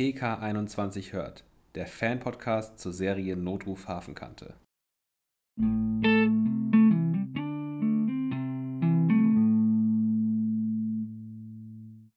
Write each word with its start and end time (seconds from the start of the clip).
PK21 0.00 1.12
hört, 1.12 1.44
der 1.74 1.86
Fan-Podcast 1.86 2.78
zur 2.78 2.94
Serie 2.94 3.36
Notruf 3.36 3.86
Hafenkante. 3.86 4.54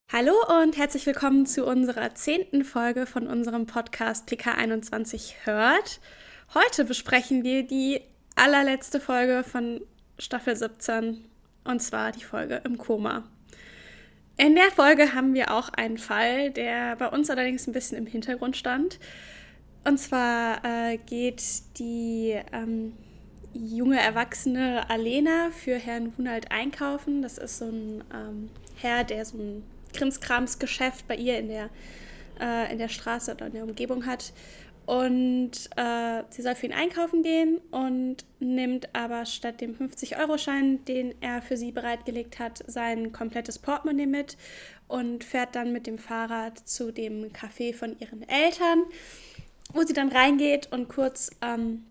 Hallo 0.09 0.31
und 0.61 0.77
herzlich 0.77 1.05
willkommen 1.05 1.45
zu 1.45 1.65
unserer 1.65 2.15
zehnten 2.15 2.63
Folge 2.63 3.05
von 3.05 3.27
unserem 3.27 3.65
Podcast 3.65 4.29
PK21 4.29 5.33
hört. 5.43 5.99
Heute 6.53 6.85
besprechen 6.85 7.43
wir 7.43 7.67
die 7.67 7.99
allerletzte 8.35 9.01
Folge 9.01 9.43
von 9.43 9.81
Staffel 10.17 10.55
17 10.55 11.25
und 11.65 11.81
zwar 11.81 12.13
die 12.13 12.23
Folge 12.23 12.61
im 12.63 12.77
Koma. 12.77 13.25
In 14.35 14.55
der 14.55 14.71
Folge 14.71 15.13
haben 15.13 15.35
wir 15.35 15.53
auch 15.53 15.69
einen 15.69 15.99
Fall, 15.99 16.49
der 16.49 16.95
bei 16.95 17.07
uns 17.07 17.29
allerdings 17.29 17.67
ein 17.67 17.73
bisschen 17.73 17.97
im 17.97 18.07
Hintergrund 18.07 18.57
stand. 18.57 18.99
Und 19.83 19.99
zwar 19.99 20.63
äh, 20.65 20.97
geht 20.97 21.43
die 21.77 22.39
ähm, 22.51 22.93
junge 23.53 23.99
Erwachsene 23.99 24.89
Alena 24.89 25.51
für 25.51 25.75
Herrn 25.75 26.13
Hunald 26.17 26.51
einkaufen. 26.51 27.21
Das 27.21 27.37
ist 27.37 27.59
so 27.59 27.65
ein 27.65 28.03
ähm, 28.13 28.49
Herr, 28.81 29.03
der 29.03 29.23
so 29.25 29.37
ein 29.37 29.63
Krimskramsgeschäft 29.93 31.07
bei 31.07 31.15
ihr 31.15 31.37
in 31.37 31.49
der, 31.49 31.69
äh, 32.39 32.71
in 32.71 32.79
der 32.79 32.89
Straße 32.89 33.33
oder 33.33 33.45
in 33.47 33.53
der 33.53 33.63
Umgebung 33.63 34.07
hat. 34.07 34.33
Und 34.85 35.51
äh, 35.77 36.23
sie 36.29 36.41
soll 36.41 36.55
für 36.55 36.65
ihn 36.65 36.73
einkaufen 36.73 37.23
gehen 37.23 37.59
und 37.71 38.17
nimmt 38.39 38.93
aber 38.93 39.25
statt 39.25 39.61
dem 39.61 39.75
50-Euro-Schein, 39.75 40.83
den 40.85 41.15
er 41.21 41.41
für 41.41 41.55
sie 41.55 41.71
bereitgelegt 41.71 42.39
hat, 42.39 42.63
sein 42.67 43.13
komplettes 43.13 43.59
Portemonnaie 43.59 44.07
mit 44.07 44.37
und 44.89 45.23
fährt 45.23 45.55
dann 45.55 45.71
mit 45.71 45.87
dem 45.87 45.97
Fahrrad 45.97 46.59
zu 46.67 46.91
dem 46.91 47.31
Café 47.31 47.73
von 47.73 47.97
ihren 47.99 48.27
Eltern, 48.27 48.83
wo 49.73 49.83
sie 49.83 49.93
dann 49.93 50.09
reingeht 50.09 50.71
und 50.71 50.89
kurz 50.89 51.31
ähm, 51.41 51.85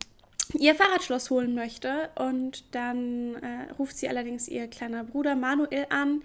ihr 0.59 0.75
Fahrradschloss 0.75 1.31
holen 1.31 1.55
möchte. 1.55 2.11
Und 2.17 2.75
dann 2.75 3.37
äh, 3.37 3.73
ruft 3.79 3.97
sie 3.97 4.09
allerdings 4.09 4.49
ihr 4.49 4.69
kleiner 4.69 5.05
Bruder 5.05 5.35
Manuel 5.35 5.87
an 5.89 6.23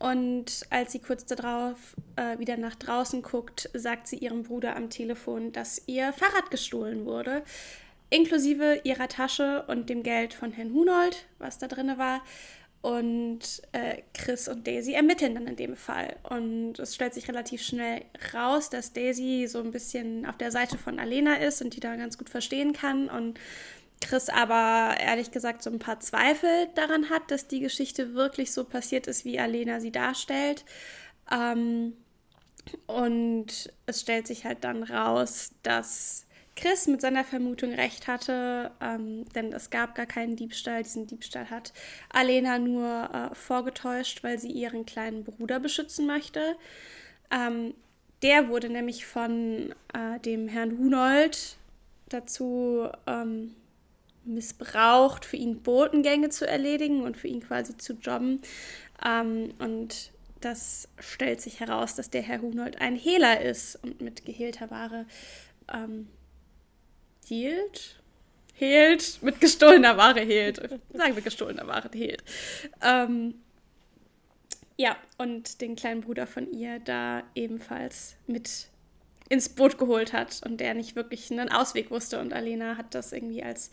und 0.00 0.62
als 0.70 0.92
sie 0.92 0.98
kurz 0.98 1.26
darauf 1.26 1.94
äh, 2.16 2.38
wieder 2.38 2.56
nach 2.56 2.74
draußen 2.74 3.20
guckt, 3.20 3.68
sagt 3.74 4.08
sie 4.08 4.16
ihrem 4.16 4.44
Bruder 4.44 4.74
am 4.74 4.88
Telefon, 4.88 5.52
dass 5.52 5.82
ihr 5.86 6.14
Fahrrad 6.14 6.50
gestohlen 6.50 7.04
wurde, 7.04 7.42
inklusive 8.08 8.80
ihrer 8.84 9.08
Tasche 9.08 9.64
und 9.68 9.90
dem 9.90 10.02
Geld 10.02 10.32
von 10.32 10.52
Herrn 10.52 10.72
Hunold, 10.72 11.26
was 11.38 11.58
da 11.58 11.68
drin 11.68 11.98
war. 11.98 12.22
Und 12.80 13.40
äh, 13.72 14.00
Chris 14.14 14.48
und 14.48 14.66
Daisy 14.66 14.94
ermitteln 14.94 15.34
dann 15.34 15.46
in 15.46 15.56
dem 15.56 15.76
Fall. 15.76 16.16
Und 16.22 16.78
es 16.78 16.94
stellt 16.94 17.12
sich 17.12 17.28
relativ 17.28 17.60
schnell 17.60 18.06
raus, 18.32 18.70
dass 18.70 18.94
Daisy 18.94 19.46
so 19.48 19.60
ein 19.60 19.70
bisschen 19.70 20.24
auf 20.24 20.38
der 20.38 20.50
Seite 20.50 20.78
von 20.78 20.98
Alena 20.98 21.34
ist 21.34 21.60
und 21.60 21.76
die 21.76 21.80
da 21.80 21.94
ganz 21.96 22.16
gut 22.16 22.30
verstehen 22.30 22.72
kann. 22.72 23.10
Und 23.10 23.38
Chris 24.00 24.28
aber 24.28 24.96
ehrlich 24.98 25.30
gesagt 25.30 25.62
so 25.62 25.70
ein 25.70 25.78
paar 25.78 26.00
Zweifel 26.00 26.68
daran 26.74 27.10
hat, 27.10 27.30
dass 27.30 27.48
die 27.48 27.60
Geschichte 27.60 28.14
wirklich 28.14 28.52
so 28.52 28.64
passiert 28.64 29.06
ist, 29.06 29.24
wie 29.24 29.38
Alena 29.38 29.80
sie 29.80 29.92
darstellt. 29.92 30.64
Ähm, 31.30 31.94
und 32.86 33.72
es 33.86 34.00
stellt 34.00 34.26
sich 34.26 34.44
halt 34.44 34.64
dann 34.64 34.82
raus, 34.82 35.52
dass 35.62 36.26
Chris 36.56 36.86
mit 36.86 37.00
seiner 37.00 37.24
Vermutung 37.24 37.72
recht 37.72 38.06
hatte, 38.06 38.70
ähm, 38.80 39.24
denn 39.34 39.52
es 39.52 39.70
gab 39.70 39.94
gar 39.94 40.06
keinen 40.06 40.36
Diebstahl. 40.36 40.82
Diesen 40.82 41.06
Diebstahl 41.06 41.48
hat 41.48 41.72
Alena 42.10 42.58
nur 42.58 43.10
äh, 43.12 43.34
vorgetäuscht, 43.34 44.22
weil 44.22 44.38
sie 44.38 44.50
ihren 44.50 44.84
kleinen 44.84 45.24
Bruder 45.24 45.58
beschützen 45.58 46.06
möchte. 46.06 46.56
Ähm, 47.30 47.74
der 48.22 48.48
wurde 48.48 48.68
nämlich 48.68 49.06
von 49.06 49.74
äh, 49.94 50.20
dem 50.20 50.48
Herrn 50.48 50.76
Hunold 50.76 51.56
dazu 52.10 52.88
ähm, 53.06 53.54
missbraucht, 54.24 55.24
für 55.24 55.36
ihn 55.36 55.62
Botengänge 55.62 56.28
zu 56.28 56.46
erledigen 56.46 57.02
und 57.02 57.16
für 57.16 57.28
ihn 57.28 57.40
quasi 57.40 57.76
zu 57.76 57.94
jobben. 57.94 58.40
Ähm, 59.04 59.54
und 59.58 60.12
das 60.40 60.88
stellt 60.98 61.40
sich 61.40 61.60
heraus, 61.60 61.94
dass 61.94 62.10
der 62.10 62.22
Herr 62.22 62.40
Hunold 62.40 62.80
ein 62.80 62.96
Hehler 62.96 63.40
ist 63.40 63.76
und 63.82 64.00
mit 64.00 64.24
gehehlter 64.24 64.70
Ware 64.70 65.06
ähm, 65.72 66.08
hielt. 67.26 67.96
Hehlt, 68.54 69.22
mit 69.22 69.40
gestohlener 69.40 69.96
Ware 69.96 70.20
hehlt. 70.20 70.58
Sagen 70.92 71.14
wir 71.14 71.22
gestohlener 71.22 71.66
Ware 71.66 71.90
hehlt. 71.94 72.22
Ähm, 72.82 73.34
ja, 74.76 74.96
und 75.18 75.60
den 75.60 75.76
kleinen 75.76 76.00
Bruder 76.00 76.26
von 76.26 76.50
ihr 76.52 76.78
da 76.78 77.22
ebenfalls 77.34 78.16
mit 78.26 78.68
ins 79.28 79.48
Boot 79.48 79.78
geholt 79.78 80.12
hat 80.12 80.40
und 80.44 80.58
der 80.58 80.74
nicht 80.74 80.96
wirklich 80.96 81.30
einen 81.30 81.50
Ausweg 81.50 81.90
wusste. 81.90 82.18
Und 82.18 82.32
Alena 82.32 82.76
hat 82.76 82.94
das 82.94 83.12
irgendwie 83.12 83.42
als 83.42 83.70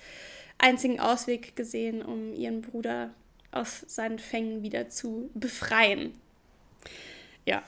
einzigen 0.57 0.99
Ausweg 0.99 1.55
gesehen, 1.55 2.01
um 2.01 2.33
ihren 2.33 2.61
Bruder 2.61 3.13
aus 3.51 3.85
seinen 3.87 4.19
Fängen 4.19 4.63
wieder 4.63 4.89
zu 4.89 5.29
befreien. 5.33 6.13
Ja, 7.45 7.63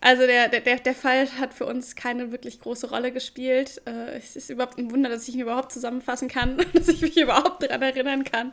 also 0.00 0.26
der, 0.26 0.48
der, 0.48 0.60
der 0.60 0.94
Fall 0.94 1.26
hat 1.38 1.54
für 1.54 1.64
uns 1.64 1.96
keine 1.96 2.30
wirklich 2.30 2.60
große 2.60 2.90
Rolle 2.90 3.10
gespielt. 3.10 3.80
Äh, 3.86 4.16
es 4.18 4.36
ist 4.36 4.50
überhaupt 4.50 4.78
ein 4.78 4.90
Wunder, 4.90 5.08
dass 5.08 5.26
ich 5.26 5.34
ihn 5.34 5.40
überhaupt 5.40 5.72
zusammenfassen 5.72 6.28
kann, 6.28 6.58
dass 6.74 6.88
ich 6.88 7.00
mich 7.00 7.16
überhaupt 7.16 7.62
daran 7.62 7.80
erinnern 7.80 8.22
kann. 8.24 8.52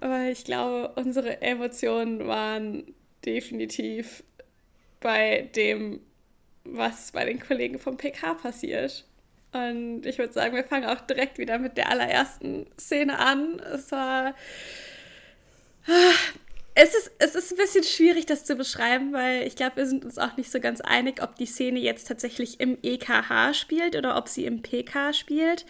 Aber 0.00 0.30
ich 0.30 0.44
glaube, 0.44 0.92
unsere 0.96 1.42
Emotionen 1.42 2.26
waren 2.26 2.94
definitiv 3.24 4.24
bei 5.00 5.50
dem 5.54 6.00
was 6.64 7.12
bei 7.12 7.24
den 7.24 7.40
Kollegen 7.40 7.78
vom 7.78 7.96
PK 7.96 8.34
passiert. 8.34 9.04
Und 9.58 10.06
ich 10.06 10.18
würde 10.18 10.32
sagen, 10.32 10.54
wir 10.54 10.64
fangen 10.64 10.88
auch 10.88 11.00
direkt 11.00 11.38
wieder 11.38 11.58
mit 11.58 11.76
der 11.76 11.90
allerersten 11.90 12.66
Szene 12.78 13.18
an. 13.18 13.60
Es 13.60 13.90
war. 13.92 14.34
Es 16.74 16.94
ist, 16.94 17.10
es 17.18 17.34
ist 17.34 17.52
ein 17.52 17.56
bisschen 17.56 17.82
schwierig, 17.82 18.26
das 18.26 18.44
zu 18.44 18.54
beschreiben, 18.54 19.12
weil 19.12 19.46
ich 19.46 19.56
glaube, 19.56 19.78
wir 19.78 19.86
sind 19.86 20.04
uns 20.04 20.16
auch 20.16 20.36
nicht 20.36 20.52
so 20.52 20.60
ganz 20.60 20.80
einig, 20.80 21.22
ob 21.22 21.34
die 21.34 21.46
Szene 21.46 21.80
jetzt 21.80 22.06
tatsächlich 22.06 22.60
im 22.60 22.78
EKH 22.82 23.52
spielt 23.54 23.96
oder 23.96 24.16
ob 24.16 24.28
sie 24.28 24.44
im 24.44 24.62
PK 24.62 25.12
spielt. 25.12 25.66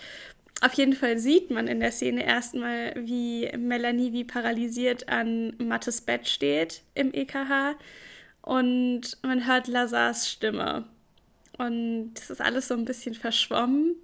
Auf 0.61 0.75
jeden 0.75 0.93
Fall 0.93 1.19
sieht 1.19 1.51
man 1.51 1.69
in 1.69 1.81
der 1.81 1.93
Szene 1.93 2.27
erstmal, 2.27 2.93
wie 2.97 3.49
Melanie 3.57 4.13
wie 4.13 4.25
paralysiert 4.25 5.09
an 5.09 5.55
Mattes 5.59 6.01
Bett 6.01 6.29
steht 6.29 6.83
im 6.95 7.15
EKH 7.15 7.77
und 8.43 9.19
man 9.23 9.47
hört 9.47 9.69
Lazars 9.69 10.29
Stimme. 10.29 10.85
Und 11.59 12.15
das 12.15 12.31
ist 12.31 12.41
alles 12.41 12.69
so 12.69 12.75
ein 12.75 12.85
bisschen 12.85 13.15
verschwommen. 13.15 13.97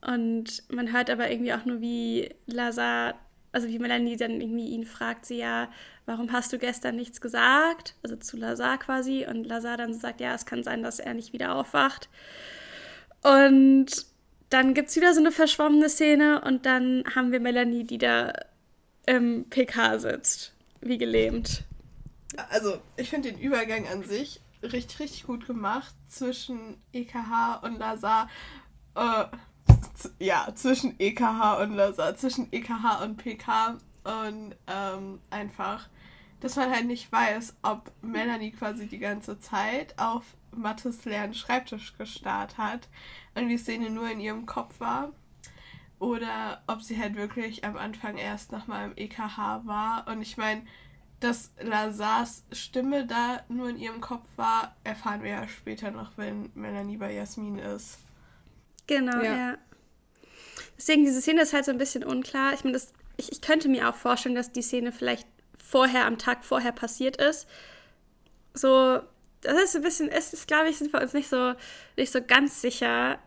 Und 0.00 0.62
man 0.70 0.92
hört 0.92 1.10
aber 1.10 1.30
irgendwie 1.30 1.52
auch 1.52 1.64
nur, 1.64 1.80
wie 1.80 2.34
Lazar, 2.46 3.18
also 3.52 3.68
wie 3.68 3.78
Melanie 3.78 4.16
dann 4.16 4.40
irgendwie 4.40 4.68
ihn 4.68 4.84
fragt, 4.84 5.26
sie 5.26 5.38
ja, 5.38 5.70
warum 6.06 6.32
hast 6.32 6.52
du 6.52 6.58
gestern 6.58 6.96
nichts 6.96 7.20
gesagt? 7.20 7.94
Also 8.02 8.16
zu 8.16 8.36
Lazar 8.36 8.78
quasi. 8.78 9.26
Und 9.28 9.44
Lazar 9.44 9.76
dann 9.76 9.92
sagt, 9.94 10.20
ja, 10.20 10.34
es 10.34 10.46
kann 10.46 10.62
sein, 10.62 10.82
dass 10.82 10.98
er 10.98 11.14
nicht 11.14 11.32
wieder 11.32 11.54
aufwacht. 11.54 12.08
Und 13.22 14.06
dann 14.50 14.72
gibt 14.74 14.88
es 14.88 14.96
wieder 14.96 15.12
so 15.12 15.20
eine 15.20 15.32
verschwommene 15.32 15.90
Szene 15.90 16.40
und 16.40 16.64
dann 16.64 17.04
haben 17.14 17.32
wir 17.32 17.40
Melanie, 17.40 17.84
die 17.84 17.98
da 17.98 18.32
im 19.04 19.44
PK 19.50 19.98
sitzt, 19.98 20.54
wie 20.80 20.96
gelähmt 20.96 21.64
also 22.50 22.78
ich 22.96 23.10
finde 23.10 23.32
den 23.32 23.40
Übergang 23.40 23.86
an 23.88 24.04
sich 24.04 24.40
richtig, 24.62 25.00
richtig 25.00 25.24
gut 25.24 25.46
gemacht 25.46 25.94
zwischen 26.08 26.82
EKH 26.92 27.60
und 27.62 27.78
Lazar. 27.78 28.28
Äh, 28.94 29.24
ja, 30.18 30.48
zwischen 30.54 30.98
EKH 30.98 31.62
und 31.62 31.74
Lazar, 31.74 32.16
zwischen 32.16 32.52
EKH 32.52 33.02
und 33.02 33.16
PK 33.16 33.78
und 34.04 34.56
ähm, 34.66 35.20
einfach, 35.30 35.88
dass 36.40 36.56
man 36.56 36.70
halt 36.70 36.86
nicht 36.86 37.10
weiß, 37.10 37.56
ob 37.62 37.92
Melanie 38.02 38.52
quasi 38.52 38.86
die 38.86 38.98
ganze 38.98 39.38
Zeit 39.38 39.98
auf 39.98 40.24
Mattes 40.50 41.04
leeren 41.04 41.34
Schreibtisch 41.34 41.96
gestarrt 41.96 42.58
hat 42.58 42.88
und 43.34 43.48
die 43.48 43.58
Szene 43.58 43.90
nur 43.90 44.10
in 44.10 44.20
ihrem 44.20 44.46
Kopf 44.46 44.80
war 44.80 45.12
oder 45.98 46.62
ob 46.66 46.82
sie 46.82 46.98
halt 46.98 47.16
wirklich 47.16 47.64
am 47.64 47.76
Anfang 47.76 48.16
erst 48.16 48.52
nochmal 48.52 48.86
im 48.86 48.96
EKH 48.96 49.62
war 49.64 50.06
und 50.08 50.22
ich 50.22 50.36
meine, 50.36 50.62
dass 51.20 51.50
Lazars 51.60 52.44
Stimme 52.52 53.06
da 53.06 53.42
nur 53.48 53.68
in 53.70 53.78
ihrem 53.78 54.00
Kopf 54.00 54.26
war, 54.36 54.76
erfahren 54.84 55.22
wir 55.22 55.30
ja 55.30 55.48
später 55.48 55.90
noch, 55.90 56.12
wenn 56.16 56.50
Melanie 56.54 56.96
bei 56.96 57.12
Jasmin 57.12 57.58
ist. 57.58 57.98
Genau, 58.86 59.20
ja. 59.22 59.36
ja. 59.36 59.58
Deswegen, 60.76 61.04
diese 61.04 61.20
Szene 61.20 61.42
ist 61.42 61.52
halt 61.52 61.64
so 61.64 61.72
ein 61.72 61.78
bisschen 61.78 62.04
unklar. 62.04 62.54
Ich 62.54 62.64
meine, 62.64 62.80
ich, 63.16 63.32
ich 63.32 63.40
könnte 63.40 63.68
mir 63.68 63.88
auch 63.88 63.96
vorstellen, 63.96 64.36
dass 64.36 64.52
die 64.52 64.62
Szene 64.62 64.92
vielleicht 64.92 65.26
vorher, 65.62 66.06
am 66.06 66.18
Tag 66.18 66.44
vorher 66.44 66.72
passiert 66.72 67.16
ist. 67.16 67.48
So, 68.54 69.00
das 69.40 69.62
ist 69.62 69.76
ein 69.76 69.82
bisschen, 69.82 70.08
es 70.08 70.32
ist, 70.32 70.46
glaube 70.46 70.68
ich, 70.68 70.78
sind 70.78 70.92
wir 70.92 71.02
uns 71.02 71.12
nicht 71.12 71.28
so, 71.28 71.54
nicht 71.96 72.12
so 72.12 72.20
ganz 72.22 72.60
sicher, 72.60 73.18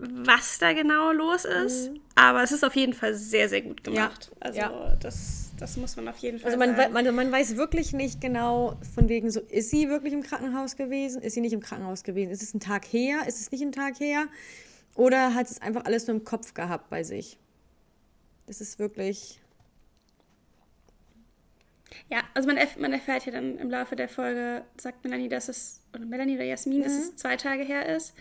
was 0.00 0.58
da 0.58 0.72
genau 0.72 1.12
los 1.12 1.44
ist. 1.44 1.90
Mhm. 1.90 2.00
Aber 2.14 2.42
es 2.42 2.52
ist 2.52 2.64
auf 2.64 2.76
jeden 2.76 2.92
Fall 2.92 3.14
sehr, 3.14 3.48
sehr 3.48 3.62
gut 3.62 3.82
gemacht. 3.82 4.30
Ja. 4.30 4.36
Also, 4.40 4.58
ja. 4.58 4.96
das 4.96 5.49
das 5.60 5.76
muss 5.76 5.96
man 5.96 6.08
auf 6.08 6.18
jeden 6.18 6.38
Fall 6.38 6.46
Also 6.46 6.58
man, 6.58 6.74
sagen. 6.74 6.92
man, 6.92 7.14
man 7.14 7.30
weiß 7.30 7.56
wirklich 7.56 7.92
nicht 7.92 8.20
genau, 8.20 8.76
von 8.94 9.08
wegen 9.08 9.30
so, 9.30 9.40
ist 9.40 9.70
sie 9.70 9.88
wirklich 9.88 10.12
im 10.12 10.22
Krankenhaus 10.22 10.76
gewesen? 10.76 11.22
Ist 11.22 11.34
sie 11.34 11.40
nicht 11.40 11.52
im 11.52 11.60
Krankenhaus 11.60 12.02
gewesen? 12.02 12.30
Ist 12.30 12.42
es 12.42 12.54
ein 12.54 12.60
Tag 12.60 12.84
her? 12.86 13.26
Ist 13.26 13.40
es 13.40 13.50
nicht 13.50 13.62
ein 13.62 13.72
Tag 13.72 14.00
her? 14.00 14.26
Oder 14.94 15.34
hat 15.34 15.50
es 15.50 15.60
einfach 15.60 15.84
alles 15.84 16.06
nur 16.06 16.16
im 16.16 16.24
Kopf 16.24 16.54
gehabt 16.54 16.88
bei 16.90 17.02
sich? 17.02 17.38
Das 18.46 18.60
ist 18.60 18.78
wirklich. 18.78 19.40
Ja, 22.08 22.22
also 22.34 22.48
man, 22.48 22.56
erf 22.56 22.76
man 22.76 22.92
erfährt 22.92 23.26
ja 23.26 23.32
dann 23.32 23.58
im 23.58 23.70
Laufe 23.70 23.96
der 23.96 24.08
Folge, 24.08 24.64
sagt 24.80 25.04
Melanie, 25.04 25.28
dass 25.28 25.48
es, 25.48 25.80
oder 25.94 26.04
Melanie 26.04 26.36
oder 26.36 26.44
Jasmin, 26.44 26.82
dass 26.82 26.92
es 26.92 27.16
zwei 27.16 27.36
Tage 27.36 27.62
her 27.62 27.94
ist. 27.94 28.14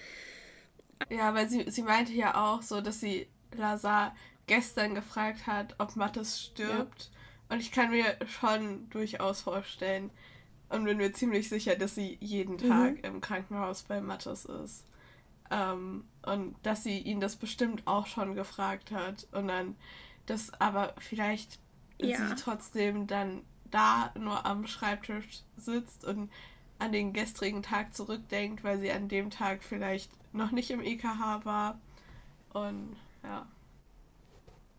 Ja, 1.10 1.34
weil 1.34 1.50
sie, 1.50 1.70
sie 1.72 1.84
meinte 1.84 2.12
ja 2.12 2.36
auch 2.36 2.62
so, 2.62 2.82
dass 2.82 3.00
sie 3.00 3.28
Lazar 3.56 4.16
gestern 4.48 4.96
gefragt 4.96 5.48
hat, 5.48 5.76
ob 5.80 5.96
Mattes 5.96 6.42
stirbt. 6.42 7.10
Und 7.50 7.60
ich 7.60 7.72
kann 7.72 7.90
mir 7.92 8.16
schon 8.28 8.90
durchaus 8.92 9.42
vorstellen 9.42 10.12
und 10.70 10.84
bin 10.84 10.98
mir 10.98 11.12
ziemlich 11.14 11.50
sicher, 11.50 11.76
dass 11.76 11.96
sie 11.96 12.18
jeden 12.22 12.58
Tag 12.70 13.04
im 13.04 13.22
Krankenhaus 13.22 13.84
bei 13.84 14.02
Mattes 14.02 14.46
ist. 14.46 14.86
Ähm, 15.52 16.04
und 16.24 16.56
dass 16.62 16.84
sie 16.84 17.00
ihn 17.00 17.20
das 17.20 17.36
bestimmt 17.36 17.88
auch 17.88 18.06
schon 18.06 18.36
gefragt 18.36 18.92
hat. 18.92 19.28
Und 19.32 19.48
dann, 19.48 19.76
dass 20.28 20.54
aber 20.62 20.94
vielleicht 21.00 21.60
Ja. 22.00 22.18
sie 22.30 22.36
trotzdem 22.36 23.08
dann 23.08 23.42
da 23.72 24.12
nur 24.18 24.46
am 24.46 24.68
Schreibtisch 24.68 25.42
sitzt 25.58 26.06
und 26.06 26.32
an 26.78 26.92
den 26.92 27.14
gestrigen 27.14 27.62
Tag 27.64 27.94
zurückdenkt, 27.96 28.64
weil 28.64 28.80
sie 28.80 28.92
an 28.92 29.10
dem 29.10 29.32
Tag 29.32 29.64
vielleicht 29.64 30.12
noch 30.34 30.52
nicht 30.52 30.70
im 30.70 30.82
EKH 30.82 31.44
war. 31.46 31.80
Und 32.54 32.96
ja. 33.24 33.48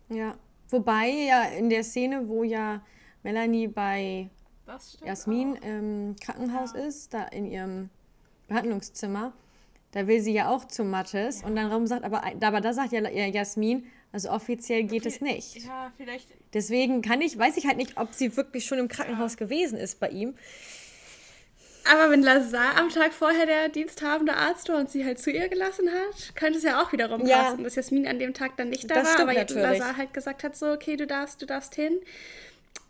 Ja. 0.09 0.35
Wobei 0.71 1.09
ja 1.09 1.43
in 1.43 1.69
der 1.69 1.83
Szene, 1.83 2.27
wo 2.27 2.43
ja 2.43 2.81
Melanie 3.23 3.67
bei. 3.67 4.29
Jasmin 5.05 5.57
auch. 5.57 5.67
im 5.67 6.15
Krankenhaus 6.15 6.73
ist, 6.73 7.13
da 7.13 7.25
in 7.25 7.45
ihrem 7.45 7.89
Behandlungszimmer, 8.47 9.33
da 9.91 10.07
will 10.07 10.21
sie 10.21 10.31
ja 10.31 10.49
auch 10.49 10.65
zu 10.65 10.85
Mattes 10.85 11.43
und 11.43 11.57
dann 11.57 11.69
Raum 11.69 11.87
sagt 11.87 12.05
aber, 12.05 12.23
aber 12.23 12.61
da 12.61 12.71
sagt 12.71 12.93
ja 12.93 13.01
ja 13.01 13.25
Jasmin, 13.25 13.85
also 14.13 14.29
offiziell 14.29 14.83
geht 14.83 15.05
es 15.05 15.19
nicht. 15.19 15.65
Ja, 15.65 15.91
vielleicht. 15.97 16.29
Deswegen 16.53 17.01
kann 17.01 17.21
ich, 17.21 17.37
weiß 17.37 17.57
ich 17.57 17.65
halt 17.65 17.77
nicht, 17.77 17.97
ob 17.97 18.13
sie 18.13 18.35
wirklich 18.37 18.65
schon 18.65 18.79
im 18.79 18.87
Krankenhaus 18.87 19.35
gewesen 19.37 19.77
ist 19.77 19.99
bei 19.99 20.09
ihm. 20.09 20.35
Aber 21.89 22.11
wenn 22.11 22.21
Lazar 22.21 22.77
am 22.77 22.89
Tag 22.89 23.11
vorher 23.13 23.45
der 23.45 23.69
diensthabende 23.69 24.33
Arzt 24.33 24.69
war 24.69 24.77
und 24.77 24.89
sie 24.91 25.03
halt 25.05 25.19
zu 25.19 25.31
ihr 25.31 25.49
gelassen 25.49 25.89
hat, 25.89 26.35
könnte 26.35 26.57
es 26.59 26.63
ja 26.63 26.81
auch 26.81 26.91
wiederum 26.91 27.25
Ja. 27.25 27.43
passen, 27.43 27.63
dass 27.63 27.75
Jasmin 27.75 28.07
an 28.07 28.19
dem 28.19 28.33
Tag 28.33 28.55
dann 28.57 28.69
nicht 28.69 28.89
da 28.89 28.95
Das 28.95 29.15
war, 29.15 29.21
aber 29.21 29.33
natürlich. 29.33 29.63
Lazar 29.63 29.97
halt 29.97 30.13
gesagt 30.13 30.43
hat, 30.43 30.55
so, 30.55 30.71
okay, 30.71 30.95
du 30.95 31.07
darfst, 31.07 31.41
du 31.41 31.45
darfst 31.45 31.73
hin. 31.75 31.99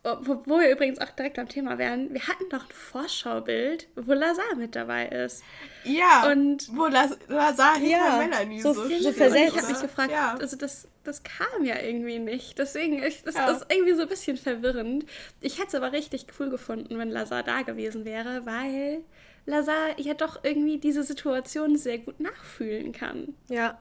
Wo 0.03 0.57
wir 0.59 0.71
übrigens 0.71 0.97
auch 0.99 1.11
direkt 1.11 1.37
am 1.37 1.47
Thema 1.47 1.77
wären, 1.77 2.11
wir 2.11 2.27
hatten 2.27 2.49
doch 2.49 2.63
ein 2.67 2.71
Vorschaubild, 2.73 3.87
wo 3.95 4.13
Lazar 4.13 4.55
mit 4.57 4.75
dabei 4.75 5.07
ist. 5.07 5.43
Ja, 5.83 6.27
Und- 6.31 6.75
wo 6.75 6.87
Las 6.87 7.15
Lazar 7.27 7.75
hinter 7.75 7.89
Ja, 7.89 8.17
Melanie 8.17 8.61
so- 8.61 8.73
so, 8.73 8.81
so 8.81 8.89
steht, 8.89 9.05
Und 9.05 9.13
versetzt. 9.15 9.53
ich 9.55 9.61
habe 9.61 9.71
mich 9.73 9.81
gefragt, 9.81 10.11
Ja. 10.11 10.35
also 10.39 10.57
das, 10.57 10.87
das 11.03 11.21
kam 11.21 11.63
ja 11.65 11.79
irgendwie 11.79 12.17
nicht. 12.17 12.57
Deswegen, 12.57 13.03
ich, 13.03 13.21
das 13.21 13.35
Ja. 13.35 13.51
ist 13.51 13.67
irgendwie 13.69 13.93
so 13.93 14.01
ein 14.01 14.07
bisschen 14.07 14.37
verwirrend. 14.37 15.05
Ich 15.39 15.57
hätte 15.59 15.67
es 15.67 15.75
aber 15.75 15.91
richtig 15.91 16.25
cool 16.39 16.49
gefunden, 16.49 16.97
wenn 16.97 17.11
Lazar 17.11 17.43
da 17.43 17.61
gewesen 17.61 18.03
wäre, 18.03 18.43
weil 18.47 19.03
Lazar 19.45 19.99
ja 19.99 20.15
doch 20.15 20.43
irgendwie 20.43 20.79
diese 20.79 21.03
Situation 21.03 21.77
sehr 21.77 21.99
gut 21.99 22.19
nachfühlen 22.19 22.91
kann. 22.91 23.35
Ja. 23.49 23.79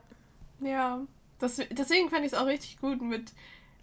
Ja, 0.60 1.00
das, 1.38 1.56
deswegen 1.70 2.10
fand 2.10 2.26
ich 2.26 2.32
es 2.32 2.38
auch 2.38 2.46
richtig 2.46 2.78
gut 2.78 3.00
mit, 3.00 3.32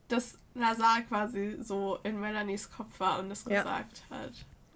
dass 0.07 0.37
Lazar 0.55 1.01
quasi 1.07 1.57
so 1.61 1.99
in 2.03 2.19
Melanies 2.19 2.71
Kopf 2.71 2.99
war 2.99 3.19
und 3.19 3.29
es 3.31 3.45
Ja. 3.45 3.61
gesagt 3.61 4.03
hat. 4.09 4.31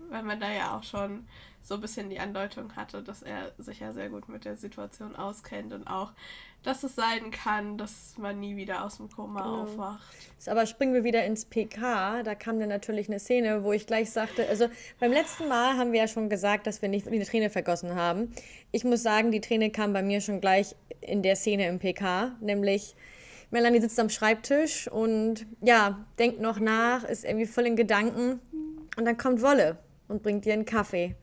Weil 0.10 0.24
man 0.24 0.40
da 0.40 0.52
ja 0.52 0.78
auch 0.78 0.84
schon 0.84 1.26
so 1.64 1.76
ein 1.76 1.82
bisschen 1.82 2.10
die 2.10 2.20
Andeutung 2.20 2.76
hatte, 2.76 3.04
dass 3.04 3.22
er 3.22 3.52
sich 3.60 3.80
ja 3.80 3.94
sehr 3.94 4.10
gut 4.10 4.28
mit 4.30 4.46
der 4.46 4.58
Situation 4.58 5.16
auskennt 5.16 5.72
und 5.74 5.86
auch, 5.88 6.12
dass 6.64 6.84
es 6.84 6.96
sein 6.96 7.30
kann, 7.32 7.78
dass 7.78 8.18
man 8.18 8.40
nie 8.40 8.56
wieder 8.56 8.84
aus 8.84 8.98
dem 8.98 9.10
Koma 9.10 9.42
Genau. 9.44 9.62
aufwacht. 9.64 10.02
Aber 10.48 10.66
springen 10.66 10.94
wir 10.96 11.04
wieder 11.04 11.24
ins 11.24 11.46
PK. 11.46 12.24
Da 12.24 12.34
kam 12.36 12.60
dann 12.60 12.70
natürlich 12.70 13.08
eine 13.10 13.20
Szene, 13.20 13.64
wo 13.64 13.74
ich 13.74 13.86
gleich 13.88 14.12
sagte, 14.12 14.48
also 14.50 14.70
beim 15.00 15.12
letzten 15.12 15.48
Mal 15.48 15.78
haben 15.78 15.92
wir 15.92 16.00
ja 16.02 16.08
schon 16.08 16.30
gesagt, 16.30 16.66
dass 16.68 16.82
wir 16.82 16.90
nicht 16.90 17.08
eine 17.08 17.26
Träne 17.26 17.50
vergossen 17.52 17.96
haben. 17.96 18.34
Ich 18.72 18.84
muss 18.84 19.04
sagen, 19.04 19.32
die 19.32 19.42
Träne 19.42 19.70
kam 19.70 19.94
bei 19.94 20.02
mir 20.04 20.20
schon 20.20 20.42
gleich 20.42 20.76
in 21.00 21.22
der 21.22 21.36
Szene 21.36 21.68
im 21.68 21.78
PK, 21.80 22.32
nämlich 22.42 22.96
Melanie 23.52 23.82
sitzt 23.82 24.00
am 24.00 24.10
Schreibtisch 24.10 24.88
und 24.88 25.46
ja, 25.62 26.06
denkt 26.18 26.40
noch 26.40 26.60
nach, 26.60 27.04
ist 27.04 27.26
irgendwie 27.26 27.46
voll 27.46 27.68
in 27.68 27.76
Gedanken 27.76 28.40
und 28.98 29.06
dann 29.06 29.18
kommt 29.18 29.42
Wolle 29.42 29.78
und 30.08 30.24
bringt 30.24 30.46
ihr 30.46 30.54
einen 30.54 30.66
Kaffee 30.66 31.16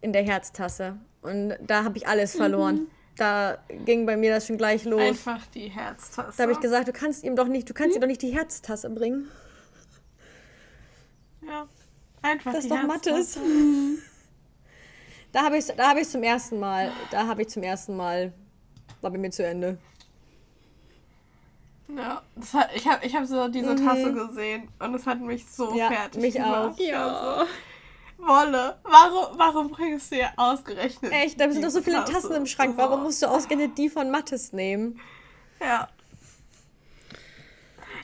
in 0.00 0.12
der 0.12 0.22
Herztasse 0.22 0.98
und 1.22 1.56
da 1.60 1.84
habe 1.84 1.98
ich 1.98 2.08
alles 2.08 2.34
verloren. 2.34 2.88
Da 3.16 3.58
ging 3.84 4.04
bei 4.04 4.16
mir 4.16 4.30
das 4.30 4.46
schon 4.46 4.58
gleich 4.58 4.84
los. 4.84 5.00
Einfach 5.00 5.46
die 5.46 5.68
Herztasse. 5.68 6.36
Da 6.36 6.42
habe 6.42 6.52
ich 6.52 6.60
gesagt, 6.60 6.88
du 6.88 6.92
kannst 6.92 7.24
ihm 7.24 7.34
doch 7.34 7.48
nicht, 7.48 7.68
du 7.68 7.74
kannst 7.74 7.96
ihm 7.96 8.00
doch 8.00 8.08
nicht 8.08 8.20
die 8.20 8.34
Herztasse 8.34 8.90
bringen. 8.90 9.28
Ja, 11.46 11.66
einfach 12.22 12.52
Das 12.52 12.64
ist 12.64 12.70
die 12.70 12.76
doch 12.76 12.86
Mattes. 12.86 13.38
Da 15.32 15.44
habe 15.44 15.58
ich, 15.58 15.66
da 15.66 15.90
habe 15.90 16.00
ich 16.00 16.08
zum 16.08 16.22
ersten 16.22 16.58
Mal, 16.58 16.90
da 17.10 17.26
habe 17.26 17.42
ich 17.42 17.48
zum 17.48 17.62
ersten 17.62 17.96
Mal, 17.96 18.32
war 19.00 19.10
bei 19.10 19.18
mir 19.18 19.30
zu 19.30 19.44
Ende. 19.44 19.78
Ja, 21.88 22.22
das 22.34 22.52
hat, 22.52 22.70
ich 22.74 22.86
habe 22.88 23.04
ich 23.06 23.14
hab 23.14 23.24
so 23.26 23.48
diese 23.48 23.76
Tasse 23.76 24.12
gesehen 24.12 24.68
und 24.80 24.94
es 24.94 25.06
hat 25.06 25.20
mich 25.20 25.46
so 25.46 25.70
Mhm. 25.70 25.76
Ja, 25.76 25.88
fertig 25.90 26.20
mich 26.20 26.34
gemacht. 26.34 26.80
auch. 26.80 27.38
Also, 27.38 27.50
Wolle, 28.18 28.78
warum, 28.82 29.38
warum 29.38 29.68
bringst 29.70 30.10
du 30.10 30.18
ja 30.18 30.32
ausgerechnet? 30.36 31.12
Echt, 31.12 31.38
da 31.40 31.50
sind 31.50 31.62
doch 31.62 31.70
so 31.70 31.82
viele 31.82 31.98
Tasse? 31.98 32.12
Tassen 32.12 32.34
im 32.34 32.46
Schrank. 32.46 32.76
Warum 32.76 33.02
musst 33.02 33.22
du 33.22 33.26
ausgerechnet 33.26 33.76
die 33.78 33.88
von 33.90 34.10
Mattes 34.10 34.52
nehmen? 34.52 34.98
Ja. 35.60 35.88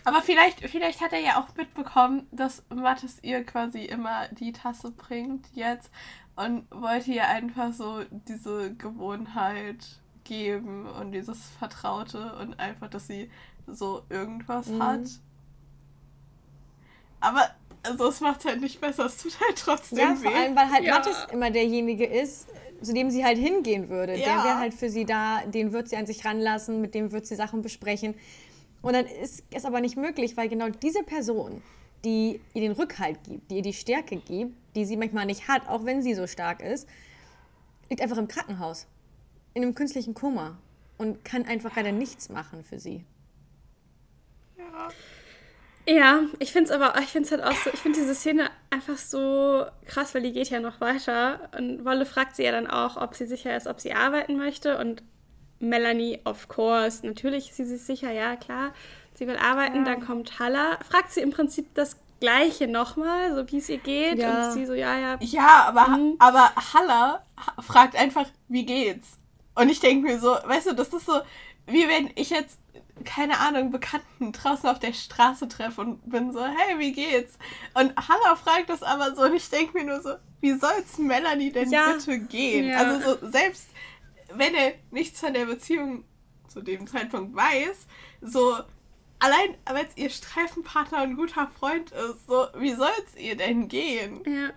Aber 0.05 0.21
vielleicht, 0.21 0.61
vielleicht 0.69 1.01
hat 1.01 1.13
er 1.13 1.21
ja 1.21 1.41
auch 1.41 1.55
mitbekommen, 1.57 2.27
dass 2.31 2.63
Mattes 2.69 3.19
ihr 3.23 3.45
quasi 3.45 3.85
immer 3.85 4.29
die 4.33 4.53
Tasse 4.53 4.91
bringt 4.91 5.47
jetzt 5.55 5.91
und 6.37 6.67
wollte 6.71 7.13
ihr 7.13 7.27
einfach 7.29 7.73
so 7.73 8.03
diese 8.11 8.75
Gewohnheit 8.75 10.01
geben 10.25 10.87
und 10.89 11.13
dieses 11.13 11.51
Vertraute 11.59 12.35
und 12.37 12.59
einfach, 12.59 12.89
dass 12.89 13.07
sie 13.07 13.31
so 13.67 14.03
irgendwas 14.09 14.69
Mhm. 14.69 14.83
hat. 14.83 15.01
Aber 17.21 17.51
also 17.83 18.09
es 18.09 18.21
macht 18.21 18.45
halt 18.45 18.61
nicht 18.61 18.81
besser, 18.81 19.07
es 19.07 19.17
tut 19.19 19.39
halt 19.41 19.57
trotzdem 19.59 19.99
Ja, 19.99 20.11
weh. 20.21 20.25
vor 20.29 20.35
allem, 20.35 20.57
weil 20.57 20.71
halt 20.71 20.85
Ja. 20.85 20.95
Mattes 20.95 21.27
immer 21.33 21.51
derjenige 21.51 22.05
ist, 22.07 22.49
zu 22.83 22.93
dem 22.93 23.11
sie 23.11 23.25
halt 23.25 23.39
hingehen 23.39 23.89
würde. 23.89 24.15
Der 24.15 24.21
Ja. 24.27 24.45
wäre 24.45 24.59
halt 24.59 24.75
für 24.75 24.91
sie 24.91 25.05
da, 25.05 25.43
den 25.47 25.73
wird 25.73 25.89
sie 25.89 25.97
an 25.97 26.07
sich 26.07 26.25
ranlassen, 26.25 26.81
mit 26.81 26.95
dem 26.95 27.13
wird 27.13 27.27
sie 27.27 27.37
Sachen 27.37 27.63
besprechen. 27.63 28.15
Und 28.83 28.95
dann 28.95 29.07
ist 29.07 29.45
es 29.53 29.65
aber 29.65 29.81
nicht 29.81 29.97
möglich, 29.97 30.37
weil 30.37 30.49
genau 30.49 30.69
diese 30.69 31.05
Person, 31.05 31.63
die 32.05 32.41
ihr 32.55 32.63
den 32.63 32.73
Rückhalt 32.73 33.23
gibt, 33.23 33.51
die 33.51 33.57
ihr 33.57 33.63
die 33.63 33.73
Stärke 33.73 34.17
gibt, 34.17 34.57
die 34.75 34.85
sie 34.85 34.97
manchmal 34.97 35.27
nicht 35.27 35.47
hat, 35.47 35.69
auch 35.69 35.85
wenn 35.85 36.03
sie 36.03 36.15
so 36.15 36.27
stark 36.27 36.61
ist, 36.61 36.89
liegt 37.89 38.03
einfach 38.03 38.17
im 38.19 38.27
Krankenhaus. 38.27 38.87
In 39.55 39.63
einem 39.63 39.75
künstlichen 39.77 40.15
Koma. 40.15 40.59
Und 40.99 41.25
kann 41.25 41.45
einfach 41.47 41.73
gerade 41.75 41.93
nichts 41.93 42.29
machen 42.29 42.63
für 42.65 42.79
sie. 42.79 43.05
Ja. 45.87 46.21
Ich 46.39 46.53
finde 46.53 46.71
es 46.71 46.77
aber, 46.81 46.99
ich 47.01 47.09
finde 47.09 47.27
es 47.27 47.33
halt 47.33 47.43
auch 47.43 47.57
so, 47.57 47.71
ich 47.73 47.81
finde 47.81 47.99
diese 48.01 48.15
Szene 48.15 48.51
einfach 48.71 48.97
so 48.97 49.65
krass, 49.87 50.15
weil 50.15 50.23
die 50.23 50.33
geht 50.33 50.51
ja 50.51 50.61
noch 50.61 50.81
weiter. 50.81 51.41
Und 51.59 51.85
Wolle 51.85 52.07
fragt 52.07 52.37
sie 52.37 52.45
ja 52.45 52.53
dann 52.53 52.67
auch, 52.69 52.97
ob 52.97 53.15
sie 53.15 53.27
sicher 53.27 53.57
ist, 53.57 53.67
ob 53.67 53.81
sie 53.81 53.93
arbeiten 53.93 54.37
möchte. 54.37 54.79
Und 54.79 55.03
Melanie, 55.59 56.21
of 56.25 56.49
course, 56.49 57.07
natürlich 57.07 57.51
ist 57.51 57.57
sie 57.57 57.65
sich 57.65 57.83
sicher, 57.83 58.11
ja 58.11 58.37
klar, 58.37 58.73
sie 59.15 59.27
will 59.27 59.37
arbeiten. 59.37 59.79
Ja. 59.79 59.85
Dann 59.85 60.05
kommt 60.05 60.39
Halla, 60.39 60.79
fragt 60.89 61.13
sie 61.13 61.21
im 61.21 61.31
Prinzip 61.31 61.73
das 61.75 61.97
Gleiche 62.21 62.69
nochmal, 62.69 63.35
so 63.35 63.51
wie 63.51 63.59
es 63.59 63.69
ihr 63.69 63.79
geht. 63.79 64.19
Ja. 64.19 64.47
Und 64.49 64.53
sie 64.55 64.67
so, 64.67 64.75
ja, 64.75 64.97
ja, 64.99 65.17
Ja, 65.21 65.65
aber, 65.69 65.89
Mhm. 65.89 66.15
aber 66.21 66.53
Halla 66.73 67.25
ha- 67.37 67.63
fragt 67.63 67.97
einfach, 67.97 68.27
wie 68.49 68.65
geht's? 68.65 69.19
Und 69.55 69.69
ich 69.69 69.81
denke 69.81 70.07
mir 70.09 70.19
so, 70.21 70.31
weißt 70.45 70.69
du, 70.69 70.75
das 70.75 70.93
ist 70.93 71.07
so, 71.07 71.21
wie 71.67 71.87
wenn 71.89 72.11
ich 72.15 72.31
jetzt, 72.31 72.59
keine 73.05 73.39
Ahnung, 73.39 73.71
Bekannten 73.71 74.33
draußen 74.33 74.69
auf 74.69 74.79
der 74.79 74.93
Straße 74.93 75.49
treffe 75.49 75.81
und 75.81 76.09
bin 76.11 76.33
so, 76.33 76.45
hey, 76.45 76.79
wie 76.79 76.93
geht's? 76.93 77.39
Und 77.75 77.95
Halla 77.97 78.37
fragt 78.37 78.69
das 78.71 78.83
aber 78.83 79.15
so 79.15 79.23
und 79.23 79.35
ich 79.35 79.49
denke 79.51 79.79
mir 79.79 79.85
nur 79.85 80.01
so, 80.01 80.15
wie 80.41 80.53
soll's 80.53 80.99
Melanie 80.99 81.53
denn 81.53 81.71
Ja. 81.71 81.93
bitte 81.93 82.19
gehen? 82.19 82.69
Ja. 82.69 82.79
Also 82.79 83.17
so, 83.21 83.31
selbst 83.31 83.69
wenn 84.35 84.55
er 84.55 84.73
nichts 84.91 85.21
von 85.21 85.35
der 85.35 85.47
Beziehung 85.47 86.05
zu 86.49 86.61
dem 86.61 86.87
Zeitpunkt 86.87 87.35
weiß, 87.35 87.87
so 88.23 88.57
allein, 89.19 89.57
wenn 89.71 89.87
es 89.87 89.97
ihr 89.97 90.11
Streifenpartner 90.11 91.03
und 91.03 91.17
guter 91.17 91.49
Freund 91.59 91.93
ist, 91.93 92.27
so, 92.27 92.47
wie 92.57 92.73
soll's 92.75 93.15
ihr 93.17 93.37
denn 93.37 93.69
gehen? 93.69 94.23
Ja. 94.27 94.51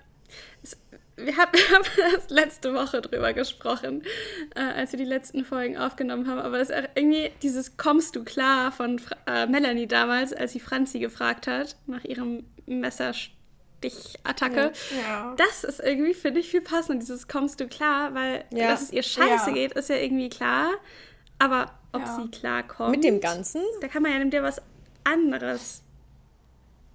Es, 0.63 0.77
wir 1.17 1.37
haben, 1.37 1.51
das 2.15 2.29
letzte 2.29 2.73
Woche 2.73 3.01
drüber 3.01 3.33
gesprochen, 3.33 4.03
äh, 4.55 4.59
als 4.59 4.91
wir 4.91 4.97
die 4.99 5.05
letzten 5.05 5.45
Folgen 5.45 5.77
aufgenommen 5.77 6.27
haben. 6.29 6.39
Aber 6.39 6.57
das 6.57 6.69
ist 6.69 6.89
irgendwie 6.95 7.31
dieses 7.41 7.77
Kommst 7.77 8.15
du 8.15 8.23
klar 8.23 8.71
von 8.71 8.99
Fra 8.99 9.15
äh, 9.27 9.47
Melanie 9.47 9.87
damals, 9.87 10.33
als 10.33 10.53
sie 10.53 10.59
Franzi 10.59 10.99
gefragt 10.99 11.47
hat 11.47 11.75
nach 11.87 12.03
ihrem 12.03 12.45
Messerstichattacke. 12.65 14.71
Ja. 15.01 15.35
Das 15.37 15.63
ist 15.63 15.79
irgendwie, 15.79 16.13
finde 16.13 16.39
ich, 16.39 16.49
viel 16.49 16.61
passender. 16.61 16.99
Dieses 16.99 17.27
kommst 17.27 17.59
du 17.59 17.67
klar, 17.67 18.13
weil 18.13 18.43
Ja. 18.51 18.69
dass 18.69 18.83
es 18.83 18.91
ihr 18.91 19.03
scheiße 19.03 19.49
Ja. 19.49 19.53
geht, 19.53 19.73
ist 19.73 19.89
ja 19.89 19.95
irgendwie 19.97 20.29
klar. 20.29 20.69
Aber 21.39 21.71
ob 21.91 22.01
Ja. 22.01 22.15
sie 22.21 22.29
klar 22.31 22.63
kommt. 22.63 22.91
Mit 22.91 23.03
dem 23.03 23.19
Ganzen? 23.19 23.61
Da 23.81 23.87
kann 23.87 24.03
man 24.03 24.11
ja 24.11 24.23
dir 24.25 24.43
was 24.43 24.61
anderes. 25.03 25.81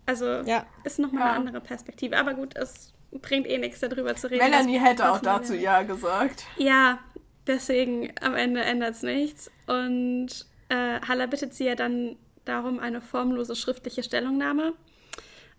Also 0.07 0.27
Ja. 0.27 0.67
ist 0.85 0.99
nochmal 0.99 1.23
Ja. 1.23 1.29
eine 1.31 1.37
andere 1.49 1.61
Perspektive. 1.61 2.17
Aber 2.19 2.35
gut, 2.35 2.57
es 2.57 2.90
bringt 3.12 3.47
eh 3.47 3.59
nichts 3.59 3.81
darüber 3.81 4.14
zu 4.14 4.31
reden. 4.31 4.45
Melanie 4.45 4.79
hätte 4.79 5.11
auch 5.11 5.21
dazu 5.21 5.55
Ja 5.55 5.83
gesagt. 5.83 6.47
Ja, 6.57 6.99
deswegen 7.47 8.12
am 8.21 8.35
Ende 8.35 8.62
ändert 8.62 8.95
es 8.95 9.02
nichts. 9.02 9.50
Und 9.67 10.47
äh, 10.69 11.00
Halla 11.00 11.26
bittet 11.26 11.55
sie 11.55 11.64
ja 11.64 11.75
dann 11.75 12.17
darum, 12.45 12.79
eine 12.79 13.00
formlose 13.00 13.57
schriftliche 13.57 14.02
Stellungnahme 14.02 14.75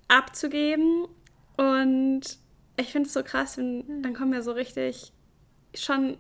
abzugeben. 0.07 1.07
Und 1.57 2.21
ich 2.77 2.91
finde 2.91 3.07
es 3.07 3.13
so 3.13 3.23
krass, 3.23 3.57
wenn, 3.57 4.01
dann 4.01 4.13
kommen 4.13 4.33
ja 4.33 4.41
so 4.41 4.51
richtig 4.51 5.11
schon 5.75 6.17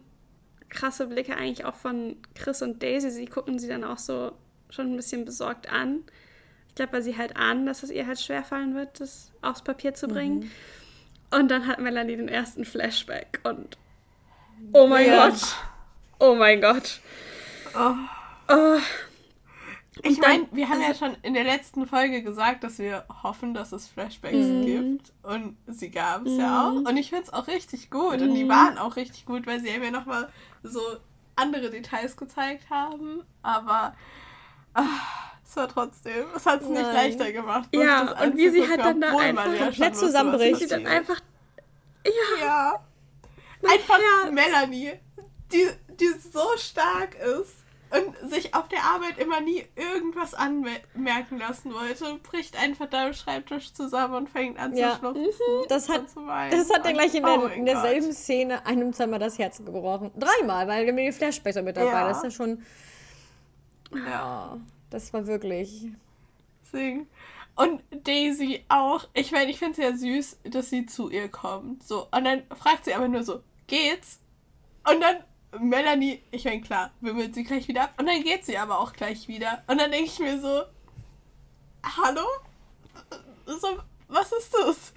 krasse 0.69 1.07
Blicke 1.07 1.35
eigentlich 1.35 1.65
auch 1.65 1.75
von 1.75 2.17
Chris 2.35 2.61
und 2.61 2.81
Daisy. 2.81 3.09
Sie 3.11 3.25
gucken 3.25 3.59
sie 3.59 3.67
dann 3.67 3.83
auch 3.83 3.97
so 3.97 4.31
schon 4.69 4.93
ein 4.93 4.95
bisschen 4.95 5.25
besorgt 5.25 5.69
an. 5.69 6.03
Ich 6.69 6.75
glaube, 6.75 6.93
weil 6.93 7.01
sie 7.01 7.17
halt 7.17 7.35
ahnen, 7.35 7.65
dass 7.65 7.83
es 7.83 7.91
ihr 7.91 8.07
halt 8.07 8.19
schwerfallen 8.19 8.75
wird, 8.75 9.01
das 9.01 9.33
aufs 9.41 9.61
Papier 9.61 9.93
zu 9.93 10.07
bringen. 10.07 10.49
Und 11.31 11.49
dann 11.49 11.65
hat 11.67 11.79
Melanie 11.79 12.17
den 12.17 12.27
ersten 12.27 12.65
Flashback 12.65 13.39
und 13.43 13.77
oh 14.73 14.87
mein 14.87 15.07
Ja. 15.07 15.29
Gott. 15.29 15.55
Oh 16.19 16.35
mein 16.35 16.61
Gott. 16.61 16.99
Oh. 17.73 18.77
Ich 20.03 20.19
dann- 20.19 20.29
meine, 20.29 20.47
wir 20.51 20.69
haben 20.69 20.81
ja 20.81 20.93
schon 20.95 21.15
in 21.21 21.33
der 21.33 21.43
letzten 21.43 21.85
Folge 21.85 22.23
gesagt, 22.23 22.63
dass 22.63 22.79
wir 22.79 23.05
hoffen, 23.23 23.53
dass 23.53 23.71
es 23.71 23.87
Flashbacks 23.87 24.35
Mhm. 24.35 24.65
gibt. 24.65 25.11
Und 25.23 25.57
sie 25.67 25.89
gab 25.91 26.25
es 26.25 26.37
ja 26.37 26.63
auch. 26.69 26.73
Und 26.73 26.97
ich 26.97 27.09
finde 27.09 27.25
es 27.25 27.33
auch 27.33 27.47
richtig 27.47 27.89
gut. 27.89 28.21
Und 28.21 28.29
Mhm. 28.31 28.35
die 28.35 28.49
waren 28.49 28.77
auch 28.77 28.95
richtig 28.95 29.25
gut, 29.25 29.45
weil 29.47 29.59
sie 29.59 29.69
ja 29.69 29.79
mir 29.79 29.91
nochmal 29.91 30.29
so 30.63 30.81
andere 31.35 31.69
Details 31.69 32.17
gezeigt 32.17 32.69
haben. 32.69 33.23
Aber 33.41 33.95
ah, 34.73 34.83
es 35.51 35.57
war 35.57 35.67
trotzdem, 35.67 36.25
es 36.33 36.45
hat 36.45 36.61
es 36.61 36.69
nicht 36.69 36.81
leichter 36.81 37.29
gemacht. 37.33 37.67
Ja, 37.73 38.23
und 38.23 38.37
wie 38.37 38.49
sie 38.49 38.65
halt 38.69 38.79
dann 38.79 39.01
da 39.01 39.17
einfach 39.17 39.53
ja 39.53 39.65
komplett 39.65 39.97
zusammenbricht. 39.97 40.59
Sie 40.59 40.67
dann 40.67 40.87
einfach. 40.87 41.19
Ja. 42.41 42.79
Mein 43.61 43.73
Einfach 43.73 43.97
Herz. 44.23 44.31
Melanie, 44.33 44.93
die, 45.51 45.67
die 45.99 46.07
so 46.31 46.39
stark 46.57 47.15
ist 47.15 47.53
und 47.91 48.31
sich 48.31 48.55
auf 48.55 48.69
der 48.69 48.79
Arbeit 48.81 49.17
immer 49.19 49.41
nie 49.41 49.65
irgendwas 49.75 50.33
anmerken 50.33 51.37
lassen 51.37 51.73
wollte, 51.73 52.15
bricht 52.23 52.57
einfach 52.57 52.89
da 52.89 53.07
am 53.07 53.13
Schreibtisch 53.13 53.73
zusammen 53.73 54.15
und 54.15 54.29
fängt 54.29 54.57
an 54.57 54.73
Ja. 54.73 54.93
zu 54.93 54.99
schluchzen. 54.99 55.31
Das 55.67 55.89
hat, 55.89 56.05
das 56.49 56.69
hat 56.73 56.85
er 56.85 56.93
gleich 56.93 57.13
in, 57.13 57.25
oh 57.25 57.27
der, 57.27 57.37
mein 57.39 57.51
in 57.51 57.65
derselben 57.65 58.05
Gott. 58.07 58.15
Szene 58.15 58.65
einem 58.65 58.93
zweimal 58.93 59.19
das 59.19 59.37
Herz 59.37 59.57
gebrochen. 59.57 60.11
Dreimal, 60.17 60.65
weil 60.69 60.85
wir 60.85 60.93
den 60.93 61.11
Flashbacks 61.11 61.61
mit 61.61 61.75
dabei. 61.75 61.91
Ja. 61.91 62.07
Das 62.07 62.17
ist 62.19 62.23
ja 62.23 62.31
schon. 62.31 62.63
Ja, 63.93 64.53
Oh, 64.53 64.57
das 64.91 65.11
war 65.13 65.25
wirklich. 65.25 65.87
deswegen. 66.63 67.07
Und 67.55 67.81
Daisy 67.91 68.63
auch. 68.69 69.07
Ich 69.13 69.31
meine, 69.31 69.49
ich 69.49 69.57
finde 69.57 69.73
es 69.73 69.77
ja 69.77 69.97
süß, 69.97 70.39
dass 70.51 70.69
sie 70.69 70.85
zu 70.85 71.09
ihr 71.09 71.27
kommt. 71.27 71.83
So. 71.83 72.07
Und 72.11 72.25
dann 72.25 72.43
fragt 72.55 72.85
sie 72.85 72.93
aber 72.93 73.07
nur 73.07 73.23
so, 73.23 73.41
geht's? 73.67 74.19
Und 74.89 75.01
dann 75.01 75.17
Melanie, 75.59 76.21
ich 76.31 76.45
meine, 76.45 76.61
klar, 76.61 76.91
wimmelt 77.01 77.35
sie 77.35 77.43
gleich 77.43 77.67
wieder 77.67 77.83
ab. 77.83 77.93
Und 77.97 78.07
dann 78.07 78.23
geht 78.23 78.45
sie 78.45 78.57
aber 78.57 78.79
auch 78.79 78.93
gleich 78.93 79.27
wieder. 79.27 79.63
Und 79.67 79.79
dann 79.79 79.91
denke 79.91 80.09
ich 80.09 80.19
mir 80.19 80.39
so, 80.39 80.63
hallo? 81.83 82.25
So, 83.45 83.79
was 84.07 84.31
ist 84.31 84.53
das? 84.53 84.93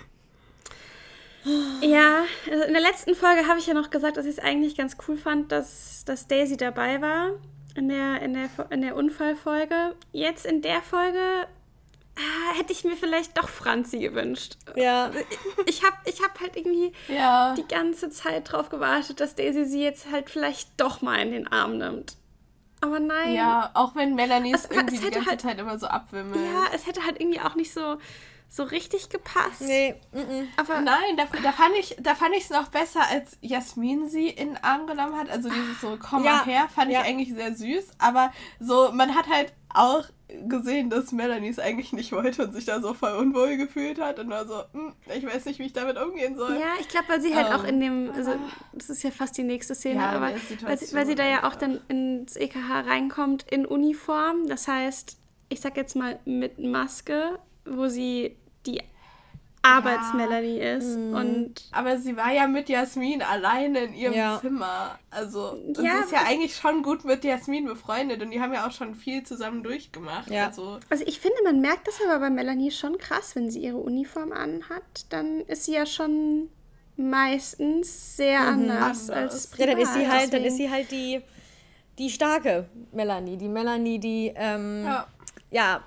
Ja, 1.82 2.24
also 2.50 2.64
in 2.64 2.72
der 2.72 2.82
letzten 2.82 3.14
Folge 3.14 3.46
habe 3.46 3.58
ich 3.58 3.66
ja 3.66 3.74
noch 3.74 3.90
gesagt, 3.90 4.16
dass 4.16 4.24
ich 4.24 4.32
es 4.32 4.38
eigentlich 4.38 4.76
ganz 4.76 4.96
cool 5.06 5.16
fand, 5.16 5.52
dass, 5.52 6.04
dass 6.04 6.26
Daisy 6.26 6.56
dabei 6.56 7.00
war 7.00 7.32
in 7.74 7.88
der, 7.88 8.22
in, 8.22 8.34
der, 8.34 8.48
in 8.70 8.82
der 8.82 8.96
Unfallfolge. 8.96 9.94
Jetzt 10.12 10.46
in 10.46 10.62
der 10.62 10.80
Folge 10.82 11.46
ah, 12.16 12.56
hätte 12.58 12.72
ich 12.72 12.84
mir 12.84 12.96
vielleicht 12.96 13.36
doch 13.36 13.48
Franzi 13.48 13.98
gewünscht. 13.98 14.56
Ja, 14.76 15.10
Ich 15.66 15.82
habe 15.82 15.96
ich 16.04 16.22
hab 16.22 16.38
halt 16.40 16.56
irgendwie 16.56 16.92
Ja. 17.08 17.54
die 17.54 17.66
ganze 17.66 18.10
Zeit 18.10 18.52
drauf 18.52 18.68
gewartet, 18.68 19.18
dass 19.20 19.34
Daisy 19.34 19.64
sie 19.64 19.82
jetzt 19.82 20.10
halt 20.12 20.30
vielleicht 20.30 20.68
doch 20.76 21.02
mal 21.02 21.20
in 21.20 21.32
den 21.32 21.48
Arm 21.48 21.78
nimmt. 21.78 22.16
Aber 22.80 23.00
nein. 23.00 23.34
Ja, 23.34 23.70
auch 23.74 23.94
wenn 23.96 24.14
Melanie 24.14 24.52
es 24.54 24.66
irgendwie 24.66 24.98
die 24.98 25.02
hätte 25.04 25.14
ganze 25.16 25.30
halt- 25.30 25.40
Zeit 25.40 25.58
immer 25.58 25.78
so 25.78 25.86
abwimmelt. 25.86 26.36
Ja, 26.52 26.66
es 26.74 26.86
hätte 26.86 27.04
halt 27.04 27.18
irgendwie 27.20 27.40
auch 27.40 27.54
nicht 27.54 27.72
so, 27.72 27.96
so 28.54 28.62
richtig 28.62 29.08
gepasst. 29.08 29.60
nee, 29.62 29.94
mm 30.12 30.18
-mm. 30.18 30.46
Aber 30.56 30.80
Nein, 30.80 31.16
da, 31.16 31.24
da 31.42 31.50
fand 31.50 31.74
ich 31.78 31.96
da 32.00 32.14
fand 32.14 32.36
ich 32.36 32.44
es 32.44 32.50
noch 32.50 32.68
besser, 32.68 33.00
als 33.10 33.36
Jasmin 33.40 34.08
sie 34.08 34.28
in 34.28 34.50
den 34.54 34.62
Arm 34.62 34.86
genommen 34.86 35.16
hat. 35.16 35.28
Also 35.28 35.48
dieses 35.48 35.80
so 35.80 35.96
komm 36.00 36.22
mal 36.22 36.26
Ja, 36.38 36.44
her, 36.44 36.68
fand 36.72 36.92
ja. 36.92 37.00
ich 37.00 37.06
eigentlich 37.06 37.34
sehr 37.34 37.54
süß. 37.54 37.92
Aber 37.98 38.32
so, 38.60 38.92
man 38.92 39.14
hat 39.16 39.28
halt 39.28 39.52
auch 39.70 40.04
gesehen, 40.48 40.88
dass 40.88 41.10
Melanie 41.10 41.48
es 41.48 41.58
eigentlich 41.58 41.92
nicht 41.92 42.12
wollte 42.12 42.44
und 42.44 42.52
sich 42.54 42.64
da 42.64 42.80
so 42.80 42.94
voll 42.94 43.14
unwohl 43.14 43.56
gefühlt 43.56 44.00
hat 44.00 44.18
und 44.20 44.30
war 44.30 44.46
so, 44.46 44.62
"Hm, 44.72 44.92
ich 45.14 45.26
weiß 45.26 45.46
nicht, 45.46 45.58
wie 45.58 45.64
ich 45.66 45.72
damit 45.72 45.96
umgehen 45.98 46.36
soll. 46.36 46.52
Ja, 46.54 46.74
ich 46.80 46.86
glaube, 46.88 47.08
weil 47.08 47.20
sie 47.20 47.34
halt 47.34 47.48
Ähm, 47.48 47.52
auch 47.54 47.64
in 47.64 47.80
dem, 47.80 48.10
also 48.14 48.34
das 48.72 48.88
ist 48.88 49.02
ja 49.02 49.10
fast 49.10 49.36
die 49.36 49.42
nächste 49.42 49.74
Szene, 49.74 50.00
Ja, 50.00 50.10
aber 50.10 50.26
weil 50.26 50.38
sie, 50.78 50.94
weil 50.94 51.06
sie 51.06 51.14
da 51.16 51.24
ja 51.26 51.42
auch 51.48 51.56
dann 51.56 51.80
ins 51.88 52.36
EKH 52.36 52.80
reinkommt 52.86 53.44
in 53.50 53.66
Uniform, 53.66 54.46
das 54.46 54.68
heißt, 54.68 55.18
ich 55.48 55.60
sag 55.60 55.76
jetzt 55.76 55.96
mal 55.96 56.20
mit 56.24 56.58
Maske, 56.60 57.38
wo 57.64 57.88
sie 57.88 58.36
die 58.66 58.82
Arbeitsmelanie 59.62 60.58
ist 60.60 60.96
Mhm. 60.98 61.14
und 61.14 61.54
Aber 61.72 61.96
sie 61.98 62.16
war 62.18 62.30
ja 62.32 62.46
mit 62.46 62.68
Jasmin 62.68 63.22
alleine 63.22 63.84
in 63.84 63.94
ihrem 63.94 64.12
Ja. 64.14 64.38
Zimmer. 64.40 64.98
Also, 65.10 65.56
Ja, 65.68 65.96
sie 65.96 66.04
ist 66.04 66.12
ja 66.12 66.18
eigentlich 66.26 66.54
schon 66.56 66.82
gut 66.82 67.04
mit 67.06 67.24
Jasmin 67.24 67.64
befreundet 67.64 68.20
und 68.22 68.30
die 68.30 68.40
haben 68.42 68.52
ja 68.52 68.66
auch 68.66 68.72
schon 68.72 68.94
viel 68.94 69.22
zusammen 69.22 69.62
durchgemacht. 69.62 70.30
Ja. 70.30 70.48
Also, 70.48 70.80
also 70.90 71.04
ich 71.06 71.18
finde, 71.18 71.36
man 71.44 71.62
merkt 71.62 71.88
das 71.88 71.98
aber 72.06 72.18
bei 72.20 72.28
Melanie 72.28 72.70
schon 72.72 72.98
krass, 72.98 73.34
wenn 73.36 73.50
sie 73.50 73.60
ihre 73.60 73.78
Uniform 73.78 74.32
anhat, 74.32 74.82
dann 75.08 75.40
ist 75.46 75.64
sie 75.64 75.72
ja 75.72 75.86
schon 75.86 76.50
meistens 76.96 78.16
sehr 78.16 78.40
anders, 78.40 79.08
Anders. 79.08 79.10
als 79.10 79.50
Ja, 79.56 79.66
dann 79.66 79.78
ist 79.78 79.92
sie 79.94 80.00
privat, 80.00 80.12
halt, 80.20 80.32
dann 80.32 80.44
ist 80.44 80.56
sie 80.58 80.70
halt 80.70 80.90
die, 80.90 81.22
die 81.98 82.10
starke 82.10 82.68
Melanie. 82.92 83.36
Die 83.36 83.48
Melanie, 83.48 83.98
die 83.98 84.32
ähm, 84.36 84.84
ja. 84.84 85.06
ja, 85.50 85.82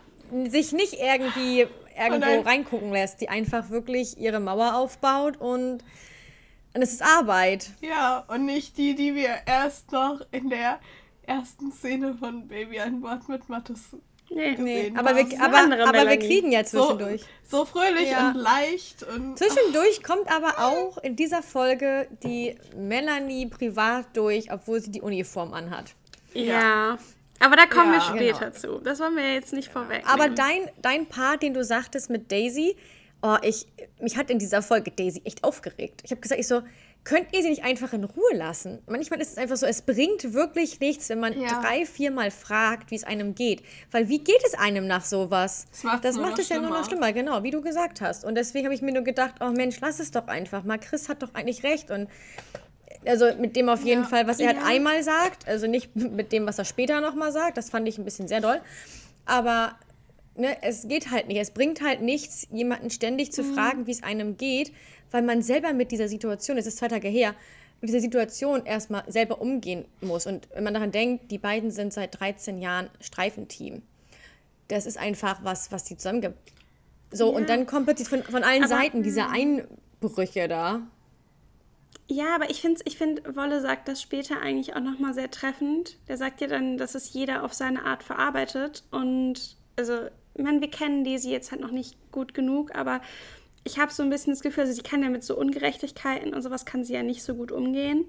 sich 0.50 0.74
nicht 0.74 0.94
irgendwie 1.00 1.68
irgendwo 1.98 2.20
dann- 2.30 2.42
reingucken 2.48 2.92
lässt, 2.92 3.22
die 3.22 3.30
einfach 3.30 3.70
wirklich 3.70 4.18
ihre 4.18 4.40
Mauer 4.40 4.76
aufbaut 4.76 5.38
und, 5.38 5.84
und 6.74 6.82
es 6.82 6.94
ist 6.94 7.02
Arbeit. 7.04 7.72
Ja, 7.82 8.24
und 8.28 8.46
nicht 8.46 8.78
die, 8.78 8.96
die 8.96 9.16
wir 9.16 9.30
erst 9.46 9.92
noch 9.92 10.22
in 10.32 10.50
der 10.50 10.80
ersten 11.26 11.72
Szene 11.72 12.16
von 12.16 12.48
Baby 12.48 12.80
an 12.80 13.02
Bord 13.02 13.28
mit 13.30 13.50
Mattes 13.50 13.96
Nee, 14.30 14.56
gesehen 14.56 14.98
Aber 14.98 15.12
haben. 15.16 15.32
wir, 15.32 15.42
aber, 15.42 15.88
aber 15.88 16.10
wir 16.10 16.18
kriegen 16.20 16.52
ja 16.52 16.62
so, 16.66 16.84
zwischendurch. 16.96 17.22
so 17.46 17.64
fröhlich 17.64 18.10
Ja. 18.12 18.32
und 18.32 18.36
leicht 18.36 19.04
und 19.04 19.38
Zwischendurch 19.38 20.04
kommt 20.04 20.30
aber 20.30 20.60
auch 20.66 20.98
in 20.98 21.16
dieser 21.16 21.42
Folge 21.42 22.10
die 22.24 22.56
Melanie 22.76 23.46
privat 23.46 24.06
durch, 24.18 24.52
obwohl 24.52 24.82
sie 24.82 24.92
die 24.92 25.02
Uniform 25.02 25.54
anhat. 25.54 25.96
Ja. 26.34 26.98
Aber 27.40 27.56
da 27.56 27.66
kommen 27.66 27.94
Ja, 27.94 28.00
wir 28.14 28.34
später 28.34 28.54
zu. 28.54 28.80
Das 28.80 29.00
wollen 29.00 29.16
wir 29.16 29.34
jetzt 29.34 29.54
nicht 29.54 29.70
vorweg. 29.72 30.04
Aber 30.08 30.30
dein, 30.30 30.70
dein 30.82 31.06
Part, 31.08 31.44
den 31.44 31.54
du 31.54 31.64
sagtest 31.64 32.10
mit 32.10 32.32
Daisy, 32.32 32.76
oh, 33.22 33.38
ich, 33.42 33.68
mich 34.02 34.18
hat 34.18 34.30
in 34.30 34.40
dieser 34.40 34.62
Folge 34.62 34.92
Daisy 34.92 35.22
echt 35.26 35.44
aufgeregt. 35.44 36.02
Ich 36.04 36.12
habe 36.12 36.22
gesagt, 36.22 36.40
ich 36.40 36.48
so, 36.48 36.62
könnt 37.04 37.28
ihr 37.34 37.42
sie 37.42 37.50
nicht 37.50 37.64
einfach 37.64 37.94
in 37.94 38.04
Ruhe 38.04 38.34
lassen? 38.36 38.80
Manchmal 38.86 39.22
ist 39.22 39.32
es 39.32 39.38
einfach 39.38 39.56
so, 39.56 39.66
es 39.66 39.82
bringt 39.82 40.34
wirklich 40.34 40.80
nichts, 40.82 41.08
wenn 41.10 41.20
man 41.22 41.40
Ja. 41.40 41.62
drei, 41.62 41.86
viermal 41.86 42.32
fragt, 42.32 42.92
wie 42.92 42.96
es 42.96 43.06
einem 43.06 43.34
geht. 43.34 43.64
Weil 43.92 44.10
wie 44.10 44.20
geht 44.20 44.44
es 44.46 44.54
einem 44.56 44.88
nach 44.88 45.06
sowas? 45.06 45.68
Das 45.72 45.84
macht's 45.84 46.02
das 46.02 46.18
macht 46.18 46.40
es 46.40 46.50
ja 46.50 46.60
nur 46.60 46.70
noch 46.70 46.86
schlimmer. 46.86 47.06
schlimmer, 47.08 47.14
genau, 47.14 47.44
wie 47.44 47.52
du 47.52 47.62
gesagt 47.62 48.02
hast. 48.02 48.26
Und 48.26 48.36
deswegen 48.36 48.66
habe 48.66 48.76
ich 48.76 48.82
mir 48.82 48.92
nur 48.92 49.04
gedacht, 49.04 49.36
oh 49.40 49.52
Mensch, 49.52 49.80
lass 49.80 50.00
es 50.00 50.12
doch 50.12 50.28
einfach 50.28 50.64
mal. 50.64 50.80
Chris 50.80 51.08
hat 51.08 51.22
doch 51.24 51.34
eigentlich 51.34 51.64
recht. 51.64 51.92
Und 51.92 52.10
also 53.06 53.26
mit 53.40 53.56
dem 53.56 53.70
auf 53.70 53.84
jeden 53.84 54.04
Ja. 54.04 54.08
Fall, 54.10 54.28
was 54.28 54.40
er 54.40 54.48
halt 54.48 54.58
Ja. 54.58 54.66
einmal 54.66 55.04
sagt, 55.04 55.48
also 55.48 55.68
nicht 55.68 55.96
mit 55.96 56.32
dem, 56.32 56.46
was 56.46 56.58
er 56.60 56.66
später 56.66 57.02
nochmal 57.02 57.32
sagt, 57.32 57.58
das 57.58 57.70
fand 57.70 57.88
ich 57.88 57.98
ein 57.98 58.06
bisschen 58.06 58.28
sehr 58.28 58.42
doll. 58.42 58.60
Aber 59.26 59.76
ne, 60.36 60.56
es 60.62 60.88
geht 60.88 61.12
halt 61.12 61.28
nicht. 61.28 61.38
Es 61.40 61.52
bringt 61.52 61.82
halt 61.82 62.02
nichts, 62.02 62.48
jemanden 62.52 62.90
ständig 62.90 63.30
Mhm. 63.30 63.32
zu 63.34 63.44
fragen, 63.44 63.88
wie 63.88 63.92
es 63.92 64.04
einem 64.04 64.38
geht, 64.38 64.72
weil 65.12 65.22
man 65.22 65.42
selber 65.42 65.74
mit 65.74 65.92
dieser 65.92 66.08
Situation, 66.08 66.58
es 66.58 66.66
ist 66.68 66.78
zwei 66.78 66.88
Tage 66.88 67.08
her, 67.08 67.34
mit 67.82 67.90
dieser 67.90 68.00
Situation 68.02 68.66
erstmal 68.66 69.04
selber 69.12 69.40
umgehen 69.42 69.86
muss. 70.02 70.26
Und 70.26 70.48
wenn 70.54 70.64
man 70.64 70.74
daran 70.74 70.92
denkt, 70.92 71.30
die 71.32 71.38
beiden 71.38 71.72
sind 71.72 71.94
seit 71.94 72.20
13 72.20 72.60
Jahren 72.60 72.90
Streifenteam. 73.02 73.84
Das 74.68 74.86
ist 74.86 74.98
einfach 74.98 75.40
was, 75.44 75.72
was 75.72 75.84
die 75.86 75.96
zusammen 75.96 76.34
So, 77.12 77.30
und 77.34 77.48
dann 77.50 77.66
kommt 77.68 77.86
plötzlich 77.86 78.10
von, 78.10 78.22
von 78.24 78.44
allen 78.44 78.64
Aber, 78.64 78.68
Seiten 78.76 79.02
diese 79.04 79.28
Einbrüche 79.28 80.48
da. 80.48 80.82
Ja, 82.10 82.36
aber 82.36 82.50
ich 82.50 82.62
finde, 82.62 82.82
ich 82.86 82.98
find, 82.98 83.36
Wolle 83.36 83.62
sagt 83.62 83.88
das 83.88 84.02
später 84.02 84.40
eigentlich 84.40 84.76
auch 84.76 84.82
nochmal 84.82 85.14
sehr 85.14 85.30
treffend. 85.30 85.98
Der 86.08 86.18
sagt 86.18 86.40
ja 86.40 86.48
dann, 86.48 86.78
dass 86.78 86.96
es 86.96 87.12
jeder 87.14 87.44
auf 87.44 87.54
seine 87.54 87.84
Art 87.84 88.02
verarbeitet. 88.02 88.84
Und 88.92 89.58
also 89.76 90.08
ich 90.36 90.44
meine, 90.44 90.62
wir 90.62 90.70
kennen 90.70 91.04
Daisy 91.04 91.32
jetzt 91.32 91.52
halt 91.52 91.62
noch 91.62 91.72
nicht 91.72 91.98
gut 92.12 92.34
genug, 92.34 92.76
aber 92.76 93.02
ich 93.64 93.80
habe 93.80 93.92
so 93.92 94.04
ein 94.04 94.10
bisschen 94.10 94.34
das 94.34 94.42
Gefühl, 94.42 94.64
also 94.64 94.74
sie 94.74 94.84
kann 94.84 95.04
ja 95.04 95.10
mit 95.10 95.24
so 95.24 95.38
Ungerechtigkeiten 95.38 96.34
und 96.34 96.42
sowas 96.42 96.66
kann 96.66 96.86
sie 96.86 96.94
ja 96.94 97.04
nicht 97.04 97.24
so 97.24 97.36
gut 97.36 97.52
umgehen. 97.52 98.08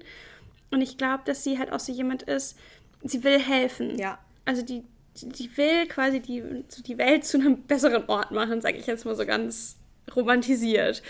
Und 0.71 0.81
ich 0.81 0.97
glaube, 0.97 1.23
dass 1.25 1.43
sie 1.43 1.57
halt 1.59 1.73
auch 1.73 1.79
so 1.79 1.91
jemand 1.91 2.23
ist, 2.23 2.57
sie 3.03 3.23
will 3.23 3.39
helfen. 3.39 3.97
Ja. 3.97 4.19
Also 4.45 4.61
die, 4.61 4.83
die, 5.17 5.29
die 5.29 5.57
will 5.57 5.87
quasi 5.87 6.21
die, 6.21 6.63
die 6.85 6.97
Welt 6.97 7.25
zu 7.25 7.37
einem 7.37 7.63
besseren 7.63 8.07
Ort 8.07 8.31
machen, 8.31 8.61
sage 8.61 8.77
ich 8.77 8.87
jetzt 8.87 9.05
mal 9.05 9.15
so 9.15 9.25
ganz 9.25 9.77
romantisiert. 10.15 11.01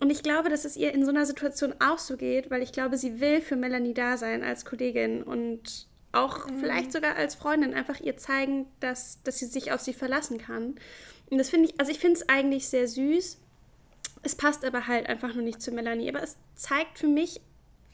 Und 0.00 0.10
ich 0.10 0.22
glaube, 0.22 0.48
dass 0.48 0.64
es 0.64 0.76
ihr 0.76 0.92
in 0.94 1.04
so 1.04 1.10
einer 1.10 1.26
Situation 1.26 1.74
auch 1.80 1.98
so 1.98 2.16
geht, 2.16 2.50
weil 2.50 2.62
ich 2.62 2.72
glaube, 2.72 2.96
sie 2.96 3.20
will 3.20 3.40
für 3.40 3.56
Melanie 3.56 3.94
da 3.94 4.16
sein 4.16 4.44
als 4.44 4.64
Kollegin 4.64 5.22
und 5.22 5.86
auch 6.12 6.46
vielleicht 6.60 6.92
sogar 6.92 7.16
als 7.16 7.34
Freundin 7.34 7.74
einfach 7.74 8.00
ihr 8.00 8.16
zeigen, 8.16 8.66
dass, 8.80 9.22
dass 9.24 9.38
sie 9.38 9.46
sich 9.46 9.72
auf 9.72 9.80
sie 9.80 9.92
verlassen 9.92 10.38
kann. 10.38 10.76
Und 11.30 11.38
das 11.38 11.50
finde 11.50 11.68
ich, 11.68 11.78
also 11.80 11.92
ich 11.92 11.98
finde 11.98 12.16
es 12.20 12.28
eigentlich 12.28 12.68
sehr 12.68 12.88
süß. 12.88 13.38
Es 14.22 14.34
passt 14.34 14.64
aber 14.64 14.86
halt 14.86 15.06
einfach 15.08 15.34
nur 15.34 15.44
nicht 15.44 15.60
zu 15.60 15.70
Melanie. 15.70 16.08
Aber 16.08 16.22
es 16.22 16.36
zeigt 16.54 16.98
für 16.98 17.08
mich 17.08 17.40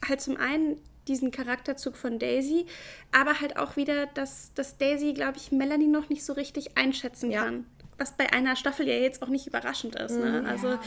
halt 0.06 0.20
zum 0.20 0.36
einen 0.36 0.80
diesen 1.08 1.30
Charakterzug 1.30 1.96
von 1.96 2.18
Daisy, 2.18 2.66
aber 3.12 3.40
halt 3.40 3.56
auch 3.58 3.76
wieder, 3.76 4.06
dass, 4.06 4.52
dass 4.54 4.78
Daisy, 4.78 5.12
glaube 5.12 5.36
ich, 5.36 5.52
Melanie 5.52 5.86
noch 5.86 6.08
nicht 6.08 6.24
so 6.24 6.32
richtig 6.32 6.76
einschätzen 6.78 7.30
Ja. 7.30 7.44
kann. 7.44 7.66
Was 7.98 8.12
bei 8.16 8.32
einer 8.32 8.56
Staffel 8.56 8.88
ja 8.88 8.94
jetzt 8.94 9.22
auch 9.22 9.28
nicht 9.28 9.46
überraschend 9.46 9.94
ist. 9.96 10.16
Ne? 10.16 10.44
Also, 10.48 10.78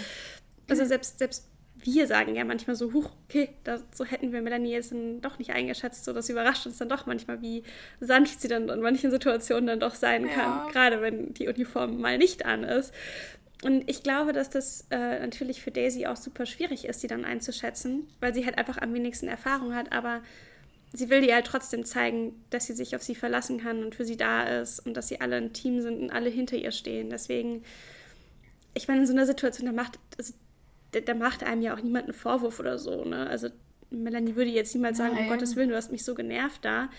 also 0.69 0.85
selbst, 0.85 1.19
selbst 1.19 1.47
wir 1.75 2.07
sagen 2.07 2.35
ja 2.35 2.43
manchmal 2.43 2.75
so, 2.75 2.91
huch, 2.93 3.11
okay, 3.29 3.49
da, 3.63 3.79
so 3.93 4.03
hätten 4.03 4.31
wir 4.31 4.41
Melanie 4.41 4.71
jetzt 4.71 4.91
dann 4.91 5.21
doch 5.21 5.37
nicht 5.37 5.51
eingeschätzt, 5.51 6.05
so 6.05 6.13
das 6.13 6.27
überrascht 6.29 6.65
uns 6.65 6.77
dann 6.79 6.89
doch 6.89 7.05
manchmal, 7.05 7.41
wie 7.41 7.63
sanft 7.99 8.41
sie 8.41 8.47
dann 8.47 8.67
in 8.69 8.81
manchen 8.81 9.11
Situationen 9.11 9.67
dann 9.67 9.79
doch 9.79 9.93
sein 9.95 10.27
kann, 10.27 10.65
Ja. 10.65 10.69
gerade 10.71 11.01
wenn 11.01 11.33
die 11.35 11.47
Uniform 11.47 12.01
mal 12.01 12.17
nicht 12.17 12.45
an 12.45 12.63
ist. 12.63 12.93
Und 13.63 13.89
ich 13.89 14.03
glaube, 14.03 14.33
dass 14.33 14.49
das 14.49 14.85
äh, 14.91 15.19
natürlich 15.19 15.61
für 15.61 15.71
Daisy 15.71 16.05
auch 16.07 16.15
super 16.15 16.45
schwierig 16.45 16.85
ist, 16.85 17.01
die 17.03 17.07
dann 17.07 17.25
einzuschätzen, 17.25 18.07
weil 18.19 18.33
sie 18.33 18.45
halt 18.45 18.57
einfach 18.57 18.77
am 18.79 18.93
wenigsten 18.93 19.27
Erfahrung 19.27 19.73
hat, 19.75 19.91
aber 19.91 20.21
sie 20.93 21.09
will 21.09 21.21
dir 21.21 21.33
halt 21.35 21.45
trotzdem 21.45 21.83
zeigen, 21.85 22.43
dass 22.49 22.65
sie 22.67 22.73
sich 22.73 22.95
auf 22.95 23.03
sie 23.03 23.15
verlassen 23.15 23.59
kann 23.59 23.83
und 23.83 23.95
für 23.95 24.05
sie 24.05 24.17
da 24.17 24.43
ist 24.43 24.79
und 24.79 24.95
dass 24.95 25.07
sie 25.09 25.21
alle 25.21 25.35
ein 25.37 25.53
Team 25.53 25.81
sind 25.81 25.99
und 26.01 26.09
alle 26.11 26.29
hinter 26.29 26.55
ihr 26.55 26.71
stehen. 26.71 27.09
Deswegen, 27.09 27.63
ich 28.73 28.87
meine, 28.87 29.01
in 29.01 29.07
so 29.07 29.13
einer 29.13 29.25
Situation, 29.25 29.65
da 29.65 29.73
macht, 29.73 29.99
also, 30.17 30.33
da, 30.91 30.99
da 30.99 31.13
macht 31.13 31.43
einem 31.43 31.61
ja 31.61 31.73
auch 31.73 31.81
niemand 31.81 32.05
einen 32.05 32.13
Vorwurf 32.13 32.59
oder 32.59 32.77
so, 32.77 33.03
ne? 33.03 33.27
Also 33.27 33.49
Melanie 33.89 34.35
würde 34.35 34.51
jetzt 34.51 34.73
niemals 34.75 34.97
sagen, 34.97 35.17
um. 35.17 35.29
Gottes 35.29 35.55
Willen, 35.55 35.69
du 35.69 35.75
hast 35.75 35.91
mich 35.91 36.03
so 36.03 36.15
genervt 36.15 36.63
da. 36.65 36.89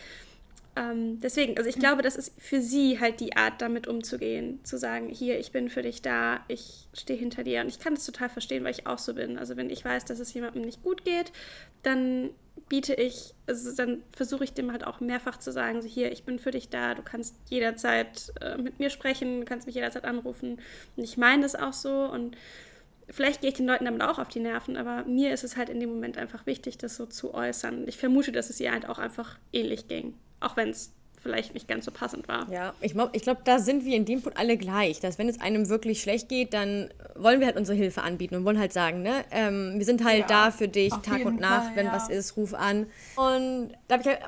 Ähm, 0.77 1.21
deswegen, 1.21 1.57
also 1.59 1.69
ich 1.69 1.79
glaube, 1.79 2.03
das 2.03 2.17
ist 2.17 2.41
für 2.41 2.61
sie 2.61 3.01
halt 3.01 3.21
die 3.21 3.37
Art, 3.37 3.61
damit 3.61 3.89
umzugehen. 3.89 4.61
Zu 4.65 4.79
sagen, 4.79 5.09
hier, 5.09 5.39
ich 5.39 5.51
bin 5.51 5.69
für 5.71 5.83
dich 5.83 6.03
da, 6.03 6.45
ich 6.49 6.87
stehe 6.95 7.19
hinter 7.19 7.43
dir. 7.43 7.63
Und 7.63 7.69
ich 7.69 7.81
kann 7.81 7.95
das 7.95 8.07
total 8.07 8.29
verstehen, 8.29 8.65
weil 8.65 8.71
ich 8.71 8.87
auch 8.87 8.99
so 8.99 9.15
bin. 9.15 9.39
Also 9.39 9.57
wenn 9.57 9.71
ich 9.71 9.85
weiß, 9.85 10.05
dass 10.05 10.21
es 10.21 10.33
jemandem 10.33 10.63
nicht 10.63 10.83
gut 10.83 11.05
geht, 11.05 11.33
dann 11.83 12.31
biete 12.69 12.95
ich, 12.95 13.35
also 13.47 13.75
dann 13.75 14.03
versuche 14.13 14.45
ich 14.45 14.53
dem 14.53 14.71
halt 14.71 14.87
auch 14.87 15.01
mehrfach 15.01 15.39
zu 15.39 15.53
sagen, 15.53 15.81
so 15.83 15.89
hier, 15.89 16.13
ich 16.13 16.25
bin 16.25 16.39
für 16.39 16.51
dich 16.51 16.69
da, 16.69 16.95
du 16.95 17.03
kannst 17.03 17.35
jederzeit 17.49 18.33
äh, 18.41 18.59
mit 18.59 18.79
mir 18.79 18.91
sprechen, 18.91 19.41
du 19.41 19.47
kannst 19.47 19.67
mich 19.67 19.75
jederzeit 19.75 20.05
anrufen. 20.05 20.61
Und 20.97 21.05
ich 21.05 21.17
meine 21.17 21.43
das 21.43 21.55
auch 21.55 21.73
so 21.73 22.05
und 22.05 22.37
vielleicht 23.11 23.41
gehe 23.41 23.51
ich 23.51 23.57
den 23.57 23.67
Leuten 23.67 23.85
damit 23.85 24.03
auch 24.03 24.19
auf 24.19 24.29
die 24.29 24.41
Nerven, 24.41 24.77
aber 24.77 25.05
mir 25.05 25.33
ist 25.33 25.45
es 25.45 25.57
halt 25.57 25.69
in 25.69 25.81
dem 25.81 25.91
Moment 25.91 26.19
einfach 26.19 26.47
wichtig, 26.47 26.79
das 26.79 26.97
so 26.97 27.07
zu 27.07 27.35
äußern. 27.35 27.81
Und 27.81 27.89
ich 27.89 27.97
vermute, 27.97 28.33
dass 28.33 28.51
es 28.51 28.61
ihr 28.61 28.73
halt 28.73 28.89
auch 28.89 28.99
einfach 28.99 29.39
ähnlich 29.53 29.89
ging. 29.89 30.15
Auch 30.41 30.57
wenn 30.57 30.71
es 30.71 30.93
vielleicht 31.21 31.55
nicht 31.55 31.69
ganz 31.69 31.85
so 31.85 31.91
passend 31.91 32.29
war. 32.29 32.51
Ja, 32.51 32.75
ich, 32.81 32.95
ich 33.13 33.23
glaube, 33.23 33.41
da 33.45 33.59
sind 33.59 33.85
wir 33.85 33.97
in 33.97 34.05
dem 34.05 34.23
Punkt 34.23 34.39
alle 34.39 34.57
gleich, 34.57 35.01
dass 35.01 35.19
wenn 35.19 35.29
es 35.29 35.41
einem 35.41 35.69
wirklich 35.69 36.01
schlecht 36.01 36.29
geht, 36.29 36.55
dann 36.55 36.91
wollen 37.17 37.41
wir 37.41 37.47
halt 37.47 37.57
unsere 37.57 37.77
Hilfe 37.77 38.03
anbieten 38.03 38.37
und 38.37 38.45
wollen 38.45 38.59
halt 38.59 38.73
sagen, 38.73 39.03
ne, 39.03 39.25
ähm, 39.31 39.75
wir 39.77 39.85
sind 39.85 40.05
halt 40.05 40.21
Ja, 40.21 40.27
da 40.27 40.51
für 40.51 40.69
dich 40.69 40.93
Tag 41.03 41.25
und 41.25 41.41
Nacht, 41.41 41.67
Fall, 41.67 41.77
wenn 41.77 41.87
ja. 41.87 41.93
was 41.93 42.09
ist, 42.09 42.37
ruf 42.37 42.55
an. 42.55 42.87
Und 43.17 43.73
da 43.89 43.99
ich 43.99 44.07
halt, 44.07 44.21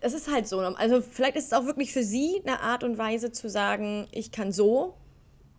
es 0.00 0.12
ist 0.12 0.30
halt 0.30 0.46
so, 0.46 0.58
also 0.60 1.00
vielleicht 1.00 1.36
ist 1.36 1.46
es 1.46 1.52
auch 1.52 1.66
wirklich 1.66 1.92
für 1.92 2.02
sie 2.02 2.42
eine 2.46 2.60
Art 2.60 2.84
und 2.84 2.98
Weise 2.98 3.32
zu 3.32 3.48
sagen, 3.48 4.06
ich 4.12 4.30
kann 4.30 4.52
so 4.52 4.94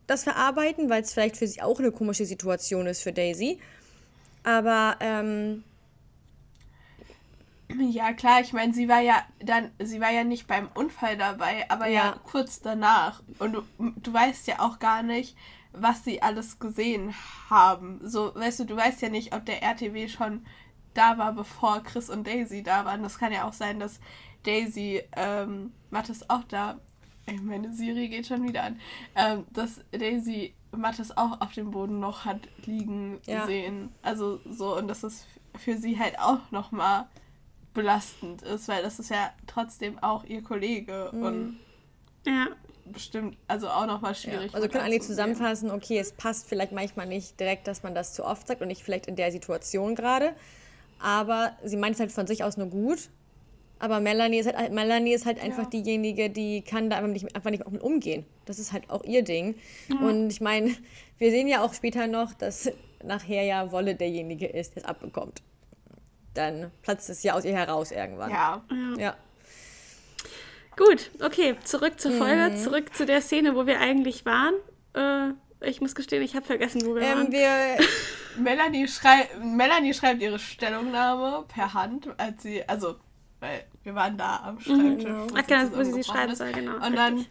das 0.07 0.23
verarbeiten, 0.23 0.89
weil 0.89 1.01
es 1.03 1.13
vielleicht 1.13 1.37
für 1.37 1.47
sie 1.47 1.61
auch 1.61 1.79
eine 1.79 1.91
komische 1.91 2.25
Situation 2.25 2.87
ist 2.87 3.01
für 3.03 3.13
Daisy. 3.13 3.59
Aber 4.43 4.97
ähm, 5.01 5.63
Ja, 7.89 8.13
klar, 8.13 8.41
ich 8.41 8.53
meine, 8.53 8.73
sie 8.73 8.87
war 8.87 8.99
ja 9.01 9.23
dann, 9.39 9.71
sie 9.79 9.99
war 9.99 10.11
ja 10.11 10.23
nicht 10.23 10.47
beim 10.47 10.69
Unfall 10.75 11.17
dabei, 11.17 11.69
aber 11.69 11.87
ja, 11.87 12.13
Ja. 12.13 12.19
kurz 12.23 12.61
danach. 12.61 13.23
Und 13.39 13.53
du, 13.53 13.63
du 13.79 14.13
weißt 14.13 14.47
ja 14.47 14.59
auch 14.59 14.77
gar 14.79 15.01
nicht, 15.03 15.35
was 15.73 16.03
sie 16.03 16.21
alles 16.21 16.59
gesehen 16.59 17.13
haben. 17.49 17.99
So, 18.03 18.33
weißt 18.35 18.59
du, 18.61 18.65
du 18.65 18.75
weißt 18.75 19.01
ja 19.01 19.09
nicht, 19.09 19.33
ob 19.33 19.45
der 19.45 19.63
RTW 19.63 20.07
schon 20.09 20.45
da 20.93 21.17
war, 21.17 21.33
bevor 21.33 21.81
Chris 21.83 22.09
und 22.09 22.27
Daisy 22.27 22.61
da 22.63 22.85
waren. 22.85 23.01
Das 23.03 23.17
kann 23.17 23.33
ja 23.33 23.47
auch 23.47 23.53
sein, 23.53 23.79
dass 23.79 23.99
Daisy, 24.43 25.01
ähm, 25.15 25.73
Mathis 25.89 26.29
auch 26.29 26.43
da, 26.43 26.79
meine 27.41 27.73
Siri 27.73 28.07
geht 28.09 28.27
schon 28.27 28.43
wieder 28.43 28.63
an, 28.63 28.79
ähm, 29.15 29.45
dass 29.51 29.81
Daisy 29.91 30.53
Mathis 30.71 31.11
auch 31.15 31.41
auf 31.41 31.53
dem 31.53 31.71
Boden 31.71 31.99
noch 31.99 32.25
hat 32.25 32.39
liegen 32.65 33.19
Ja. 33.25 33.45
sehen. 33.45 33.89
Also 34.01 34.39
so, 34.49 34.77
und 34.77 34.87
dass 34.87 35.03
es 35.03 35.25
für 35.57 35.77
sie 35.77 35.97
halt 35.97 36.19
auch 36.19 36.51
nochmal 36.51 37.07
belastend 37.73 38.41
ist, 38.41 38.67
weil 38.67 38.83
das 38.83 38.99
ist 38.99 39.09
ja 39.09 39.31
trotzdem 39.47 39.99
auch 39.99 40.23
ihr 40.25 40.41
Kollege 40.43 41.09
Mhm. 41.13 41.23
und 41.23 41.59
Ja, 42.25 42.47
bestimmt, 42.85 43.37
also 43.47 43.67
auch 43.69 43.85
nochmal 43.85 44.11
Ja, 44.13 44.15
schwierig. 44.17 44.53
also 44.53 44.65
mit 44.65 44.71
können 44.71 44.85
eigentlich 44.85 45.03
zusammenfassen, 45.03 45.69
okay, 45.71 45.99
es 45.99 46.11
passt 46.13 46.47
vielleicht 46.47 46.71
manchmal 46.71 47.05
nicht 47.07 47.39
direkt, 47.39 47.67
dass 47.67 47.83
man 47.83 47.93
das 47.95 48.13
zu 48.13 48.25
oft 48.25 48.47
sagt 48.47 48.61
und 48.61 48.67
nicht 48.67 48.83
vielleicht 48.83 49.05
in 49.07 49.15
der 49.15 49.31
Situation 49.31 49.95
gerade. 49.95 50.35
Aber 50.99 51.55
sie 51.63 51.77
meint 51.77 51.95
es 51.95 51.99
halt 51.99 52.11
von 52.11 52.25
sich 52.25 52.43
aus 52.43 52.57
nur 52.57 52.67
gut. 52.67 53.09
Aber 53.85 53.99
Melanie 53.99 54.39
ist 54.39 54.53
halt, 54.53 54.71
Melanie 54.73 55.13
ist 55.13 55.25
halt 55.25 55.39
einfach 55.41 55.63
Ja. 55.63 55.69
diejenige, 55.69 56.29
die 56.29 56.61
kann 56.63 56.89
da 56.89 56.97
einfach 56.97 57.09
nicht, 57.11 57.35
einfach 57.35 57.51
nicht 57.51 57.65
auch 57.65 57.71
mit 57.71 57.81
umgehen. 57.83 58.25
Das 58.45 58.59
ist 58.59 58.73
halt 58.73 58.89
auch 58.89 59.03
ihr 59.03 59.23
Ding. 59.23 59.55
Und 59.89 60.29
ich 60.31 60.41
meine, 60.41 60.75
wir 61.17 61.29
sehen 61.31 61.47
ja 61.47 61.63
auch 61.63 61.73
später 61.73 62.07
noch, 62.07 62.33
dass 62.33 62.71
nachher 63.03 63.43
ja 63.43 63.71
Wolle 63.71 63.95
derjenige 63.95 64.47
ist, 64.47 64.75
der 64.75 64.83
es 64.83 64.89
abbekommt. 64.89 65.41
Dann 66.33 66.71
platzt 66.81 67.09
es 67.09 67.23
ja 67.23 67.33
aus 67.35 67.45
ihr 67.45 67.53
heraus 67.55 67.91
irgendwann. 67.91 68.31
Ja, 68.31 68.63
ja. 68.97 69.15
gut, 70.77 71.11
okay, 71.23 71.55
zurück 71.63 71.99
zur 71.99 72.11
Mhm. 72.11 72.17
Folge, 72.17 72.55
zurück 72.55 72.93
zu 72.95 73.05
der 73.05 73.21
Szene, 73.21 73.55
wo 73.55 73.65
wir 73.65 73.79
eigentlich 73.79 74.25
waren. 74.25 74.55
Äh, 74.93 75.33
ich 75.69 75.79
muss 75.81 75.95
gestehen, 75.95 76.21
ich 76.21 76.35
habe 76.35 76.45
vergessen, 76.45 76.85
wo 76.85 76.95
wir 76.95 77.01
Ähm, 77.03 77.17
waren. 77.17 77.31
wir, 77.31 77.47
Melanie, 78.37 78.87
schrei 78.87 79.27
Melanie 79.41 79.93
schreibt 79.93 80.21
ihre 80.21 80.37
Stellungnahme 80.39 81.45
per 81.47 81.73
Hand, 81.73 82.07
als 82.17 82.43
sie, 82.43 82.67
also, 82.67 82.95
weil 83.45 83.63
wir 83.83 83.95
waren 83.95 84.17
da 84.17 84.37
am 84.43 84.59
Schreibtisch. 84.59 85.03
genau. 85.05 85.29
wo 85.29 85.35
Ach 85.35 85.45
genau, 85.47 85.77
wo 85.77 85.83
sie 85.83 85.93
sie 85.93 86.03
schreiben 86.03 86.35
soll, 86.35 86.51
genau. 86.51 86.75
Und 86.85 86.95
dann, 86.95 87.25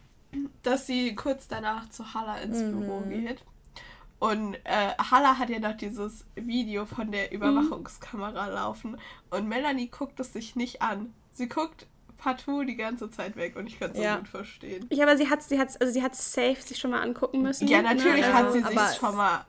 dass 0.63 0.87
sie 0.87 1.15
kurz 1.15 1.49
danach 1.49 1.89
zu 1.91 2.15
Halla 2.15 2.37
ins 2.39 2.59
Mhm. 2.59 2.81
Büro 2.81 3.01
geht. 3.01 3.43
Und 4.21 4.55
äh, 4.65 4.93
Halla 5.11 5.39
hat 5.39 5.51
ja 5.51 5.59
noch 5.59 5.77
dieses 5.77 6.25
Video 6.35 6.87
von 6.87 7.11
der 7.11 7.27
Mhm. 7.29 7.37
Überwachungskamera 7.37 8.47
laufen. 8.49 8.97
Und 9.31 9.49
Melanie 9.49 9.89
guckt 9.89 10.19
es 10.21 10.33
sich 10.33 10.57
nicht 10.57 10.81
an. 10.83 11.13
Sie 11.33 11.49
guckt 11.49 11.87
partout 12.17 12.63
die 12.65 12.77
ganze 12.77 13.11
Zeit 13.11 13.37
weg 13.37 13.57
und 13.57 13.67
ich 13.67 13.79
kann 13.79 13.91
es 13.91 13.97
so 13.97 14.03
Ja. 14.03 14.17
gut 14.17 14.29
verstehen. 14.29 14.87
Ja, 14.91 15.05
aber 15.05 15.17
sie 15.17 15.29
hat 15.29 15.43
sie 15.43 15.59
hat's, 15.59 15.77
also 15.77 15.93
sie 15.93 16.03
hat 16.03 16.15
safe 16.15 16.57
sich 16.63 16.79
schon 16.79 16.93
mal 16.93 17.03
angucken 17.03 17.43
müssen. 17.43 17.69
Ja, 17.69 17.83
natürlich 17.83 18.25
ne? 18.25 18.33
hat 18.33 18.53
sie 18.53 18.63
sich 18.63 18.81
schon 18.99 19.17
mal. 19.17 19.45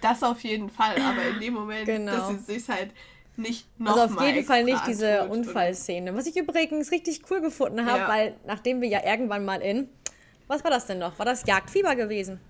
Das 0.00 0.22
auf 0.22 0.40
jeden 0.42 0.70
Fall, 0.70 0.94
aber 1.02 1.22
in 1.24 1.40
dem 1.40 1.54
Moment, 1.54 1.84
Genau. 1.86 2.12
dass 2.12 2.28
sie 2.28 2.38
sich 2.38 2.68
halt 2.68 2.92
nicht 3.36 3.66
noch 3.78 3.92
Also 3.92 4.02
auf 4.04 4.10
mal 4.12 4.26
jeden 4.26 4.44
Fall 4.46 4.64
nicht 4.64 4.86
diese 4.86 5.24
Unfallszene. 5.24 6.14
Was 6.14 6.26
ich 6.26 6.36
übrigens 6.36 6.90
richtig 6.90 7.22
cool 7.30 7.40
gefunden 7.40 7.86
habe, 7.86 8.00
Ja. 8.00 8.08
weil 8.08 8.36
nachdem 8.46 8.80
wir 8.80 8.88
ja 8.88 9.04
irgendwann 9.04 9.44
mal 9.44 9.60
in. 9.62 9.88
Was 10.48 10.62
war 10.64 10.70
das 10.70 10.86
denn 10.86 10.98
noch? 10.98 11.18
War 11.18 11.26
das 11.26 11.46
Jagdfieber 11.46 11.94
gewesen? 11.96 12.40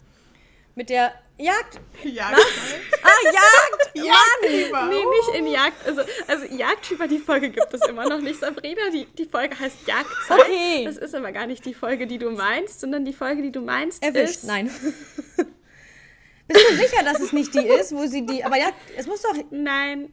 Mit 0.74 0.88
der 0.88 1.12
Jagd. 1.38 1.80
Ja, 2.02 2.30
Ah, 2.32 3.10
Jagd! 3.24 3.94
Jagdfieber. 3.94 4.86
Nee, 4.86 5.04
nicht 5.04 5.38
in 5.38 5.46
Jagd. 5.46 5.86
Also, 5.86 6.02
also 6.26 6.46
Jagdtyper, 6.46 7.06
die 7.08 7.18
Folge 7.18 7.50
gibt 7.50 7.72
es 7.74 7.86
immer 7.86 8.08
noch 8.08 8.20
nicht, 8.20 8.40
Sabrina. 8.40 8.88
Die, 8.92 9.04
die 9.06 9.26
Folge 9.26 9.58
heißt 9.58 9.86
Jagdzeit. 9.86 10.40
Okay. 10.40 10.84
Das 10.84 10.96
ist 10.96 11.14
aber 11.14 11.30
gar 11.32 11.46
nicht 11.46 11.64
die 11.66 11.74
Folge, 11.74 12.06
die 12.06 12.18
du 12.18 12.30
meinst, 12.30 12.80
sondern 12.80 13.04
die 13.04 13.12
Folge, 13.12 13.42
die 13.42 13.52
du 13.52 13.60
meinst, 13.60 14.02
Erwischt, 14.02 14.36
ist... 14.36 14.44
nein. 14.44 14.70
Bist 16.48 16.70
du 16.70 16.76
sicher, 16.76 17.04
dass 17.04 17.20
es 17.20 17.32
nicht 17.32 17.54
die 17.54 17.66
ist, 17.66 17.94
wo 17.94 18.06
sie 18.06 18.24
die. 18.26 18.42
Aber 18.44 18.56
ja, 18.56 18.70
es 18.96 19.06
muss 19.06 19.22
doch. 19.22 19.34
Nein, 19.50 20.12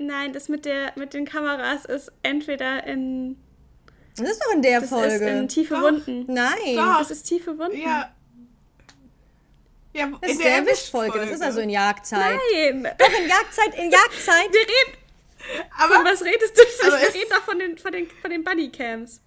nein, 0.00 0.32
das 0.32 0.48
mit, 0.48 0.64
der, 0.64 0.92
mit 0.96 1.14
den 1.14 1.24
Kameras 1.24 1.84
ist 1.84 2.10
entweder 2.22 2.84
in... 2.86 3.36
Das 4.16 4.30
ist 4.30 4.42
doch 4.44 4.52
in 4.54 4.62
der 4.62 4.80
Das 4.80 4.90
Folge. 4.90 5.14
ist 5.14 5.20
in 5.22 5.48
Tiefe 5.48 5.74
Doch. 5.74 5.82
Wunden. 5.82 6.24
nein. 6.28 6.74
Doch. 6.76 6.98
Das 6.98 7.10
ist 7.10 7.22
Tiefe 7.22 7.56
Wunden. 7.58 7.80
Ja. 7.80 8.10
Ja, 9.92 10.06
Das 10.20 10.30
in 10.30 10.36
ist 10.36 10.44
der 10.44 10.50
der 10.50 10.58
Erwischt-Folge. 10.66 11.18
Das 11.18 11.30
ist 11.30 11.42
also 11.42 11.60
in 11.60 11.70
Jagdzeit. 11.70 12.38
Nein! 12.52 12.88
Doch, 12.98 13.08
in 13.08 13.28
Jagdzeit, 13.28 13.74
in 13.76 13.90
Jagdzeit. 13.90 14.52
Wir 14.52 14.60
reden... 14.60 14.96
Von 15.38 15.94
Aber 15.94 16.04
was 16.10 16.22
redest 16.22 16.56
du? 16.56 16.62
Es- 16.62 17.14
reden 17.14 17.28
doch 17.30 17.42
von 17.42 17.58
den, 17.58 17.78
von 17.78 17.90
den, 17.92 18.06
von 18.20 18.30
den 18.30 18.44
Bodycams. 18.44 19.20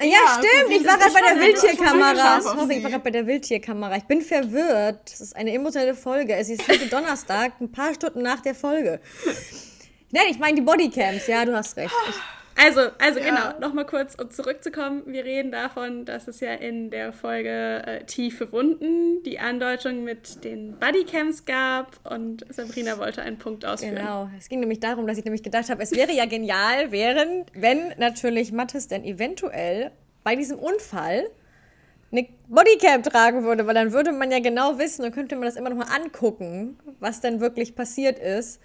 Ja, 0.00 0.06
Ja, 0.06 0.18
stimmt. 0.38 0.70
Ich 0.80 0.86
war 0.86 0.98
das 0.98 1.12
gerade 1.12 1.24
bei 1.24 1.34
der 1.34 1.40
Wildtierkamera. 1.42 2.40
Sorry, 2.40 2.76
ich 2.76 2.82
war 2.84 2.90
gerade 2.90 3.04
bei 3.04 3.10
der 3.10 3.26
Wildtierkamera. 3.26 3.96
Ich 3.96 4.04
bin 4.04 4.20
verwirrt. 4.22 5.10
Das 5.10 5.20
ist 5.20 5.34
eine 5.34 5.52
emotionale 5.52 5.94
Folge. 5.94 6.34
Es 6.34 6.48
ist 6.50 6.68
heute 6.68 6.86
Donnerstag, 6.86 7.52
ein 7.60 7.72
paar 7.72 7.94
Stunden 7.94 8.22
nach 8.22 8.40
der 8.42 8.54
Folge. 8.54 9.00
Nein, 10.14 10.26
ich 10.30 10.38
meine 10.38 10.54
die 10.54 10.60
Bodycams. 10.60 11.26
Ja, 11.26 11.44
du 11.44 11.56
hast 11.56 11.76
recht. 11.76 11.92
Ich, 12.08 12.14
Also, 12.56 12.82
also 13.00 13.18
Ja. 13.18 13.50
genau, 13.50 13.58
nochmal 13.58 13.84
kurz, 13.84 14.14
um 14.14 14.30
zurückzukommen. 14.30 15.02
Wir 15.06 15.24
reden 15.24 15.50
davon, 15.50 16.04
dass 16.04 16.28
es 16.28 16.38
ja 16.38 16.52
in 16.52 16.88
der 16.90 17.12
Folge 17.12 17.82
äh, 17.84 18.04
Tiefe 18.04 18.52
Wunden 18.52 19.24
die 19.24 19.40
Andeutung 19.40 20.04
mit 20.04 20.44
den 20.44 20.78
Bodycams 20.78 21.46
gab 21.46 21.98
und 22.08 22.44
Sabrina 22.48 22.96
wollte 22.98 23.22
einen 23.22 23.38
Punkt 23.38 23.66
ausführen. 23.66 23.96
genau. 23.96 24.30
Es 24.38 24.48
ging 24.48 24.60
nämlich 24.60 24.78
darum, 24.78 25.08
dass 25.08 25.18
ich 25.18 25.24
nämlich 25.24 25.42
gedacht 25.42 25.68
habe, 25.68 25.82
es 25.82 25.90
wäre 25.90 26.12
ja 26.12 26.26
genial, 26.26 26.92
wären, 26.92 27.44
wenn 27.54 27.92
natürlich 27.98 28.52
Mathis 28.52 28.86
denn 28.86 29.02
eventuell 29.04 29.90
bei 30.22 30.36
diesem 30.36 30.60
Unfall 30.60 31.24
eine 32.12 32.28
Bodycam 32.46 33.02
tragen 33.02 33.42
würde, 33.42 33.66
weil 33.66 33.74
dann 33.74 33.92
würde 33.92 34.12
man 34.12 34.30
ja 34.30 34.38
genau 34.38 34.78
wissen 34.78 35.04
und 35.04 35.12
könnte 35.12 35.34
man 35.34 35.46
das 35.46 35.56
immer 35.56 35.70
noch 35.70 35.76
mal 35.76 35.92
angucken, 35.92 36.78
was 37.00 37.20
denn 37.20 37.40
wirklich 37.40 37.74
passiert 37.74 38.20
ist. 38.20 38.60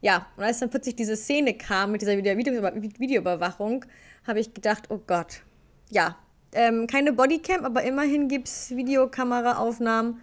Ja, 0.00 0.26
und 0.36 0.44
als 0.44 0.58
dann 0.58 0.70
plötzlich 0.70 0.96
diese 0.96 1.16
Szene 1.16 1.54
kam 1.54 1.92
mit 1.92 2.02
dieser 2.02 2.16
Video 2.16 2.36
Videoüberwachung, 2.36 3.84
habe 4.26 4.40
ich 4.40 4.52
gedacht, 4.52 4.84
oh 4.90 5.00
Gott, 5.06 5.42
ja, 5.90 6.16
ähm, 6.52 6.86
keine 6.86 7.12
Bodycam, 7.12 7.64
aber 7.64 7.82
immerhin 7.82 8.28
gibt 8.28 8.48
es 8.48 8.70
Videokameraaufnahmen 8.70 10.20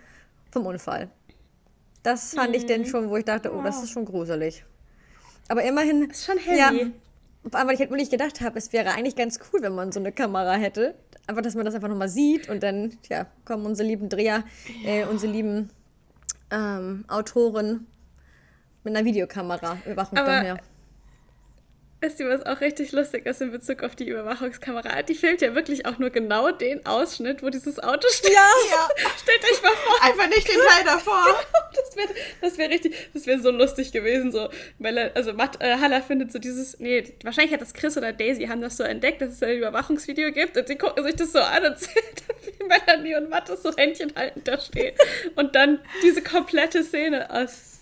vom 0.52 0.66
Unfall. 0.66 1.10
Das 2.04 2.34
fand 2.34 2.56
ich 2.56 2.66
denn 2.66 2.86
schon, 2.86 3.10
wo 3.10 3.18
ich 3.18 3.26
dachte, 3.26 3.54
oh, 3.54 3.62
das 3.62 3.82
ist 3.82 3.92
schon 3.92 4.06
gruselig. 4.06 4.66
Aber 5.48 5.64
immerhin. 5.64 6.10
Ist 6.10 6.26
schon 6.26 6.38
heavy. 6.38 6.58
Ja, 6.58 6.72
vor 7.50 7.60
allem, 7.60 7.68
weil 7.68 7.76
ich 7.76 7.80
halt 7.80 7.92
wirklich 7.92 8.10
gedacht 8.10 8.42
habe, 8.42 8.58
es 8.58 8.74
wäre 8.74 8.92
eigentlich 8.92 9.16
ganz 9.16 9.40
cool, 9.52 9.62
wenn 9.62 9.76
man 9.76 9.92
so 9.92 10.00
eine 10.00 10.12
Kamera 10.12 10.54
hätte. 10.54 10.96
Einfach, 11.28 11.42
dass 11.42 11.56
man 11.56 11.66
das 11.66 11.76
einfach 11.76 11.88
nochmal 11.88 12.10
sieht 12.10 12.50
und 12.50 12.64
dann, 12.64 12.98
ja, 13.10 13.28
kommen 13.46 13.66
unsere 13.66 13.88
lieben 13.88 14.10
Dreher, 14.10 14.44
äh, 14.86 15.06
unsere 15.06 15.32
lieben 15.32 15.70
ähm, 16.52 17.06
Autoren 17.08 17.88
mit 18.84 18.96
einer 18.96 19.06
Videokamera 19.06 19.78
Überwachung 19.86 20.18
Aber- 20.18 20.28
dann 20.28 20.46
her. 20.46 20.58
Wisst 22.02 22.20
ihr, 22.20 22.28
was 22.28 22.46
auch 22.46 22.60
richtig 22.60 22.92
lustig 22.92 23.26
ist 23.26 23.40
in 23.40 23.52
Bezug 23.52 23.82
auf 23.82 23.96
die 23.96 24.10
Überwachungskamera? 24.10 25.04
Die 25.04 25.16
filmt 25.16 25.40
ja 25.40 25.56
wirklich 25.56 25.86
auch 25.86 26.00
nur 26.00 26.10
genau 26.10 26.52
den 26.52 26.86
Ausschnitt, 26.86 27.42
wo 27.42 27.50
dieses 27.50 27.80
Auto 27.82 28.06
steht. 28.10 28.34
Ja. 28.34 28.46
Ja, 28.72 28.90
Stellt 29.24 29.42
euch 29.42 29.62
mal 29.64 29.72
vor, 29.72 30.04
einfach 30.04 30.28
nicht 30.28 30.46
den 30.46 30.58
Teil 30.60 30.84
davor. 30.84 31.24
das 31.74 31.96
wäre 31.96 32.10
das 32.42 32.58
wär 32.58 32.70
richtig, 32.70 33.10
das 33.14 33.26
wäre 33.26 33.40
so 33.40 33.52
lustig 33.52 33.94
gewesen. 33.94 34.34
So, 34.34 34.50
Mella, 34.80 35.12
also 35.16 35.32
Matt, 35.32 35.62
äh, 35.64 35.78
Halla 35.78 36.02
findet 36.02 36.34
so 36.34 36.40
dieses, 36.40 36.78
nee, 36.82 37.16
wahrscheinlich 37.24 37.54
hat 37.54 37.62
das 37.62 37.74
Chris 37.74 37.96
oder 37.96 38.12
Daisy 38.12 38.48
haben 38.48 38.60
das 38.60 38.76
so 38.76 38.84
entdeckt, 38.84 39.22
dass 39.22 39.30
es 39.30 39.42
ein 39.42 39.56
Überwachungsvideo 39.60 40.34
gibt 40.34 40.58
und 40.58 40.68
sie 40.68 40.76
gucken 40.76 41.06
sich 41.06 41.16
das 41.16 41.32
so 41.32 41.40
an 41.40 41.64
und 41.68 41.80
sehen, 41.80 42.04
wie 42.60 42.66
Melanie 42.66 43.16
und 43.16 43.30
Mattes 43.30 43.64
so 43.64 43.74
Händchen 43.78 44.12
haltend 44.18 44.46
da 44.46 44.60
stehen. 44.60 44.94
Und 45.38 45.56
dann 45.56 45.80
diese 46.04 46.22
komplette 46.22 46.84
Szene 46.84 47.30
aus. 47.32 47.73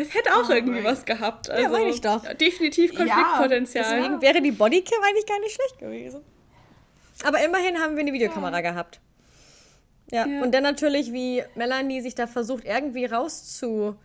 Es 0.00 0.14
hätte 0.14 0.34
auch 0.34 0.48
Oh 0.48 0.52
irgendwie 0.52 0.82
was 0.84 1.04
gehabt. 1.04 1.50
Also, 1.50 1.68
meine 1.70 1.90
ich 1.90 2.00
doch. 2.00 2.24
Definitiv 2.34 2.92
Ja, 2.92 2.98
Konfliktpotenzial. 3.04 3.84
Deswegen 3.96 4.22
wäre 4.22 4.40
die 4.40 4.52
Bodycam 4.52 5.02
eigentlich 5.02 5.26
gar 5.26 5.38
nicht 5.40 5.54
schlecht 5.54 5.78
gewesen. 5.78 6.22
Aber 7.24 7.44
immerhin 7.44 7.78
haben 7.78 7.96
wir 7.96 8.00
eine 8.00 8.12
Videokamera 8.12 8.60
gehabt. 8.60 9.00
Ja. 10.10 10.26
Ja. 10.26 10.42
und 10.42 10.52
dann 10.52 10.62
natürlich, 10.64 11.12
wie 11.12 11.42
Melanie 11.54 12.00
sich 12.00 12.14
da 12.16 12.26
versucht, 12.26 12.64
irgendwie 12.64 13.04
rauszureden, 13.04 13.98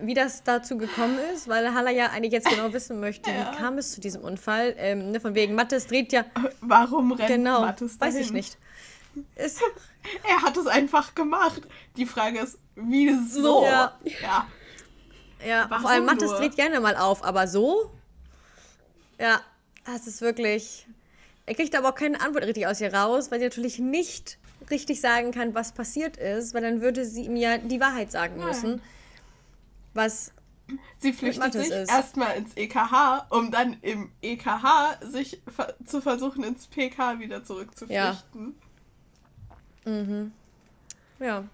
wie 0.00 0.14
das 0.14 0.44
dazu 0.44 0.78
gekommen 0.78 1.18
ist, 1.34 1.48
weil 1.48 1.74
Halla 1.74 1.90
ja 1.90 2.10
eigentlich 2.10 2.32
jetzt 2.32 2.48
genau 2.48 2.72
wissen 2.72 3.00
möchte, 3.00 3.28
Ja. 3.30 3.50
wie 3.52 3.56
kam 3.56 3.76
es 3.78 3.92
zu 3.92 4.00
diesem 4.00 4.22
Unfall. 4.22 4.74
Ähm, 4.78 5.10
ne, 5.10 5.18
von 5.20 5.34
wegen, 5.34 5.54
Mattes 5.54 5.86
dreht 5.88 6.12
ja. 6.12 6.24
Warum 6.60 7.10
rennt 7.12 7.28
Genau, 7.28 7.62
Mattes 7.62 7.98
weiß 8.00 8.14
dahin? 8.14 8.26
ich 8.26 8.32
nicht. 8.32 8.58
Ist, 9.34 9.60
Er 10.28 10.42
hat 10.42 10.56
es 10.56 10.66
einfach 10.66 11.14
gemacht. 11.14 11.62
Die 11.96 12.06
Frage 12.06 12.38
ist, 12.38 12.58
wieso? 12.76 13.64
Ja. 13.64 13.98
ja. 14.22 14.46
Ja, 15.46 15.66
Warum 15.68 15.82
vor 15.82 15.90
allem 15.90 16.06
nur? 16.06 16.16
dreht 16.16 16.56
gerne 16.56 16.80
mal 16.80 16.96
auf, 16.96 17.24
aber 17.24 17.48
so? 17.48 17.90
Ja, 19.18 19.40
das 19.84 20.06
ist 20.06 20.20
wirklich. 20.20 20.86
Er 21.46 21.54
kriegt 21.54 21.74
aber 21.74 21.88
auch 21.90 21.94
keine 21.94 22.20
Antwort 22.20 22.44
richtig 22.44 22.66
aus 22.66 22.80
ihr 22.80 22.92
raus, 22.92 23.30
weil 23.30 23.38
sie 23.38 23.46
natürlich 23.46 23.78
nicht 23.78 24.38
richtig 24.70 25.00
sagen 25.00 25.32
kann, 25.32 25.54
was 25.54 25.72
passiert 25.72 26.16
ist, 26.16 26.52
weil 26.54 26.62
dann 26.62 26.80
würde 26.80 27.04
sie 27.04 27.24
ihm 27.24 27.36
ja 27.36 27.58
die 27.58 27.80
Wahrheit 27.80 28.10
sagen 28.10 28.36
Nein. 28.36 28.48
müssen. 28.48 28.82
Was. 29.94 30.32
Sie 30.98 31.14
flüchtet 31.14 31.54
sich 31.54 31.70
erstmal 31.70 32.36
ins 32.36 32.54
EKH, 32.54 33.26
um 33.30 33.50
dann 33.50 33.78
im 33.80 34.12
EKH 34.20 34.98
sich 35.00 35.40
zu 35.86 36.02
versuchen, 36.02 36.44
ins 36.44 36.66
PK 36.66 37.18
wieder 37.18 37.42
zurückzuflüchten. 37.42 38.54
Ja. 41.18 41.44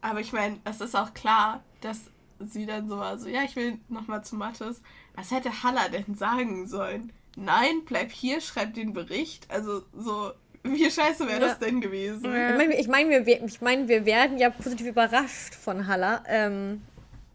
Aber 0.00 0.20
ich 0.20 0.32
meine, 0.32 0.58
es 0.64 0.80
ist 0.80 0.96
auch 0.96 1.14
klar, 1.14 1.62
dass 1.80 2.10
sie 2.40 2.66
dann 2.66 2.88
so 2.88 2.98
war, 2.98 3.18
so, 3.18 3.28
ja, 3.28 3.42
ich 3.44 3.56
will 3.56 3.78
nochmal 3.88 4.22
zu 4.24 4.36
Mathis. 4.36 4.80
Was 5.14 5.30
hätte 5.30 5.62
Halla 5.62 5.88
denn 5.88 6.14
sagen 6.14 6.66
sollen? 6.66 7.12
Nein, 7.36 7.82
bleib 7.86 8.10
hier, 8.12 8.40
schreib 8.40 8.74
den 8.74 8.92
Bericht. 8.92 9.50
Also 9.50 9.82
so, 9.96 10.32
wie 10.62 10.90
scheiße 10.90 11.26
wäre 11.26 11.40
Ja. 11.40 11.48
das 11.48 11.58
denn 11.58 11.80
gewesen? 11.80 12.24
Ja. 12.24 12.50
Ich 12.50 12.56
meine, 12.56 12.80
ich 12.80 12.88
mein, 12.88 13.08
wir, 13.10 13.44
ich 13.44 13.60
mein, 13.60 13.88
wir 13.88 14.04
werden 14.06 14.38
ja 14.38 14.50
positiv 14.50 14.86
überrascht 14.86 15.54
von 15.54 15.86
Halla 15.86 16.22
ähm, 16.26 16.82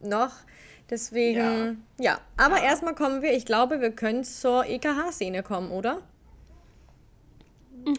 noch. 0.02 0.32
Deswegen, 0.90 1.86
ja. 2.00 2.20
Aber 2.36 2.62
erstmal 2.62 2.94
kommen 2.96 3.22
wir, 3.22 3.32
ich 3.34 3.46
glaube, 3.46 3.80
wir 3.80 3.92
können 3.92 4.26
zur 4.26 4.66
EKH-Szene 4.66 5.42
kommen, 5.42 5.72
oder? 5.72 6.02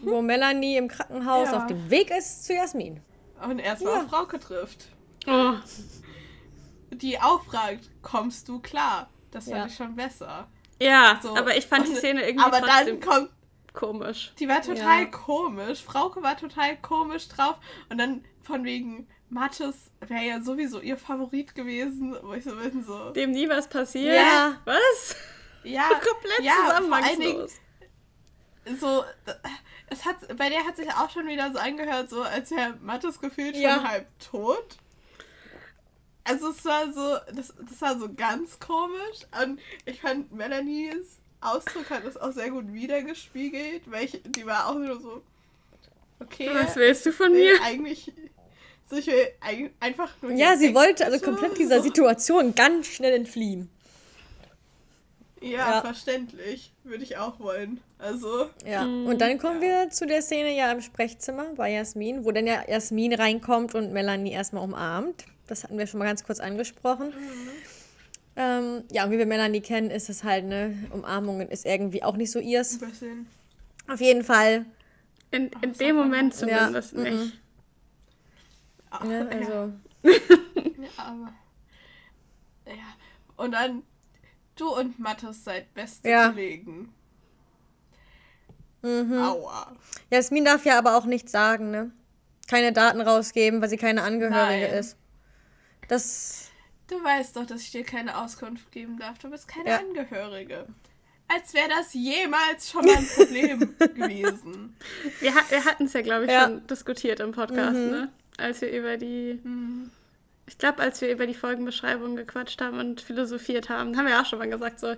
Wo 0.03 0.21
Melanie 0.21 0.77
im 0.77 0.87
Krankenhaus 0.87 1.49
Ja. 1.51 1.57
auf 1.57 1.67
dem 1.67 1.89
Weg 1.89 2.11
ist 2.15 2.45
zu 2.45 2.53
Jasmin. 2.53 2.99
Und 3.43 3.59
erstmal 3.59 3.93
Ja. 3.95 3.99
auf 4.03 4.09
Frauke 4.09 4.39
trifft. 4.39 4.87
Oh, 5.27 5.53
Die 6.95 7.19
auch 7.19 7.43
fragt, 7.43 7.89
kommst 8.01 8.47
du 8.49 8.59
klar? 8.59 9.09
Das 9.31 9.45
fand 9.45 9.57
Ja. 9.57 9.65
ich 9.65 9.75
schon 9.75 9.95
besser. 9.95 10.47
ja, 10.79 11.19
So. 11.21 11.35
aber 11.35 11.57
ich 11.57 11.65
fand 11.67 11.87
die 11.87 11.95
Szene 11.95 12.25
irgendwie 12.27 12.45
Aber 12.45 12.59
trotzdem 12.61 12.99
dann 12.99 13.09
kommt 13.09 13.29
komisch. 13.73 14.33
Die 14.39 14.47
war 14.47 14.61
total 14.61 15.01
Ja. 15.03 15.05
komisch. 15.05 15.81
Frauke 15.83 16.21
war 16.21 16.37
total 16.37 16.77
komisch 16.77 17.27
drauf. 17.29 17.55
Und 17.89 17.97
dann 17.97 18.23
von 18.43 18.63
wegen 18.63 19.07
Mathis 19.29 19.89
wäre 20.01 20.23
ja 20.23 20.41
sowieso 20.41 20.79
ihr 20.81 20.97
Favorit 20.97 21.55
gewesen. 21.55 22.15
Wo 22.21 22.33
ich 22.33 22.43
so 22.43 22.55
bin, 22.55 22.83
so. 22.83 23.09
Dem 23.11 23.31
nie 23.31 23.49
was 23.49 23.67
passiert. 23.67 24.15
Ja. 24.15 24.57
Was? 24.65 25.15
Ja, 25.63 25.87
Komplett 25.89 26.41
ja, 26.41 26.53
zusammenhangslos. 26.67 27.53
so. 28.79 29.03
Es 29.87 30.05
hat, 30.05 30.15
bei 30.37 30.49
der 30.49 30.65
hat 30.65 30.75
sich 30.77 30.89
auch 30.91 31.09
schon 31.09 31.27
wieder 31.27 31.51
so 31.51 31.59
angehört, 31.59 32.09
so 32.09 32.21
als 32.23 32.51
wäre 32.51 32.77
Mathis 32.81 33.19
gefühlt 33.19 33.55
Ja. 33.55 33.75
schon 33.75 33.87
halb 33.89 34.19
tot. 34.19 34.77
Also 36.25 36.49
es 36.51 36.63
war 36.65 36.91
so, 36.93 37.17
das, 37.35 37.53
das 37.69 37.81
war 37.81 37.99
so 37.99 38.09
ganz 38.13 38.59
komisch. 38.59 39.19
Und 39.43 39.59
ich 39.85 40.01
fand 40.01 40.31
Melanies 40.31 41.17
Ausdruck 41.41 41.89
hat 41.89 42.05
das 42.05 42.15
auch 42.15 42.31
sehr 42.31 42.49
gut 42.49 42.71
wiedergespiegelt, 42.73 43.81
weil 43.91 44.05
ich, 44.05 44.21
die 44.25 44.45
war 44.45 44.67
auch 44.69 44.75
nur 44.75 44.99
so, 45.01 45.21
okay. 46.21 46.49
Was 46.53 46.75
willst 46.77 47.05
du 47.05 47.11
von 47.11 47.33
will 47.33 47.53
mir? 47.53 47.61
eigentlich 47.61 48.11
so 48.89 48.95
ich 48.97 49.07
will 49.07 49.27
ein, 49.41 49.69
einfach 49.79 50.09
nur 50.21 50.31
Ja, 50.31 50.55
sie 50.55 50.73
wollte 50.75 51.05
also 51.05 51.17
so, 51.17 51.25
komplett 51.25 51.57
dieser 51.57 51.77
so. 51.77 51.83
Situation 51.87 52.53
ganz 52.55 52.87
schnell 52.87 53.13
entfliehen. 53.13 53.69
Ja, 55.41 55.49
Ja. 55.49 55.81
verständlich. 55.81 56.71
Würde 56.85 57.03
ich 57.03 57.17
auch 57.17 57.39
wollen. 57.39 57.81
Also, 57.97 58.49
Ja. 58.65 58.83
Und 58.83 59.19
dann 59.19 59.37
kommen 59.39 59.61
wir 59.61 59.89
zu 59.89 60.05
der 60.05 60.21
Szene 60.21 60.55
ja 60.55 60.71
im 60.71 60.81
Sprechzimmer 60.81 61.45
bei 61.55 61.71
Jasmin, 61.71 62.23
wo 62.25 62.31
dann 62.31 62.45
ja 62.47 62.63
Jasmin 62.67 63.13
reinkommt 63.13 63.73
und 63.75 63.91
Melanie 63.93 64.31
erstmal 64.31 64.63
umarmt. 64.63 65.25
Das 65.47 65.63
hatten 65.63 65.77
wir 65.77 65.87
schon 65.87 65.99
mal 65.99 66.05
ganz 66.05 66.23
kurz 66.23 66.39
angesprochen. 66.39 67.13
Ähm, 68.35 68.83
ja, 68.91 69.03
und 69.05 69.11
wie 69.11 69.17
wir 69.17 69.25
Melanie 69.25 69.61
kennen, 69.61 69.91
ist 69.91 70.09
es 70.09 70.23
halt, 70.23 70.45
ne, 70.45 70.75
Umarmungen 70.91 71.49
ist 71.49 71.65
irgendwie 71.65 72.01
auch 72.03 72.15
nicht 72.15 72.31
so 72.31 72.39
ihrs. 72.39 72.79
bisschen. 72.79 73.27
Auf 73.87 73.99
jeden 74.01 74.23
Fall. 74.23 74.65
In, 75.31 75.51
in 75.61 75.73
dem 75.73 75.95
Moment 75.97 76.33
zumindest 76.33 76.93
Ja, 76.93 76.99
mhm. 76.99 77.03
nicht. 77.03 77.39
Ach, 78.89 79.03
Ne, 79.03 79.19
ja, 79.19 79.37
also, 79.37 79.73
ja, 80.03 80.89
aber. 80.97 81.33
Ja. 82.67 82.73
Und 83.35 83.51
dann, 83.51 83.83
du 84.55 84.69
und 84.75 84.99
Mathis 84.99 85.43
seid 85.43 85.73
beste 85.73 86.09
Ja. 86.09 86.29
Kollegen. 86.29 86.93
mhm. 88.81 89.17
Aua. 89.19 89.75
Jasmin 90.11 90.45
darf 90.45 90.65
ja 90.65 90.77
aber 90.77 90.95
auch 90.97 91.05
nichts 91.05 91.31
sagen, 91.31 91.71
ne? 91.71 91.91
Keine 92.47 92.71
Daten 92.73 93.01
rausgeben, 93.01 93.61
weil 93.61 93.69
sie 93.69 93.77
keine 93.77 94.03
Angehörige 94.03 94.67
Nein. 94.67 94.79
ist. 94.79 94.97
Das. 95.87 96.49
Du 96.87 97.01
weißt 97.03 97.35
doch, 97.37 97.45
dass 97.45 97.61
ich 97.61 97.71
dir 97.71 97.83
keine 97.83 98.17
Auskunft 98.21 98.71
geben 98.71 98.99
darf. 98.99 99.17
Du 99.19 99.29
bist 99.29 99.47
keine 99.47 99.69
Ja. 99.69 99.77
Angehörige. 99.79 100.67
Als 101.27 101.53
wäre 101.53 101.69
das 101.69 101.93
jemals 101.93 102.69
schon 102.69 102.85
mal 102.85 102.97
ein 102.97 103.07
Problem 103.07 103.59
gewesen. 103.95 104.75
Wir, 105.19 105.33
wir 105.49 105.65
hatten 105.65 105.85
es 105.85 105.93
ja, 105.93 106.01
glaube 106.01 106.25
ich, 106.25 106.31
Ja. 106.31 106.43
schon 106.43 106.67
diskutiert 106.67 107.19
im 107.21 107.31
Podcast, 107.31 107.75
ne? 107.77 108.09
Als 108.37 108.61
wir 108.61 108.71
über 108.71 108.97
die. 108.97 109.39
Ich 110.45 110.57
glaube, 110.57 110.81
als 110.81 110.99
wir 111.01 111.09
über 111.11 111.25
die 111.25 111.33
Folgenbeschreibung 111.33 112.15
gequatscht 112.17 112.61
haben 112.61 112.79
und 112.79 112.99
philosophiert 113.01 113.69
haben, 113.69 113.97
haben 113.97 114.05
wir 114.07 114.19
auch 114.21 114.25
schon 114.25 114.39
mal 114.39 114.49
gesagt, 114.49 114.79
so. 114.81 114.95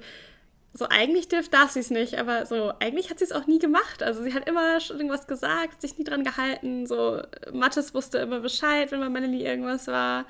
so 0.74 0.88
eigentlich 0.90 1.28
dürft, 1.30 1.54
darf 1.54 1.70
sie 1.72 1.80
es 1.82 1.92
nicht, 1.92 2.16
aber 2.18 2.48
so 2.48 2.74
eigentlich 2.80 3.12
hat 3.12 3.20
sie 3.20 3.26
es 3.26 3.32
auch 3.32 3.46
nie 3.46 3.60
gemacht. 3.60 4.02
Also 4.02 4.24
sie 4.24 4.34
hat 4.34 4.50
immer 4.50 4.80
schon 4.82 4.98
irgendwas 4.98 5.28
gesagt, 5.28 5.82
sich 5.82 5.98
nie 6.00 6.04
dran 6.04 6.24
gehalten. 6.24 6.88
So 6.88 7.22
Mattes 7.54 7.94
wusste 7.94 8.18
immer 8.18 8.40
Bescheid, 8.40 8.92
wenn 8.92 9.00
bei 9.00 9.10
Melanie 9.10 9.44
irgendwas 9.46 9.86
war. 9.88 10.26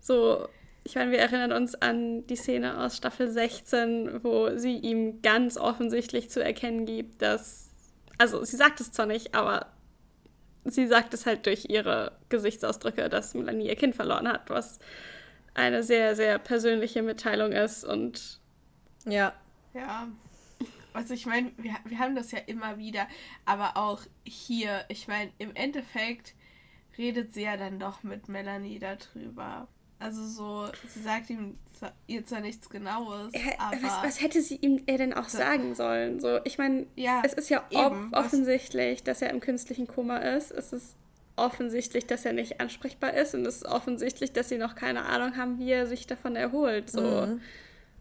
So, 0.00 0.48
ich 0.84 0.94
meine, 0.94 1.10
wir 1.10 1.18
erinnern 1.18 1.52
uns 1.52 1.74
an 1.74 2.26
die 2.26 2.36
Szene 2.36 2.78
aus 2.78 2.96
Staffel 2.96 3.30
16, 3.30 4.24
wo 4.24 4.56
sie 4.56 4.76
ihm 4.76 5.22
ganz 5.22 5.56
offensichtlich 5.56 6.30
zu 6.30 6.42
erkennen 6.42 6.86
gibt, 6.86 7.22
dass, 7.22 7.70
also 8.18 8.42
sie 8.44 8.56
sagt 8.56 8.80
es 8.80 8.90
zwar 8.90 9.06
nicht, 9.06 9.34
aber 9.34 9.66
sie 10.64 10.86
sagt 10.86 11.14
es 11.14 11.26
halt 11.26 11.46
durch 11.46 11.66
ihre 11.68 12.12
Gesichtsausdrücke, 12.28 13.08
dass 13.08 13.34
Melanie 13.34 13.68
ihr 13.68 13.76
Kind 13.76 13.94
verloren 13.94 14.28
hat, 14.28 14.48
was 14.48 14.78
eine 15.54 15.82
sehr, 15.82 16.16
sehr 16.16 16.38
persönliche 16.38 17.02
Mitteilung 17.02 17.52
ist 17.52 17.84
und 17.84 18.40
ja, 19.06 19.32
Ja. 19.74 20.08
Also 20.92 21.14
ich 21.14 21.24
meine, 21.24 21.52
wir, 21.56 21.76
wir 21.84 21.98
haben 21.98 22.16
das 22.16 22.32
ja 22.32 22.38
immer 22.38 22.76
wieder, 22.76 23.06
aber 23.44 23.76
auch 23.76 24.02
hier, 24.24 24.84
ich 24.88 25.06
meine, 25.06 25.30
im 25.38 25.54
Endeffekt 25.54 26.34
redet 26.98 27.32
sie 27.32 27.42
ja 27.44 27.56
dann 27.56 27.78
doch 27.78 28.02
mit 28.02 28.28
Melanie 28.28 28.80
darüber. 28.80 29.68
Also 30.00 30.26
so, 30.26 30.66
sie 30.88 31.00
sagt 31.02 31.30
ihm 31.30 31.56
ihr 32.06 32.26
zwar 32.26 32.40
nichts 32.40 32.68
Genaues, 32.68 33.32
Ja, 33.34 33.52
aber 33.58 33.82
was, 33.82 34.02
was 34.02 34.20
hätte 34.20 34.42
sie 34.42 34.56
ihm 34.56 34.82
er 34.86 34.98
denn 34.98 35.12
auch 35.14 35.28
sagen 35.28 35.74
sollen? 35.74 36.20
So, 36.20 36.40
ich 36.44 36.58
meine, 36.58 36.86
Ja, 36.96 37.22
es 37.24 37.32
ist 37.32 37.48
ja 37.48 37.64
eben, 37.70 38.10
was- 38.12 38.26
offensichtlich, 38.26 39.02
dass 39.02 39.22
er 39.22 39.30
im 39.30 39.40
künstlichen 39.40 39.86
Koma 39.86 40.16
ist. 40.18 40.50
Es 40.50 40.72
ist 40.72 40.96
offensichtlich, 41.36 42.06
dass 42.06 42.24
er 42.26 42.32
nicht 42.34 42.60
ansprechbar 42.60 43.14
ist 43.14 43.34
und 43.34 43.46
es 43.46 43.56
ist 43.56 43.64
offensichtlich, 43.66 44.32
dass 44.32 44.48
sie 44.50 44.58
noch 44.58 44.74
keine 44.74 45.04
Ahnung 45.04 45.36
haben, 45.38 45.58
wie 45.58 45.70
er 45.70 45.86
sich 45.86 46.06
davon 46.06 46.36
erholt. 46.36 46.90
So. 46.90 47.00
Mhm. 47.00 47.40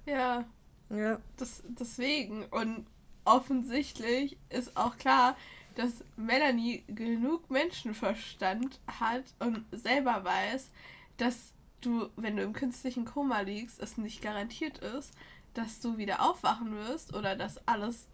ja, 0.05 0.45
ja. 0.89 1.19
das, 1.37 1.63
deswegen. 1.67 2.43
Und 2.45 2.85
offensichtlich 3.23 4.37
ist 4.49 4.75
auch 4.75 4.97
klar, 4.97 5.37
dass 5.75 6.03
Melanie 6.17 6.83
genug 6.87 7.49
Menschenverstand 7.49 8.79
hat 8.99 9.23
und 9.39 9.63
selber 9.71 10.23
weiß, 10.25 10.69
dass 11.17 11.53
du, 11.81 12.09
wenn 12.15 12.35
du 12.37 12.43
im 12.43 12.53
künstlichen 12.53 13.05
Koma 13.05 13.41
liegst, 13.41 13.79
es 13.81 13.97
nicht 13.97 14.21
garantiert 14.21 14.79
ist, 14.79 15.13
dass 15.53 15.79
du 15.79 15.97
wieder 15.97 16.21
aufwachen 16.21 16.75
wirst 16.75 17.13
oder 17.13 17.35
dass 17.35 17.65
alles 17.67 18.07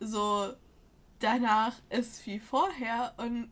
so 0.00 0.52
danach 1.18 1.74
ist 1.90 2.26
wie 2.26 2.40
vorher 2.40 3.14
und 3.18 3.50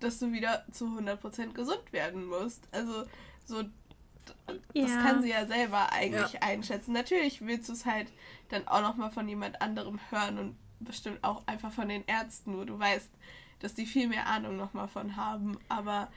dass 0.00 0.18
du 0.18 0.32
wieder 0.32 0.64
zu 0.72 0.86
100% 0.86 1.52
gesund 1.52 1.92
werden 1.92 2.24
musst. 2.26 2.66
Also 2.72 3.04
so, 3.44 3.62
d- 3.62 3.70
das 4.46 4.90
Ja. 4.90 5.02
kann 5.02 5.20
sie 5.22 5.28
ja 5.30 5.46
selber 5.46 5.92
eigentlich 5.92 6.42
einschätzen. 6.42 6.92
Natürlich 6.92 7.44
willst 7.44 7.68
du 7.68 7.74
es 7.74 7.84
halt 7.84 8.10
dann 8.48 8.66
auch 8.66 8.80
nochmal 8.80 9.10
von 9.10 9.28
jemand 9.28 9.60
anderem 9.60 10.00
hören 10.10 10.38
und 10.38 10.56
bestimmt 10.80 11.22
auch 11.22 11.46
einfach 11.46 11.72
von 11.72 11.88
den 11.90 12.04
Ärzten, 12.06 12.56
wo 12.56 12.64
du 12.64 12.78
weißt, 12.78 13.10
dass 13.58 13.74
die 13.74 13.84
viel 13.84 14.08
mehr 14.08 14.26
Ahnung 14.26 14.56
nochmal 14.56 14.88
von 14.88 15.16
haben. 15.16 15.58
Aber 15.68 16.10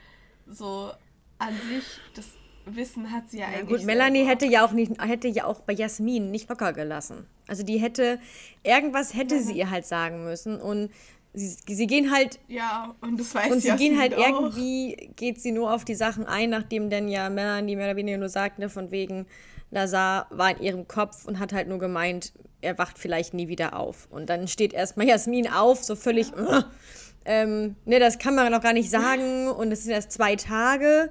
so 0.46 0.90
an 1.38 1.54
sich, 1.68 1.84
das 2.14 2.32
Wissen 2.66 3.12
hat 3.12 3.30
sie 3.30 3.38
ja, 3.38 3.50
Ja, 3.50 3.58
eigentlich. 3.58 3.78
gut, 3.80 3.86
Melanie 3.86 4.24
hätte 4.24 4.46
ja 4.46 4.64
auch 4.64 4.72
nicht, 4.72 4.92
hätte 5.00 5.28
ja 5.28 5.44
auch 5.44 5.60
bei 5.60 5.72
Jasmin 5.72 6.30
nicht 6.30 6.48
locker 6.48 6.72
gelassen. 6.72 7.26
Also 7.46 7.62
die 7.62 7.78
hätte, 7.78 8.18
irgendwas 8.62 9.14
hätte 9.14 9.40
sie 9.40 9.52
ihr 9.54 9.70
halt 9.70 9.84
sagen 9.86 10.24
müssen 10.24 10.60
und 10.60 10.90
sie, 11.34 11.56
sie 11.74 11.86
gehen 11.86 12.10
halt, 12.10 12.38
Ja, 12.48 12.94
und 13.00 13.20
das 13.20 13.34
weiß 13.34 13.52
und 13.52 13.60
sie 13.60 13.68
Jasmin 13.68 13.90
gehen 13.92 14.00
halt 14.00 14.14
auch. 14.14 14.18
irgendwie, 14.26 15.10
geht 15.16 15.40
sie 15.40 15.52
nur 15.52 15.72
auf 15.72 15.84
die 15.84 15.94
Sachen 15.94 16.24
ein, 16.26 16.50
nachdem 16.50 16.88
dann 16.90 17.08
ja 17.08 17.28
Melanie 17.28 17.76
mehr 17.76 17.86
oder 17.88 17.96
weniger 17.96 18.18
nur 18.18 18.28
sagte, 18.30 18.68
von 18.68 18.90
wegen, 18.90 19.26
Lazar 19.70 20.26
war 20.30 20.50
in 20.56 20.62
ihrem 20.62 20.88
Kopf 20.88 21.24
und 21.26 21.38
hat 21.40 21.52
halt 21.52 21.68
nur 21.68 21.78
gemeint, 21.78 22.32
er 22.60 22.78
wacht 22.78 22.98
vielleicht 22.98 23.34
nie 23.34 23.48
wieder 23.48 23.76
auf. 23.78 24.06
Und 24.10 24.30
dann 24.30 24.46
steht 24.48 24.72
erstmal 24.72 25.06
Jasmin 25.08 25.48
auf, 25.50 25.82
so 25.84 25.96
völlig, 25.96 26.32
"Ugh, 26.34 26.64
ähm, 27.26 27.74
ne, 27.84 27.98
das 27.98 28.18
kann 28.18 28.34
man 28.36 28.50
noch 28.52 28.62
gar 28.62 28.72
nicht 28.72 28.88
sagen 28.88 29.48
und 29.48 29.72
es 29.72 29.82
sind 29.82 29.92
erst 29.92 30.12
zwei 30.12 30.36
Tage 30.36 31.10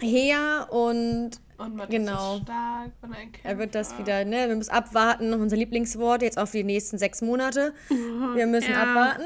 her 0.00 0.68
und 0.70 1.30
Und 1.58 1.76
man 1.76 1.88
Genau. 1.88 2.36
ist 2.36 2.42
stark 2.42 2.90
und 3.02 3.14
ein 3.14 3.32
er 3.42 3.58
wird 3.58 3.74
das 3.74 3.96
wieder, 3.98 4.24
ne, 4.26 4.48
wir 4.48 4.56
müssen 4.56 4.70
abwarten, 4.70 5.32
unser 5.32 5.56
Lieblingswort 5.56 6.20
jetzt 6.22 6.38
auch 6.38 6.48
für 6.48 6.58
die 6.58 6.64
nächsten 6.64 6.98
sechs 6.98 7.22
Monate. 7.22 7.72
Wir 8.34 8.46
müssen 8.46 8.72
Ja. 8.72 8.82
abwarten. 8.82 9.22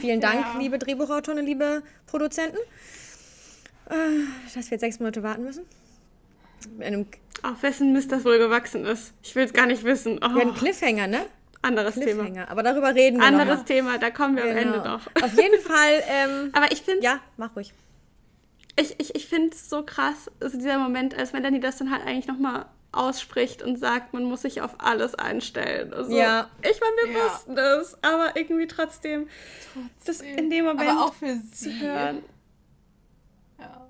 Vielen 0.00 0.20
Dank, 0.28 0.40
Ja. 0.54 0.58
liebe 0.60 0.78
Drehbuchautoren, 0.78 1.44
liebe 1.44 1.82
Produzenten, 2.06 2.58
äh, 3.90 3.92
dass 4.54 4.66
wir 4.66 4.72
jetzt 4.76 4.80
sechs 4.82 5.00
Monate 5.00 5.22
warten 5.24 5.42
müssen. 5.42 5.64
Auf 7.42 7.62
wessen 7.62 7.92
Mist 7.92 8.10
das 8.12 8.24
wohl 8.24 8.38
gewachsen 8.38 8.84
ist. 8.86 9.12
Ich 9.22 9.34
will 9.34 9.44
es 9.44 9.52
gar 9.52 9.66
nicht 9.66 9.84
wissen. 9.84 10.18
Oh, 10.24 10.28
ja, 10.38 10.42
ein 10.42 10.54
Cliffhanger, 10.54 11.06
ne? 11.08 11.26
anderes 11.60 11.94
Thema. 11.94 12.26
Aber 12.48 12.62
darüber 12.62 12.94
reden 12.94 13.18
wir 13.18 13.24
Anderes 13.26 13.64
Thema, 13.64 13.96
da 13.98 14.10
kommen 14.10 14.36
wir 14.36 14.44
mal. 14.44 14.50
am 14.52 14.56
Ende 14.58 14.78
Genau. 14.78 14.84
noch. 14.96 15.06
Auf 15.22 15.34
jeden 15.36 15.60
Fall, 15.60 16.02
ähm, 16.08 16.50
Aber 16.54 16.70
ich 16.70 16.82
finde 16.82 17.02
ja, 17.02 17.20
mach 17.38 17.56
ruhig. 17.56 17.72
Ich, 18.76 18.98
ich, 19.00 19.14
ich 19.14 19.26
finde 19.26 19.50
es 19.54 19.68
so 19.70 19.84
krass, 19.84 20.30
also 20.40 20.58
dieser 20.58 20.78
Moment, 20.78 21.16
als 21.16 21.32
Melanie 21.32 21.60
das 21.60 21.76
dann 21.78 21.90
halt 21.92 22.04
eigentlich 22.06 22.26
nochmal 22.26 22.66
ausspricht 22.92 23.62
und 23.62 23.76
sagt, 23.78 24.12
man 24.12 24.24
muss 24.24 24.42
sich 24.42 24.60
auf 24.60 24.76
alles 24.78 25.14
einstellen. 25.16 25.92
Also, 25.92 26.16
Ja. 26.16 26.48
Ich 26.62 26.80
meine, 26.80 27.12
wir 27.12 27.18
Ja. 27.18 27.24
wussten 27.24 27.56
das, 27.56 27.98
aber 28.02 28.36
irgendwie 28.36 28.66
trotzdem, 28.68 29.28
das 30.06 30.20
in 30.20 30.48
dem 30.50 30.64
Moment 30.66 30.88
Aber 30.90 31.04
auch 31.06 31.14
für 31.14 31.26
zu 31.52 31.70
sie. 31.70 31.80
hören. 31.80 32.22
Ja. 33.58 33.88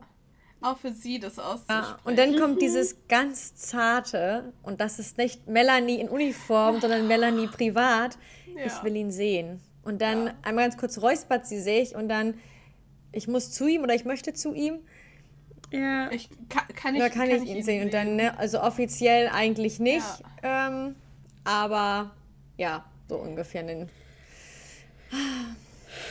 Auch 0.62 0.78
für 0.78 0.92
sie 0.92 1.18
das 1.18 1.38
auszusprechen. 1.38 1.82
Ja, 1.82 1.98
und 2.04 2.18
dann 2.18 2.38
kommt 2.38 2.62
dieses 2.62 2.96
ganz 3.08 3.54
zarte, 3.54 4.52
und 4.62 4.80
das 4.80 4.98
ist 4.98 5.18
nicht 5.18 5.46
Melanie 5.46 6.00
in 6.00 6.08
Uniform, 6.08 6.80
sondern 6.80 7.06
Melanie 7.06 7.46
privat. 7.48 8.16
Ja. 8.56 8.64
Ich 8.66 8.82
will 8.82 8.96
ihn 8.96 9.10
sehen. 9.10 9.60
Und 9.82 10.00
dann 10.00 10.28
Ja. 10.28 10.34
einmal 10.42 10.64
ganz 10.64 10.78
kurz 10.78 10.98
räuspert 10.98 11.46
sie 11.46 11.60
sich 11.60 11.94
und 11.94 12.08
dann, 12.08 12.38
ich 13.14 13.28
muss 13.28 13.50
zu 13.52 13.66
ihm 13.66 13.82
oder 13.82 13.94
ich 13.94 14.04
möchte 14.04 14.32
zu 14.32 14.54
ihm. 14.54 14.78
Ja. 15.70 16.10
Ich, 16.10 16.28
kann, 16.48 16.64
kann 16.74 16.94
ich, 16.94 17.00
Oder 17.00 17.10
kann, 17.10 17.30
ich, 17.30 17.44
ihn 17.48 17.62
sehen? 17.62 17.84
Und 17.84 17.94
dann, 17.94 18.16
ne, 18.16 18.38
also 18.38 18.60
offiziell 18.60 19.28
eigentlich 19.28 19.80
nicht. 19.80 20.04
Ähm, 20.42 20.94
aber 21.42 22.12
ja, 22.56 22.84
so 23.08 23.16
ungefähr. 23.16 23.62
Den, 23.62 23.88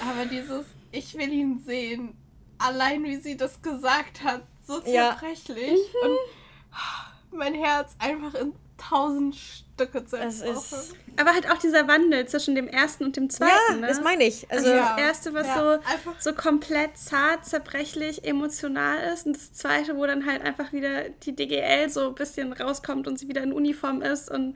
Aber 0.02 0.26
dieses, 0.26 0.66
ich 0.92 1.14
will 1.18 1.32
ihn 1.32 1.60
sehen, 1.60 2.16
allein 2.58 3.04
wie 3.04 3.18
sie 3.18 3.38
das 3.38 3.62
gesagt 3.62 4.24
hat, 4.24 4.44
so 4.66 4.82
Ja. 4.86 5.18
zerbrechlich. 5.18 5.80
Und 6.04 7.38
mein 7.38 7.54
Herz 7.54 7.96
einfach 8.00 8.34
in 8.36 8.54
tausend 8.90 9.36
Stücke 9.36 10.06
zerbrochen. 10.06 10.52
ist. 10.54 10.96
Aber 11.18 11.32
halt 11.34 11.50
auch 11.50 11.58
dieser 11.58 11.88
Wandel 11.88 12.26
zwischen 12.28 12.56
dem 12.56 12.68
ersten 12.68 13.06
und 13.06 13.16
dem 13.16 13.26
Ja, 13.26 13.30
zweiten. 13.30 13.80
ne? 13.82 13.88
das 13.88 14.02
meine 14.02 14.24
ich. 14.24 14.50
Also, 14.52 14.66
Also 14.68 14.78
Ja. 14.78 14.96
das 14.96 15.06
erste, 15.06 15.34
was 15.34 15.48
Ja, 15.48 15.80
so, 16.20 16.30
so 16.30 16.36
komplett 16.36 16.98
zart, 16.98 17.46
zerbrechlich, 17.46 18.24
emotional 18.26 19.14
ist. 19.14 19.26
Und 19.26 19.36
das 19.36 19.54
zweite, 19.54 19.96
wo 19.96 20.06
dann 20.06 20.26
halt 20.26 20.42
einfach 20.44 20.74
wieder 20.74 21.10
die 21.10 21.36
DGL 21.36 21.90
so 21.90 22.08
ein 22.10 22.16
bisschen 22.16 22.54
rauskommt 22.54 23.08
und 23.08 23.18
sie 23.20 23.28
wieder 23.28 23.44
in 23.44 23.54
Uniform 23.54 24.02
ist. 24.02 24.30
Und 24.32 24.56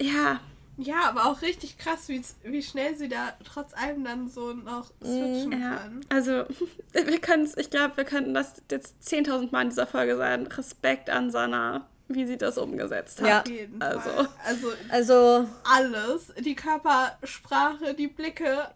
ja, 0.00 0.40
Ja, 0.78 1.02
aber 1.08 1.26
auch 1.26 1.42
richtig 1.42 1.76
krass, 1.78 2.08
wie, 2.08 2.22
wie 2.44 2.62
schnell 2.62 2.96
sie 2.96 3.08
da 3.08 3.34
trotz 3.44 3.74
allem 3.74 4.04
dann 4.04 4.28
so 4.28 4.52
noch 4.54 4.86
switchen 5.02 5.50
Mhm. 5.50 5.62
ja. 5.62 5.76
kann. 5.76 6.00
Also 6.08 6.44
wir 6.92 7.20
können 7.20 7.44
es, 7.44 7.56
ich 7.56 7.68
glaube, 7.70 7.96
wir 7.98 8.04
könnten 8.04 8.32
das 8.34 8.54
jetzt 8.70 8.96
10.000 9.06 9.52
Mal 9.52 9.62
in 9.62 9.68
dieser 9.68 9.86
Folge 9.86 10.16
sagen. 10.16 10.46
Respekt 10.46 11.10
an 11.10 11.30
Sana, 11.30 11.86
wie 12.14 12.26
sie 12.26 12.36
das 12.36 12.58
umgesetzt 12.58 13.20
hat. 13.20 13.28
Ja. 13.28 13.40
Auf 13.42 13.48
jeden 13.48 13.82
Also. 13.82 14.00
Fall. 14.00 14.28
Also 14.44 14.68
also 14.90 15.48
alles, 15.64 16.32
die 16.38 16.54
Körpersprache, 16.54 17.94
die 17.94 18.08
Blicke, 18.08 18.68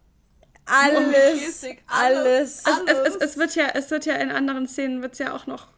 alles, 0.66 1.40
Gestik, 1.40 1.82
alles. 1.86 2.64
alles. 2.66 2.86
Es, 2.88 2.92
es, 2.92 3.14
es, 3.14 3.16
es, 3.16 3.36
wird 3.36 3.54
ja, 3.54 3.68
es 3.74 3.90
wird 3.90 4.04
ja 4.06 4.14
in 4.16 4.30
anderen 4.30 4.66
Szenen 4.66 5.00
wird's 5.00 5.18
ja 5.18 5.34
auch 5.34 5.46
noch, 5.46 5.68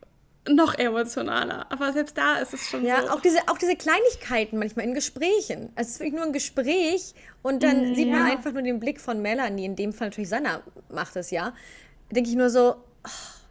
noch 0.48 0.74
emotionaler. 0.74 1.66
Aber 1.70 1.92
selbst 1.92 2.16
da 2.16 2.36
ist 2.38 2.54
es 2.54 2.62
schon 2.68 2.84
Ja, 2.84 3.02
so. 3.02 3.10
auch 3.10 3.20
diese, 3.20 3.38
auch 3.48 3.58
diese 3.58 3.76
Kleinigkeiten 3.76 4.58
manchmal 4.58 4.86
in 4.86 4.94
Gesprächen. 4.94 5.70
Also 5.76 5.88
es 5.88 5.94
ist 5.94 6.00
wirklich 6.00 6.14
nur 6.14 6.24
ein 6.24 6.32
Gespräch 6.32 7.14
und 7.42 7.62
dann 7.62 7.94
sieht 7.94 8.10
man 8.10 8.26
ja. 8.26 8.32
einfach 8.32 8.52
nur 8.52 8.62
den 8.62 8.80
Blick 8.80 9.00
von 9.00 9.20
Melanie, 9.20 9.66
in 9.66 9.76
dem 9.76 9.92
Fall 9.92 10.08
natürlich 10.08 10.30
Sanna 10.30 10.62
macht 10.88 11.16
es 11.16 11.30
ja. 11.30 11.52
Denke 12.10 12.30
ich 12.30 12.36
nur 12.36 12.48
so, 12.48 12.76
oh, 13.04 13.10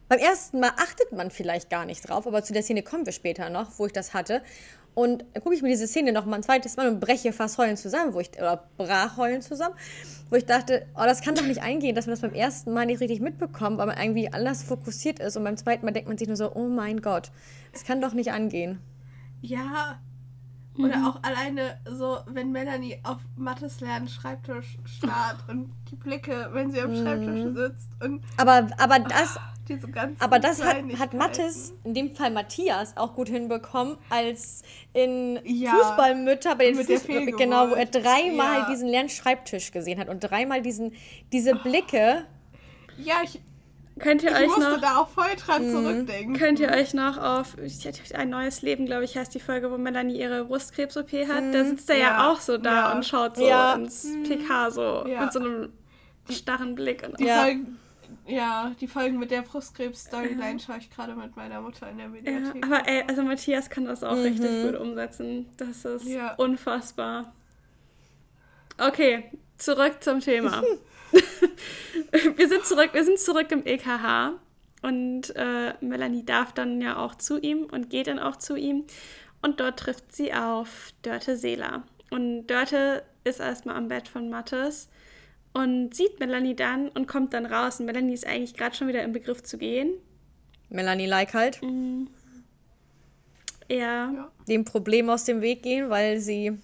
beim 0.09 0.19
ersten 0.19 0.59
Mal 0.59 0.71
achtet 0.77 1.11
man 1.11 1.31
vielleicht 1.31 1.69
gar 1.69 1.85
nicht 1.85 2.07
drauf, 2.07 2.25
aber 2.27 2.43
zu 2.43 2.53
der 2.53 2.63
Szene 2.63 2.83
kommen 2.83 3.05
wir 3.05 3.13
später 3.13 3.49
noch, 3.49 3.77
wo 3.77 3.85
ich 3.85 3.93
das 3.93 4.13
hatte. 4.13 4.41
Und 4.95 5.23
dann 5.33 5.43
gucke 5.43 5.53
ich 5.53 5.61
mir 5.61 5.69
diese 5.69 5.87
Szene 5.87 6.11
noch 6.11 6.25
mal 6.25 6.37
ein 6.37 6.43
zweites 6.43 6.75
Mal 6.75 6.87
und 6.87 6.99
breche 6.99 7.31
fast 7.31 7.59
heulen 7.59 7.77
zusammen, 7.77 8.13
wo 8.15 8.19
ich, 8.19 8.31
oder 8.37 8.63
brach 8.77 9.15
heulen 9.17 9.43
zusammen, 9.43 9.75
wo 10.31 10.35
ich 10.37 10.45
dachte, 10.45 10.87
oh, 10.95 11.03
das 11.03 11.21
kann 11.21 11.35
doch 11.35 11.43
nicht 11.45 11.61
eingehen, 11.61 11.93
dass 11.95 12.07
man 12.07 12.13
das 12.13 12.21
beim 12.21 12.33
ersten 12.33 12.73
Mal 12.73 12.87
nicht 12.87 12.99
richtig 12.99 13.19
mitbekommt, 13.21 13.77
weil 13.77 13.85
man 13.85 13.97
irgendwie 13.97 14.33
anders 14.33 14.63
fokussiert 14.63 15.19
ist 15.19 15.37
und 15.37 15.43
beim 15.43 15.55
zweiten 15.55 15.85
Mal 15.85 15.91
denkt 15.91 16.07
man 16.09 16.17
sich 16.17 16.27
nur 16.27 16.37
so, 16.37 16.51
oh 16.55 16.67
mein 16.67 17.01
Gott, 17.01 17.31
das 17.73 17.83
kann 17.83 18.01
doch 18.01 18.13
nicht 18.13 18.31
angehen. 18.31 18.79
Ja. 19.41 19.99
Oder 20.79 20.97
Mhm. 20.97 21.05
auch 21.07 21.23
alleine 21.23 21.79
so, 21.89 22.19
wenn 22.27 22.51
Melanie 22.51 22.99
auf 23.03 23.17
Mattes 23.35 23.81
lernen 23.81 24.07
Schreibtisch 24.07 24.77
starrt 24.85 25.37
und 25.47 25.71
die 25.91 25.95
Blicke, 25.95 26.49
wenn 26.53 26.71
sie 26.71 26.81
am 26.81 26.91
Mhm. 26.91 26.95
Schreibtisch 26.95 27.53
sitzt 27.53 27.89
und 28.03 28.23
Aber, 28.37 28.67
aber 28.77 28.99
das, 28.99 29.39
diese 29.67 29.87
ganzen 29.89 30.21
aber 30.21 30.39
das 30.39 30.63
hat, 30.63 30.77
hat. 30.99 31.13
Mathis, 31.13 31.73
in 31.83 31.93
dem 31.93 32.15
Fall 32.15 32.31
Matthias, 32.31 32.95
auch 32.97 33.13
gut 33.15 33.29
hinbekommen, 33.29 33.97
als 34.09 34.63
in 34.93 35.39
Ja. 35.43 35.71
Fußballmütter 35.71 36.55
bei 36.55 36.71
den 36.71 36.75
Fußball, 36.83 37.25
genau, 37.27 37.69
wo 37.69 37.73
er 37.75 37.85
dreimal 37.85 38.59
Ja. 38.61 38.67
diesen 38.69 38.87
leeren 38.87 39.09
Schreibtisch 39.09 39.71
gesehen 39.71 39.99
hat 39.99 40.09
und 40.09 40.19
dreimal 40.21 40.61
diesen, 40.61 40.93
diese 41.31 41.55
Blicke. 41.55 42.25
Ja, 42.97 43.15
ich, 43.23 43.39
Könnt 43.99 44.21
ihr 44.21 44.29
ich 44.29 44.37
euch 44.37 44.47
musste 44.47 44.61
noch 44.73 44.79
da 44.81 44.97
auch 44.97 45.07
voll 45.09 45.25
Mhm. 45.33 45.37
dran 45.39 45.71
zurückdenken. 45.71 46.35
Könnt 46.35 46.59
ihr 46.59 46.69
euch 46.69 46.93
noch 46.93 47.17
auf 47.17 47.57
ich 47.57 47.83
hätte 47.83 47.99
ein 48.15 48.29
neues 48.29 48.61
Leben, 48.61 48.85
glaube 48.85 49.05
ich, 49.05 49.17
heißt 49.17 49.33
die 49.33 49.39
Folge, 49.39 49.71
wo 49.71 49.77
Melanie 49.79 50.19
ihre 50.19 50.45
Brustkrebs-OP 50.45 51.11
hat. 51.27 51.43
Da 51.51 51.65
sitzt 51.65 51.89
er 51.89 51.97
ja, 51.97 52.03
Ja. 52.03 52.31
auch 52.31 52.39
so 52.39 52.57
da 52.59 52.91
Ja. 52.91 52.91
und 52.93 53.03
schaut 53.05 53.37
so 53.37 53.47
Ja. 53.47 53.73
ins 53.73 54.07
PK 54.27 54.69
so 54.69 55.03
Ja. 55.07 55.21
mit 55.21 55.33
so 55.33 55.39
einem 55.39 55.73
starren 56.29 56.75
Blick. 56.75 57.07
Und 57.07 57.19
Die 57.19 57.25
Ja. 57.25 57.47
Ja, 58.25 58.73
die 58.79 58.87
Folgen 58.87 59.19
mit 59.19 59.31
der 59.31 59.41
Brustkrebs-Storyline 59.41 60.59
schaue 60.59 60.77
ich 60.77 60.89
gerade 60.89 61.15
mit 61.15 61.35
meiner 61.35 61.61
Mutter 61.61 61.89
in 61.89 61.97
der 61.97 62.07
ja, 62.07 62.11
Mediathek. 62.11 62.65
aber 62.65 62.87
ey, 62.87 63.03
also 63.07 63.23
Matthias 63.23 63.69
kann 63.69 63.85
das 63.85 64.03
auch 64.03 64.15
richtig 64.17 64.63
gut 64.63 64.79
umsetzen. 64.79 65.47
Das 65.57 65.85
ist 65.85 66.05
Ja. 66.05 66.35
unfassbar. 66.35 67.33
Okay, 68.77 69.31
zurück 69.57 69.97
zum 70.01 70.19
Thema. 70.19 70.61
wir 72.35 72.47
sind 72.49 72.65
zurück, 72.65 72.89
wir 72.93 73.03
sind 73.03 73.19
zurück 73.19 73.51
im 73.51 73.65
EKH 73.65 74.33
und 74.83 75.35
äh, 75.35 75.73
Melanie 75.81 76.25
darf 76.25 76.53
dann 76.53 76.81
ja 76.81 76.97
auch 76.97 77.15
zu 77.15 77.39
ihm 77.39 77.63
und 77.63 77.89
geht 77.89 78.07
dann 78.07 78.19
auch 78.19 78.35
zu 78.35 78.55
ihm 78.55 78.85
und 79.41 79.59
dort 79.59 79.79
trifft 79.79 80.15
sie 80.15 80.33
auf 80.33 80.91
Dörte 81.01 81.37
Seeler. 81.37 81.83
Und 82.09 82.47
Dörte 82.47 83.03
ist 83.23 83.39
erstmal 83.39 83.75
am 83.75 83.87
Bett 83.87 84.07
von 84.07 84.29
Mattes 84.29 84.89
und 85.63 85.93
sieht 85.95 86.19
Melanie 86.19 86.55
dann 86.55 86.89
und 86.89 87.07
kommt 87.07 87.33
dann 87.33 87.45
raus. 87.45 87.79
Und 87.79 87.85
Melanie 87.87 88.13
ist 88.13 88.25
eigentlich 88.25 88.53
gerade 88.53 88.75
schon 88.75 88.87
wieder 88.87 89.03
im 89.03 89.11
Begriff 89.13 89.43
zu 89.43 89.57
gehen. 89.57 89.91
Melanie 90.69 91.05
like 91.07 91.33
halt, 91.33 91.59
Er 93.69 93.77
Ja. 93.77 94.31
dem 94.47 94.63
Problem 94.65 95.09
aus 95.09 95.23
dem 95.25 95.41
Weg 95.41 95.63
gehen, 95.63 95.89
weil 95.89 96.19
sie 96.19 96.57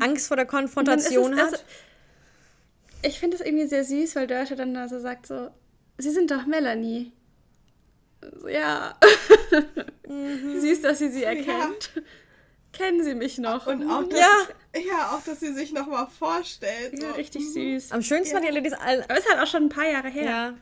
Angst 0.00 0.28
vor 0.28 0.36
der 0.36 0.46
Konfrontation 0.46 1.32
es- 1.32 1.38
hat. 1.38 1.52
also, 1.52 1.64
ich 3.02 3.18
finde 3.18 3.36
es 3.36 3.42
irgendwie 3.42 3.66
sehr 3.66 3.84
süß, 3.84 4.16
weil 4.16 4.26
Dörte 4.26 4.56
dann 4.56 4.74
da 4.74 4.88
so 4.88 4.98
sagt 5.00 5.26
so, 5.26 5.48
sie 5.98 6.10
sind 6.10 6.30
doch 6.30 6.46
Melanie. 6.46 7.12
So, 8.40 8.48
ja. 8.48 8.96
süß, 10.60 10.82
dass 10.82 10.98
sie 10.98 11.10
sie 11.10 11.24
erkennt. 11.24 11.90
Kennen 12.72 13.02
sie 13.02 13.14
mich 13.14 13.38
noch? 13.38 13.66
Und 13.66 13.88
auch, 13.90 14.04
dass, 14.08 14.18
Ja. 14.18 14.80
ja. 14.80 15.10
auch, 15.16 15.24
dass 15.24 15.40
sie 15.40 15.52
sich 15.52 15.72
nochmal 15.72 16.06
vorstellt. 16.18 16.92
ja, 16.94 17.08
so. 17.10 17.14
richtig 17.16 17.42
Mhm. 17.42 17.52
süß. 17.78 17.92
Am 17.92 18.02
schönsten 18.02 18.34
fand 18.34 18.44
ich 18.44 18.50
allerdings 18.52 18.74
all, 18.74 19.02
Aber 19.02 19.18
ist 19.18 19.28
halt 19.28 19.40
auch 19.40 19.50
schon 19.50 19.64
ein 19.64 19.68
paar 19.68 19.88
Jahre 19.90 20.08
her. 20.08 20.24
Ja. 20.24 20.54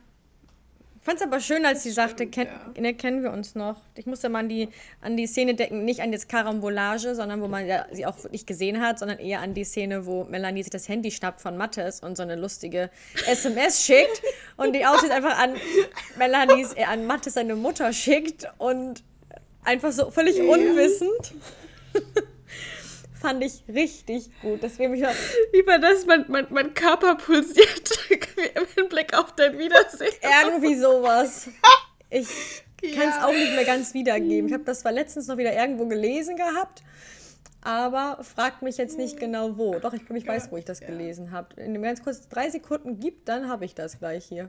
Ich 1.00 1.04
fand 1.10 1.20
es 1.20 1.26
aber 1.26 1.40
schön, 1.40 1.64
als 1.64 1.84
sie 1.84 1.90
sagte, 1.90 2.24
stimmt, 2.24 2.32
kenn, 2.34 2.46
ja. 2.76 2.82
ne, 2.82 2.92
kennen 2.94 3.22
wir 3.22 3.30
uns 3.30 3.54
noch. 3.54 3.80
Ich 3.94 4.04
musste 4.04 4.28
mal 4.28 4.40
an 4.40 4.48
die, 4.50 4.68
an 5.00 5.16
die 5.16 5.26
Szene 5.26 5.54
denken, 5.54 5.84
nicht 5.86 6.00
an 6.02 6.12
das 6.12 6.28
Karambolage, 6.28 7.14
sondern 7.14 7.40
wo 7.40 7.48
man 7.48 7.66
ja, 7.66 7.86
sie 7.92 8.04
auch 8.04 8.22
wirklich 8.24 8.44
gesehen 8.44 8.80
hat, 8.82 8.98
sondern 8.98 9.18
eher 9.18 9.40
an 9.40 9.54
die 9.54 9.64
Szene, 9.64 10.04
wo 10.04 10.24
Melanie 10.24 10.62
sich 10.62 10.70
das 10.70 10.86
Handy 10.86 11.10
schnappt 11.10 11.40
von 11.40 11.56
Mattes 11.56 12.00
und 12.00 12.16
so 12.16 12.22
eine 12.24 12.36
lustige 12.36 12.90
SMS 13.26 13.82
schickt 13.86 14.22
und 14.58 14.74
die 14.74 14.84
aussieht 14.84 15.10
einfach 15.10 15.38
an 15.38 15.54
Melanies, 16.18 16.74
äh, 16.74 16.84
an 16.84 17.06
Mattes 17.06 17.34
seine 17.34 17.54
Mutter 17.56 17.92
schickt 17.94 18.46
und 18.58 19.02
einfach 19.64 19.92
so 19.92 20.10
völlig 20.10 20.38
unwissend. 20.42 21.32
Fand 23.20 23.42
ich 23.42 23.64
richtig 23.68 24.30
gut. 24.42 24.62
Das 24.62 24.78
wäre 24.78 24.90
mich 24.90 25.04
auch 25.06 25.12
Über 25.52 25.78
das 25.78 26.06
mein, 26.06 26.24
mein, 26.28 26.46
mein 26.50 26.72
Körper 26.74 27.16
pulsiert 27.16 27.98
im 28.76 28.88
Blick 28.88 29.16
auf 29.18 29.34
dein 29.34 29.58
Wiedersehen. 29.58 30.12
Irgendwie 30.44 30.76
sowas. 30.76 31.48
Ich 32.10 32.94
kann 32.94 33.08
es 33.10 33.16
Ja. 33.16 33.26
auch 33.26 33.32
nicht 33.32 33.54
mehr 33.54 33.64
ganz 33.66 33.92
wiedergeben. 33.92 34.46
Ich 34.48 34.54
habe 34.54 34.64
das 34.64 34.80
zwar 34.80 34.92
letztens 34.92 35.26
noch 35.26 35.36
wieder 35.36 35.52
irgendwo 35.52 35.84
gelesen 35.86 36.36
gehabt, 36.36 36.82
aber 37.60 38.22
fragt 38.22 38.62
mich 38.62 38.78
jetzt 38.78 38.96
nicht 38.96 39.18
genau 39.20 39.58
wo. 39.58 39.78
Doch, 39.78 39.92
ich 39.92 40.06
glaube, 40.06 40.18
ich 40.18 40.26
weiß, 40.26 40.50
wo 40.50 40.56
ich 40.56 40.64
das 40.64 40.80
Ja. 40.80 40.86
gelesen 40.86 41.32
habe. 41.32 41.48
Wenn 41.56 41.74
du 41.74 41.80
mir 41.80 41.88
ganz 41.88 42.02
kurz 42.02 42.26
drei 42.28 42.48
Sekunden 42.48 42.98
gibt, 42.98 43.28
dann 43.28 43.48
habe 43.50 43.66
ich 43.66 43.74
das 43.74 43.98
gleich 43.98 44.24
hier. 44.24 44.48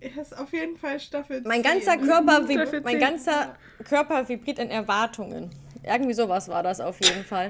Er 0.00 0.20
ist 0.20 0.36
auf 0.36 0.52
jeden 0.52 0.76
Fall 0.76 0.98
Staffel 1.00 1.42
Mein 1.46 1.62
10. 1.62 1.72
ganzer 1.72 1.96
Körper, 1.96 2.42
Staffel 2.50 2.80
mein 2.82 2.98
10. 2.98 3.00
ganzer 3.00 3.56
Körper 3.88 4.28
vibriert 4.28 4.58
in 4.58 4.70
Erwartungen. 4.70 5.48
Irgendwie 5.82 6.14
sowas 6.14 6.48
war 6.48 6.62
das 6.62 6.80
auf 6.80 7.00
jeden 7.02 7.24
Fall. 7.24 7.48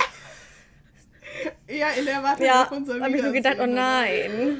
Ja, 1.69 1.89
in 1.91 2.05
der 2.05 2.15
Erwartung 2.15 2.45
Ja, 2.47 2.63
auf 2.65 2.73
unser 2.73 3.01
habe 3.01 3.17
ich 3.17 3.23
mir 3.23 3.33
gedacht, 3.33 3.57
oh 3.61 3.67
nein. 3.67 4.59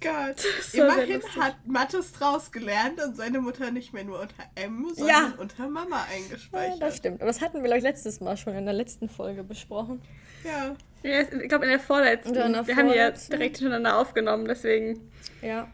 Gott. 0.00 0.44
Immerhin 0.72 1.22
hat 1.38 1.56
Mattes 1.66 2.12
draus 2.12 2.50
gelernt 2.50 3.00
und 3.04 3.16
seine 3.16 3.40
Mutter 3.40 3.70
nicht 3.70 3.92
mehr 3.92 4.02
nur 4.04 4.20
unter 4.20 4.34
M, 4.56 4.88
sondern 4.94 5.08
Ja. 5.08 5.34
unter 5.38 5.68
Mama 5.68 5.96
Ja, 6.10 6.16
eingespeichert. 6.16 6.82
das 6.82 6.96
stimmt. 6.96 7.20
Aber 7.20 7.28
das 7.28 7.40
hatten 7.40 7.54
wir, 7.58 7.62
glaube 7.62 7.78
ich, 7.78 7.84
letztes 7.84 8.20
Mal 8.20 8.36
schon 8.36 8.54
in 8.54 8.64
der 8.64 8.74
letzten 8.74 9.08
Folge 9.08 9.44
besprochen. 9.44 10.00
Ja. 10.44 10.74
Ja, 11.08 11.20
ich 11.20 11.48
glaube 11.48 11.64
in 11.66 11.70
der 11.70 11.80
vorletzten. 11.80 12.34
Ja, 12.34 12.46
in 12.46 12.52
der 12.52 12.66
Wir 12.66 12.76
haben 12.76 12.88
die 12.88 12.94
ja 12.96 13.02
vorletzten. 13.04 13.30
direkt 13.32 13.56
hintereinander 13.58 13.98
aufgenommen, 13.98 14.46
deswegen. 14.46 15.08
Ja, 15.40 15.68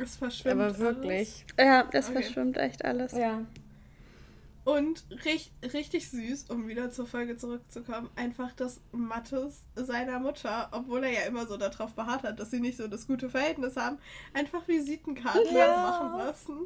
Es 0.00 0.16
verschwimmt. 0.16 0.60
aber 0.60 0.78
wirklich. 0.78 1.44
Ja, 1.58 1.84
das 1.92 2.10
Okay. 2.10 2.22
verschwimmt 2.22 2.56
echt 2.56 2.84
alles. 2.84 3.12
Ja. 3.12 3.42
Und 4.66 5.04
richtig, 5.24 5.52
richtig 5.72 6.10
süß, 6.10 6.50
um 6.50 6.66
wieder 6.66 6.90
zur 6.90 7.06
Folge 7.06 7.36
zurückzukommen, 7.36 8.10
einfach, 8.16 8.52
dass 8.52 8.80
Mattes 8.90 9.62
seiner 9.76 10.18
Mutter, 10.18 10.68
obwohl 10.72 11.04
er 11.04 11.12
ja 11.12 11.20
immer 11.20 11.46
so 11.46 11.56
darauf 11.56 11.92
beharrt 11.94 12.24
hat, 12.24 12.40
dass 12.40 12.50
sie 12.50 12.58
nicht 12.58 12.76
so 12.76 12.88
das 12.88 13.06
gute 13.06 13.30
Verhältnis 13.30 13.76
haben, 13.76 13.98
einfach 14.34 14.66
Visitenkarten 14.66 15.54
Ja. 15.56 15.68
machen 15.68 16.16
lassen. 16.18 16.62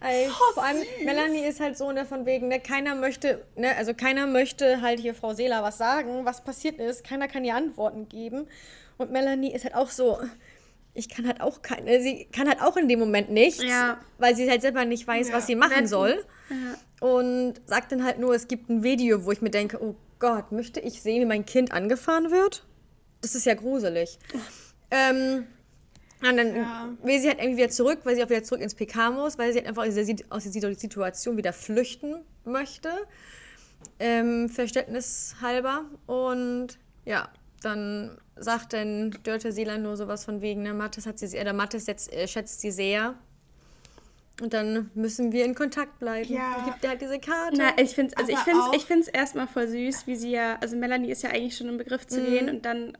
Ey, 0.00 0.26
So 0.26 0.34
vor 0.54 0.64
allem, 0.64 0.78
süß. 0.78 1.04
Melanie 1.04 1.44
ist 1.44 1.60
halt 1.60 1.78
so, 1.78 1.92
ne, 1.92 2.06
von 2.06 2.26
wegen, 2.26 2.48
ne, 2.48 2.58
keiner 2.58 2.96
möchte, 2.96 3.46
ne, 3.54 3.76
also 3.76 3.94
keiner 3.94 4.26
möchte 4.26 4.82
halt 4.82 4.98
hier 4.98 5.14
Frau 5.14 5.32
Seeler 5.32 5.62
was 5.62 5.78
sagen, 5.78 6.24
was 6.24 6.42
passiert 6.42 6.80
ist, 6.80 7.04
keiner 7.04 7.28
kann 7.28 7.44
ihr 7.44 7.54
Antworten 7.54 8.08
geben. 8.08 8.48
Und 8.98 9.12
Melanie 9.12 9.52
ist 9.54 9.62
halt 9.64 9.76
auch 9.76 9.90
so, 9.90 10.18
ich 10.96 11.08
kann 11.08 11.26
halt 11.26 11.40
auch 11.40 11.62
keine, 11.62 12.00
sie 12.00 12.26
kann 12.32 12.48
halt 12.48 12.60
auch 12.62 12.76
in 12.76 12.88
dem 12.88 12.98
Moment 12.98 13.30
nichts, 13.30 13.62
Ja. 13.62 13.98
weil 14.18 14.34
sie 14.34 14.48
halt 14.48 14.62
selber 14.62 14.84
nicht 14.84 15.06
weiß, 15.06 15.28
Ja. 15.28 15.34
was 15.34 15.46
sie 15.46 15.54
machen 15.54 15.86
soll. 15.86 16.24
Ja. 16.50 17.06
Und 17.08 17.54
sagt 17.66 17.92
dann 17.92 18.04
halt 18.04 18.18
nur, 18.18 18.34
es 18.34 18.48
gibt 18.48 18.68
ein 18.70 18.82
Video, 18.82 19.24
wo 19.24 19.32
ich 19.32 19.42
mir 19.42 19.50
denke, 19.50 19.82
oh 19.82 19.96
Gott, 20.18 20.52
möchte 20.52 20.80
ich 20.80 21.02
sehen, 21.02 21.20
wie 21.20 21.26
mein 21.26 21.44
Kind 21.44 21.72
angefahren 21.72 22.30
wird? 22.30 22.64
Das 23.20 23.34
ist 23.34 23.44
ja 23.46 23.54
gruselig. 23.54 24.18
Ähm, 24.90 25.46
und 26.22 26.36
dann 26.36 26.56
Ja. 26.56 26.88
will 27.02 27.20
sie 27.20 27.28
halt 27.28 27.38
irgendwie 27.40 27.58
wieder 27.58 27.70
zurück, 27.70 28.00
weil 28.04 28.16
sie 28.16 28.24
auch 28.24 28.30
wieder 28.30 28.42
zurück 28.44 28.62
ins 28.62 28.74
PK 28.74 29.10
muss, 29.10 29.36
weil 29.36 29.52
sie 29.52 29.58
halt 29.58 29.68
einfach 29.68 29.84
aus 30.30 30.44
dieser 30.44 30.74
Situation 30.74 31.36
wieder 31.36 31.52
flüchten 31.52 32.24
möchte. 32.44 32.88
Ähm, 33.98 34.48
Verständnishalber. 34.48 35.84
Und 36.06 36.78
ja, 37.04 37.28
dann 37.62 38.18
sagt 38.36 38.72
dann 38.72 39.16
Dörte 39.22 39.52
Seeland 39.52 39.82
nur 39.82 39.96
sowas 39.96 40.24
von 40.24 40.40
wegen, 40.40 40.62
ne, 40.62 40.74
Mathis 40.74 41.06
hat 41.06 41.18
sie, 41.18 41.38
oder 41.38 41.52
Mathis 41.52 41.86
jetzt, 41.86 42.12
äh, 42.12 42.28
schätzt 42.28 42.60
sie 42.60 42.70
sehr. 42.70 43.14
Und 44.42 44.52
dann 44.52 44.90
müssen 44.94 45.32
wir 45.32 45.46
in 45.46 45.54
Kontakt 45.54 45.98
bleiben. 45.98 46.32
Ja. 46.32 46.56
Dann 46.56 46.66
gibt 46.66 46.84
er 46.84 46.90
halt 46.90 47.00
diese 47.00 47.18
Karte. 47.18 47.56
Na, 47.56 47.78
ich 47.78 47.94
finde 47.94 48.12
es 48.12 48.18
also 48.18 48.32
ich 48.32 48.38
find's, 48.38 48.66
ich 48.74 48.84
find's 48.84 49.08
erstmal 49.08 49.46
voll 49.46 49.66
süß, 49.66 50.06
wie 50.06 50.16
sie 50.16 50.30
ja, 50.30 50.58
also 50.60 50.76
Melanie 50.76 51.10
ist 51.10 51.22
ja 51.22 51.30
eigentlich 51.30 51.56
schon 51.56 51.68
im 51.68 51.78
Begriff 51.78 52.06
zu 52.06 52.22
gehen 52.22 52.50
und 52.50 52.66
dann 52.66 52.98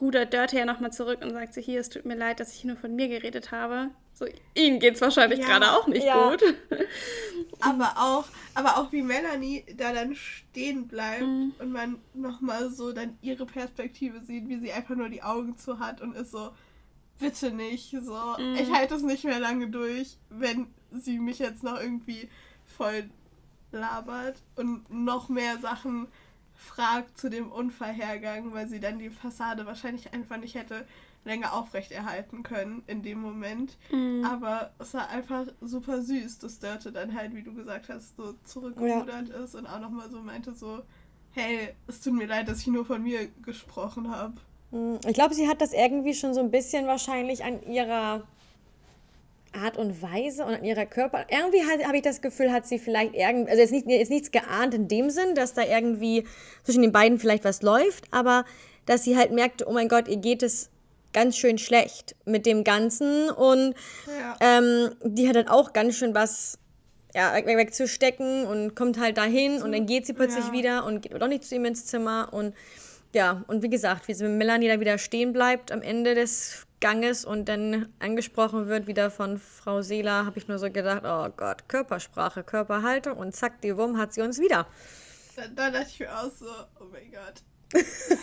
rudert 0.00 0.32
Dörte 0.32 0.58
ja 0.58 0.64
nochmal 0.64 0.92
zurück 0.92 1.20
und 1.22 1.30
sagt 1.30 1.54
so, 1.54 1.60
hier, 1.60 1.80
es 1.80 1.90
tut 1.90 2.04
mir 2.04 2.16
leid, 2.16 2.40
dass 2.40 2.54
ich 2.54 2.64
nur 2.64 2.76
von 2.76 2.94
mir 2.96 3.08
geredet 3.08 3.52
habe. 3.52 3.90
So, 4.14 4.26
ihnen 4.54 4.78
geht's 4.78 5.00
wahrscheinlich 5.00 5.40
Ja, 5.40 5.46
gerade 5.46 5.72
auch 5.72 5.86
nicht 5.88 6.06
ja. 6.06 6.30
gut. 6.30 6.42
Aber 7.60 7.94
auch, 7.96 8.26
aber 8.54 8.76
auch 8.78 8.92
wie 8.92 9.02
Melanie 9.02 9.64
da 9.76 9.92
dann 9.92 10.14
stehen 10.14 10.86
bleibt 10.86 11.22
Mhm. 11.22 11.54
und 11.58 11.72
man 11.72 11.98
nochmal 12.12 12.70
so 12.70 12.92
dann 12.92 13.16
ihre 13.22 13.46
Perspektive 13.46 14.20
sieht, 14.20 14.48
wie 14.48 14.58
sie 14.58 14.72
einfach 14.72 14.94
nur 14.96 15.08
die 15.08 15.22
Augen 15.22 15.56
zu 15.56 15.78
hat 15.78 16.00
und 16.00 16.14
ist 16.14 16.30
so, 16.30 16.50
bitte 17.18 17.50
nicht, 17.52 17.90
so, 18.02 18.14
Mhm. 18.38 18.56
ich 18.56 18.72
halte 18.72 18.94
es 18.96 19.02
nicht 19.02 19.24
mehr 19.24 19.40
lange 19.40 19.68
durch, 19.68 20.18
wenn 20.30 20.68
sie 20.92 21.18
mich 21.18 21.38
jetzt 21.38 21.62
noch 21.62 21.80
irgendwie 21.80 22.28
voll 22.66 23.08
labert 23.72 24.42
und 24.56 24.88
noch 24.90 25.28
mehr 25.28 25.58
Sachen 25.58 26.08
fragt 26.56 27.18
zu 27.18 27.30
dem 27.30 27.50
Unfallhergang, 27.50 28.52
weil 28.52 28.68
sie 28.68 28.80
dann 28.80 28.98
die 28.98 29.10
Fassade 29.10 29.66
wahrscheinlich 29.66 30.12
einfach 30.12 30.36
nicht 30.36 30.54
hätte 30.54 30.86
länger 31.24 31.54
aufrechterhalten 31.54 32.42
können 32.42 32.82
in 32.86 33.02
dem 33.02 33.20
Moment. 33.20 33.76
Mhm. 33.90 34.24
Aber 34.24 34.70
es 34.78 34.94
war 34.94 35.08
einfach 35.08 35.46
super 35.60 36.02
süß, 36.02 36.38
dass 36.38 36.58
Dörte 36.58 36.92
dann 36.92 37.14
halt, 37.14 37.34
wie 37.34 37.42
du 37.42 37.54
gesagt 37.54 37.88
hast, 37.88 38.16
so 38.16 38.34
zurückgerudert 38.44 39.30
ist 39.30 39.54
und 39.54 39.66
auch 39.66 39.80
nochmal 39.80 40.10
so 40.10 40.20
meinte 40.20 40.54
so, 40.54 40.82
hey, 41.32 41.70
es 41.88 42.00
tut 42.00 42.12
mir 42.14 42.26
leid, 42.26 42.48
dass 42.48 42.60
ich 42.60 42.66
nur 42.68 42.84
von 42.84 43.02
mir 43.02 43.28
gesprochen 43.42 44.10
habe. 44.10 44.34
Hm, 44.70 44.98
Ich 45.06 45.14
glaube, 45.14 45.34
sie 45.34 45.48
hat 45.48 45.60
das 45.60 45.72
irgendwie 45.72 46.14
schon 46.14 46.34
so 46.34 46.40
ein 46.40 46.50
bisschen 46.50 46.86
wahrscheinlich 46.86 47.44
an 47.44 47.62
ihrer 47.62 48.22
Art 49.52 49.76
und 49.76 50.02
Weise 50.02 50.44
und 50.44 50.54
an 50.54 50.64
ihrer 50.64 50.86
Körper. 50.86 51.26
Irgendwie 51.28 51.62
habe 51.62 51.96
ich 51.96 52.02
das 52.02 52.20
Gefühl, 52.20 52.52
hat 52.52 52.66
sie 52.66 52.78
vielleicht 52.78 53.14
irgendwie, 53.14 53.50
also 53.50 53.62
jetzt, 53.62 53.70
nicht, 53.70 53.86
jetzt 53.86 54.10
nichts 54.10 54.30
geahnt 54.30 54.74
in 54.74 54.88
dem 54.88 55.10
Sinn, 55.10 55.34
dass 55.34 55.54
da 55.54 55.62
irgendwie 55.62 56.26
zwischen 56.64 56.82
den 56.82 56.92
beiden 56.92 57.18
vielleicht 57.18 57.44
was 57.44 57.62
läuft, 57.62 58.12
aber 58.12 58.44
dass 58.86 59.04
sie 59.04 59.16
halt 59.16 59.32
merkte, 59.32 59.66
oh 59.68 59.72
mein 59.72 59.88
Gott, 59.88 60.08
ihr 60.08 60.16
geht 60.16 60.42
es 60.42 60.70
ganz 61.14 61.38
schön 61.38 61.56
schlecht 61.56 62.14
mit 62.26 62.44
dem 62.44 62.62
Ganzen 62.64 63.30
und 63.30 63.74
Ja. 64.06 64.36
ähm, 64.40 64.90
die 65.02 65.26
hat 65.26 65.36
halt 65.36 65.48
auch 65.48 65.72
ganz 65.72 65.96
schön 65.96 66.14
was 66.14 66.58
ja, 67.14 67.32
weg- 67.34 67.46
wegzustecken 67.46 68.44
und 68.44 68.74
kommt 68.74 68.98
halt 68.98 69.16
dahin 69.16 69.62
und 69.62 69.72
dann 69.72 69.86
geht 69.86 70.04
sie 70.04 70.12
plötzlich 70.12 70.46
ja. 70.48 70.52
wieder 70.52 70.84
und 70.84 71.00
geht 71.00 71.12
doch 71.20 71.28
nicht 71.28 71.44
zu 71.44 71.54
ihm 71.54 71.64
ins 71.64 71.86
Zimmer 71.86 72.28
und 72.32 72.54
ja, 73.14 73.44
und 73.46 73.62
wie 73.62 73.70
gesagt, 73.70 74.08
wie 74.08 74.14
sie 74.14 74.24
mit 74.24 74.32
Melanie 74.38 74.66
da 74.68 74.80
wieder 74.80 74.98
stehen 74.98 75.32
bleibt 75.32 75.70
am 75.70 75.80
Ende 75.82 76.16
des 76.16 76.66
Ganges 76.80 77.24
und 77.24 77.48
dann 77.48 77.88
angesprochen 78.00 78.66
wird 78.66 78.88
wieder 78.88 79.08
von 79.12 79.38
Frau 79.38 79.80
Seeler, 79.82 80.26
habe 80.26 80.36
ich 80.38 80.48
nur 80.48 80.58
so 80.58 80.68
gedacht, 80.68 81.02
oh 81.04 81.28
Gott, 81.36 81.68
Körpersprache, 81.68 82.42
Körperhaltung 82.42 83.16
und 83.16 83.34
zack, 83.34 83.60
die 83.62 83.76
Wumm 83.76 83.96
hat 83.96 84.12
sie 84.12 84.20
uns 84.22 84.40
wieder. 84.40 84.66
Da, 85.36 85.42
da 85.54 85.70
dachte 85.70 85.86
ich 85.90 86.00
mir 86.00 86.12
auch 86.18 86.30
so, 86.30 86.46
oh 86.80 86.86
mein 86.90 87.10
Gott. 87.12 87.42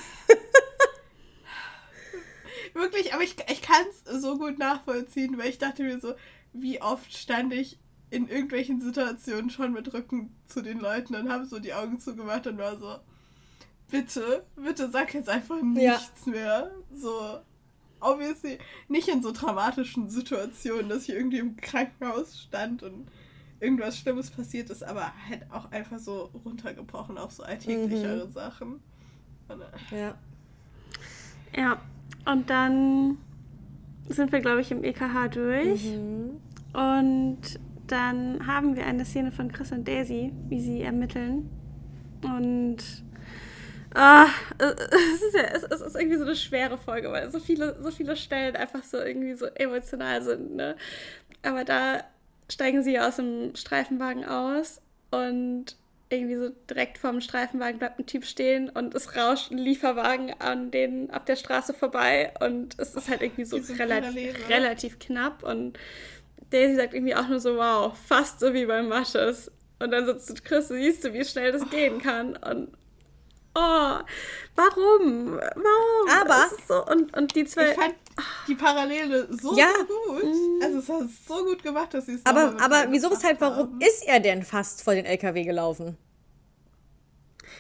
Wirklich, 2.74 3.14
aber 3.14 3.24
ich, 3.24 3.36
ich 3.50 3.62
kann 3.62 3.84
es 3.90 4.22
so 4.22 4.38
gut 4.38 4.58
nachvollziehen, 4.60 5.38
weil 5.38 5.50
ich 5.50 5.58
dachte 5.58 5.84
mir 5.84 6.00
so, 6.00 6.14
wie 6.54 6.82
oft 6.82 7.16
stand 7.16 7.54
ich 7.54 7.78
in 8.10 8.28
irgendwelchen 8.28 8.82
Situationen 8.82 9.50
schon 9.50 9.72
mit 9.74 9.94
Rücken 9.94 10.36
zu 10.46 10.62
den 10.62 10.80
Leuten 10.80 11.16
und 11.16 11.32
habe 11.32 11.46
so 11.46 11.60
die 11.60 11.74
Augen 11.74 12.00
zugemacht 12.00 12.46
und 12.48 12.58
war 12.58 12.78
so, 12.78 12.98
bitte, 13.90 14.46
bitte 14.56 14.90
sag 14.90 15.14
jetzt 15.14 15.30
einfach 15.30 15.58
Ja. 15.58 15.64
nichts 15.64 16.26
mehr. 16.26 16.72
So, 16.94 17.40
obviously, 18.02 18.58
nicht 18.90 19.08
in 19.08 19.22
so 19.22 19.32
dramatischen 19.32 20.10
Situationen, 20.10 20.90
dass 20.90 21.04
ich 21.04 21.16
irgendwie 21.16 21.40
im 21.40 21.56
Krankenhaus 21.56 22.42
stand 22.42 22.84
und 22.84 23.08
irgendwas 23.62 23.98
Schlimmes 23.98 24.30
passiert 24.32 24.70
ist, 24.72 24.84
aber 24.84 25.14
halt 25.30 25.46
auch 25.52 25.72
einfach 25.72 26.00
so 26.00 26.32
runtergebrochen 26.44 27.18
auf 27.18 27.32
so 27.32 27.44
alltäglichere 27.44 28.30
Sachen. 28.32 28.82
Und, 29.48 29.62
äh, 29.62 29.98
Ja. 29.98 30.18
Ja, 31.56 31.82
und 32.26 32.50
dann 32.50 33.18
sind 34.08 34.32
wir, 34.32 34.40
glaube 34.40 34.62
ich, 34.62 34.72
im 34.72 34.84
EKH 34.84 35.30
durch. 35.30 35.86
Mhm. 35.86 36.40
Und 36.74 37.60
dann 37.88 38.48
haben 38.48 38.76
wir 38.76 38.86
eine 38.86 39.06
Szene 39.06 39.32
von 39.32 39.52
Chris 39.52 39.72
und 39.72 39.88
Daisy, 39.88 40.32
wie 40.48 40.62
sie 40.62 40.82
ermitteln. 40.82 41.50
Und 42.24 42.78
ah, 43.94 44.28
es, 44.58 45.22
ist 45.22 45.36
ja, 45.36 45.44
es, 45.54 45.64
es 45.64 45.82
ist 45.82 45.96
irgendwie 45.96 46.18
so 46.18 46.26
eine 46.26 46.36
schwere 46.36 46.78
Folge, 46.78 47.12
weil 47.12 47.30
so 47.32 47.40
viele, 47.40 47.82
so 47.82 47.92
viele 47.92 48.16
Stellen 48.16 48.56
einfach 48.56 48.84
so 48.84 48.98
irgendwie 48.98 49.34
so 49.34 49.48
emotional 49.48 50.22
sind. 50.22 50.56
Ne? 50.56 50.76
Aber 51.44 51.66
da 51.66 52.04
steigen 52.50 52.84
sie 52.84 53.00
aus 53.00 53.18
dem 53.18 53.56
Streifenwagen 53.56 54.26
aus 54.26 54.82
und 55.10 55.76
irgendwie 56.12 56.36
so 56.36 56.50
direkt 56.70 56.98
vorm 56.98 57.22
Streifenwagen 57.22 57.80
bleibt 57.80 58.00
ein 58.00 58.06
Typ 58.06 58.26
stehen 58.26 58.70
und 58.70 58.94
es 58.96 59.16
rauscht 59.16 59.52
ein 59.52 59.58
Lieferwagen 59.58 60.34
an 60.40 60.72
den 60.72 61.10
ab 61.12 61.26
der 61.26 61.36
Straße 61.36 61.74
vorbei 61.74 62.34
und 62.40 62.78
es 62.80 62.96
ist 62.96 63.10
halt 63.10 63.22
irgendwie 63.22 63.46
so 63.46 63.58
relativ, 63.78 64.50
relativ 64.50 65.00
knapp 65.00 65.44
und 65.44 65.78
Daisy 66.52 66.76
sagt 66.76 66.94
irgendwie 66.94 67.16
auch 67.16 67.28
nur 67.28 67.40
so, 67.40 67.56
wow, 67.56 67.98
fast 68.08 68.40
so 68.40 68.54
wie 68.54 68.66
beim 68.66 68.90
Mattes. 68.90 69.52
Und 69.80 69.92
dann 69.92 70.06
sitzt 70.06 70.44
Chris, 70.46 70.68
siehst 70.68 71.04
du, 71.04 71.14
wie 71.14 71.26
schnell 71.26 71.52
das 71.52 71.68
gehen 71.70 72.00
kann. 72.02 72.36
Und 72.36 72.68
oh, 73.56 74.00
warum? 74.56 75.40
Warum? 75.40 76.22
Aber- 76.22 76.50
so, 76.68 76.86
und, 76.86 77.16
und 77.18 77.36
die 77.36 77.46
zwei. 77.46 77.72
Ich 77.72 77.76
fand 77.76 77.96
die 78.48 78.56
Parallele 78.56 79.28
so, 79.32 79.56
Ja. 79.58 79.68
so 79.80 80.12
gut. 80.14 80.24
Also 80.64 80.80
es 80.80 80.90
war 80.90 81.08
so 81.28 81.44
gut 81.46 81.64
gemacht, 81.64 81.94
dass 81.94 82.06
sie 82.06 82.14
es 82.16 82.26
Aber, 82.26 82.56
aber 82.62 82.88
wieso 82.90 83.08
ist 83.10 83.24
halt, 83.24 83.42
reingebracht 83.42 83.52
warum 83.58 83.74
haben. 83.74 83.82
ist 83.82 84.08
er 84.08 84.20
denn 84.20 84.44
fast 84.44 84.84
vor 84.84 84.94
den 84.96 85.06
LKW 85.06 85.44
gelaufen? 85.44 85.98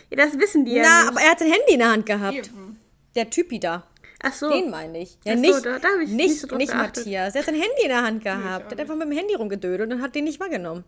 ja, 0.10 0.18
das 0.18 0.38
wissen 0.38 0.66
die 0.66 0.74
ja 0.74 0.84
Na, 0.84 1.00
nicht. 1.02 1.10
aber 1.12 1.22
er 1.22 1.32
hat 1.32 1.40
sein 1.40 1.52
Handy 1.52 1.74
in 1.74 1.80
der 1.80 1.92
Hand 1.92 2.06
gehabt. 2.06 2.36
Eben. 2.48 2.80
Der 3.16 3.30
Typi 3.30 3.60
da. 3.60 3.84
Ach 4.24 4.34
so. 4.34 4.50
Den 4.50 4.70
meine 4.70 5.00
ich. 5.02 5.18
Ja, 5.26 5.34
Ach 5.34 5.36
so, 5.38 5.42
nicht, 5.42 5.66
da- 5.66 5.80
da 5.80 5.88
ich 6.02 6.10
nicht, 6.10 6.12
nicht 6.12 6.28
nicht, 6.28 6.42
so 6.42 6.48
geachtet. 6.76 7.06
Matthias. 7.06 7.34
Er 7.36 7.40
hat 7.40 7.46
sein 7.46 7.56
Handy 7.56 7.82
in 7.84 7.90
der 7.90 8.04
Hand 8.04 8.24
gehabt. 8.24 8.66
Der 8.72 8.78
hat 8.78 8.80
einfach 8.80 8.96
mit 8.96 9.08
dem 9.10 9.18
Handy 9.18 9.34
rumgedödelt 9.36 9.92
und 9.92 10.02
hat 10.02 10.14
den 10.16 10.26
nicht 10.26 10.40
wahrgenommen. 10.40 10.84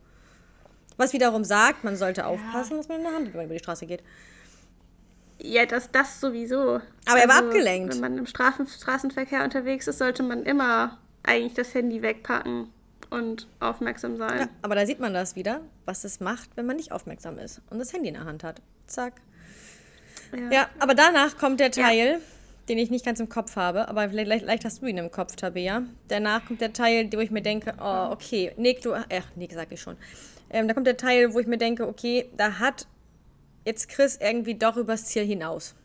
Was 0.97 1.13
wiederum 1.13 1.43
sagt, 1.43 1.83
man 1.83 1.95
sollte 1.95 2.25
aufpassen, 2.27 2.77
dass 2.77 2.87
man 2.87 2.97
in 2.99 3.03
der 3.03 3.13
Hand 3.13 3.29
über 3.33 3.45
die 3.45 3.57
Straße 3.59 3.85
geht. 3.87 4.03
Ja, 5.41 5.65
das, 5.65 5.91
das 5.91 6.19
sowieso. 6.19 6.79
Aber 7.05 7.19
er 7.19 7.27
war 7.27 7.37
abgelenkt. 7.39 7.95
Wenn 7.95 8.01
man 8.01 8.17
im 8.17 8.25
Strafen 8.25 8.67
Straßenverkehr 8.67 9.43
unterwegs 9.43 9.87
ist, 9.87 9.97
sollte 9.97 10.23
man 10.23 10.43
immer 10.43 10.97
eigentlich 11.23 11.53
das 11.53 11.73
Handy 11.73 12.01
wegpacken 12.01 12.69
und 13.09 13.47
aufmerksam 13.59 14.17
sein. 14.17 14.39
Ja, 14.39 14.47
aber 14.61 14.75
da 14.75 14.85
sieht 14.85 14.99
man 14.99 15.13
das 15.13 15.35
wieder, 15.35 15.61
was 15.85 16.03
es 16.03 16.19
macht, 16.19 16.49
wenn 16.55 16.65
man 16.65 16.77
nicht 16.77 16.91
aufmerksam 16.91 17.37
ist 17.39 17.61
und 17.69 17.79
das 17.79 17.93
Handy 17.93 18.09
in 18.09 18.15
der 18.15 18.25
Hand 18.25 18.43
hat. 18.43 18.61
Zack. 18.87 19.13
Ja, 20.51 20.67
aber 20.79 20.95
danach 20.95 21.37
kommt 21.37 21.59
der 21.59 21.71
Teil, 21.71 22.19
den 22.69 22.77
ich 22.77 22.89
nicht 22.89 23.05
ganz 23.05 23.19
im 23.19 23.29
Kopf 23.29 23.55
habe, 23.55 23.87
aber 23.87 24.09
vielleicht, 24.09 24.25
vielleicht, 24.25 24.43
vielleicht 24.45 24.65
hast 24.65 24.81
du 24.81 24.87
ihn 24.87 24.97
im 24.97 25.11
Kopf, 25.11 25.35
Tabea. 25.35 25.83
Danach 26.07 26.45
kommt 26.45 26.61
der 26.61 26.73
Teil, 26.73 27.09
wo 27.13 27.19
ich 27.19 27.29
mir 27.29 27.41
denke, 27.41 27.73
oh, 27.79 28.11
okay, 28.11 28.51
Nick, 28.57 28.81
du, 28.81 28.93
ach, 28.93 29.05
Nick 29.35 29.53
sag 29.53 29.71
ich 29.71 29.81
schon. 29.81 29.97
Ähm, 30.49 30.67
da 30.67 30.73
kommt 30.73 30.87
der 30.87 30.97
Teil, 30.97 31.33
wo 31.33 31.39
ich 31.39 31.47
mir 31.47 31.57
denke, 31.57 31.87
okay, 31.87 32.29
da 32.37 32.59
hat 32.59 32.87
jetzt 33.65 33.89
Chris 33.89 34.17
irgendwie 34.21 34.55
doch 34.55 34.77
übers 34.77 35.05
Ziel 35.05 35.25
hinaus. 35.25 35.75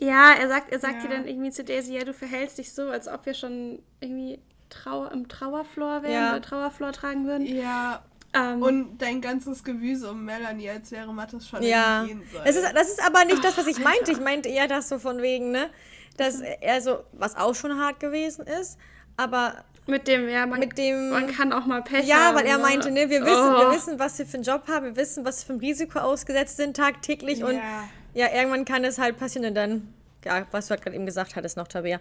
Ja, 0.00 0.32
er 0.34 0.48
sagt, 0.48 0.72
er 0.72 0.78
sagt 0.78 1.02
Ja. 1.02 1.08
dir 1.08 1.08
dann 1.10 1.26
irgendwie 1.26 1.50
zu 1.50 1.64
Daisy, 1.64 1.94
ja, 1.94 2.04
du 2.04 2.14
verhältst 2.14 2.58
dich 2.58 2.72
so, 2.72 2.90
als 2.90 3.08
ob 3.08 3.26
wir 3.26 3.34
schon 3.34 3.82
irgendwie 4.00 4.38
Trauer, 4.70 5.12
im 5.12 5.28
Trauerflor 5.28 6.02
wären 6.02 6.14
Ja. 6.14 6.30
oder 6.30 6.40
Trauerflor 6.42 6.92
tragen 6.92 7.26
würden. 7.26 7.46
Ja, 7.46 8.02
Ähm, 8.34 8.62
und 8.62 8.98
dein 8.98 9.20
ganzes 9.20 9.64
Gewüse 9.64 10.10
um 10.10 10.24
Melanie, 10.24 10.68
als 10.70 10.90
wäre 10.90 11.12
Mattes 11.12 11.48
schon 11.48 11.62
Ja, 11.62 12.04
im 12.04 12.22
das 12.44 12.56
ist, 12.56 12.72
das 12.74 12.88
ist 12.90 13.02
aber 13.04 13.24
nicht 13.24 13.42
das, 13.44 13.56
was 13.56 13.66
ich 13.66 13.78
meinte. 13.78 14.10
Ich 14.12 14.20
meinte 14.20 14.48
eher 14.48 14.68
das 14.68 14.88
so 14.88 14.98
von 14.98 15.22
wegen, 15.22 15.50
ne, 15.50 15.70
dass 16.16 16.40
er 16.40 16.80
so, 16.80 17.04
was 17.12 17.36
auch 17.36 17.54
schon 17.54 17.78
hart 17.80 18.00
gewesen 18.00 18.46
ist, 18.46 18.78
aber 19.16 19.64
mit 19.88 20.06
dem, 20.06 20.28
ja, 20.28 20.46
man, 20.46 20.60
mit 20.60 20.76
dem- 20.78 21.10
man 21.10 21.26
kann 21.28 21.52
auch 21.52 21.66
mal 21.66 21.82
Pech 21.82 22.06
Ja, 22.06 22.26
haben. 22.26 22.36
weil 22.36 22.46
er 22.46 22.56
ne? 22.58 22.62
meinte, 22.62 22.90
ne, 22.90 23.08
wir 23.10 23.22
wissen, 23.22 23.54
Oh. 23.54 23.58
wir 23.58 23.72
wissen, 23.74 23.98
was 23.98 24.18
wir 24.18 24.26
für 24.26 24.34
einen 24.36 24.44
Job 24.44 24.68
haben, 24.68 24.84
wir 24.86 24.96
wissen, 24.96 25.24
was 25.24 25.40
wir 25.42 25.46
für 25.46 25.52
ein 25.54 25.60
Risiko 25.60 25.98
ausgesetzt 26.00 26.56
sind 26.56 26.76
tagtäglich 26.76 27.42
und 27.42 27.54
Ja. 27.56 27.88
ja, 28.14 28.26
irgendwann 28.34 28.64
kann 28.64 28.84
es 28.84 28.98
halt 28.98 29.16
passieren 29.18 29.48
und 29.48 29.54
dann, 29.54 29.92
ja, 30.24 30.46
was 30.50 30.66
du 30.66 30.70
halt 30.70 30.82
gerade 30.82 30.94
eben 30.96 31.06
gesagt 31.06 31.36
hattest 31.36 31.56
noch, 31.56 31.68
Tabea. 31.68 32.00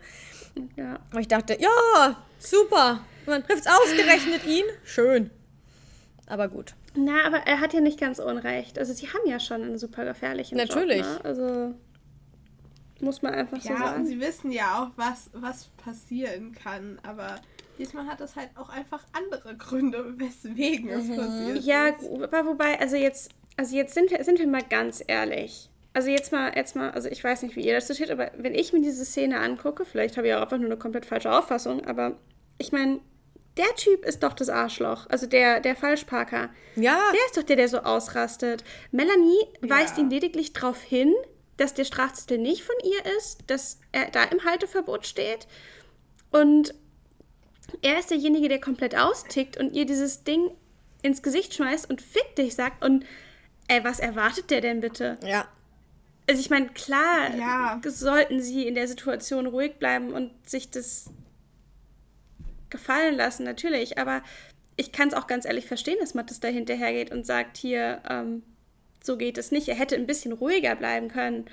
Ja. 0.75 0.99
Und 1.13 1.19
ich 1.19 1.27
dachte, 1.27 1.57
ja, 1.59 2.15
super, 2.39 2.99
dann 3.25 3.43
trifft 3.45 3.65
es 3.65 3.67
ausgerechnet 3.67 4.45
ihn, 4.45 4.65
schön. 4.83 5.29
Aber 6.27 6.47
gut. 6.49 6.73
Na, 6.95 7.25
aber 7.25 7.37
er 7.45 7.61
hat 7.61 7.73
ja 7.73 7.79
nicht 7.79 7.99
ganz 7.99 8.19
unrecht. 8.19 8.77
Also 8.79 8.91
sie 8.91 9.07
haben 9.07 9.25
ja 9.29 9.39
schon 9.39 9.61
einen 9.61 9.77
super 9.77 10.03
gefährlichen 10.03 10.57
Natürlich. 10.57 10.97
Job, 11.05 11.23
ne? 11.23 11.25
Also 11.25 11.73
muss 12.99 13.21
man 13.21 13.33
einfach 13.35 13.61
so 13.61 13.69
Ja, 13.69 13.75
und 13.75 13.81
sagen. 13.83 14.05
sie 14.07 14.19
wissen 14.19 14.51
ja 14.51 14.81
auch, 14.83 14.89
was, 14.97 15.29
was 15.33 15.67
passieren 15.77 16.53
kann, 16.55 16.99
aber 17.03 17.35
diesmal 17.77 18.07
hat 18.07 18.21
es 18.21 18.35
halt 18.35 18.49
auch 18.55 18.69
einfach 18.69 19.03
andere 19.13 19.55
Gründe, 19.55 20.13
weswegen 20.17 20.89
es 20.89 21.07
passiert 21.15 21.63
Ja, 21.63 21.87
ist. 21.87 22.07
aber 22.21 22.45
wobei, 22.45 22.79
also 22.79 22.95
jetzt, 22.95 23.31
also 23.55 23.75
jetzt 23.75 23.93
sind 23.93 24.11
wir, 24.11 24.23
sind 24.23 24.39
wir 24.39 24.47
mal 24.47 24.63
ganz 24.63 25.03
ehrlich. 25.05 25.69
Also 25.93 26.09
jetzt 26.09 26.31
mal, 26.31 26.55
jetzt 26.55 26.75
mal, 26.75 26.91
also 26.91 27.09
ich 27.09 27.23
weiß 27.23 27.41
nicht, 27.41 27.55
wie 27.55 27.65
ihr 27.65 27.73
das 27.73 27.87
sortiert, 27.87 28.11
aber 28.11 28.31
wenn 28.37 28.53
ich 28.53 28.71
mir 28.73 28.81
diese 28.81 29.03
Szene 29.05 29.39
angucke, 29.39 29.83
vielleicht 29.85 30.17
habe 30.17 30.27
ich 30.27 30.33
auch 30.35 30.41
einfach 30.41 30.57
nur 30.57 30.67
eine 30.67 30.77
komplett 30.77 31.05
falsche 31.05 31.31
Auffassung, 31.31 31.85
aber 31.85 32.17
ich 32.59 32.71
meine, 32.71 32.99
der 33.57 33.73
Typ 33.75 34.05
ist 34.05 34.21
doch 34.21 34.33
das 34.33 34.49
Arschloch. 34.49 35.07
Also 35.09 35.25
der, 35.25 35.59
der 35.59 35.75
Falschparker. 35.75 36.49
Ja, 36.75 36.99
Der 37.11 37.25
ist 37.25 37.35
doch 37.37 37.41
der, 37.41 37.55
der 37.55 37.67
so 37.67 37.79
ausrastet. 37.79 38.63
Melanie 38.91 39.39
weist 39.61 39.97
Ja. 39.97 40.03
ihn 40.03 40.11
lediglich 40.11 40.53
darauf 40.53 40.79
hin, 40.83 41.15
dass 41.57 41.73
der 41.73 41.85
Strafzettel 41.85 42.37
nicht 42.37 42.61
von 42.63 42.75
ihr 42.83 43.17
ist, 43.17 43.39
dass 43.49 43.79
er 43.91 44.11
da 44.11 44.25
im 44.25 44.43
Halteverbot 44.45 45.07
steht. 45.07 45.47
Und 46.29 46.75
er 47.81 47.99
ist 47.99 48.09
derjenige, 48.11 48.49
der 48.49 48.59
komplett 48.61 48.95
austickt 48.95 49.57
und 49.57 49.73
ihr 49.73 49.85
dieses 49.85 50.23
Ding 50.23 50.49
ins 51.01 51.21
Gesicht 51.21 51.53
schmeißt 51.53 51.89
und 51.89 52.01
fick 52.01 52.35
dich 52.35 52.55
sagt. 52.55 52.83
Und 52.83 53.05
ey, 53.67 53.83
was 53.83 53.99
erwartet 53.99 54.49
der 54.51 54.61
denn 54.61 54.79
bitte? 54.81 55.17
ja, 55.23 55.47
Also 56.29 56.39
ich 56.41 56.49
meine, 56.49 56.67
klar, 56.69 57.35
Ja. 57.37 57.81
sollten 57.85 58.41
sie 58.41 58.67
in 58.67 58.75
der 58.75 58.87
Situation 58.87 59.45
ruhig 59.47 59.75
bleiben 59.79 60.11
und 60.13 60.31
sich 60.49 60.69
das 60.71 61.09
gefallen 62.69 63.15
lassen, 63.15 63.43
natürlich. 63.43 63.97
Aber 63.97 64.21
ich 64.75 64.91
kann 64.91 65.07
es 65.07 65.13
auch 65.13 65.27
ganz 65.27 65.45
ehrlich 65.45 65.65
verstehen, 65.65 65.97
dass 65.99 66.13
Mattes 66.13 66.39
da 66.39 66.47
hinterhergeht 66.49 67.11
und 67.11 67.25
sagt, 67.25 67.57
hier, 67.57 68.01
ähm, 68.09 68.43
so 69.03 69.17
geht 69.17 69.37
es 69.37 69.51
nicht. 69.51 69.67
Er 69.69 69.75
hätte 69.75 69.95
ein 69.95 70.07
bisschen 70.07 70.33
ruhiger 70.33 70.75
bleiben 70.75 71.07
können. 71.09 71.45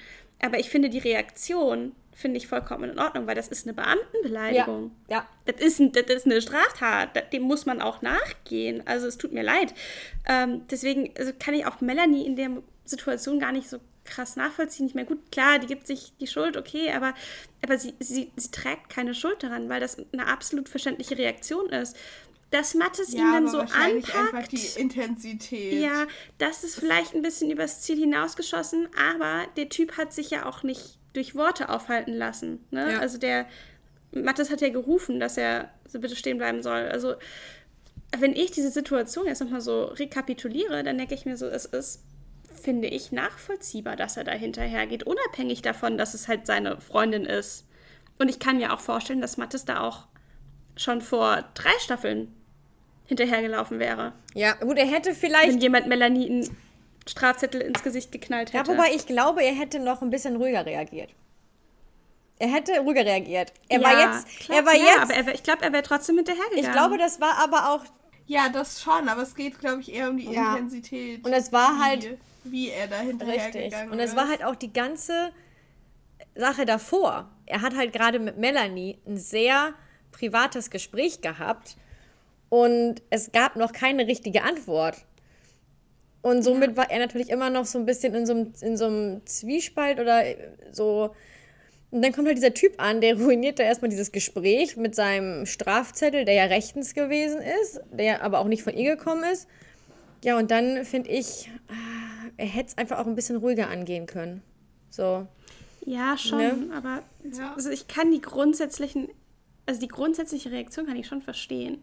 Aber 0.42 0.58
ich 0.58 0.68
finde 0.70 0.90
die 0.90 0.98
Reaktion, 0.98 1.92
finde 2.14 2.38
ich 2.38 2.46
vollkommen 2.46 2.90
in 2.90 2.98
Ordnung, 2.98 3.26
weil 3.26 3.34
das 3.34 3.48
ist 3.48 3.66
eine 3.66 3.76
ja, 3.76 3.82
Beamtenbeleidigung. 3.82 4.92
ja. 5.08 5.26
Das 5.46 5.60
ist, 5.60 5.80
ein, 5.80 5.92
das 5.92 6.04
ist 6.06 6.26
eine 6.26 6.40
Straftat, 6.40 7.32
dem 7.32 7.42
muss 7.42 7.66
man 7.66 7.80
auch 7.82 8.00
nachgehen. 8.02 8.86
Also 8.86 9.06
es 9.06 9.18
tut 9.18 9.32
mir 9.32 9.42
leid. 9.42 9.74
Ähm, 10.26 10.62
deswegen 10.70 11.12
also 11.18 11.32
kann 11.38 11.54
ich 11.54 11.66
auch 11.66 11.80
Melanie 11.80 12.24
in 12.24 12.36
der 12.36 12.50
Situation 12.84 13.38
gar 13.40 13.52
nicht 13.52 13.68
so 13.68 13.78
krass 14.04 14.36
nachvollziehen. 14.36 14.86
Ich 14.86 14.94
meine, 14.94 15.06
gut, 15.06 15.32
klar, 15.32 15.58
die 15.58 15.66
gibt 15.66 15.86
sich 15.86 16.12
die 16.20 16.26
Schuld, 16.26 16.56
okay, 16.56 16.92
aber, 16.92 17.14
aber 17.62 17.78
sie, 17.78 17.94
sie, 18.00 18.30
sie 18.36 18.50
trägt 18.50 18.90
keine 18.90 19.14
Schuld 19.14 19.42
daran, 19.42 19.68
weil 19.68 19.80
das 19.80 19.96
eine 20.12 20.26
absolut 20.26 20.68
verständliche 20.68 21.18
Reaktion 21.18 21.68
ist. 21.70 21.96
Dass 22.50 22.74
Mattes 22.74 23.12
Ja, 23.12 23.20
ihn 23.20 23.32
dann 23.32 23.48
so 23.48 23.58
einfach 23.58 24.14
anpackt. 24.14 24.52
die 24.52 24.80
Intensität. 24.80 25.82
Ja, 25.82 26.06
das 26.38 26.62
ist 26.62 26.78
vielleicht 26.78 27.14
ein 27.14 27.22
bisschen 27.22 27.50
übers 27.50 27.80
Ziel 27.80 27.98
hinausgeschossen, 27.98 28.88
aber 29.10 29.46
der 29.56 29.68
Typ 29.70 29.96
hat 29.96 30.12
sich 30.12 30.30
ja 30.30 30.46
auch 30.46 30.62
nicht 30.62 30.98
durch 31.14 31.34
Worte 31.34 31.70
aufhalten 31.70 32.12
lassen. 32.12 32.64
Ne? 32.70 32.92
Ja. 32.92 32.98
Also 32.98 33.16
der 33.18 33.46
Mattes 34.12 34.50
hat 34.50 34.60
ja 34.60 34.68
gerufen, 34.68 35.18
dass 35.18 35.36
er 35.38 35.70
so 35.88 35.98
bitte 36.00 36.16
stehen 36.16 36.38
bleiben 36.38 36.62
soll. 36.62 36.88
Also 36.88 37.14
wenn 38.16 38.34
ich 38.36 38.50
diese 38.50 38.70
Situation 38.70 39.26
jetzt 39.26 39.40
nochmal 39.40 39.60
so 39.60 39.84
rekapituliere, 39.84 40.82
dann 40.84 40.98
denke 40.98 41.14
ich 41.14 41.24
mir 41.24 41.36
so, 41.36 41.46
es 41.46 41.64
ist, 41.64 42.04
finde 42.62 42.88
ich, 42.88 43.12
nachvollziehbar, 43.12 43.96
dass 43.96 44.16
er 44.16 44.24
da 44.24 44.32
hinterhergeht, 44.32 45.04
unabhängig 45.04 45.62
davon, 45.62 45.98
dass 45.98 46.14
es 46.14 46.28
halt 46.28 46.46
seine 46.46 46.80
Freundin 46.80 47.24
ist. 47.24 47.66
Und 48.18 48.28
ich 48.28 48.38
kann 48.38 48.58
mir 48.58 48.72
auch 48.72 48.80
vorstellen, 48.80 49.20
dass 49.20 49.36
Mattes 49.36 49.64
da 49.64 49.80
auch 49.80 50.06
schon 50.76 51.00
vor 51.00 51.44
drei 51.54 51.76
Staffeln 51.80 52.32
hinterhergelaufen 53.06 53.78
wäre 53.78 54.12
Ja, 54.34 54.54
gut, 54.54 54.78
er 54.78 54.86
hätte 54.86 55.10
wenn 55.10 55.16
vielleicht. 55.16 55.62
jemand 55.62 55.88
Melanie 55.88 56.48
Strafzettel 57.06 57.60
ins 57.60 57.82
Gesicht 57.82 58.12
geknallt 58.12 58.52
Ja, 58.52 58.60
hätte. 58.60 58.72
wobei 58.72 58.92
ich 58.94 59.06
glaube, 59.06 59.42
er 59.42 59.52
hätte 59.54 59.78
noch 59.78 60.02
ein 60.02 60.10
bisschen 60.10 60.36
ruhiger 60.36 60.64
reagiert. 60.66 61.10
Er 62.38 62.48
hätte 62.48 62.78
ruhiger 62.80 63.04
reagiert. 63.04 63.52
Er 63.68 63.82
war 63.82 63.92
Ja, 63.92 64.14
jetzt. 64.16 64.26
klar, 64.40 64.58
er 64.58 64.66
war 64.66 64.74
ja, 64.74 64.84
jetzt. 64.84 65.02
aber 65.02 65.14
er 65.14 65.26
wär, 65.26 65.34
ich 65.34 65.42
glaube, 65.42 65.62
er 65.62 65.72
wäre 65.72 65.82
trotzdem 65.82 66.16
hinterhergegangen. 66.16 66.64
ich 66.64 66.72
glaube, 66.72 66.98
das 66.98 67.20
war 67.20 67.38
aber 67.38 67.70
auch. 67.70 67.84
Ja, 68.26 68.48
das 68.48 68.80
schon, 68.82 69.08
aber 69.08 69.22
es 69.22 69.34
geht, 69.34 69.58
glaube 69.60 69.80
ich, 69.82 69.92
eher 69.94 70.08
um 70.10 70.16
die 70.16 70.24
Ja. 70.30 70.52
Intensität. 70.54 71.24
Und 71.24 71.32
es 71.32 71.52
war 71.52 71.74
wie, 71.76 71.82
halt- 71.82 72.18
Wie 72.44 72.68
er 72.70 72.88
da 72.88 72.96
hinterher 73.00 73.34
Richtig. 73.46 73.64
gegangen 73.64 73.90
Und 73.92 74.00
es 74.00 74.10
ist. 74.10 74.16
war 74.16 74.28
halt 74.28 74.42
auch 74.44 74.54
die 74.56 74.72
ganze 74.72 75.30
Sache 76.34 76.64
davor. 76.66 77.28
Er 77.46 77.60
hat 77.62 77.76
halt 77.76 77.92
gerade 77.92 78.18
mit 78.18 78.38
Melanie 78.38 78.98
ein 79.06 79.16
sehr 79.18 79.74
privates 80.10 80.70
Gespräch 80.70 81.20
gehabt 81.20 81.76
und 82.48 82.96
es 83.10 83.30
gab 83.32 83.56
noch 83.56 83.72
keine 83.72 84.06
richtige 84.06 84.42
Antwort. 84.42 84.96
Und 86.24 86.42
somit 86.42 86.74
war 86.74 86.90
er 86.90 87.00
natürlich 87.00 87.28
immer 87.28 87.50
noch 87.50 87.66
so 87.66 87.78
ein 87.78 87.84
bisschen 87.84 88.14
in 88.14 88.24
so 88.24 88.32
einem, 88.32 88.52
in 88.62 88.78
so 88.78 88.86
einem 88.86 89.26
Zwiespalt 89.26 90.00
oder 90.00 90.22
so. 90.72 91.14
Und 91.90 92.00
dann 92.00 92.12
kommt 92.12 92.26
halt 92.28 92.38
dieser 92.38 92.54
Typ 92.54 92.80
an, 92.82 93.02
der 93.02 93.18
ruiniert 93.20 93.58
da 93.58 93.62
erstmal 93.62 93.90
dieses 93.90 94.10
Gespräch 94.10 94.78
mit 94.78 94.94
seinem 94.94 95.44
Strafzettel, 95.44 96.24
der 96.24 96.32
ja 96.32 96.44
rechtens 96.44 96.94
gewesen 96.94 97.42
ist, 97.60 97.82
der 97.92 98.22
aber 98.22 98.38
auch 98.38 98.46
nicht 98.46 98.62
von 98.62 98.72
ihr 98.74 98.96
gekommen 98.96 99.22
ist. 99.30 99.46
Ja, 100.24 100.38
und 100.38 100.50
dann 100.50 100.86
finde 100.86 101.10
ich, 101.10 101.50
ah, 101.68 102.30
er 102.38 102.46
hätte 102.46 102.68
es 102.68 102.78
einfach 102.78 103.00
auch 103.00 103.06
ein 103.06 103.14
bisschen 103.14 103.36
ruhiger 103.36 103.68
angehen 103.68 104.06
können. 104.06 104.42
So. 104.88 105.26
Ja, 105.84 106.16
schon, 106.16 106.38
Ne? 106.38 106.74
aber 106.74 107.02
Ja. 107.38 107.52
also 107.54 107.68
ich 107.68 107.86
kann 107.86 108.10
die 108.10 108.22
grundsätzlichen, 108.22 109.10
also 109.66 109.78
die 109.78 109.88
grundsätzliche 109.88 110.50
Reaktion 110.50 110.86
kann 110.86 110.96
ich 110.96 111.06
schon 111.06 111.20
verstehen. 111.20 111.82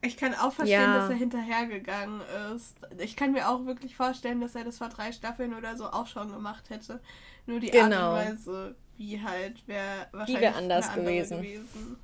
Ich 0.00 0.16
kann 0.16 0.34
auch 0.34 0.52
verstehen, 0.52 0.80
Ja. 0.80 0.98
dass 0.98 1.10
er 1.10 1.16
hinterhergegangen 1.16 2.20
ist. 2.54 2.76
Ich 2.98 3.16
kann 3.16 3.32
mir 3.32 3.48
auch 3.48 3.66
wirklich 3.66 3.96
vorstellen, 3.96 4.40
dass 4.40 4.54
er 4.54 4.64
das 4.64 4.78
vor 4.78 4.88
drei 4.88 5.10
Staffeln 5.12 5.54
oder 5.54 5.76
so 5.76 5.86
auch 5.86 6.06
schon 6.06 6.30
gemacht 6.32 6.70
hätte. 6.70 7.00
Nur 7.46 7.58
die 7.60 7.70
Genau. 7.70 8.12
Art 8.12 8.28
und 8.30 8.36
Weise, 8.36 8.76
wie 8.96 9.20
halt, 9.22 9.66
wäre 9.66 10.06
wahrscheinlich 10.12 10.40
wär 10.42 10.56
anders 10.56 10.92
gewesen. 10.94 11.36
gewesen. 11.42 11.96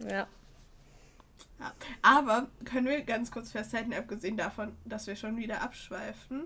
Ja. 0.00 0.26
Ja. 1.58 1.72
Aber 2.02 2.48
können 2.64 2.86
wir 2.86 3.02
ganz 3.02 3.30
kurz 3.30 3.50
festhalten, 3.52 3.92
abgesehen 3.92 4.36
davon, 4.36 4.74
dass 4.84 5.06
wir 5.06 5.16
schon 5.16 5.36
wieder 5.36 5.60
abschweifen, 5.60 6.44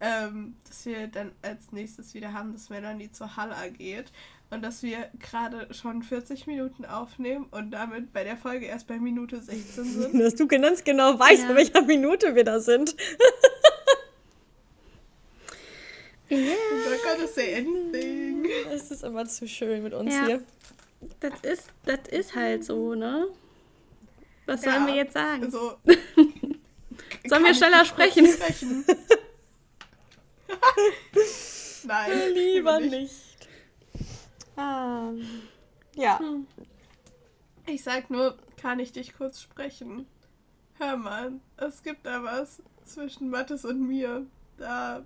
ähm, 0.00 0.56
dass 0.66 0.86
wir 0.86 1.08
dann 1.08 1.32
als 1.42 1.72
nächstes 1.72 2.14
wieder 2.14 2.32
haben, 2.32 2.52
dass 2.52 2.70
Melanie 2.70 3.10
zur 3.10 3.36
Halla 3.36 3.68
geht 3.68 4.12
und 4.50 4.62
dass 4.62 4.82
wir 4.82 5.10
gerade 5.18 5.72
schon 5.74 6.02
40 6.02 6.46
Minuten 6.46 6.84
aufnehmen 6.84 7.46
und 7.50 7.72
damit 7.72 8.12
bei 8.12 8.22
der 8.24 8.36
Folge 8.36 8.66
erst 8.66 8.86
bei 8.86 8.98
Minute 8.98 9.40
16 9.42 9.84
sind. 9.84 10.20
Dass 10.20 10.34
du 10.36 10.46
ganz 10.46 10.84
genau 10.84 11.18
weißt, 11.18 11.42
Ja. 11.42 11.48
bei 11.48 11.56
welcher 11.56 11.82
Minute 11.82 12.34
wir 12.34 12.44
da 12.44 12.60
sind. 12.60 12.94
Ja, 16.28 16.38
Not 16.38 17.02
gonna 17.04 17.28
say 17.28 17.54
anything. 17.54 18.44
Es 18.72 18.90
ist 18.90 19.04
immer 19.04 19.26
zu 19.26 19.46
schön 19.46 19.82
mit 19.84 19.94
uns 19.94 20.12
Ja. 20.12 20.26
hier. 20.26 20.42
das 21.20 21.32
ist, 21.42 21.68
das 21.84 22.00
ist 22.10 22.34
halt 22.34 22.64
so, 22.64 22.96
ne? 22.96 23.28
Was 24.46 24.64
Ja, 24.64 24.72
sollen 24.72 24.86
wir 24.88 24.94
jetzt 24.96 25.12
sagen? 25.12 25.48
So. 25.52 25.76
Sollen 27.28 27.44
wir 27.44 27.54
schneller 27.54 27.84
sprechen? 27.84 28.26
sprechen? 28.26 28.84
Nein. 31.84 32.10
Lieber 32.34 32.80
nicht. 32.80 33.14
Ähm, 34.56 35.26
ja. 35.94 36.20
Ich 37.66 37.82
sag 37.82 38.10
nur, 38.10 38.36
kann 38.56 38.78
ich 38.78 38.92
dich 38.92 39.16
kurz 39.16 39.40
sprechen? 39.40 40.06
Hör 40.78 40.96
mal, 40.96 41.32
es 41.56 41.82
gibt 41.82 42.06
da 42.06 42.22
was 42.22 42.62
zwischen 42.84 43.30
Mattes 43.30 43.64
und 43.64 43.80
mir. 43.80 44.26
Da, 44.58 45.04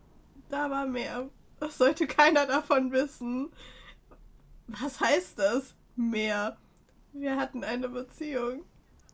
da 0.49 0.71
war 0.71 0.87
mehr. 0.87 1.29
Das 1.59 1.79
sollte 1.79 2.07
keiner 2.07 2.47
davon 2.47 2.93
wissen. 2.93 3.51
Was 4.67 5.01
heißt 5.01 5.39
das? 5.39 5.75
Mehr. 5.97 6.57
Wir 7.13 7.37
hatten 7.37 7.65
eine 7.65 7.89
Beziehung. 7.89 8.65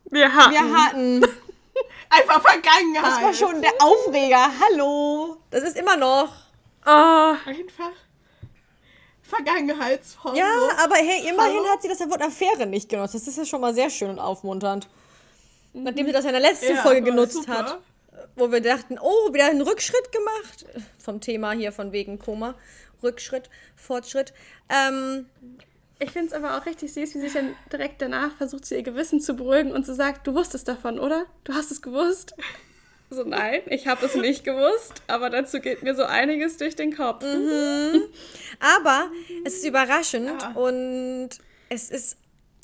Wir 0.05 0.33
haben. 0.33 0.51
Wir 0.51 0.77
hatten. 0.77 1.23
Einfach 2.09 2.41
Vergangenheit. 2.41 3.03
Das 3.03 3.21
war 3.21 3.33
schon 3.33 3.61
der 3.61 3.73
Aufreger. 3.79 4.49
Hallo. 4.59 5.37
Das 5.49 5.63
ist 5.63 5.77
immer 5.77 5.97
noch. 5.97 6.31
Oh, 6.85 7.35
Einfach 7.45 7.91
Vergangenheitsform. 9.27 10.35
Ja, 10.35 10.45
so. 10.45 10.83
aber 10.83 10.95
hey, 10.95 11.29
immerhin 11.29 11.57
Hallo? 11.57 11.69
hat 11.73 11.81
sie 11.81 11.87
das 11.89 11.99
Wort 11.99 12.21
Affäre 12.21 12.65
nicht 12.65 12.89
genutzt. 12.89 13.13
Das 13.13 13.27
ist 13.27 13.37
ja 13.37 13.45
schon 13.45 13.61
mal 13.61 13.73
sehr 13.73 13.89
schön 13.89 14.09
und 14.09 14.19
aufmunternd. 14.19 14.87
Nachdem 15.73 16.07
sie 16.07 16.13
das 16.13 16.25
in 16.25 16.31
der 16.31 16.39
letzten 16.39 16.75
Ja, 16.75 16.81
Folge 16.81 17.01
genutzt 17.03 17.33
super. 17.33 17.57
hat, 17.57 17.79
wo 18.35 18.51
wir 18.51 18.61
dachten, 18.61 18.97
oh, 18.99 19.33
wieder 19.33 19.45
einen 19.45 19.61
Rückschritt 19.61 20.11
gemacht. 20.11 20.65
Vom 20.97 21.21
Thema 21.21 21.51
hier 21.51 21.71
von 21.71 21.91
wegen 21.91 22.19
Koma. 22.19 22.55
Rückschritt, 23.03 23.49
Fortschritt. 23.75 24.33
Ähm, 24.69 25.27
ich 25.99 26.11
finde 26.11 26.27
es 26.27 26.33
aber 26.33 26.57
auch 26.57 26.65
richtig 26.65 26.93
süß, 26.93 27.15
wie 27.15 27.19
sich 27.19 27.33
dann 27.33 27.55
direkt 27.71 28.01
danach 28.01 28.35
versucht, 28.37 28.65
sie 28.65 28.75
ihr 28.75 28.83
Gewissen 28.83 29.19
zu 29.19 29.35
beruhigen 29.35 29.71
und 29.71 29.85
sie 29.85 29.93
sagt, 29.95 30.25
du 30.25 30.33
wusstest 30.33 30.67
davon, 30.67 30.99
oder? 30.99 31.25
Du 31.43 31.53
hast 31.53 31.71
es 31.71 31.81
gewusst? 31.81 32.33
So, 33.09 33.23
nein, 33.23 33.61
ich 33.67 33.87
habe 33.87 34.05
es 34.05 34.15
nicht 34.15 34.43
gewusst, 34.43 35.01
aber 35.07 35.29
dazu 35.29 35.61
geht 35.61 35.81
mir 35.81 35.95
so 35.95 36.03
einiges 36.03 36.57
durch 36.57 36.75
den 36.75 36.93
Kopf. 36.95 37.23
Aber 38.59 39.09
es 39.45 39.55
ist 39.55 39.65
überraschend 39.65 40.41
Ja. 40.41 40.51
und 40.51 41.29
es 41.69 41.89
ist 41.89 42.17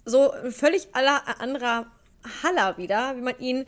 so 0.05 0.31
ein 0.31 0.51
völlig 0.51 0.87
aller, 0.93 1.23
anderer 1.39 1.87
Haller 2.43 2.77
wieder, 2.77 3.15
wie 3.15 3.21
man 3.21 3.39
ihn 3.39 3.65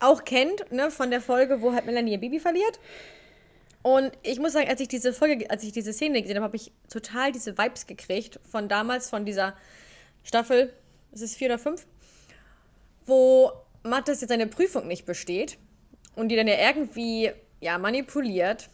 auch 0.00 0.24
kennt, 0.24 0.70
ne, 0.72 0.90
von 0.90 1.10
der 1.10 1.20
Folge, 1.20 1.60
wo 1.62 1.72
halt 1.72 1.86
Melanie 1.86 2.12
ihr 2.12 2.18
Baby 2.20 2.40
verliert. 2.40 2.80
Und 3.82 4.10
ich 4.22 4.40
muss 4.40 4.52
sagen, 4.54 4.68
als 4.68 4.80
ich 4.80 4.88
diese 4.88 5.12
Folge, 5.12 5.48
als 5.50 5.62
ich 5.62 5.70
diese 5.72 5.92
Szene 5.92 6.20
gesehen 6.20 6.36
habe, 6.36 6.44
habe 6.46 6.56
ich 6.56 6.72
total 6.90 7.30
diese 7.30 7.56
Vibes 7.56 7.86
gekriegt 7.86 8.40
von 8.50 8.68
damals, 8.68 9.08
von 9.08 9.24
dieser 9.24 9.56
Staffel, 10.24 10.72
es 11.12 11.20
ist 11.22 11.36
vier 11.36 11.46
oder 11.48 11.58
fünf, 11.58 11.86
wo 13.06 13.52
Mattes 13.84 14.20
jetzt 14.20 14.30
seine 14.30 14.48
Prüfung 14.48 14.88
nicht 14.88 15.06
besteht 15.06 15.58
und 16.18 16.28
die 16.28 16.36
dann 16.36 16.48
ja 16.48 16.56
irgendwie 16.58 17.30
ja, 17.60 17.78
manipuliert 17.78 18.68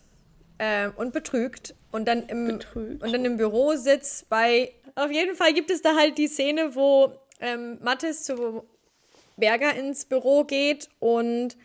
ähm, 0.59 0.93
und 0.97 1.13
betrügt 1.13 1.75
und 1.93 2.07
dann 2.07 2.27
im 2.27 2.47
Betrügt. 2.47 3.03
und 3.03 3.13
dann 3.13 3.25
im 3.25 3.37
Büro 3.37 3.75
sitzt 3.75 4.29
bei 4.29 4.73
auf 4.97 5.11
jeden 5.11 5.35
Fall 5.35 5.53
gibt 5.53 5.71
es 5.71 5.83
da 5.83 5.97
halt 5.97 6.19
die 6.19 6.29
Szene, 6.29 6.75
wo 6.75 7.13
ähm, 7.41 7.79
Mattes 7.83 8.23
zu 8.23 8.65
Berger 9.37 9.75
ins 9.75 10.05
Büro 10.05 10.45
geht 10.45 10.89
und 11.01 11.57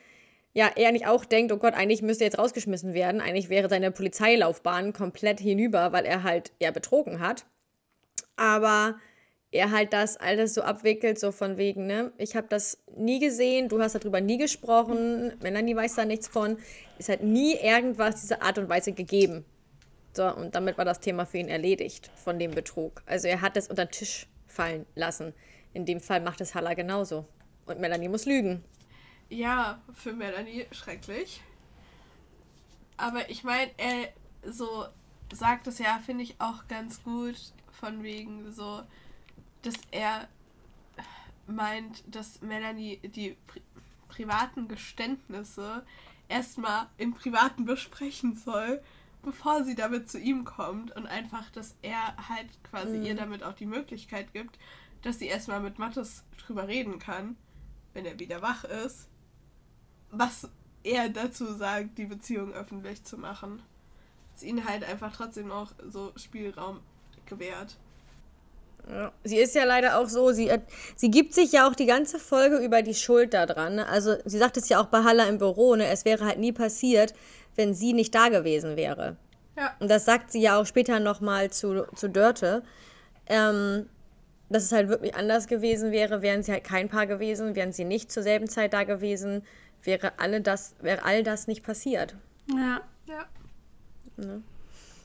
ja, 0.53 0.71
er 0.75 0.89
eigentlich 0.89 1.05
auch 1.05 1.25
denkt, 1.25 1.51
oh 1.51 1.57
Gott, 1.57 1.75
eigentlich 1.75 2.01
müsste 2.01 2.23
er 2.23 2.30
jetzt 2.30 2.39
rausgeschmissen 2.39 2.95
werden. 2.95 3.21
Eigentlich 3.21 3.49
wäre 3.49 3.69
seine 3.69 3.91
Polizeilaufbahn 3.91 4.93
komplett 4.93 5.39
hinüber, 5.39 5.93
weil 5.93 6.05
er 6.05 6.23
halt 6.23 6.51
ja 6.59 6.71
betrogen 6.71 7.19
hat. 7.19 7.45
Aber 8.36 8.95
er 9.52 9.72
halt 9.72 9.93
das 9.93 10.18
alles 10.18 10.54
so 10.54 10.62
abwickelt, 10.62 11.20
so 11.20 11.32
von 11.32 11.58
wegen, 11.58 11.88
ne? 11.88 12.12
Ich 12.18 12.36
habe 12.36 12.47
das 12.47 12.84
nie 12.95 13.20
gesehen, 13.20 13.68
du 13.68 13.82
hast 13.82 13.95
darüber 13.95 14.22
nie 14.22 14.38
gesprochen, 14.38 15.34
Melanie 15.41 15.76
weiß 15.76 15.95
da 15.95 16.06
nichts 16.06 16.28
von. 16.28 16.58
Es 16.97 17.10
hat 17.10 17.24
nie 17.24 17.56
irgendwas 17.56 18.22
dieser 18.22 18.41
Art 18.41 18.58
und 18.58 18.70
Weise 18.70 18.91
gegeben. 18.91 19.45
So, 20.14 20.26
und 20.36 20.56
damit 20.56 20.78
war 20.78 20.86
das 20.86 21.00
Thema 21.00 21.26
für 21.26 21.38
ihn 21.38 21.47
erledigt, 21.47 22.12
von 22.16 22.39
dem 22.39 22.52
Betrug. 22.52 23.02
Also 23.06 23.28
er 23.28 23.41
hat 23.41 23.58
es 23.58 23.68
unter 23.68 23.86
den 23.86 23.91
Tisch 23.91 24.28
fallen 24.47 24.86
lassen. 24.95 25.34
In 25.74 25.86
dem 25.86 26.00
Fall 26.00 26.22
macht 26.22 26.41
es 26.41 26.56
Halla 26.56 26.74
genauso. 26.74 27.26
Und 27.66 27.80
Melanie 27.80 28.10
muss 28.10 28.26
lügen. 28.26 28.64
Ja, 29.30 29.82
für 29.93 30.14
Melanie 30.14 30.66
schrecklich. 30.72 31.41
Aber 32.97 33.30
ich 33.30 33.43
meine, 33.43 33.72
er 33.78 34.10
so 34.43 34.86
sagt 35.34 35.68
es 35.68 35.80
ja, 35.80 36.00
finde 36.06 36.24
ich 36.24 36.36
auch 36.39 36.68
ganz 36.68 37.04
gut, 37.04 37.36
von 37.72 38.04
wegen 38.04 38.52
so, 38.52 38.82
dass 39.62 39.76
er 39.91 40.28
meint, 41.47 42.03
dass 42.07 42.41
Melanie 42.41 42.97
die 42.97 43.38
pri 43.47 43.62
privaten 44.07 44.68
Geständnisse 44.68 45.86
erstmal 46.28 46.88
im 46.97 47.14
Privaten 47.14 47.66
besprechen 47.66 48.36
soll 48.36 48.82
bevor 49.22 49.64
sie 49.64 49.76
damit 49.76 50.10
zu 50.10 50.20
ihm 50.20 50.45
kommt 50.45 50.95
und 50.95 51.05
einfach, 51.05 51.49
dass 51.51 51.76
er 51.82 52.16
halt 52.30 52.47
quasi 52.64 52.97
Mhm. 52.97 53.03
ihr 53.03 53.16
damit 53.16 53.43
auch 53.43 53.53
die 53.53 53.66
Möglichkeit 53.66 54.34
gibt, 54.34 54.57
dass 55.01 55.20
sie 55.20 55.28
erstmal 55.28 55.60
mit 55.60 55.80
Mattes 55.80 56.24
drüber 56.38 56.68
reden 56.68 56.99
kann, 56.99 57.36
wenn 57.93 58.05
er 58.05 58.20
wieder 58.20 58.41
wach 58.41 58.64
ist, 58.64 59.10
was 60.12 60.49
er 60.84 61.10
dazu 61.10 61.53
sagt, 61.53 61.97
die 61.97 62.05
Beziehung 62.05 62.53
öffentlich 62.53 63.03
zu 63.03 63.18
machen. 63.18 63.62
Dass 64.34 64.43
ihnen 64.43 64.66
halt 64.66 64.84
einfach 64.84 65.14
trotzdem 65.16 65.47
noch 65.47 65.74
so 65.89 66.14
Spielraum 66.16 66.80
gewährt. 67.26 67.78
Ja. 68.89 69.11
Sie 69.23 69.37
ist 69.37 69.53
ja 69.55 69.65
leider 69.65 69.99
auch 69.99 70.07
so, 70.09 70.31
sie, 70.31 70.51
hat- 70.51 70.63
sie 70.95 71.11
gibt 71.11 71.33
sich 71.33 71.51
ja 71.51 71.67
auch 71.69 71.75
die 71.75 71.85
ganze 71.85 72.17
Folge 72.19 72.57
über 72.57 72.81
die 72.81 72.95
Schuld 72.95 73.33
daran. 73.33 73.75
Ne? 73.75 73.87
Also 73.87 74.15
sie 74.25 74.37
sagt 74.39 74.57
es 74.57 74.67
ja 74.69 74.81
auch 74.81 74.87
bei 74.87 75.03
Halla 75.03 75.25
im 75.25 75.37
Büro, 75.37 75.75
ne? 75.75 75.87
es 75.87 76.05
wäre 76.05 76.25
halt 76.25 76.39
nie 76.39 76.51
passiert, 76.51 77.13
wenn 77.55 77.73
sie 77.73 77.93
nicht 77.93 78.15
da 78.15 78.29
gewesen 78.29 78.75
wäre. 78.77 79.15
Ja. 79.57 79.75
Und 79.79 79.89
das 79.91 80.05
sagt 80.05 80.31
sie 80.31 80.41
ja 80.41 80.59
auch 80.59 80.65
später 80.65 80.99
nochmal 80.99 81.51
zu, 81.51 81.83
zu 81.95 82.09
Dörte. 82.09 82.63
Ähm, 83.27 83.87
dass 84.49 84.63
es 84.63 84.71
halt 84.71 84.89
wirklich 84.89 85.13
anders 85.13 85.45
gewesen 85.45 85.91
wäre, 85.91 86.23
wären 86.23 86.41
sie 86.41 86.51
halt 86.51 86.63
kein 86.63 86.89
Paar 86.89 87.05
gewesen, 87.05 87.55
wären 87.55 87.71
sie 87.71 87.85
nicht 87.85 88.11
zur 88.11 88.23
selben 88.23 88.47
Zeit 88.49 88.73
da 88.73 88.83
gewesen, 88.83 89.43
wäre, 89.83 90.13
alle 90.17 90.41
das, 90.41 90.73
wäre 90.81 91.05
all 91.05 91.21
das 91.21 91.45
nicht 91.45 91.61
passiert. 91.63 92.15
Ja. 92.51 92.81
Ja. 93.05 93.25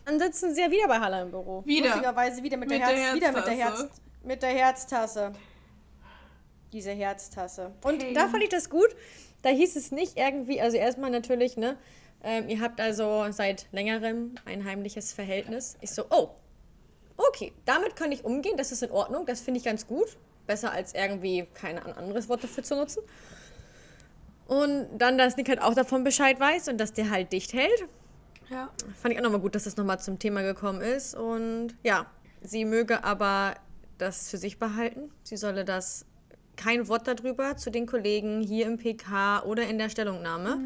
Dann 0.05 0.19
sitzen 0.19 0.55
sie 0.55 0.61
ja 0.61 0.71
wieder 0.71 0.87
bei 0.89 0.99
Halla 0.99 1.23
im 1.23 1.31
Büro. 1.31 1.63
Wieder. 1.65 1.89
Lustigerweise 1.89 2.43
wieder 2.43 2.57
mit, 2.57 2.69
Mit 2.69 2.81
der, 2.81 2.89
der 2.89 2.99
Herz, 2.99 3.15
wieder 3.17 3.33
mit 3.33 3.47
der, 3.47 3.55
Herztasse. 3.55 3.83
Herz, 3.85 4.01
mit 4.23 4.43
der 4.43 4.51
Herztasse. 4.51 5.33
Diese 6.73 6.91
Herztasse. 6.91 7.73
Und 7.83 8.03
Hey. 8.03 8.13
da 8.15 8.29
fand 8.29 8.43
ich 8.43 8.49
das 8.51 8.69
gut. 8.69 8.95
Da 9.43 9.51
hieß 9.51 9.77
es 9.77 9.93
nicht 9.93 10.17
irgendwie, 10.17 10.61
also 10.61 10.77
erstmal 10.77 11.11
natürlich, 11.11 11.57
ne, 11.57 11.77
ähm, 12.23 12.49
ihr 12.49 12.61
habt 12.61 12.81
also 12.81 13.27
seit 13.31 13.67
längerem 13.73 14.35
ein 14.47 14.65
heimliches 14.65 15.13
Verhältnis. 15.13 15.77
Ich 15.83 15.91
so, 15.91 16.05
oh, 16.11 16.31
okay, 17.17 17.53
damit 17.65 17.97
kann 17.97 18.11
ich 18.13 18.25
umgehen, 18.25 18.57
das 18.57 18.73
ist 18.73 18.83
in 18.83 18.91
Ordnung, 18.91 19.27
das 19.27 19.41
finde 19.41 19.59
ich 19.59 19.65
ganz 19.65 19.87
gut. 19.87 20.17
Besser 20.47 20.73
als 20.73 20.95
irgendwie, 20.95 21.47
keine 21.55 21.83
Ahnung, 21.83 21.97
anderes 21.97 22.29
Wort 22.29 22.43
dafür 22.45 22.65
zu 22.65 22.77
nutzen. 22.77 23.03
Und 24.47 24.89
dann, 24.99 25.17
dass 25.17 25.37
Nick 25.37 25.49
halt 25.49 25.63
auch 25.63 25.75
davon 25.75 26.05
Bescheid 26.05 26.39
weiß 26.39 26.69
und 26.69 26.79
dass 26.79 26.93
der 26.93 27.11
halt 27.11 27.33
dicht 27.33 27.53
hält. 27.55 27.85
Ja. 28.51 28.71
Fand 29.01 29.13
ich 29.15 29.19
auch 29.19 29.25
nochmal 29.25 29.41
gut, 29.41 29.55
dass 29.55 29.65
das 29.65 29.77
nochmal 29.77 30.01
zum 30.01 30.19
Thema 30.19 30.43
gekommen 30.43 30.81
ist. 30.81 31.15
Und 31.15 31.75
ja, 31.83 32.07
sie 32.43 32.65
möge 32.65 33.05
aber 33.05 33.55
das 33.99 34.29
für 34.31 34.37
sich 34.39 34.59
behalten. 34.59 35.11
Sie 35.23 35.37
solle 35.37 35.65
das 35.65 36.05
kein 36.57 36.87
Wort 36.89 37.09
darüber 37.09 37.57
zu 37.57 37.71
den 37.71 37.87
Kollegen 37.87 38.41
hier 38.41 38.67
im 38.67 38.77
PK 38.79 39.43
oder 39.45 39.67
in 39.67 39.79
der 39.79 39.89
Stellungnahme. 39.89 40.61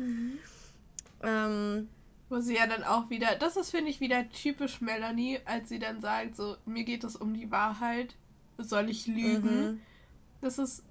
Ähm, 1.22 1.88
Wo 2.28 2.40
sie 2.40 2.56
ja 2.56 2.66
dann 2.66 2.84
auch 2.84 3.08
wieder, 3.10 3.36
das 3.36 3.56
ist, 3.56 3.70
finde 3.70 3.90
ich, 3.90 4.00
wieder 4.00 4.28
typisch 4.30 4.80
Melanie, 4.80 5.40
als 5.44 5.68
sie 5.68 5.78
dann 5.78 6.00
sagt, 6.00 6.36
so, 6.36 6.56
mir 6.66 6.84
geht 6.84 7.04
es 7.04 7.16
um 7.16 7.32
die 7.34 7.50
Wahrheit, 7.50 8.14
soll 8.58 8.90
ich 8.90 9.06
lügen? 9.06 9.80
Das 10.40 10.58
ist, 10.58 10.82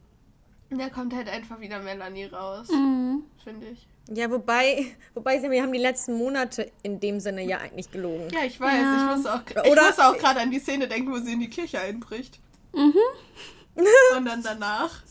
da 0.69 0.89
kommt 0.89 1.13
halt 1.13 1.29
einfach 1.29 1.59
wieder 1.59 1.79
Melanie 1.79 2.25
raus, 2.25 2.69
Mhm. 2.71 3.23
finde 3.43 3.67
ich. 3.67 3.87
Ja, 4.13 4.29
wobei, 4.31 4.85
wobei 5.13 5.39
sie, 5.39 5.49
wir 5.51 5.61
haben 5.61 5.73
die 5.73 5.79
letzten 5.79 6.13
Monate 6.17 6.71
in 6.83 6.99
dem 6.99 7.19
Sinne 7.19 7.43
ja 7.43 7.57
eigentlich 7.59 7.91
gelogen. 7.91 8.27
Ja, 8.33 8.43
ich 8.45 8.59
weiß, 8.59 8.73
Ja. 8.81 8.95
ich 9.11 9.17
muss 9.17 9.25
auch, 9.25 9.41
ich 9.65 9.71
Oder- 9.71 9.87
muss 9.87 9.99
auch 9.99 10.17
gerade 10.17 10.39
an 10.41 10.51
die 10.51 10.59
Szene 10.59 10.87
denken, 10.87 11.11
wo 11.11 11.17
sie 11.17 11.33
in 11.33 11.39
die 11.39 11.49
Kirche 11.49 11.79
einbricht. 11.79 12.39
Mhm. 12.73 12.93
Und 14.17 14.25
dann 14.25 14.41
danach. 14.43 15.01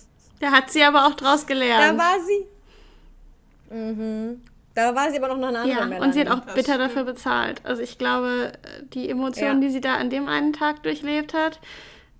Da 0.41 0.51
hat 0.53 0.71
sie 0.71 0.83
aber 0.83 1.07
auch 1.07 1.15
draus 1.15 1.43
Da 1.43 1.47
gelernt. 1.55 1.99
war 1.99 2.17
sie. 2.27 3.75
Mhm. 3.75 4.43
Da 4.75 4.95
war 4.95 5.11
sie 5.11 5.17
aber 5.17 5.29
noch 5.29 5.37
eine 5.49 5.59
andere 5.59 5.69
ja, 5.71 5.87
Melanie. 5.87 6.05
und 6.07 6.13
sie 6.13 6.21
hat 6.21 6.29
auch 6.29 6.41
Das 6.45 6.55
bitter 6.55 6.75
stimmt. 6.75 6.81
dafür 6.91 7.05
bezahlt. 7.05 7.65
Also 7.65 7.81
ich 7.81 7.97
glaube, 7.97 8.53
die 8.93 9.09
Emotionen, 9.09 9.63
Ja. 9.63 9.69
die 9.69 9.73
sie 9.73 9.81
da 9.81 9.95
an 9.97 10.11
dem 10.11 10.29
einen 10.29 10.53
Tag 10.53 10.83
durchlebt 10.83 11.33
hat, 11.33 11.61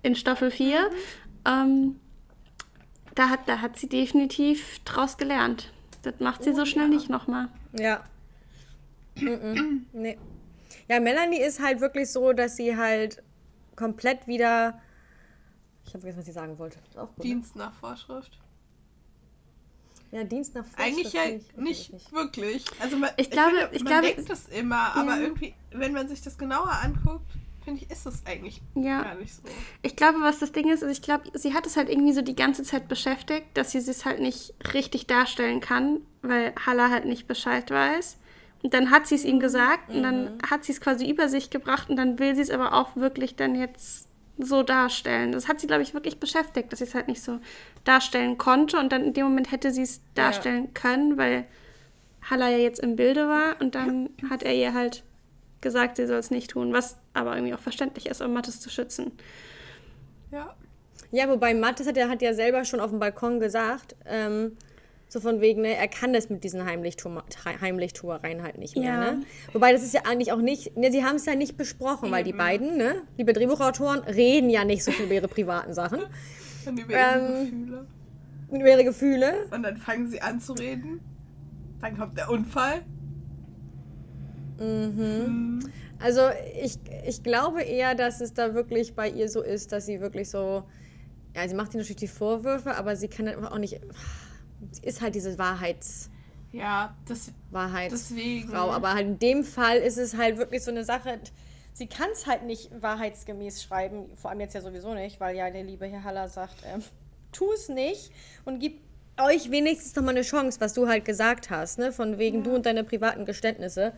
in 0.01 0.15
Staffel 0.15 0.49
4, 0.49 0.81
Mhm. 0.81 0.95
ähm, 1.45 1.99
da, 3.13 3.29
hat, 3.29 3.41
da 3.45 3.61
hat 3.61 3.77
sie 3.77 3.87
definitiv 3.87 4.79
draus 4.85 5.17
gelernt. 5.17 5.71
Das 6.11 6.19
macht 6.21 6.43
sie 6.43 6.53
so 6.53 6.65
schnell 6.65 6.87
nicht 6.89 7.09
nochmal. 7.09 7.49
Ja. 7.77 8.03
Nee. 9.93 10.17
Ja, 10.87 10.99
Melanie 10.99 11.39
ist 11.41 11.61
halt 11.61 11.81
wirklich 11.81 12.09
so, 12.11 12.33
dass 12.33 12.55
sie 12.55 12.77
halt 12.77 13.21
komplett 13.75 14.27
wieder. 14.27 14.79
Ich 15.85 15.89
habe 15.93 16.01
vergessen, 16.01 16.19
was 16.19 16.25
sie 16.25 16.31
sagen 16.31 16.57
wollte. 16.59 16.77
Gut, 16.95 17.17
ne? 17.17 17.23
Dienst 17.23 17.55
nach 17.55 17.73
Vorschrift. 17.73 18.37
Ja, 20.11 20.23
Dienst 20.23 20.55
nach 20.55 20.65
Vorschrift. 20.65 20.87
Eigentlich 20.97 21.13
ja 21.13 21.23
ich 21.25 21.57
nicht, 21.57 22.11
wirklich. 22.13 22.65
Also 22.79 22.97
man, 22.97 23.09
Ich 23.17 23.29
glaube- 23.29 23.69
ich 23.71 23.83
man 23.83 23.91
glaube- 23.93 24.13
denkt 24.15 24.29
das 24.29 24.47
immer, 24.47 24.95
aber 24.95 25.19
irgendwie, 25.19 25.53
wenn 25.71 25.91
man 25.93 26.07
sich 26.07 26.21
das 26.21 26.37
genauer 26.37 26.71
anguckt, 26.71 27.29
finde 27.67 27.83
ich, 27.83 27.91
ist 27.91 28.05
das 28.05 28.25
eigentlich 28.25 28.61
Ja. 28.75 29.01
gar 29.03 29.15
nicht 29.15 29.35
so. 29.35 29.41
Ich 29.81 29.97
glaube, 29.97 30.21
was 30.21 30.39
das 30.39 30.53
Ding 30.53 30.71
ist, 30.71 30.83
ist, 30.83 30.91
ich 30.91 31.01
glaube, 31.01 31.25
sie 31.33 31.53
hat 31.53 31.65
es 31.65 31.75
halt 31.75 31.89
irgendwie 31.89 32.13
so 32.13 32.21
die 32.21 32.35
ganze 32.35 32.63
Zeit 32.63 32.87
beschäftigt, 32.87 33.45
dass 33.55 33.71
sie 33.73 33.79
es 33.79 34.05
halt 34.05 34.21
nicht 34.21 34.53
richtig 34.73 35.05
darstellen 35.07 35.59
kann, 35.59 35.99
weil 36.21 36.53
Halla 36.65 36.89
halt 36.89 37.03
nicht 37.03 37.27
Bescheid 37.27 37.69
weiß. 37.69 38.19
Und 38.63 38.73
dann 38.73 38.89
hat 38.89 39.05
sie 39.05 39.15
es 39.15 39.25
ihm 39.25 39.41
gesagt 39.41 39.89
und 39.89 40.01
dann 40.01 40.37
hat 40.49 40.63
sie 40.63 40.71
es 40.71 40.79
quasi 40.79 41.09
über 41.11 41.27
sich 41.27 41.49
gebracht 41.49 41.89
und 41.89 41.97
dann 41.97 42.19
will 42.19 42.35
sie 42.35 42.41
es 42.41 42.49
aber 42.49 42.71
auch 42.73 42.95
wirklich 42.95 43.35
dann 43.35 43.53
jetzt 43.53 44.07
so 44.37 44.63
darstellen. 44.63 45.33
Das 45.33 45.49
hat 45.49 45.59
sie, 45.59 45.67
glaube 45.67 45.83
ich, 45.83 45.93
wirklich 45.93 46.21
beschäftigt, 46.21 46.71
dass 46.71 46.79
sie 46.79 46.85
es 46.85 46.95
halt 46.95 47.09
nicht 47.09 47.21
so 47.21 47.39
darstellen 47.83 48.37
konnte 48.37 48.79
und 48.79 48.93
dann 48.93 49.03
in 49.03 49.13
dem 49.13 49.25
Moment 49.25 49.51
hätte 49.51 49.71
sie 49.71 49.81
es 49.81 49.99
darstellen 50.15 50.73
können, 50.73 51.17
weil 51.17 51.45
Halla 52.29 52.49
ja 52.49 52.59
jetzt 52.59 52.79
im 52.79 52.95
Bilde 52.95 53.27
war 53.27 53.59
und 53.59 53.75
dann 53.75 54.09
hat 54.29 54.41
er 54.43 54.53
ihr 54.55 54.73
halt 54.73 55.03
gesagt, 55.61 55.97
sie 55.97 56.07
soll 56.07 56.17
es 56.19 56.31
nicht 56.31 56.51
tun, 56.51 56.71
was 56.73 56.97
aber 57.17 57.35
irgendwie 57.35 57.53
auch 57.53 57.59
verständlich 57.59 58.05
ist, 58.07 58.21
um 58.21 58.33
Mattes 58.33 58.59
zu 58.61 58.69
schützen. 58.69 59.11
Ja. 60.31 60.55
Ja, 61.11 61.29
wobei 61.29 61.53
Mattes 61.53 61.87
hat 61.87 61.95
ja, 61.97 62.09
hat 62.09 62.21
ja 62.21 62.33
selber 62.33 62.65
schon 62.65 62.79
auf 62.79 62.89
dem 62.89 62.99
Balkon 62.99 63.39
gesagt, 63.39 63.95
ähm, 64.05 64.57
so 65.09 65.21
von 65.21 65.39
wegen, 65.39 65.61
ne, 65.61 65.75
er 65.75 65.87
kann 65.87 66.11
das 66.11 66.29
mit 66.29 66.43
diesen 66.43 66.65
Heimlichtu 66.65 67.09
Heimlichtuereien 67.61 68.43
halt 68.43 68.57
nicht 68.57 68.75
mehr. 68.75 68.85
Ja. 68.93 69.11
Ne? 69.13 69.23
Wobei 69.53 69.71
das 69.71 69.83
ist 69.83 69.93
ja 69.93 70.01
eigentlich 70.05 70.33
auch 70.33 70.41
nicht, 70.41 70.75
ne, 70.75 70.91
sie 70.91 71.05
haben 71.05 71.15
es 71.15 71.25
ja 71.25 71.35
nicht 71.35 71.55
besprochen, 71.55 72.11
weil 72.11 72.25
die 72.25 72.33
beiden, 72.33 72.75
ne, 72.77 73.03
liebe 73.15 73.31
Drehbuchautoren, 73.31 73.99
reden 74.01 74.49
ja 74.49 74.65
nicht 74.65 74.83
so 74.83 74.91
viel 74.91 75.05
über 75.05 75.13
ihre 75.15 75.27
privaten 75.29 75.73
Sachen, 75.73 76.01
Und 76.65 76.77
über 76.83 76.91
ihre 76.91 76.99
Ähm, 76.99 77.43
Gefühle. 77.45 77.87
über 78.51 78.69
ihre 78.69 78.83
Gefühle. 78.83 79.33
Und 79.51 79.63
dann 79.63 79.77
fangen 79.77 80.09
sie 80.09 80.21
an 80.21 80.41
zu 80.41 80.51
reden. 80.53 80.99
Dann 81.79 81.97
kommt 81.97 82.17
der 82.17 82.29
Unfall. 82.29 82.81
Also 85.99 86.21
ich, 86.61 86.77
ich 87.07 87.23
glaube 87.23 87.61
eher, 87.63 87.95
dass 87.95 88.21
es 88.21 88.33
da 88.33 88.53
wirklich 88.53 88.93
bei 88.95 89.09
ihr 89.09 89.29
so 89.29 89.41
ist, 89.41 89.71
dass 89.71 89.85
sie 89.85 89.99
wirklich 89.99 90.29
so, 90.29 90.63
ja, 91.35 91.47
sie 91.47 91.55
macht 91.55 91.73
ihr 91.73 91.79
natürlich 91.79 91.95
die 91.97 92.07
Vorwürfe, 92.07 92.75
aber 92.75 92.95
sie 92.95 93.07
kann 93.07 93.27
einfach 93.27 93.51
auch 93.51 93.57
nicht, 93.57 93.79
sie 94.71 94.83
ist 94.83 95.01
halt 95.01 95.15
diese 95.15 95.37
Wahrheits, 95.37 96.09
Ja, 96.51 96.95
das 97.07 97.31
Wahrheitsfrau, 97.51 98.15
Deswegen. 98.15 98.53
aber 98.53 98.93
halt 98.93 99.07
in 99.07 99.19
dem 99.19 99.43
Fall 99.43 99.77
ist 99.77 99.97
es 99.97 100.15
halt 100.17 100.37
wirklich 100.37 100.63
so 100.63 100.71
eine 100.71 100.83
Sache, 100.83 101.19
sie 101.73 101.87
kann 101.87 102.09
es 102.13 102.25
halt 102.27 102.43
nicht 102.43 102.69
wahrheitsgemäß 102.81 103.63
schreiben, 103.63 104.05
vor 104.15 104.31
allem 104.31 104.39
jetzt 104.39 104.53
ja 104.55 104.61
sowieso 104.61 104.93
nicht, 104.93 105.19
weil 105.19 105.35
ja 105.35 105.49
der 105.49 105.63
liebe 105.63 105.85
Herr 105.87 106.03
Haller 106.03 106.27
sagt, 106.27 106.57
ähm, 106.71 106.81
tu 107.31 107.51
es 107.53 107.69
nicht 107.69 108.11
und 108.45 108.59
gib 108.59 108.81
euch 109.19 109.49
wenigstens 109.49 109.95
noch 109.95 110.03
mal 110.03 110.11
eine 110.11 110.21
Chance, 110.21 110.59
was 110.61 110.73
du 110.73 110.87
halt 110.87 111.03
gesagt 111.03 111.49
hast, 111.49 111.79
ne, 111.79 111.91
von 111.91 112.19
wegen 112.19 112.43
du 112.43 112.53
und 112.53 112.67
deine 112.67 112.83
privaten 112.83 113.25
Geständnisse, 113.25 113.93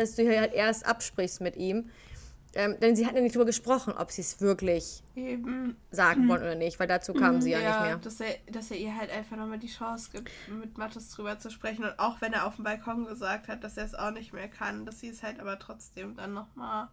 dass 0.00 0.16
du 0.16 0.22
hier 0.22 0.40
halt 0.40 0.52
erst 0.54 0.86
absprichst 0.86 1.40
mit 1.40 1.56
ihm. 1.56 1.90
Ähm, 2.52 2.76
denn 2.80 2.96
sie 2.96 3.06
hat 3.06 3.14
ja 3.14 3.20
nicht 3.20 3.36
darüber 3.36 3.46
gesprochen, 3.46 3.94
ob 3.96 4.10
sie 4.10 4.22
es 4.22 4.40
wirklich 4.40 5.04
eben. 5.14 5.76
sagen 5.92 6.26
wollen 6.28 6.42
oder 6.42 6.56
nicht, 6.56 6.80
weil 6.80 6.88
dazu 6.88 7.14
kamen 7.14 7.40
sie 7.40 7.52
ja, 7.52 7.58
nicht 7.58 7.80
mehr. 7.80 7.96
Dass 7.98 8.20
er, 8.20 8.34
dass 8.50 8.72
er 8.72 8.76
ihr 8.76 8.96
halt 8.96 9.08
einfach 9.12 9.36
nochmal 9.36 9.60
die 9.60 9.68
Chance 9.68 10.10
gibt, 10.12 10.32
mit 10.48 10.76
Mattes 10.76 11.10
drüber 11.10 11.38
zu 11.38 11.48
sprechen. 11.50 11.84
Und 11.84 11.96
auch 12.00 12.20
wenn 12.20 12.32
er 12.32 12.46
auf 12.46 12.56
dem 12.56 12.64
Balkon 12.64 13.06
gesagt 13.06 13.46
hat, 13.46 13.62
dass 13.62 13.76
er 13.76 13.84
es 13.84 13.94
auch 13.94 14.10
nicht 14.10 14.32
mehr 14.32 14.48
kann, 14.48 14.84
dass 14.84 14.98
sie 14.98 15.10
es 15.10 15.22
halt 15.22 15.38
aber 15.38 15.60
trotzdem 15.60 16.16
dann 16.16 16.32
nochmal 16.32 16.88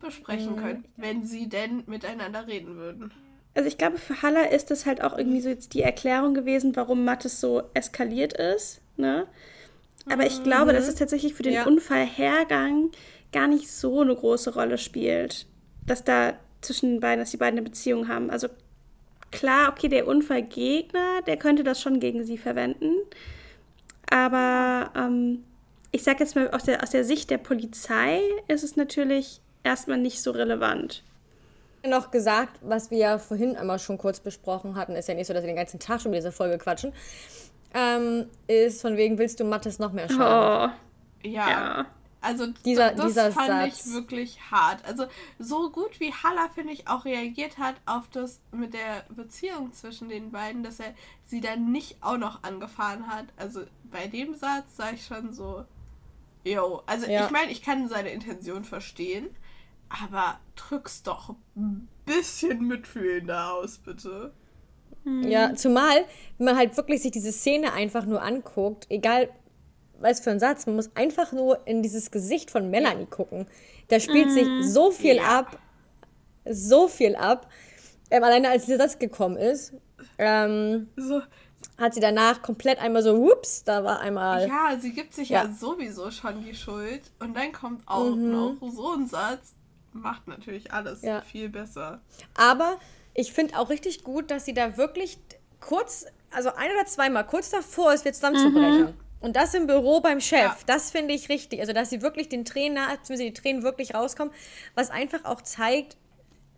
besprechen 0.00 0.54
Mhm. 0.54 0.60
können, 0.60 0.84
wenn 0.96 1.26
sie 1.26 1.48
denn 1.48 1.82
miteinander 1.86 2.46
reden 2.46 2.76
würden. 2.76 3.12
Also 3.54 3.66
ich 3.66 3.78
glaube, 3.78 3.98
für 3.98 4.22
Halla 4.22 4.42
ist 4.44 4.70
das 4.70 4.86
halt 4.86 5.02
auch 5.02 5.18
irgendwie 5.18 5.40
so 5.40 5.48
jetzt 5.48 5.74
die 5.74 5.82
Erklärung 5.82 6.34
gewesen, 6.34 6.76
warum 6.76 7.04
Mattes 7.04 7.40
so 7.40 7.64
eskaliert 7.74 8.32
ist. 8.34 8.80
Ne? 8.96 9.26
Aber 10.10 10.26
ich 10.26 10.42
glaube, 10.42 10.72
dass 10.72 10.88
es 10.88 10.94
tatsächlich 10.94 11.34
für 11.34 11.42
den 11.42 11.54
Ja. 11.54 11.66
Unfallhergang 11.66 12.90
gar 13.32 13.46
nicht 13.46 13.70
so 13.70 14.00
eine 14.00 14.14
große 14.14 14.54
Rolle 14.54 14.78
spielt, 14.78 15.46
dass 15.86 16.04
da 16.04 16.34
zwischen 16.60 16.92
den 16.92 17.00
beiden, 17.00 17.20
dass 17.20 17.30
die 17.30 17.36
beiden 17.36 17.58
eine 17.58 17.68
Beziehung 17.68 18.08
haben. 18.08 18.30
Also 18.30 18.48
klar, 19.30 19.70
okay, 19.70 19.88
der 19.88 20.06
Unfallgegner, 20.06 21.22
der 21.26 21.36
könnte 21.36 21.64
das 21.64 21.80
schon 21.80 22.00
gegen 22.00 22.24
sie 22.24 22.38
verwenden. 22.38 22.94
Aber 24.10 24.90
ähm, 24.96 25.44
ich 25.92 26.02
sage 26.02 26.20
jetzt 26.20 26.34
mal, 26.34 26.50
aus 26.50 26.64
der, 26.64 26.82
aus 26.82 26.90
der 26.90 27.04
Sicht 27.04 27.30
der 27.30 27.38
Polizei 27.38 28.20
ist 28.46 28.64
es 28.64 28.76
natürlich 28.76 29.40
erstmal 29.64 29.98
nicht 29.98 30.22
so 30.22 30.30
relevant. 30.30 31.02
noch 31.84 32.10
gesagt, 32.10 32.58
was 32.62 32.90
wir 32.90 32.98
ja 32.98 33.18
vorhin 33.18 33.56
einmal 33.56 33.78
schon 33.78 33.98
kurz 33.98 34.20
besprochen 34.20 34.74
hatten, 34.76 34.96
ist 34.96 35.08
ja 35.08 35.14
nicht 35.14 35.26
so, 35.26 35.32
dass 35.32 35.42
wir 35.42 35.48
den 35.48 35.56
ganzen 35.56 35.80
Tag 35.80 36.00
schon 36.00 36.10
über 36.10 36.16
diese 36.18 36.32
Folge 36.32 36.58
quatschen, 36.58 36.92
ähm, 37.74 38.26
ist 38.46 38.80
von 38.82 38.96
wegen, 38.96 39.18
willst 39.18 39.40
du 39.40 39.44
Mattes 39.44 39.78
noch 39.78 39.92
mehr 39.92 40.08
schaden? 40.08 40.72
Oh, 41.24 41.26
Ja. 41.28 41.50
ja. 41.50 41.86
Also 42.20 42.48
Dieser- 42.64 42.94
das 42.94 43.06
dieser 43.06 43.30
fand 43.32 43.46
Satz. 43.48 43.86
ich 43.86 43.92
wirklich 43.92 44.40
hart. 44.50 44.84
Also 44.84 45.06
so 45.38 45.70
gut 45.70 46.00
wie 46.00 46.12
Halla, 46.12 46.48
finde 46.52 46.72
ich, 46.72 46.88
auch 46.88 47.04
reagiert 47.04 47.58
hat 47.58 47.76
auf 47.86 48.08
das 48.10 48.40
mit 48.50 48.74
der 48.74 49.04
Beziehung 49.08 49.72
zwischen 49.72 50.08
den 50.08 50.32
beiden, 50.32 50.64
dass 50.64 50.80
er 50.80 50.94
sie 51.26 51.40
dann 51.40 51.70
nicht 51.70 51.98
auch 52.02 52.18
noch 52.18 52.42
angefahren 52.42 53.06
hat. 53.06 53.26
Also 53.36 53.60
bei 53.84 54.08
dem 54.08 54.34
Satz 54.34 54.76
sah 54.76 54.90
ich 54.90 55.06
schon 55.06 55.32
so, 55.32 55.64
yo. 56.42 56.82
Also 56.86 57.06
Ja. 57.08 57.24
ich 57.26 57.30
meine, 57.30 57.52
ich 57.52 57.62
kann 57.62 57.88
seine 57.88 58.10
Intention 58.10 58.64
verstehen, 58.64 59.28
aber 59.88 60.40
drück's 60.56 61.04
doch 61.04 61.36
ein 61.56 61.86
bisschen 62.04 62.66
mitfühlender 62.66 63.52
aus, 63.54 63.78
bitte. 63.78 64.32
Ja, 65.22 65.54
zumal, 65.54 66.04
wenn 66.38 66.44
man 66.46 66.56
halt 66.56 66.76
wirklich 66.76 67.02
sich 67.02 67.10
diese 67.10 67.32
Szene 67.32 67.72
einfach 67.72 68.04
nur 68.06 68.22
anguckt, 68.22 68.86
egal 68.90 69.28
was 70.00 70.20
für 70.20 70.30
ein 70.30 70.38
Satz, 70.40 70.66
man 70.66 70.76
muss 70.76 70.90
einfach 70.94 71.32
nur 71.32 71.66
in 71.66 71.82
dieses 71.82 72.10
Gesicht 72.10 72.50
von 72.50 72.70
Melanie 72.70 73.06
gucken. 73.06 73.46
Da 73.88 73.98
spielt 73.98 74.30
sich 74.30 74.46
so 74.60 74.90
viel 74.92 75.16
Ja. 75.16 75.40
ab, 75.40 75.58
so 76.48 76.86
viel 76.88 77.16
ab. 77.16 77.48
Ähm, 78.10 78.22
alleine 78.24 78.48
als 78.50 78.66
dieser 78.66 78.78
Satz 78.78 78.98
gekommen 78.98 79.36
ist, 79.36 79.74
ähm, 80.18 80.88
So, 80.96 81.20
hat 81.76 81.94
sie 81.94 82.00
danach 82.00 82.42
komplett 82.42 82.78
einmal 82.80 83.02
so, 83.02 83.18
whoops, 83.20 83.64
da 83.64 83.82
war 83.84 84.00
einmal. 84.00 84.46
ja, 84.46 84.78
sie 84.80 84.92
gibt 84.92 85.14
sich 85.14 85.30
ja. 85.30 85.44
Ja. 85.44 85.50
sowieso 85.52 86.10
schon 86.10 86.44
die 86.44 86.54
Schuld 86.54 87.02
und 87.18 87.36
dann 87.36 87.52
kommt 87.52 87.82
auch 87.86 88.14
noch 88.14 88.54
so 88.72 88.92
ein 88.94 89.06
Satz, 89.06 89.54
macht 89.92 90.28
natürlich 90.28 90.72
alles 90.72 91.02
Ja. 91.02 91.20
viel 91.22 91.48
besser. 91.48 92.00
Aber 92.36 92.78
ich 93.18 93.32
finde 93.32 93.58
auch 93.58 93.68
richtig 93.68 94.04
gut, 94.04 94.30
dass 94.30 94.44
sie 94.44 94.54
da 94.54 94.76
wirklich 94.76 95.18
kurz, 95.60 96.06
also 96.30 96.50
ein 96.54 96.70
oder 96.70 96.86
zweimal 96.86 97.26
kurz 97.26 97.50
davor 97.50 97.92
ist, 97.92 98.04
wir 98.04 98.12
zusammenzubrechen. 98.12 98.94
Und 99.20 99.34
das 99.34 99.52
im 99.54 99.66
Büro 99.66 100.00
beim 100.00 100.20
Chef, 100.20 100.38
Ja. 100.40 100.56
das 100.66 100.92
finde 100.92 101.12
ich 101.14 101.28
richtig. 101.28 101.58
Also, 101.60 101.72
dass 101.72 101.90
sie 101.90 102.00
wirklich 102.02 102.28
den 102.28 102.44
Tränen, 102.44 102.74
nahe- 102.74 102.96
beziehungsweise 102.98 103.24
die 103.24 103.32
Tränen 103.34 103.64
wirklich 103.64 103.92
rauskommen, 103.94 104.32
was 104.76 104.90
einfach 104.90 105.24
auch 105.24 105.42
zeigt, 105.42 105.96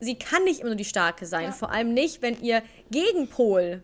sie 0.01 0.17
kann 0.19 0.45
nicht 0.45 0.61
immer 0.61 0.69
nur 0.71 0.77
die 0.77 0.85
Starke 0.85 1.25
sein. 1.25 1.45
Ja. 1.45 1.53
Vor 1.53 1.71
allem 1.73 1.95
nicht, 1.95 2.21
wenn 2.21 2.39
ihr 2.43 2.63
Gegenpol, 2.91 3.83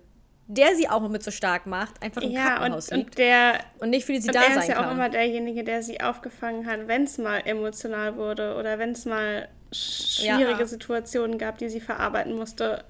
der 0.49 0.77
sie 0.77 0.89
auch 0.91 1.01
noch 1.01 1.09
mit 1.09 1.23
so 1.23 1.31
stark 1.31 1.67
macht, 1.67 2.03
einfach 2.03 2.21
im 2.21 2.31
Ja, 2.31 2.57
Krankenhaus 2.57 2.91
und, 2.91 2.97
liegt. 2.99 3.09
und 3.11 3.19
der 3.19 3.61
Und 3.79 3.89
nicht 3.91 4.05
für 4.05 4.13
die 4.13 4.21
sie 4.21 4.29
da 4.29 4.43
er 4.43 4.49
sein 4.51 4.59
ist 4.59 4.69
ja 4.69 4.75
kann. 4.75 4.85
auch 4.85 4.91
immer 4.93 5.09
derjenige, 5.09 5.65
der 5.65 5.83
sie 5.83 6.01
aufgefangen 6.03 6.67
hat, 6.67 6.87
wenn 6.87 7.05
es 7.05 7.17
mal 7.17 7.39
emotional 7.47 8.17
wurde 8.17 8.57
oder 8.57 8.79
wenn 8.79 8.91
es 8.91 9.07
mal 9.07 9.49
schwierige 9.73 10.61
Ja. 10.61 10.67
Situationen 10.67 11.39
gab, 11.39 11.59
die 11.59 11.69
sie 11.69 11.81
verarbeiten 11.81 12.37
musste. 12.37 12.85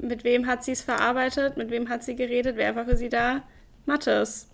Mit 0.00 0.24
wem 0.24 0.46
hat 0.46 0.64
sie 0.64 0.72
es 0.72 0.82
verarbeitet? 0.82 1.56
Mit 1.56 1.70
wem 1.70 1.88
hat 1.88 2.04
sie 2.04 2.14
geredet? 2.16 2.56
Wer 2.56 2.76
war 2.76 2.84
für 2.84 2.96
sie 2.96 3.08
da? 3.08 3.42
Mathis. 3.86 4.48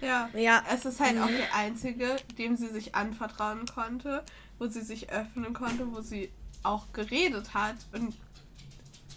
Ja. 0.00 0.28
Ja. 0.34 0.62
Es 0.72 0.84
ist 0.84 1.00
halt 1.00 1.18
auch 1.18 1.28
der 1.28 1.54
einzige, 1.54 2.16
dem 2.38 2.56
sie 2.56 2.68
sich 2.68 2.94
anvertrauen 2.94 3.66
konnte, 3.66 4.22
wo 4.58 4.66
sie 4.66 4.80
sich 4.82 5.10
öffnen 5.10 5.54
konnte, 5.54 5.92
wo 5.92 6.00
sie 6.00 6.30
auch 6.62 6.92
geredet 6.92 7.54
hat. 7.54 7.76
Und 7.92 8.14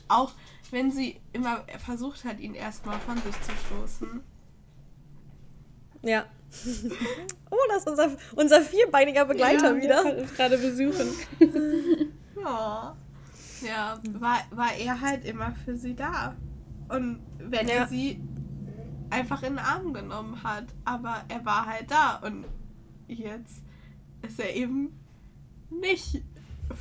auch 0.07 0.33
wenn 0.71 0.91
sie 0.91 1.19
immer 1.33 1.63
versucht 1.83 2.25
hat, 2.25 2.39
ihn 2.39 2.53
erstmal 2.53 2.99
von 2.99 3.15
sich 3.17 3.35
zu 3.41 3.51
stoßen. 3.65 4.21
ja. 6.03 6.25
Oh, 7.49 7.55
das 7.69 7.77
ist 7.79 7.87
unser, 7.87 8.11
unser 8.35 8.61
vierbeiniger 8.61 9.25
Begleiter 9.25 9.75
Ja, 9.75 9.81
wieder. 9.81 10.17
uns 10.17 10.33
gerade 10.35 10.57
besuchen. 10.57 11.07
Ja. 12.43 12.95
Ja, 13.61 13.99
war, 14.19 14.37
war 14.51 14.73
er 14.75 15.01
halt 15.01 15.25
immer 15.25 15.53
für 15.65 15.75
sie 15.75 15.95
da. 15.95 16.35
Und 16.87 17.19
wenn 17.39 17.67
Ja. 17.67 17.73
er 17.75 17.87
sie 17.87 18.21
einfach 19.09 19.41
in 19.41 19.55
den 19.55 19.59
Arm 19.59 19.91
genommen 19.93 20.43
hat, 20.43 20.65
aber 20.85 21.23
er 21.27 21.43
war 21.43 21.65
halt 21.65 21.89
da 21.89 22.17
und 22.17 22.45
jetzt 23.07 23.63
ist 24.21 24.39
er 24.39 24.55
eben 24.55 24.97
nicht 25.69 26.21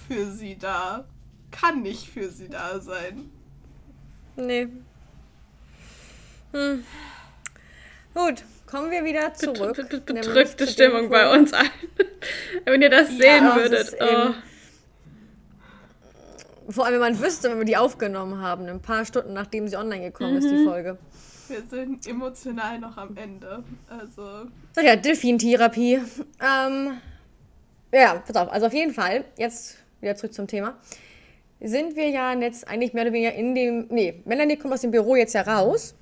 für 0.06 0.30
sie 0.30 0.56
da. 0.58 1.06
Kann 1.50 1.82
nicht 1.82 2.08
für 2.10 2.28
sie 2.28 2.48
da 2.48 2.78
sein. 2.80 3.30
Nee. 4.36 4.68
Hm. 6.52 6.84
Gut, 8.14 8.44
kommen 8.66 8.90
wir 8.90 9.04
wieder 9.04 9.32
zurück. 9.34 9.76
Bet- 9.76 10.06
Bedrückte 10.06 10.66
zu 10.66 10.72
Stimmung 10.72 11.08
bei 11.08 11.32
uns 11.32 11.52
allen. 11.52 11.70
Wenn 12.64 12.82
ihr 12.82 12.90
das 12.90 13.10
Ja, 13.12 13.16
sehen 13.16 13.44
das 13.44 13.56
würdet. 13.56 13.96
Oh. 14.00 14.30
Vor 16.68 16.84
allem, 16.84 16.94
wenn 16.94 17.12
man 17.12 17.20
wüsste, 17.20 17.48
wenn 17.48 17.58
wir 17.58 17.64
die 17.64 17.76
aufgenommen 17.76 18.40
haben, 18.42 18.66
ein 18.66 18.82
paar 18.82 19.04
Stunden 19.04 19.32
nachdem 19.32 19.68
sie 19.68 19.76
online 19.76 20.02
gekommen 20.06 20.36
ist, 20.36 20.50
die 20.50 20.64
Folge. 20.64 20.98
Wir 21.48 21.62
sind 21.62 22.04
emotional 22.08 22.80
noch 22.80 22.96
am 22.96 23.16
Ende. 23.16 23.62
Also, 23.88 24.48
Ach 24.76 24.82
ja, 24.82 24.96
Delfintherapie. 24.96 26.00
Ähm, 26.40 26.98
ja, 27.92 28.14
pass 28.26 28.34
auf. 28.34 28.50
Also 28.50 28.66
auf 28.66 28.72
jeden 28.74 28.92
Fall, 28.92 29.24
jetzt 29.38 29.76
wieder 30.00 30.16
zurück 30.16 30.34
zum 30.34 30.48
Thema. 30.48 30.76
Sind 31.60 31.94
wir 31.94 32.08
ja 32.10 32.32
jetzt 32.34 32.66
eigentlich 32.66 32.92
mehr 32.94 33.04
oder 33.04 33.12
weniger 33.12 33.32
in 33.34 33.54
dem. 33.54 33.86
Nee, 33.88 34.20
Melanie 34.24 34.56
kommt 34.56 34.74
aus 34.74 34.80
dem 34.80 34.90
Büro 34.90 35.14
jetzt 35.14 35.34
ja 35.34 35.42
raus. 35.42 35.94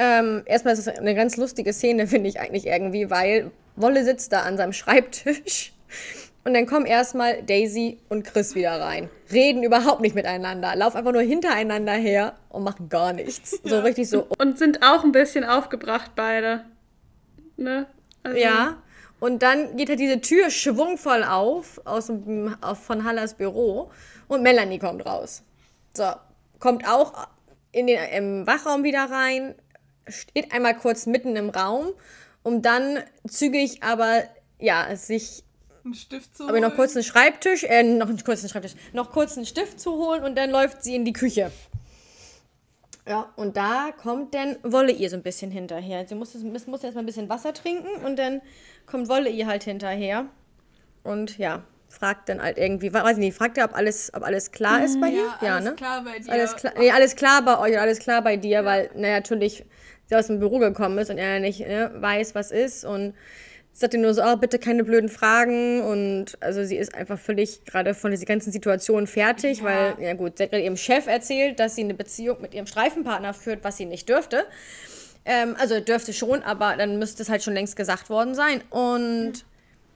Ähm, 0.00 0.42
erstmal 0.46 0.74
ist 0.74 0.86
es 0.86 0.88
eine 0.88 1.14
ganz 1.16 1.36
lustige 1.36 1.72
Szene, 1.72 2.06
finde 2.06 2.28
ich 2.28 2.40
eigentlich 2.40 2.66
irgendwie, 2.66 3.10
weil 3.10 3.50
Wolle 3.74 4.04
sitzt 4.04 4.32
da 4.32 4.42
an 4.42 4.56
seinem 4.56 4.72
Schreibtisch 4.72 5.72
und 6.44 6.54
dann 6.54 6.66
kommen 6.66 6.86
erstmal 6.86 7.42
Daisy 7.42 7.98
und 8.08 8.24
Chris 8.24 8.54
wieder 8.54 8.80
rein. 8.80 9.10
Reden 9.32 9.64
überhaupt 9.64 10.00
nicht 10.00 10.14
miteinander, 10.14 10.74
laufen 10.76 10.98
einfach 10.98 11.12
nur 11.12 11.22
hintereinander 11.22 11.92
her 11.92 12.34
und 12.48 12.62
machen 12.62 12.88
gar 12.88 13.12
nichts. 13.12 13.60
So 13.64 13.80
richtig 13.80 14.08
so, 14.08 14.28
Und 14.38 14.58
sind 14.58 14.82
auch 14.82 15.02
ein 15.02 15.12
bisschen 15.12 15.44
aufgebracht, 15.44 16.12
beide. 16.14 16.64
Ne? 17.56 17.86
Also, 18.22 18.38
Ja. 18.38 18.78
Und 19.20 19.42
dann 19.42 19.76
geht 19.76 19.88
halt 19.88 19.98
diese 19.98 20.20
Tür 20.20 20.48
schwungvoll 20.48 21.24
auf, 21.24 21.80
aus 21.84 22.06
dem, 22.06 22.54
von 22.84 23.02
Hallas 23.02 23.34
Büro 23.34 23.90
und 24.28 24.42
Melanie 24.44 24.78
kommt 24.78 25.04
raus. 25.04 25.42
So, 25.92 26.04
kommt 26.60 26.88
auch 26.88 27.26
in 27.72 27.88
den, 27.88 27.98
im 28.14 28.46
Wachraum 28.46 28.84
wieder 28.84 29.10
rein, 29.10 29.56
steht 30.10 30.52
einmal 30.52 30.76
kurz 30.76 31.06
mitten 31.06 31.36
im 31.36 31.50
Raum, 31.50 31.88
um 32.42 32.62
dann 32.62 32.98
zügig 33.26 33.82
aber, 33.82 34.24
ja, 34.58 34.94
sich 34.96 35.44
einen 35.84 35.94
Stift 35.94 36.36
zu 36.36 36.48
aber 36.48 36.60
noch 36.60 36.74
kurz 36.74 36.94
einen 36.94 37.04
Schreibtisch, 37.04 37.64
äh, 37.64 37.82
noch 37.82 38.08
einen 38.08 38.22
kurzen 38.22 38.48
Schreibtisch, 38.48 38.74
noch 38.92 39.10
kurz 39.10 39.36
einen 39.36 39.46
Stift 39.46 39.80
zu 39.80 39.92
holen 39.92 40.24
und 40.24 40.36
dann 40.36 40.50
läuft 40.50 40.82
sie 40.82 40.94
in 40.94 41.04
die 41.04 41.12
Küche. 41.12 41.50
Ja, 43.08 43.32
und 43.36 43.56
da 43.56 43.90
kommt 43.96 44.34
dann 44.34 44.56
Wolle 44.62 44.92
ihr 44.92 45.08
so 45.08 45.16
ein 45.16 45.22
bisschen 45.22 45.50
hinterher. 45.50 46.06
Sie 46.06 46.14
muss, 46.14 46.34
muss, 46.34 46.84
erstmal 46.84 47.02
ein 47.02 47.06
bisschen 47.06 47.30
Wasser 47.30 47.54
trinken 47.54 48.04
und 48.04 48.18
dann 48.18 48.42
kommt 48.84 49.08
Wolle 49.08 49.30
ihr 49.30 49.46
halt 49.46 49.64
hinterher. 49.64 50.26
Und 51.04 51.38
ja, 51.38 51.62
fragt 51.88 52.28
dann 52.28 52.42
halt 52.42 52.58
irgendwie, 52.58 52.92
weiß 52.92 53.12
ich 53.12 53.18
nicht, 53.18 53.36
fragt 53.36 53.56
ihr, 53.56 53.64
ob 53.64 53.74
alles, 53.74 54.12
ob 54.12 54.24
alles 54.24 54.52
klar 54.52 54.84
ist 54.84 55.00
bei 55.00 55.08
ihr? 55.08 55.24
Ja, 55.40 55.56
alles 55.56 55.76
klar 55.76 56.04
bei 56.04 56.18
dir. 56.18 56.30
Alles 56.30 56.56
klar, 56.56 56.72
nee, 56.78 56.90
alles 56.90 57.16
klar 57.16 57.42
bei 57.42 57.58
euch, 57.58 57.80
alles 57.80 57.98
klar 57.98 58.20
bei 58.20 58.36
dir, 58.36 58.66
weil, 58.66 58.90
naja, 58.94 59.16
natürlich 59.16 59.64
sie 60.08 60.16
aus 60.16 60.26
dem 60.26 60.38
Büro 60.40 60.58
gekommen 60.58 60.98
ist 60.98 61.10
und 61.10 61.18
er 61.18 61.40
nicht 61.40 61.60
ne, 61.60 61.90
weiß, 61.94 62.34
was 62.34 62.50
ist. 62.50 62.84
Und 62.84 63.14
sie 63.72 63.80
sagt 63.80 63.94
ihm 63.94 64.00
nur 64.00 64.14
so, 64.14 64.22
oh, 64.24 64.36
bitte 64.36 64.58
keine 64.58 64.84
blöden 64.84 65.08
Fragen. 65.08 65.82
Und 65.82 66.36
also 66.40 66.64
sie 66.64 66.76
ist 66.76 66.94
einfach 66.94 67.18
völlig 67.18 67.64
gerade 67.64 67.94
von 67.94 68.10
dieser 68.10 68.24
ganzen 68.26 68.50
Situation 68.50 69.06
fertig, 69.06 69.58
Ja. 69.58 69.64
weil, 69.64 69.94
ja 70.00 70.14
gut, 70.14 70.38
sie 70.38 70.44
hat 70.44 70.50
gerade 70.50 70.64
ihrem 70.64 70.76
Chef 70.76 71.06
erzählt, 71.06 71.60
dass 71.60 71.74
sie 71.74 71.82
eine 71.84 71.94
Beziehung 71.94 72.40
mit 72.40 72.54
ihrem 72.54 72.66
Streifenpartner 72.66 73.34
führt, 73.34 73.64
was 73.64 73.76
sie 73.76 73.84
nicht 73.86 74.08
dürfte. 74.08 74.44
Ähm, 75.24 75.56
also 75.58 75.78
dürfte 75.80 76.12
schon, 76.12 76.42
aber 76.42 76.76
dann 76.76 76.98
müsste 76.98 77.22
es 77.22 77.28
halt 77.28 77.42
schon 77.42 77.52
längst 77.54 77.76
gesagt 77.76 78.08
worden 78.08 78.34
sein. 78.34 78.62
Und 78.70 79.44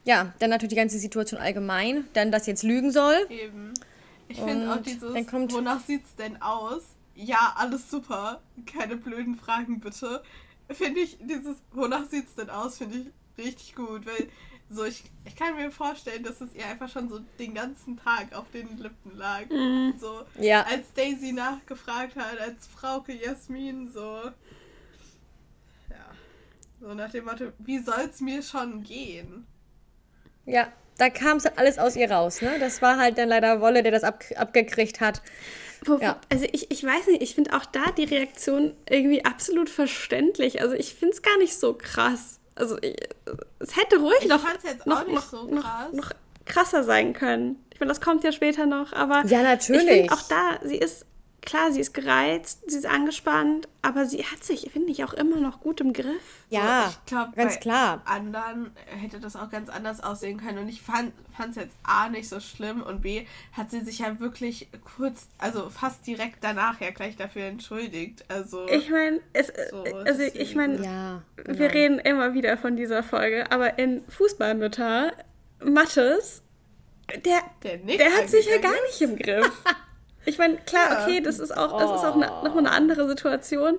ja, 0.05 0.35
dann 0.41 0.51
natürlich 0.51 0.71
die 0.71 0.77
ganze 0.77 0.99
Situation 0.99 1.41
allgemein. 1.41 2.05
Dann, 2.13 2.31
dass 2.31 2.45
sie 2.45 2.51
jetzt 2.51 2.65
lügen 2.65 2.91
soll. 2.91 3.15
Eben. 3.31 3.73
Ich 4.29 4.41
finde 4.41 4.73
auch 4.73 4.83
dieses, 4.83 5.03
wonach 5.53 5.81
sieht's 5.81 6.15
denn 6.17 6.41
aus? 6.41 6.83
Ja, 7.15 7.55
alles 7.57 7.91
super. 7.91 8.43
Keine 8.67 8.97
blöden 8.97 9.37
Fragen 9.37 9.81
bitte. 9.81 10.23
Finde 10.71 11.01
ich, 11.01 11.19
dieses, 11.21 11.57
wonach 11.73 12.07
sieht's 12.09 12.35
denn 12.35 12.49
aus, 12.51 12.79
finde 12.79 12.99
ich 12.99 13.45
richtig 13.45 13.75
gut. 13.75 14.07
Weil 14.07 14.29
so, 14.71 14.85
ich, 14.85 15.05
ich 15.27 15.37
kann 15.37 15.55
mir 15.57 15.71
vorstellen, 15.71 16.23
dass 16.23 16.41
es 16.41 16.55
ihr 16.55 16.67
einfach 16.67 16.89
schon 16.89 17.09
so 17.11 17.21
den 17.39 17.53
ganzen 17.55 17.99
Tag 17.99 18.35
auf 18.35 18.51
den 18.53 18.79
Lippen 18.79 19.17
lag. 19.17 19.43
So, 20.01 20.23
Ja. 20.41 20.63
als 20.63 20.93
Daisy 20.95 21.33
nachgefragt 21.33 22.17
hat, 22.17 22.39
als 22.41 22.67
Frauke 22.67 23.13
Jasmin, 23.13 23.91
so. 23.93 24.31
Ja. 25.91 26.07
So 26.81 26.95
nach 26.95 27.11
dem 27.11 27.27
Motto, 27.27 27.53
wie 27.59 27.79
soll's 27.81 28.21
mir 28.21 28.43
schon 28.43 28.83
gehen? 28.83 29.47
Ja, 30.47 30.73
da 30.97 31.11
kam 31.11 31.37
es 31.37 31.45
halt 31.45 31.59
alles 31.59 31.79
aus 31.79 31.95
ihr 31.97 32.11
raus, 32.11 32.41
ne? 32.41 32.59
Das 32.59 32.81
war 32.81 32.97
halt 32.99 33.19
dann 33.19 33.29
leider 33.29 33.61
Wolle, 33.61 33.83
der 33.83 33.93
das 33.93 34.05
ab, 34.05 34.25
abgekriegt 34.37 35.01
hat. 35.01 35.21
Wo, 35.85 35.99
Ja. 35.99 36.19
Also 36.31 36.47
ich, 36.53 36.71
ich 36.71 36.85
weiß 36.85 37.09
nicht, 37.09 37.23
ich 37.23 37.35
finde 37.35 37.55
auch 37.55 37.65
da 37.65 37.91
die 37.97 38.05
Reaktion 38.05 38.75
irgendwie 38.89 39.25
absolut 39.25 39.69
verständlich. 39.69 40.61
Also 40.63 40.75
ich 40.75 40.95
finde 40.95 41.15
es 41.15 41.23
gar 41.23 41.37
nicht 41.39 41.59
so 41.59 41.75
krass. 41.75 42.39
Also 42.55 42.79
ich, 42.83 42.97
es 43.59 43.77
hätte 43.77 43.99
ruhig 43.99 44.19
Ich 44.23 44.29
noch, 44.29 44.45
noch, 44.87 45.07
noch, 45.09 45.23
so 45.23 45.45
noch, 45.47 45.63
krass. 45.63 45.93
noch 45.93 46.11
krasser 46.45 46.85
sein 46.85 47.13
können. 47.13 47.65
Ich 47.73 47.81
meine, 47.81 47.89
das 47.89 48.01
kommt 48.01 48.23
ja 48.25 48.33
später 48.33 48.67
noch, 48.67 48.93
aber 48.93 49.25
Ja, 49.27 49.43
natürlich. 49.43 50.11
auch 50.13 50.23
da, 50.29 50.59
sie 50.63 50.77
ist 50.77 51.07
klar, 51.43 51.73
sie 51.73 51.81
ist 51.81 51.93
gereizt, 51.93 52.63
sie 52.71 52.79
ist 52.79 52.87
angespannt, 52.87 53.69
aber 53.83 54.07
sie 54.07 54.25
hat 54.25 54.43
sich, 54.45 54.71
finde 54.73 54.93
ich, 54.93 55.03
auch 55.05 55.13
immer 55.13 55.37
noch 55.39 55.61
gut 55.61 55.81
im 55.81 55.93
Griff. 55.93 56.45
Ja, 56.51 56.89
ich 56.89 57.05
glaube, 57.07 57.33
ganz 57.37 57.55
bei 57.55 57.61
klar. 57.61 58.03
anderen 58.05 58.71
hätte 58.87 59.19
das 59.21 59.35
auch 59.37 59.51
ganz 59.51 59.69
anders 59.69 60.03
aussehen 60.03 60.39
können. 60.39 60.59
Und 60.59 60.69
ich 60.69 60.81
fand 60.83 61.13
es 61.51 61.57
jetzt 61.57 61.77
A 61.83 62.09
nicht 62.09 62.29
so 62.29 62.39
schlimm 62.41 62.83
und 62.83 63.03
B 63.03 63.27
hat 63.53 63.71
sie 63.71 63.81
sich 63.81 63.99
ja 63.99 64.21
wirklich 64.21 64.69
kurz, 64.97 65.29
also 65.39 65.69
fast 65.69 66.07
direkt 66.07 66.39
danach 66.43 66.81
ja 66.81 66.91
gleich 66.91 67.17
dafür 67.17 67.43
entschuldigt. 67.45 68.25
Also 68.29 68.69
Ich 68.69 68.89
meine, 68.89 69.21
es, 69.33 69.53
So, 69.71 69.83
also 69.83 70.05
deswegen. 70.19 70.41
ich 70.41 70.55
meine, 70.55 70.85
Ja, 70.85 71.23
wir 71.37 71.55
genau. 71.55 71.73
reden 71.73 71.99
immer 71.99 72.35
wieder 72.35 72.57
von 72.57 72.77
dieser 72.77 73.03
Folge, 73.03 73.51
aber 73.51 73.79
in 73.79 74.05
Fußballmütter, 74.09 75.13
Mattes, 75.65 76.43
der, 77.25 77.43
Der 77.63 77.79
der 77.79 78.13
hat 78.17 78.29
sich 78.31 78.47
ja 78.47 78.59
gar 78.59 78.81
nicht 78.87 79.01
im 79.03 79.17
Griff. 79.17 79.51
Ich 80.25 80.39
meine, 80.39 80.57
klar, 80.59 80.99
okay, 81.03 81.21
das 81.21 81.39
ist 81.39 81.57
auch, 81.57 81.79
das 81.79 81.91
ist 81.91 82.05
auch 82.05 82.15
ne, 82.17 82.31
nochmal 82.43 82.67
eine 82.67 82.71
andere 82.73 83.09
Situation. 83.09 83.79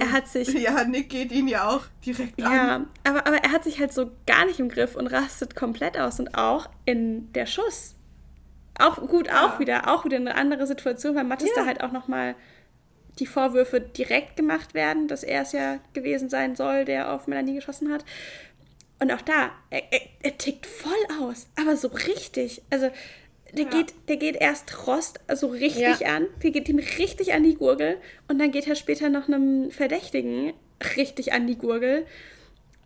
Er 0.00 0.12
hat 0.12 0.28
sich 0.28 0.52
ja, 0.52 0.84
Nick 0.84 1.08
geht 1.08 1.32
ihn 1.32 1.48
ja 1.48 1.68
auch 1.68 1.82
direkt 2.04 2.42
an. 2.42 2.52
Ja, 2.52 2.86
aber, 3.04 3.26
aber 3.26 3.36
er 3.36 3.52
hat 3.52 3.64
sich 3.64 3.80
halt 3.80 3.92
so 3.92 4.10
gar 4.26 4.44
nicht 4.44 4.60
im 4.60 4.68
Griff 4.68 4.96
und 4.96 5.06
rastet 5.06 5.56
komplett 5.56 5.96
aus 5.98 6.20
und 6.20 6.34
auch 6.36 6.68
in 6.84 7.32
der 7.32 7.46
Schuss. 7.46 7.94
Auch 8.78 8.96
gut, 9.08 9.28
auch 9.30 9.54
Ja. 9.54 9.58
wieder, 9.58 9.92
auch 9.92 10.04
wieder 10.04 10.16
eine 10.18 10.34
andere 10.34 10.66
Situation, 10.66 11.14
weil 11.16 11.24
Mattes 11.24 11.48
Ja. 11.48 11.62
da 11.62 11.66
halt 11.66 11.82
auch 11.82 11.92
nochmal 11.92 12.34
die 13.18 13.26
Vorwürfe 13.26 13.80
direkt 13.80 14.36
gemacht 14.36 14.74
werden, 14.74 15.08
dass 15.08 15.24
er 15.24 15.42
es 15.42 15.52
ja 15.52 15.78
gewesen 15.92 16.28
sein 16.28 16.54
soll, 16.54 16.84
der 16.84 17.12
auf 17.12 17.26
Melanie 17.26 17.54
geschossen 17.54 17.92
hat. 17.92 18.04
Und 19.00 19.10
auch 19.12 19.22
da, 19.22 19.50
er, 19.70 19.82
er, 19.92 20.00
er 20.22 20.38
tickt 20.38 20.66
voll 20.66 20.92
aus, 21.22 21.48
aber 21.58 21.76
so 21.76 21.88
richtig. 21.88 22.62
Also, 22.70 22.90
der, 23.52 23.64
Ja. 23.64 23.70
geht, 23.70 23.94
der 24.08 24.16
geht 24.16 24.36
erst 24.36 24.86
Rost 24.86 25.20
so 25.34 25.48
richtig 25.48 26.00
Ja. 26.00 26.16
an, 26.16 26.26
der 26.42 26.50
geht 26.50 26.68
ihm 26.68 26.78
richtig 26.78 27.32
an 27.34 27.42
die 27.42 27.54
Gurgel 27.54 27.96
und 28.28 28.38
dann 28.38 28.50
geht 28.50 28.66
er 28.66 28.74
später 28.74 29.08
noch 29.08 29.28
einem 29.28 29.70
Verdächtigen 29.70 30.52
richtig 30.96 31.32
an 31.32 31.46
die 31.46 31.56
Gurgel. 31.56 32.06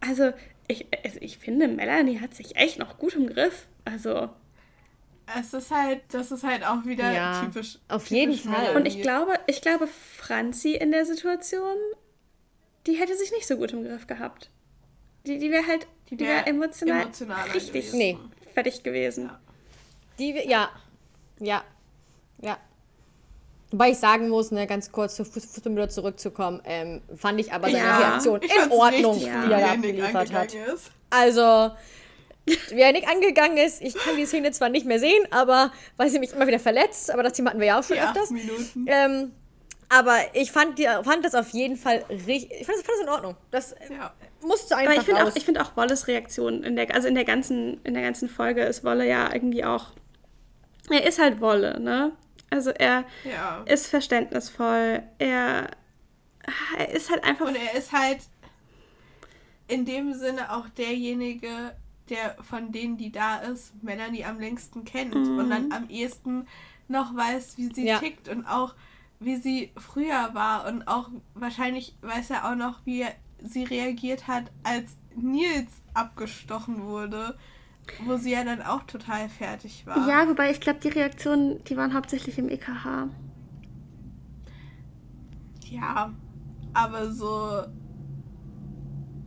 Also 0.01 0.33
ich, 0.69 0.87
also 1.05 1.19
ich 1.21 1.39
finde, 1.39 1.69
Melanie 1.69 2.21
hat 2.21 2.35
sich 2.35 2.57
echt 2.57 2.79
noch 2.79 2.99
gut 2.99 3.15
im 3.15 3.27
Griff. 3.27 3.67
Also, 3.85 4.31
Es 5.39 5.53
ist 5.55 5.71
halt, 5.71 6.01
das 6.13 6.31
ist 6.33 6.45
halt 6.45 6.65
auch 6.65 6.85
wieder 6.85 7.13
Ja, 7.13 7.43
typisch. 7.45 7.79
auf 7.89 8.05
typisch 8.09 8.17
jeden 8.19 8.35
Fall. 8.35 8.53
Melanie. 8.61 8.77
und 8.77 8.87
ich 8.87 9.03
glaube, 9.03 9.33
ich 9.47 9.61
glaube, 9.61 9.87
Franzi 9.87 10.73
in 10.75 10.91
der 10.93 11.05
Situation, 11.07 11.77
die 12.87 12.95
hätte 12.95 13.17
sich 13.17 13.31
nicht 13.33 13.47
so 13.47 13.57
gut 13.57 13.73
im 13.73 13.85
Griff 13.85 14.07
gehabt. 14.07 14.51
Die, 15.27 15.39
die 15.39 15.51
wäre 15.51 15.67
halt, 15.67 15.87
die, 16.11 16.19
wär 16.19 16.29
wäre 16.29 16.47
emotional 16.47 17.07
richtig 17.55 17.69
gewesen. 17.91 17.99
Nee. 17.99 18.19
fertig 18.55 18.83
gewesen. 18.83 19.27
Ja. 19.27 19.41
Die, 20.19 20.33
ja, 20.49 20.69
ja, 21.41 21.63
ja. 22.41 22.57
Wobei 23.71 23.91
ich 23.93 23.99
sagen 23.99 24.29
muss, 24.29 24.51
ne, 24.51 24.67
ganz 24.67 24.93
kurz 24.93 25.17
zu 25.17 25.23
Fuß- 25.23 25.47
Fußballmüller 25.55 25.89
zurückzukommen, 25.89 26.61
ähm, 26.65 27.01
fand 27.17 27.41
ich 27.41 27.53
aber 27.53 27.71
seine 27.71 27.79
Ja. 27.79 27.99
Reaktion 27.99 28.41
in 28.43 28.71
Ordnung, 28.71 29.13
richtig 29.15 29.29
Ja. 29.29 29.41
gut, 29.41 29.49
wie 29.49 29.53
er 29.55 29.61
da 29.61 29.73
abgeliefert 29.73 30.33
hat. 30.33 30.55
ist. 30.55 30.91
Also, 31.09 31.71
wie 32.45 32.81
er 32.81 32.93
nicht 32.93 33.09
angegangen 33.09 33.57
ist, 33.57 33.81
ich 33.81 33.95
kann 33.95 34.17
die 34.17 34.27
Szene 34.27 34.51
zwar 34.53 34.69
nicht 34.69 34.85
mehr 34.85 34.99
sehen, 34.99 35.25
aber 35.31 35.73
weil 35.97 36.11
sie 36.11 36.19
mich 36.19 36.33
immer 36.33 36.47
wieder 36.47 36.59
verletzt, 36.59 37.11
aber 37.11 37.23
das 37.23 37.33
Thema 37.33 37.51
hatten 37.51 37.61
wir 37.61 37.69
ja 37.69 37.79
auch 37.81 37.85
schon 37.85 37.97
Ja, 37.97 38.11
öfters. 38.11 38.31
Minuten. 38.31 38.85
Ähm, 38.89 39.33
aber 39.89 40.17
ich 40.35 40.53
fand, 40.53 40.79
die, 40.79 40.85
fand 41.03 41.25
das 41.25 41.35
auf 41.35 41.49
jeden 41.51 41.77
Fall 41.77 42.05
richtig, 42.11 42.51
ich 42.61 42.67
fand 42.67 42.79
das, 42.79 42.85
fand 42.85 42.99
das 42.99 43.01
in 43.03 43.09
Ordnung. 43.09 43.37
Das 43.51 43.75
Ja. 43.91 44.13
musste 44.43 44.77
einfach 44.77 44.93
Aber 44.93 45.01
ich 45.01 45.07
finde 45.07 45.21
raus. 45.23 45.33
auch, 45.33 45.37
ich 45.37 45.45
finde 45.47 45.63
auch 45.63 45.77
Wolles 45.77 46.09
Reaktion 46.09 46.63
in 46.63 46.77
der, 46.77 46.95
also 46.95 47.09
in 47.09 47.15
der 47.15 47.25
ganzen, 47.25 47.81
in 47.85 47.95
der 47.95 48.03
ganzen 48.03 48.29
Folge 48.29 48.63
ist 48.65 48.85
Wolle 48.85 49.07
ja 49.09 49.33
irgendwie 49.33 49.65
auch, 49.65 49.87
er 50.93 51.07
ist 51.07 51.19
halt 51.19 51.41
Wolle, 51.41 51.81
ne? 51.81 52.13
Also 52.51 52.71
er 52.71 53.05
Ja. 53.25 53.63
ist 53.65 53.87
verständnisvoll, 53.87 55.03
er, 55.19 55.71
er 56.79 56.91
ist 56.91 57.11
halt 57.11 57.25
einfach 57.25 57.47
Und 57.47 57.57
er 57.57 57.75
ist 57.75 57.93
halt 57.93 58.21
in 59.69 59.85
dem 59.85 60.13
Sinne 60.15 60.53
auch 60.53 60.69
derjenige, 60.69 61.75
der 62.09 62.37
von 62.43 62.73
denen, 62.73 62.97
die 62.97 63.11
da 63.13 63.39
ist, 63.39 63.83
Melanie 63.83 64.25
am 64.25 64.39
längsten 64.39 64.85
kennt 64.85 65.15
und 65.15 65.49
dann 65.51 65.67
am 65.71 65.89
ehesten 65.89 66.47
noch 66.89 67.15
weiß, 67.17 67.57
wie 67.57 67.73
sie 67.73 67.87
Ja. 67.87 67.99
tickt 67.99 68.29
und 68.29 68.45
auch 68.45 68.75
wie 69.21 69.37
sie 69.37 69.73
früher 69.77 70.31
war 70.35 70.67
und 70.67 70.89
auch 70.89 71.09
wahrscheinlich 71.35 71.95
weiß 72.03 72.31
er 72.31 72.51
auch 72.51 72.57
noch, 72.57 72.81
wie 72.85 73.07
sie 73.39 73.65
reagiert 73.65 74.27
hat, 74.27 74.51
als 74.65 74.97
Nils 75.15 75.71
abgestochen 75.95 76.83
wurde, 76.83 77.39
wo 78.05 78.17
sie 78.17 78.33
ja 78.33 78.45
dann 78.45 78.63
auch 78.63 78.83
total 78.85 79.29
fertig 79.29 79.87
war. 79.87 80.09
Ja, 80.09 80.29
wobei 80.29 80.51
ich 80.51 80.61
glaube, 80.61 80.81
die 80.81 80.89
Reaktionen, 80.89 81.63
die 81.65 81.77
waren 81.77 81.95
hauptsächlich 81.95 82.39
im 82.39 82.49
EKH. 82.49 83.09
Ja, 85.69 86.13
aber 86.75 87.11
so, 87.11 87.63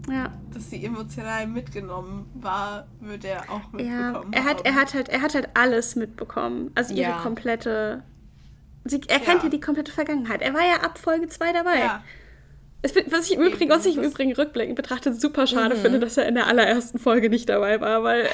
Ja, 0.10 0.32
dass 0.53 0.70
sie 0.70 0.86
emotional 0.86 1.47
mitgenommen 1.47 2.30
war, 2.36 2.88
wird 2.99 3.26
er 3.26 3.41
auch 3.49 3.74
ja. 3.80 4.12
mitbekommen 4.12 4.34
Er 4.34 4.43
hat, 4.45 4.58
haben. 4.58 4.66
er 4.66 4.76
hat 4.76 4.93
halt, 4.93 5.10
er 5.10 5.22
hat 5.22 5.34
halt 5.34 5.49
alles 5.56 5.95
mitbekommen. 5.95 6.72
Also 6.76 6.93
ihre 6.93 7.10
Ja. 7.12 7.18
komplette. 7.20 8.03
Sie, 8.84 9.01
er 9.08 9.20
kennt 9.20 9.39
ja 9.39 9.45
Ja. 9.45 9.49
die 9.49 9.60
komplette 9.60 9.91
Vergangenheit. 9.91 10.41
Er 10.43 10.53
war 10.53 10.62
ja 10.62 10.84
ab 10.84 10.99
Folge 10.99 11.28
2 11.28 11.53
dabei. 11.53 11.80
Ja. 11.80 12.03
Was 13.10 13.26
ich 13.32 13.34
im 13.38 13.42
Übrigen, 13.42 13.72
was 13.72 13.86
ich 13.88 13.98
im 13.98 14.04
Übrigen 14.04 14.34
rückblickend 14.34 14.76
betrachtet 14.76 15.20
super 15.20 15.48
schade 15.48 15.76
finde, 15.76 16.00
dass 16.00 16.18
er 16.18 16.28
in 16.28 16.36
der 16.36 16.46
allerersten 16.46 17.00
Folge 17.00 17.30
nicht 17.32 17.50
dabei 17.50 17.82
war, 17.82 18.04
weil 18.04 18.30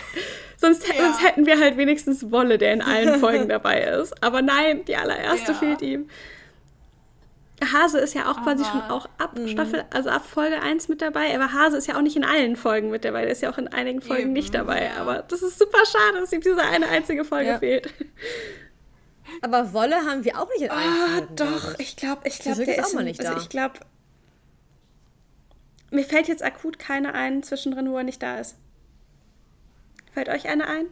sonst, 0.57 0.85
Ja. 0.89 0.95
sonst 1.05 1.23
hätten 1.23 1.45
wir 1.45 1.57
halt 1.59 1.77
wenigstens 1.77 2.31
Wolle, 2.31 2.57
der 2.57 2.73
in 2.73 2.81
allen 2.81 3.17
Folgen 3.19 3.47
dabei 3.49 3.81
ist. 3.81 4.21
Aber 4.21 4.41
nein, 4.41 4.83
die 4.85 4.97
allererste 4.97 5.53
Ja. 5.53 5.57
fehlt 5.57 5.81
ihm. 5.81 6.09
Hase 7.73 7.99
ist 7.99 8.13
ja 8.15 8.29
auch 8.29 8.41
quasi 8.43 8.63
Aber- 8.63 8.71
schon 8.71 8.81
auch 8.91 9.07
ab 9.19 9.37
Staffel, 9.45 9.85
also 9.93 10.09
ab 10.09 10.25
Folge 10.25 10.61
1 10.61 10.89
mit 10.89 11.01
dabei. 11.01 11.33
Aber 11.33 11.53
Hase 11.53 11.77
ist 11.77 11.87
ja 11.87 11.95
auch 11.95 12.01
nicht 12.01 12.17
in 12.17 12.25
allen 12.25 12.55
Folgen 12.57 12.89
mit 12.89 13.05
dabei. 13.05 13.21
Der 13.21 13.31
ist 13.31 13.41
ja 13.43 13.51
auch 13.53 13.57
in 13.59 13.67
einigen 13.69 14.01
Folgen 14.01 14.23
Eben, 14.23 14.33
nicht 14.33 14.53
dabei. 14.53 14.85
ja. 14.85 14.99
Aber 15.01 15.23
das 15.27 15.41
ist 15.43 15.59
super 15.59 15.77
schade, 15.85 16.19
dass 16.19 16.33
ihm 16.33 16.41
diese 16.41 16.61
eine 16.61 16.89
einzige 16.89 17.23
Folge 17.23 17.57
fehlt. 17.59 17.93
aber 19.41 19.71
Wolle 19.73 19.95
haben 19.95 20.25
wir 20.25 20.37
auch 20.39 20.49
nicht 20.49 20.63
in 20.63 20.71
allen 20.71 20.81
Ah, 20.81 21.17
Folgen, 21.19 21.35
doch. 21.35 21.79
Ich 21.79 21.95
glaube, 21.95 22.21
ich 22.25 22.39
glaube, 22.39 22.65
der 22.65 22.77
ist 22.79 22.85
auch 22.85 22.93
mal 22.93 23.03
nicht 23.03 23.19
also 23.21 23.33
da. 23.33 23.39
ich 23.39 23.47
glaube, 23.49 23.75
mir 25.91 26.03
fällt 26.03 26.27
jetzt 26.27 26.43
akut 26.43 26.79
keine 26.79 27.13
ein 27.13 27.43
zwischendrin, 27.43 27.89
wo 27.91 27.97
er 27.97 28.03
nicht 28.03 28.23
da 28.23 28.39
ist. 28.39 28.57
Fällt 30.13 30.29
euch 30.29 30.49
eine 30.49 30.67
ein? 30.67 30.87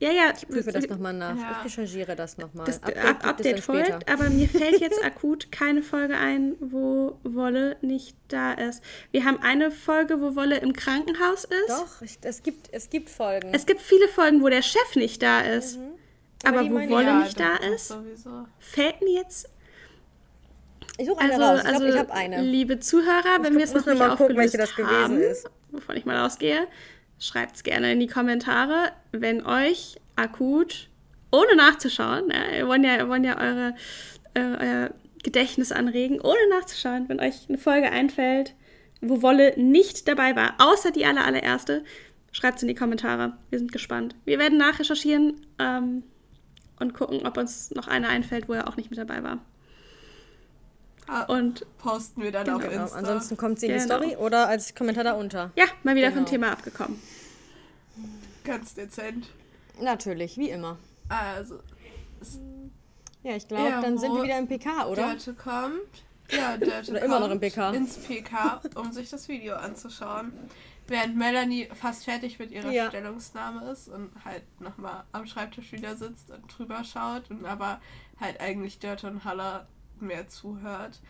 Ja, 0.00 0.10
ja. 0.10 0.32
Ich 0.34 0.48
prüfe 0.48 0.72
das 0.72 0.88
nochmal 0.88 1.12
nach. 1.12 1.36
Ja. 1.36 1.58
Ich 1.58 1.64
recherchiere 1.78 2.16
das 2.16 2.38
nochmal. 2.38 2.64
Das 2.64 2.82
Update, 2.82 3.24
Update, 3.24 3.60
folgt, 3.60 3.86
später. 3.86 4.12
aber 4.12 4.30
mir 4.30 4.48
fällt 4.48 4.80
jetzt 4.80 5.04
akut 5.04 5.52
keine 5.52 5.82
Folge 5.82 6.16
ein, 6.16 6.54
wo 6.58 7.18
Wolle 7.22 7.76
nicht 7.82 8.16
da 8.28 8.52
ist. 8.52 8.82
Wir 9.10 9.24
haben 9.26 9.40
eine 9.42 9.70
Folge, 9.70 10.20
wo 10.22 10.34
Wolle 10.36 10.56
im 10.56 10.72
Krankenhaus 10.72 11.44
ist. 11.44 11.68
Doch, 11.68 12.00
ich, 12.02 12.18
es, 12.22 12.42
gibt, 12.42 12.70
es 12.72 12.88
gibt 12.88 13.10
Folgen. 13.10 13.50
Es 13.52 13.66
gibt 13.66 13.82
viele 13.82 14.08
Folgen, 14.08 14.42
wo 14.42 14.48
der 14.48 14.62
Chef 14.62 14.96
nicht 14.96 15.22
da 15.22 15.40
ist. 15.42 15.78
Aber 16.44 16.60
Aber 16.60 16.62
die 16.62 16.70
wo 16.70 16.76
Wolle 16.76 17.04
Ja, 17.04 17.20
nicht 17.20 17.38
da 17.38 17.56
ist, 17.56 17.88
Sowieso. 17.88 18.46
fällt 18.58 19.02
mir 19.02 19.12
jetzt 19.16 19.50
ich 21.00 21.06
suche 21.06 21.20
eine 21.20 21.32
Also, 21.32 21.44
raus. 21.44 21.60
Ich 21.60 21.66
also 21.66 21.78
glaube, 21.78 21.92
ich 21.92 21.98
habe 21.98 22.12
eine. 22.12 22.42
liebe 22.42 22.78
Zuhörer, 22.78 23.42
wenn 23.42 23.56
wir 23.56 23.64
es 23.64 23.74
noch 23.74 23.86
nicht 23.86 23.98
mal 23.98 24.16
gucken, 24.16 24.36
welche 24.36 24.58
das 24.58 24.74
gewesen 24.74 25.02
haben, 25.02 25.20
ist. 25.20 25.48
wovon 25.70 25.96
ich 25.96 26.04
mal 26.04 26.24
ausgehe, 26.24 26.66
schreibt 27.18 27.56
es 27.56 27.62
gerne 27.62 27.92
in 27.92 28.00
die 28.00 28.06
Kommentare, 28.06 28.92
wenn 29.12 29.44
euch 29.44 29.96
akut, 30.16 30.88
ohne 31.32 31.56
nachzuschauen, 31.56 32.30
ja, 32.30 32.58
wir 32.58 32.68
wollen 32.68 32.84
ja, 32.84 32.98
wir 32.98 33.08
wollen 33.08 33.24
ja 33.24 33.38
eure, 33.38 33.74
äh, 34.34 34.40
euer 34.40 34.90
Gedächtnis 35.22 35.72
anregen, 35.72 36.20
ohne 36.20 36.48
nachzuschauen, 36.50 37.08
wenn 37.08 37.20
euch 37.20 37.48
eine 37.48 37.58
Folge 37.58 37.90
einfällt, 37.90 38.54
wo 39.00 39.22
Wolle 39.22 39.54
nicht 39.56 40.08
dabei 40.08 40.36
war, 40.36 40.54
außer 40.58 40.90
die 40.90 41.06
aller, 41.06 41.24
allererste, 41.24 41.84
schreibt 42.32 42.56
es 42.56 42.62
in 42.62 42.68
die 42.68 42.74
Kommentare. 42.74 43.36
Wir 43.48 43.58
sind 43.58 43.72
gespannt. 43.72 44.14
Wir 44.24 44.38
werden 44.38 44.58
nachrecherchieren 44.58 45.46
ähm, 45.58 46.02
und 46.78 46.94
gucken, 46.94 47.26
ob 47.26 47.36
uns 47.36 47.70
noch 47.70 47.88
eine 47.88 48.08
einfällt, 48.08 48.48
wo 48.48 48.52
er 48.54 48.68
auch 48.68 48.76
nicht 48.76 48.90
mit 48.90 48.98
dabei 48.98 49.22
war. 49.22 49.38
Ah, 51.12 51.24
Und 51.24 51.66
posten 51.78 52.22
wir 52.22 52.30
dann 52.30 52.48
auf 52.50 52.62
Genau. 52.62 52.82
Insta. 52.82 52.98
Ansonsten 52.98 53.36
kommt 53.36 53.58
sie 53.58 53.66
in 53.66 53.72
die 53.72 53.78
Genau. 53.80 53.96
Story 53.96 54.16
oder 54.16 54.46
als 54.48 54.74
Kommentar 54.76 55.02
da 55.02 55.12
unter. 55.14 55.50
Ja, 55.56 55.64
mal 55.82 55.96
wieder 55.96 56.08
vom 56.08 56.18
Genau. 56.18 56.28
Thema 56.30 56.52
abgekommen. 56.52 57.00
Ganz 58.44 58.74
dezent. 58.74 59.26
Natürlich, 59.80 60.36
wie 60.38 60.50
immer. 60.50 60.78
Also, 61.08 61.58
Ja, 63.22 63.36
ich 63.36 63.46
glaube, 63.48 63.68
Ja, 63.68 63.80
dann 63.82 63.98
sind 63.98 64.14
wir 64.14 64.22
wieder 64.22 64.38
im 64.38 64.46
PK, 64.48 64.86
oder? 64.86 65.08
Dörte 65.08 65.34
kommt. 65.34 66.04
Ja, 66.30 66.56
Dörte 66.56 66.92
Oder 66.92 67.02
immer 67.02 67.18
noch 67.20 67.28
kommt 67.28 67.34
im 67.34 67.40
PK. 67.40 67.70
ins 67.72 67.98
PK, 67.98 68.60
um 68.76 68.92
sich 68.92 69.10
das 69.10 69.28
Video 69.28 69.56
anzuschauen. 69.56 70.32
Während 70.86 71.16
Melanie 71.16 71.68
fast 71.74 72.04
fertig 72.04 72.38
mit 72.38 72.50
ihrer 72.50 72.70
Ja. 72.70 72.88
Stellungnahme 72.88 73.70
ist 73.70 73.88
und 73.88 74.10
halt 74.24 74.42
nochmal 74.60 75.04
am 75.12 75.26
Schreibtisch 75.26 75.70
wieder 75.72 75.96
sitzt 75.96 76.30
und 76.30 76.46
drüber 76.56 76.82
schaut 76.84 77.30
und 77.30 77.44
aber 77.44 77.80
halt 78.20 78.40
eigentlich 78.40 78.78
Dörte 78.78 79.08
und 79.08 79.24
Halla 79.24 79.66
mehr 80.00 80.28
zuhört. 80.28 81.00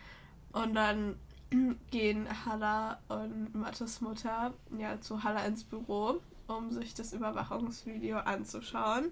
Und 0.51 0.75
dann 0.75 1.15
gehen 1.91 2.27
Halla 2.45 2.99
und 3.07 3.55
Mattes 3.55 4.01
Mutter 4.01 4.53
ja 4.77 4.99
zu 5.01 5.23
Halla 5.23 5.45
ins 5.45 5.63
Büro, 5.63 6.21
um 6.47 6.71
sich 6.71 6.93
das 6.93 7.13
Überwachungsvideo 7.13 8.17
anzuschauen. 8.17 9.11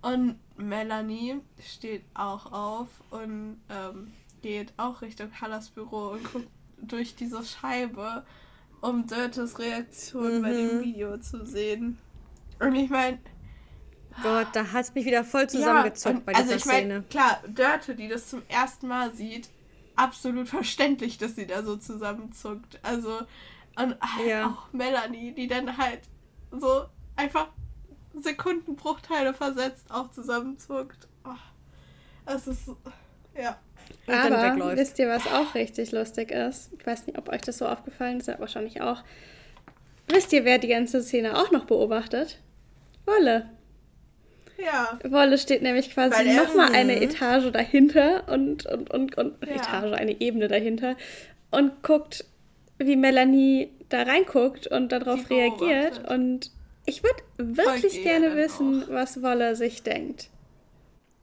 Und 0.00 0.38
Melanie 0.56 1.40
steht 1.60 2.04
auch 2.14 2.52
auf 2.52 2.88
und 3.10 3.60
ähm, 3.68 4.12
geht 4.42 4.72
auch 4.76 5.02
Richtung 5.02 5.28
Hallas 5.40 5.70
Büro 5.70 6.10
und 6.10 6.32
guckt 6.32 6.48
durch 6.80 7.16
diese 7.16 7.44
Scheibe, 7.44 8.24
um 8.80 9.06
Dörtes 9.06 9.58
Reaktion 9.58 10.38
mhm. 10.38 10.42
bei 10.42 10.52
dem 10.52 10.76
mhm. 10.76 10.82
Video 10.82 11.18
zu 11.18 11.44
sehen. 11.44 11.98
Und 12.60 12.74
ich 12.74 12.90
meine. 12.90 13.18
Gott, 14.22 14.48
da 14.52 14.72
hat 14.72 14.84
es 14.84 14.94
mich 14.94 15.04
wieder 15.04 15.24
voll 15.24 15.48
zusammengezuckt 15.48 16.14
ja, 16.16 16.22
bei 16.24 16.32
dieser 16.32 16.44
also 16.44 16.56
ich 16.56 16.64
mein, 16.66 16.80
Szene. 16.80 17.04
Klar, 17.10 17.42
Dörte, 17.48 17.94
die 17.94 18.08
das 18.08 18.28
zum 18.28 18.42
ersten 18.48 18.88
Mal 18.88 19.12
sieht, 19.14 19.48
absolut 19.96 20.48
verständlich, 20.48 21.18
dass 21.18 21.36
sie 21.36 21.46
da 21.46 21.62
so 21.62 21.76
zusammenzuckt. 21.76 22.78
Also, 22.82 23.18
und 23.76 23.96
halt 24.00 24.26
ja. 24.28 24.46
auch 24.46 24.72
Melanie, 24.72 25.32
die 25.32 25.46
dann 25.46 25.76
halt 25.76 26.00
so 26.50 26.86
einfach 27.16 27.48
Sekundenbruchteile 28.14 29.34
versetzt 29.34 29.90
auch 29.90 30.10
zusammenzuckt. 30.10 31.08
Oh, 31.24 31.30
es 32.26 32.46
ist, 32.46 32.70
ja. 33.34 33.58
Aber 34.06 34.76
wisst 34.76 34.98
ihr, 34.98 35.08
was 35.08 35.26
auch 35.26 35.54
richtig 35.54 35.92
lustig 35.92 36.30
ist? 36.30 36.70
Ich 36.78 36.86
weiß 36.86 37.06
nicht, 37.06 37.18
ob 37.18 37.28
euch 37.28 37.40
das 37.42 37.58
so 37.58 37.66
aufgefallen 37.66 38.18
ist, 38.18 38.28
ja, 38.28 38.38
wahrscheinlich 38.38 38.82
auch. 38.82 39.02
Wisst 40.08 40.32
ihr, 40.32 40.44
wer 40.44 40.58
die 40.58 40.68
ganze 40.68 41.02
Szene 41.02 41.36
auch 41.36 41.50
noch 41.50 41.64
beobachtet? 41.64 42.38
Wolle. 43.06 43.50
Ja. 44.58 44.98
Wolle 45.08 45.38
steht 45.38 45.62
nämlich 45.62 45.92
quasi 45.92 46.24
nochmal 46.24 46.72
eine 46.72 47.00
Etage 47.00 47.52
dahinter 47.52 48.24
und, 48.28 48.66
und, 48.66 48.90
und, 48.90 49.16
und 49.16 49.36
ja. 49.46 49.54
Etage, 49.54 49.92
eine 49.92 50.20
Ebene 50.20 50.48
dahinter 50.48 50.96
und 51.50 51.82
guckt, 51.82 52.24
wie 52.78 52.96
Melanie 52.96 53.70
da 53.88 54.02
reinguckt 54.02 54.66
und 54.66 54.90
darauf 54.90 55.30
reagiert. 55.30 56.08
Und 56.08 56.50
ich 56.86 57.02
würde 57.02 57.22
wirklich 57.36 58.02
gerne 58.02 58.34
wissen, 58.36 58.84
auch. 58.84 58.90
was 58.90 59.22
Wolle 59.22 59.54
sich 59.56 59.82
denkt. 59.82 60.28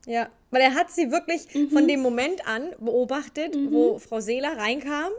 Ja, 0.05 0.29
weil 0.51 0.61
er 0.61 0.75
hat 0.75 0.91
sie 0.91 1.11
wirklich 1.11 1.53
mhm. 1.53 1.71
von 1.71 1.87
dem 1.87 2.01
Moment 2.01 2.47
an 2.47 2.69
beobachtet, 2.79 3.55
mhm. 3.55 3.71
wo 3.71 3.99
Frau 3.99 4.19
Seeler 4.19 4.55
reinkam, 4.57 5.11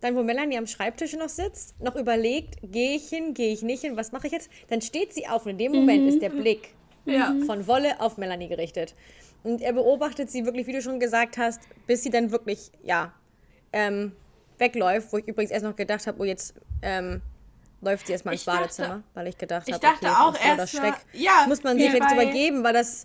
dann 0.00 0.14
wo 0.14 0.22
Melanie 0.22 0.58
am 0.58 0.66
Schreibtisch 0.66 1.16
noch 1.16 1.30
sitzt, 1.30 1.80
noch 1.80 1.96
überlegt, 1.96 2.56
gehe 2.62 2.94
ich 2.94 3.08
hin, 3.08 3.34
gehe 3.34 3.52
ich 3.52 3.62
nicht 3.62 3.80
hin, 3.80 3.96
was 3.96 4.12
mache 4.12 4.26
ich 4.26 4.32
jetzt? 4.32 4.50
Dann 4.68 4.82
steht 4.82 5.12
sie 5.14 5.26
auf 5.26 5.46
und 5.46 5.52
in 5.52 5.58
dem 5.58 5.72
Moment 5.72 6.02
mhm. 6.02 6.08
ist 6.08 6.22
der 6.22 6.28
Blick 6.28 6.74
ja. 7.12 7.34
von 7.46 7.66
Wolle 7.66 8.00
auf 8.00 8.18
Melanie 8.18 8.48
gerichtet. 8.48 8.94
Und 9.42 9.62
er 9.62 9.72
beobachtet 9.72 10.30
sie 10.30 10.44
wirklich, 10.44 10.66
wie 10.66 10.72
du 10.72 10.82
schon 10.82 11.00
gesagt 11.00 11.38
hast, 11.38 11.60
bis 11.86 12.02
sie 12.02 12.10
dann 12.10 12.30
wirklich, 12.30 12.72
ja, 12.82 13.12
ähm, 13.72 14.12
wegläuft, 14.58 15.12
wo 15.12 15.18
ich 15.18 15.28
übrigens 15.28 15.50
erst 15.50 15.64
noch 15.64 15.76
gedacht 15.76 16.06
habe, 16.06 16.20
oh, 16.20 16.24
jetzt 16.24 16.54
ähm, 16.82 17.22
läuft 17.80 18.06
sie 18.06 18.12
erstmal 18.12 18.34
ins 18.34 18.44
Badezimmer, 18.44 18.88
dachte, 18.88 19.04
weil 19.14 19.26
ich 19.28 19.38
gedacht 19.38 19.62
habe, 19.62 19.70
ich 19.70 19.78
dachte 19.78 20.06
okay, 20.06 20.16
auch 20.18 20.44
erst 20.44 20.76
Schreck, 20.76 20.94
ja, 21.12 21.44
muss 21.46 21.62
man 21.62 21.78
sich 21.78 21.92
jetzt 21.92 22.12
übergeben, 22.12 22.64
weil 22.64 22.72
das 22.72 23.04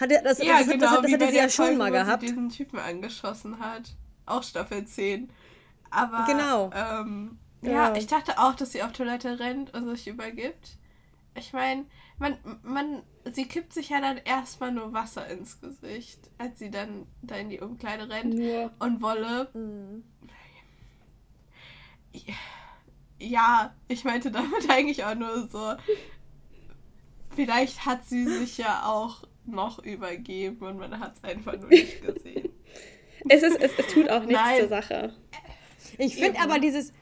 hatte 0.00 0.20
das, 0.24 0.38
ja, 0.38 0.58
das, 0.58 0.68
genau, 0.68 0.78
das, 0.78 0.90
das, 0.90 1.02
das 1.02 1.12
hatte 1.12 1.28
sie 1.30 1.36
ja 1.36 1.48
schon 1.48 1.64
Folge, 1.66 1.78
mal 1.78 1.90
gehabt. 1.90 2.22
Sie 2.22 2.28
diesen 2.28 2.48
Typen 2.48 2.78
angeschossen 2.78 3.58
hat, 3.60 3.82
auch 4.26 4.42
Staffel 4.42 4.84
10. 4.84 5.30
Aber 5.90 6.24
genau. 6.26 6.70
Ähm, 6.74 7.38
ja, 7.62 7.70
ja, 7.70 7.94
ich 7.94 8.06
dachte 8.06 8.38
auch, 8.38 8.54
dass 8.54 8.72
sie 8.72 8.82
auf 8.82 8.92
Toilette 8.92 9.38
rennt 9.38 9.72
und 9.72 9.88
sich 9.94 10.08
übergibt. 10.08 10.76
Ich 11.36 11.52
meine, 11.52 11.84
man, 12.18 12.38
man, 12.62 13.02
sie 13.32 13.46
kippt 13.46 13.72
sich 13.72 13.90
ja 13.90 14.00
dann 14.00 14.18
erstmal 14.18 14.72
nur 14.72 14.92
Wasser 14.92 15.26
ins 15.28 15.60
Gesicht, 15.60 16.30
als 16.38 16.58
sie 16.58 16.70
dann 16.70 17.06
da 17.22 17.36
in 17.36 17.50
die 17.50 17.60
Umkleide 17.60 18.08
rennt 18.08 18.34
ja. 18.34 18.70
und 18.78 19.02
Wolle. 19.02 19.48
Mhm. 19.52 20.04
Ja, 23.18 23.74
ich 23.88 24.04
meinte 24.04 24.30
damit 24.30 24.68
eigentlich 24.70 25.04
auch 25.04 25.14
nur 25.14 25.48
so, 25.48 25.74
vielleicht 27.34 27.84
hat 27.84 28.06
sie 28.06 28.26
sich 28.26 28.58
ja 28.58 28.86
auch 28.86 29.24
noch 29.46 29.78
übergeben 29.80 30.64
und 30.64 30.78
man 30.78 30.98
hat 31.00 31.16
es 31.16 31.24
einfach 31.24 31.58
nur 31.58 31.68
nicht 31.68 32.02
gesehen. 32.02 32.50
es, 33.28 33.42
ist, 33.42 33.60
es, 33.60 33.72
es 33.78 33.86
tut 33.88 34.08
auch 34.08 34.24
nichts 34.24 34.42
Nein. 34.42 34.60
zur 34.60 34.68
Sache. 34.68 35.12
Ich 35.98 36.16
finde 36.16 36.40
aber 36.40 36.58
dieses, 36.58 36.92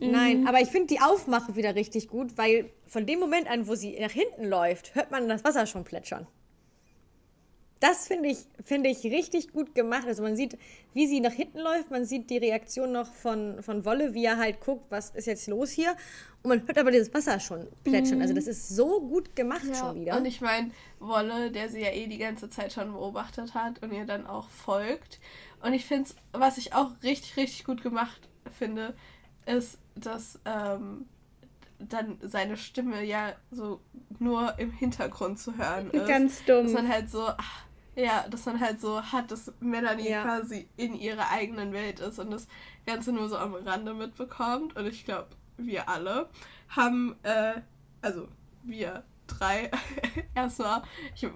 Nein, 0.00 0.40
mhm. 0.40 0.46
aber 0.46 0.60
ich 0.60 0.68
finde 0.68 0.88
die 0.88 1.00
Aufmache 1.00 1.56
wieder 1.56 1.74
richtig 1.74 2.08
gut, 2.08 2.36
weil 2.38 2.70
von 2.86 3.06
dem 3.06 3.20
Moment 3.20 3.50
an, 3.50 3.68
wo 3.68 3.74
sie 3.74 3.98
nach 4.00 4.10
hinten 4.10 4.46
läuft, 4.46 4.94
hört 4.94 5.10
man 5.10 5.28
das 5.28 5.44
Wasser 5.44 5.66
schon 5.66 5.84
plätschern. 5.84 6.26
Das 7.80 8.06
finde 8.06 8.28
ich, 8.28 8.38
find 8.62 8.86
ich 8.86 9.02
richtig 9.04 9.52
gut 9.52 9.74
gemacht. 9.74 10.06
Also 10.06 10.22
man 10.22 10.36
sieht, 10.36 10.58
wie 10.92 11.06
sie 11.06 11.20
nach 11.20 11.32
hinten 11.32 11.60
läuft, 11.60 11.90
man 11.90 12.04
sieht 12.04 12.28
die 12.28 12.36
Reaktion 12.36 12.92
noch 12.92 13.10
von, 13.10 13.62
von 13.62 13.86
Wolle, 13.86 14.12
wie 14.12 14.26
er 14.26 14.36
halt 14.36 14.60
guckt, 14.60 14.84
was 14.90 15.10
ist 15.10 15.26
jetzt 15.26 15.48
los 15.48 15.70
hier. 15.70 15.96
Und 16.42 16.50
man 16.50 16.66
hört 16.66 16.76
aber 16.76 16.90
dieses 16.90 17.12
Wasser 17.14 17.40
schon 17.40 17.68
plätschern. 17.82 18.16
Mhm. 18.16 18.22
Also 18.22 18.34
das 18.34 18.46
ist 18.46 18.68
so 18.68 19.00
gut 19.00 19.34
gemacht 19.34 19.64
ja. 19.66 19.74
schon 19.74 19.98
wieder. 19.98 20.16
Und 20.18 20.26
ich 20.26 20.42
meine, 20.42 20.72
Wolle, 20.98 21.50
der 21.50 21.70
sie 21.70 21.80
ja 21.80 21.90
eh 21.90 22.06
die 22.06 22.18
ganze 22.18 22.50
Zeit 22.50 22.74
schon 22.74 22.92
beobachtet 22.92 23.54
hat 23.54 23.82
und 23.82 23.92
ihr 23.92 24.04
dann 24.04 24.26
auch 24.26 24.50
folgt. 24.50 25.18
Und 25.62 25.72
ich 25.72 25.86
finde 25.86 26.10
es, 26.10 26.16
was 26.32 26.58
ich 26.58 26.74
auch 26.74 26.90
richtig, 27.02 27.38
richtig 27.38 27.64
gut 27.64 27.82
gemacht 27.82 28.28
finde, 28.58 28.94
ist, 29.50 29.78
dass 29.94 30.38
ähm, 30.44 31.06
dann 31.78 32.18
seine 32.22 32.56
Stimme 32.56 33.02
ja 33.04 33.32
so 33.50 33.80
nur 34.18 34.58
im 34.58 34.70
Hintergrund 34.70 35.38
zu 35.38 35.56
hören 35.56 35.90
ist. 35.92 36.06
Ganz 36.06 36.44
dumm. 36.44 36.64
Dass 36.64 36.72
man 36.72 36.88
halt 36.88 37.10
so, 37.10 37.28
ja, 37.96 38.26
dass 38.28 38.46
man 38.46 38.60
halt 38.60 38.80
so 38.80 39.02
hat, 39.02 39.30
dass 39.30 39.52
Melanie 39.60 40.10
ja. 40.10 40.22
quasi 40.22 40.68
in 40.76 40.94
ihrer 40.94 41.30
eigenen 41.30 41.72
Welt 41.72 42.00
ist 42.00 42.18
und 42.18 42.30
das 42.30 42.48
Ganze 42.86 43.12
nur 43.12 43.28
so 43.28 43.36
am 43.36 43.54
Rande 43.54 43.94
mitbekommt. 43.94 44.76
Und 44.76 44.86
ich 44.86 45.04
glaube, 45.04 45.28
wir 45.56 45.88
alle 45.88 46.28
haben, 46.68 47.16
äh, 47.22 47.60
also 48.02 48.28
wir 48.62 49.04
drei, 49.26 49.70
erstmal, 50.34 50.82
ich, 51.14 51.26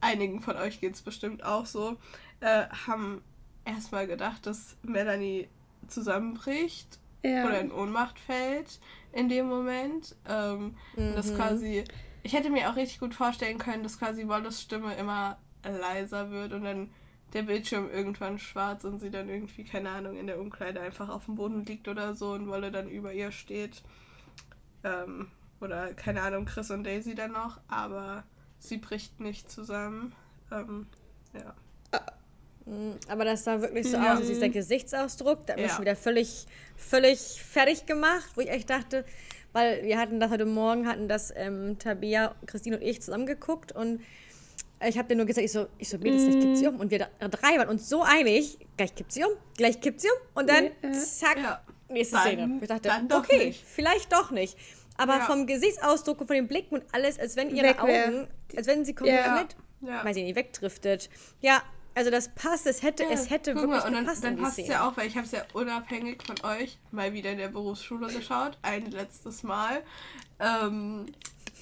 einigen 0.00 0.40
von 0.40 0.56
euch 0.56 0.80
geht 0.80 0.94
es 0.94 1.02
bestimmt 1.02 1.44
auch 1.44 1.66
so, 1.66 1.96
äh, 2.40 2.66
haben 2.86 3.22
erstmal 3.64 4.06
gedacht, 4.06 4.46
dass 4.46 4.76
Melanie 4.82 5.48
zusammenbricht 5.88 6.98
ja. 7.22 7.46
oder 7.46 7.60
in 7.60 7.72
Ohnmacht 7.72 8.18
fällt 8.18 8.80
in 9.12 9.28
dem 9.28 9.46
Moment. 9.46 10.16
Ähm, 10.28 10.76
mhm. 10.96 11.14
Das 11.14 11.34
quasi, 11.34 11.84
ich 12.22 12.32
hätte 12.32 12.50
mir 12.50 12.70
auch 12.70 12.76
richtig 12.76 13.00
gut 13.00 13.14
vorstellen 13.14 13.58
können, 13.58 13.82
dass 13.82 13.98
quasi 13.98 14.28
Wallace 14.28 14.62
Stimme 14.62 14.94
immer 14.94 15.38
leiser 15.64 16.30
wird 16.30 16.52
und 16.52 16.64
dann 16.64 16.90
der 17.32 17.42
Bildschirm 17.42 17.90
irgendwann 17.90 18.38
schwarz 18.38 18.84
und 18.84 19.00
sie 19.00 19.10
dann 19.10 19.28
irgendwie, 19.28 19.64
keine 19.64 19.90
Ahnung, 19.90 20.16
in 20.16 20.26
der 20.26 20.40
Umkleide 20.40 20.80
einfach 20.80 21.08
auf 21.08 21.26
dem 21.26 21.34
Boden 21.34 21.64
liegt 21.64 21.88
oder 21.88 22.14
so 22.14 22.32
und 22.32 22.48
Wolle 22.48 22.70
dann 22.70 22.88
über 22.88 23.12
ihr 23.12 23.32
steht. 23.32 23.82
Ähm, 24.82 25.28
oder 25.60 25.92
keine 25.94 26.22
Ahnung, 26.22 26.46
Chris 26.46 26.70
und 26.70 26.84
Daisy 26.84 27.14
dann 27.14 27.32
noch, 27.32 27.60
aber 27.68 28.24
sie 28.58 28.78
bricht 28.78 29.20
nicht 29.20 29.50
zusammen. 29.50 30.14
Ähm, 30.50 30.86
ja. 31.34 31.54
Mm, 32.68 32.92
aber 33.08 33.24
das 33.24 33.44
sah 33.44 33.60
wirklich 33.60 33.88
so 33.90 33.96
ja. 33.96 34.14
aus. 34.14 34.20
Das 34.20 34.28
ist 34.28 34.42
der 34.42 34.50
Gesichtsausdruck. 34.50 35.46
Der 35.46 35.54
hat 35.54 35.60
ja. 35.60 35.66
mich 35.66 35.72
schon 35.72 35.82
wieder 35.82 35.96
völlig, 35.96 36.46
völlig 36.76 37.18
fertig 37.18 37.86
gemacht, 37.86 38.30
wo 38.34 38.42
ich 38.42 38.50
echt 38.50 38.68
dachte, 38.68 39.04
weil 39.52 39.82
wir 39.82 39.98
hatten 39.98 40.20
das 40.20 40.30
heute 40.30 40.44
Morgen, 40.44 40.86
hatten 40.86 41.08
das 41.08 41.32
ähm, 41.34 41.78
Tabea, 41.78 42.34
Christine 42.46 42.76
und 42.76 42.82
ich 42.82 43.00
zusammen 43.00 43.26
geguckt 43.26 43.72
und 43.72 44.00
ich 44.86 44.96
habe 44.96 45.08
dir 45.08 45.16
nur 45.16 45.26
gesagt, 45.26 45.44
ich 45.44 45.50
so, 45.52 45.66
ich 45.78 45.88
so, 45.88 45.98
Mädels, 45.98 46.24
gleich 46.24 46.40
kippt 46.40 46.56
sie 46.56 46.66
um. 46.68 46.78
Und 46.78 46.90
wir 46.90 47.08
drei 47.18 47.58
waren 47.58 47.68
uns 47.68 47.88
so 47.88 48.02
einig, 48.02 48.58
gleich 48.76 48.94
kippt 48.94 49.12
sie 49.12 49.24
um, 49.24 49.32
gleich 49.56 49.80
kippt 49.80 50.00
sie 50.00 50.08
um 50.08 50.40
und 50.40 50.48
dann 50.48 50.70
zack, 50.92 51.36
ja. 51.36 51.60
nächste 51.88 52.16
dann, 52.16 52.26
Szene. 52.26 52.58
Ich 52.60 52.68
dachte, 52.68 52.90
okay, 53.12 53.46
nicht. 53.46 53.64
vielleicht 53.66 54.12
doch 54.12 54.30
nicht. 54.30 54.56
Aber 54.96 55.18
ja. 55.18 55.24
vom 55.24 55.46
Gesichtsausdruck 55.46 56.20
und 56.20 56.26
von 56.26 56.36
den 56.36 56.48
Blicken 56.48 56.76
und 56.76 56.84
alles, 56.92 57.18
als 57.18 57.36
wenn 57.36 57.50
ihre 57.50 57.68
Wegwehr. 57.68 58.06
Augen, 58.06 58.28
als 58.56 58.66
wenn 58.66 58.84
sie 58.84 58.94
komplett, 58.94 59.56
ja. 59.80 59.88
ja. 59.88 60.04
weiß 60.04 60.16
ich 60.16 60.24
nicht, 60.24 60.36
wegdriftet. 60.36 61.10
Ja, 61.40 61.62
also 61.98 62.12
das 62.12 62.28
passt, 62.28 62.64
es 62.68 62.84
hätte, 62.84 63.02
ja, 63.02 63.10
es 63.10 63.28
hätte 63.28 63.56
wirklich 63.56 63.70
mal, 63.70 63.86
und 63.88 63.92
dann, 63.92 64.20
dann 64.22 64.36
passt 64.36 64.60
es 64.60 64.68
ja 64.68 64.88
auch, 64.88 64.96
weil 64.96 65.08
ich 65.08 65.16
habe 65.16 65.26
es 65.26 65.32
ja 65.32 65.42
unabhängig 65.52 66.22
von 66.22 66.36
euch 66.48 66.78
mal 66.92 67.12
wieder 67.12 67.32
in 67.32 67.38
der 67.38 67.48
Berufsschule 67.48 68.06
geschaut, 68.06 68.56
ein 68.62 68.88
letztes 68.92 69.42
Mal. 69.42 69.82
Ähm, 70.38 71.06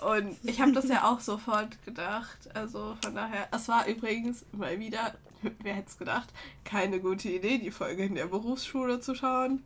und 0.02 0.36
ich 0.42 0.60
habe 0.60 0.72
das 0.72 0.90
ja 0.90 1.10
auch 1.10 1.20
sofort 1.32 1.82
gedacht. 1.86 2.36
Also 2.52 2.98
von 3.02 3.14
daher, 3.14 3.48
es 3.50 3.66
war 3.68 3.86
übrigens 3.86 4.44
mal 4.52 4.78
wieder, 4.78 5.14
wer 5.62 5.72
hätte 5.72 5.88
es 5.88 5.96
gedacht, 5.96 6.28
keine 6.64 7.00
gute 7.00 7.30
Idee, 7.30 7.56
die 7.56 7.70
Folge 7.70 8.04
in 8.04 8.14
der 8.14 8.26
Berufsschule 8.26 9.00
zu 9.00 9.14
schauen. 9.14 9.62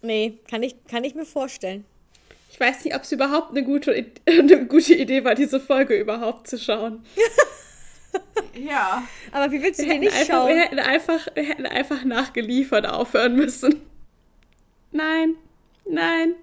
Nee, 0.00 0.38
kann 0.48 0.62
ich, 0.62 0.76
kann 0.86 1.02
ich 1.02 1.16
mir 1.16 1.26
vorstellen. 1.26 1.84
Ich 2.52 2.60
weiß 2.60 2.84
nicht, 2.84 2.94
ob 2.94 3.02
es 3.02 3.10
überhaupt 3.10 3.50
eine 3.50 3.64
gute, 3.64 3.92
eine 4.28 4.66
gute 4.66 4.94
Idee 4.94 5.24
war, 5.24 5.34
diese 5.34 5.58
Folge 5.58 5.98
überhaupt 5.98 6.46
zu 6.46 6.56
schauen. 6.56 7.04
Ja. 8.58 9.06
Aber 9.32 9.52
wie 9.52 9.62
willst 9.62 9.80
du 9.80 9.84
die 9.84 9.98
nicht 9.98 10.12
einfach, 10.12 10.34
schauen? 10.34 10.48
Wir 10.48 10.60
hätten, 10.60 10.78
einfach, 10.78 11.26
wir 11.34 11.42
hätten 11.42 11.66
einfach 11.66 12.04
nachgeliefert 12.04 12.86
aufhören 12.86 13.36
müssen. 13.36 13.82
Nein, 14.92 15.34
nein, 15.84 16.34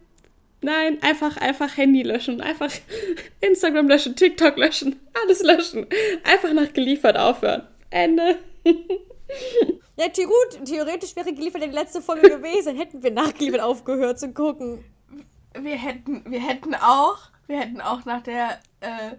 nein, 0.61 1.01
einfach, 1.01 1.38
einfach 1.38 1.76
Handy 1.78 2.03
löschen, 2.03 2.41
einfach 2.41 2.72
Instagram 3.41 3.88
löschen, 3.88 4.16
TikTok 4.16 4.57
löschen, 4.57 4.99
alles 5.24 5.41
löschen. 5.41 5.88
Einfach 6.24 6.53
nachgeliefert 6.53 7.18
aufhören. 7.18 7.68
Ende. 7.89 8.39
Ja, 9.95 10.07
gut, 10.07 10.66
theoretisch 10.66 11.16
wäre 11.16 11.34
geliefert 11.34 11.64
die 11.64 11.68
letzte 11.68 12.01
Folge 12.01 12.28
gewesen, 12.28 12.76
hätten 12.76 13.03
wir 13.03 13.11
nachgeliefert 13.11 13.61
aufgehört 13.61 14.20
zu 14.20 14.34
gucken. 14.34 14.84
Wir 15.55 15.76
hätten, 15.76 16.24
wir 16.32 16.41
hätten 16.41 16.74
auch, 16.74 17.20
wir 17.45 17.59
hätten 17.59 17.80
auch 17.80 18.03
nach 18.05 18.22
der 18.24 18.59
äh, 18.80 19.11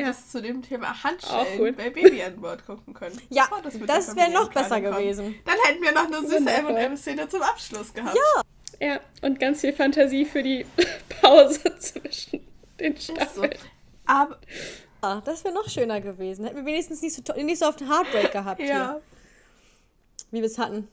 ja. 0.00 0.08
das 0.08 0.30
zu 0.30 0.40
dem 0.42 0.62
Thema 0.62 1.02
Handschellen 1.02 1.74
bei 1.74 1.90
Baby 1.90 2.22
an 2.22 2.40
Bord 2.40 2.64
gucken 2.66 2.94
können. 2.94 3.20
Ja, 3.30 3.48
oh, 3.50 3.60
das, 3.62 3.74
das 3.86 4.16
wäre 4.16 4.30
noch 4.30 4.52
besser 4.52 4.80
gewesen. 4.80 5.34
Dann 5.44 5.56
hätten 5.64 5.82
wir 5.82 5.92
noch 5.92 6.06
eine 6.06 6.20
süße 6.26 6.50
M&M-Szene 6.50 7.28
zum 7.28 7.42
Abschluss 7.42 7.92
gehabt. 7.92 8.16
Ja. 8.16 8.42
Ja, 8.80 9.00
und 9.22 9.40
ganz 9.40 9.60
viel 9.60 9.72
Fantasie 9.72 10.24
für 10.24 10.42
die 10.42 10.64
Pause 11.20 11.76
zwischen 11.78 12.40
den 12.78 12.96
Staffeln. 12.96 13.52
So. 13.52 13.68
Aber 14.06 14.38
ah, 15.00 15.20
das 15.24 15.44
wäre 15.44 15.54
noch 15.54 15.68
schöner 15.68 16.00
gewesen. 16.00 16.44
Hätten 16.44 16.58
wir 16.58 16.64
wenigstens 16.64 17.02
nicht 17.02 17.14
so, 17.14 17.32
nicht 17.34 17.58
so 17.58 17.66
oft 17.66 17.80
Heartbreak 17.80 18.32
gehabt 18.32 18.60
ja. 18.60 18.66
hier. 18.66 19.02
Wie 20.30 20.38
wir 20.38 20.46
es 20.46 20.58
hatten. 20.58 20.88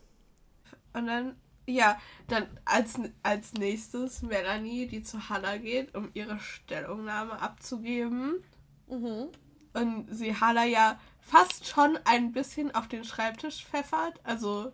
Und 0.93 1.08
dann, 1.08 1.36
ja, 1.68 1.99
dann 2.28 2.47
als, 2.64 2.95
als 3.22 3.53
nächstes 3.53 4.22
Melanie, 4.22 4.88
die 4.88 5.03
zu 5.03 5.30
Hannah 5.30 5.58
geht, 5.58 5.93
um 5.93 6.10
ihre 6.14 6.39
Stellungnahme 6.39 7.39
abzugeben. 7.39 8.43
Mhm. 8.88 9.29
Und 9.73 10.07
sie 10.09 10.36
Hannah 10.36 10.65
ja 10.65 10.99
fast 11.19 11.67
schon 11.67 11.97
ein 12.05 12.31
bisschen 12.31 12.73
auf 12.73 12.88
den 12.88 13.03
Schreibtisch 13.03 13.65
pfeffert. 13.65 14.19
Also 14.23 14.71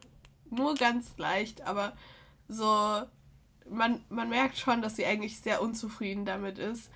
nur 0.50 0.76
ganz 0.76 1.18
leicht, 1.18 1.62
aber 1.62 1.94
so, 2.48 3.02
man, 3.70 4.04
man 4.10 4.30
merkt 4.30 4.58
schon, 4.58 4.82
dass 4.82 4.98
sie 4.98 5.06
eigentlich 5.06 5.40
sehr 5.40 5.62
unzufrieden 5.62 6.26
damit 6.26 6.60
ist, 6.60 6.92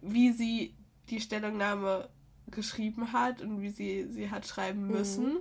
wie 0.00 0.32
sie 0.32 0.74
die 1.10 1.20
Stellungnahme 1.20 2.08
geschrieben 2.50 3.12
hat 3.12 3.42
und 3.42 3.60
wie 3.60 3.70
sie 3.70 4.06
sie 4.10 4.30
hat 4.30 4.46
schreiben 4.46 4.86
mhm. 4.86 4.92
müssen, 4.92 5.26
mhm. 5.34 5.38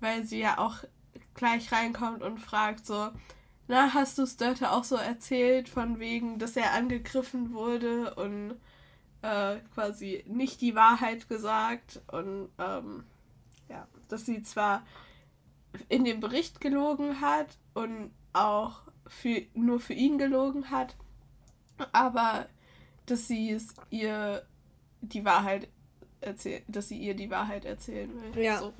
weil 0.00 0.24
sie 0.24 0.38
ja 0.38 0.58
auch 0.58 0.76
gleich 1.34 1.72
reinkommt 1.72 2.22
und 2.22 2.38
fragt 2.38 2.86
so, 2.86 3.08
na, 3.66 3.94
hast 3.94 4.18
du 4.18 4.22
es 4.22 4.36
Dörte 4.36 4.72
auch 4.72 4.84
so 4.84 4.96
erzählt, 4.96 5.68
von 5.68 5.98
wegen, 6.00 6.38
dass 6.38 6.56
er 6.56 6.72
angegriffen 6.72 7.52
wurde 7.52 8.14
und 8.16 8.56
äh, 9.22 9.56
quasi 9.74 10.24
nicht 10.26 10.60
die 10.60 10.74
Wahrheit 10.74 11.28
gesagt 11.28 12.00
und 12.10 12.48
ähm, 12.58 13.04
ja, 13.68 13.86
dass 14.08 14.26
sie 14.26 14.42
zwar 14.42 14.84
in 15.88 16.04
dem 16.04 16.20
Bericht 16.20 16.60
gelogen 16.60 17.20
hat 17.20 17.58
und 17.74 18.10
auch 18.32 18.82
für, 19.06 19.42
nur 19.54 19.80
für 19.80 19.94
ihn 19.94 20.18
gelogen 20.18 20.70
hat, 20.70 20.96
aber 21.92 22.46
dass 23.06 23.28
sie 23.28 23.50
es 23.50 23.74
ihr 23.90 24.42
die 25.00 25.24
Wahrheit 25.24 25.68
erzählt, 26.20 26.64
dass 26.68 26.88
sie 26.88 26.98
ihr 26.98 27.14
die 27.14 27.30
Wahrheit 27.30 27.64
erzählen 27.64 28.10
will. 28.34 28.42
Ja. 28.42 28.58
So 28.58 28.72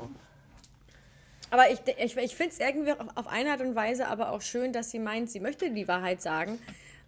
aber 1.51 1.71
ich, 1.71 1.81
ich, 1.99 2.17
ich 2.17 2.37
finde 2.37 2.53
es 2.53 2.61
irgendwie 2.61 2.93
auf 2.93 3.27
eine 3.27 3.51
Art 3.51 3.61
und 3.61 3.75
Weise 3.75 4.07
aber 4.07 4.31
auch 4.31 4.41
schön, 4.41 4.73
dass 4.73 4.91
sie 4.91 5.01
meint, 5.01 5.31
sie 5.31 5.41
möchte 5.41 5.71
die 5.71 5.89
Wahrheit 5.89 6.23
sagen. 6.23 6.61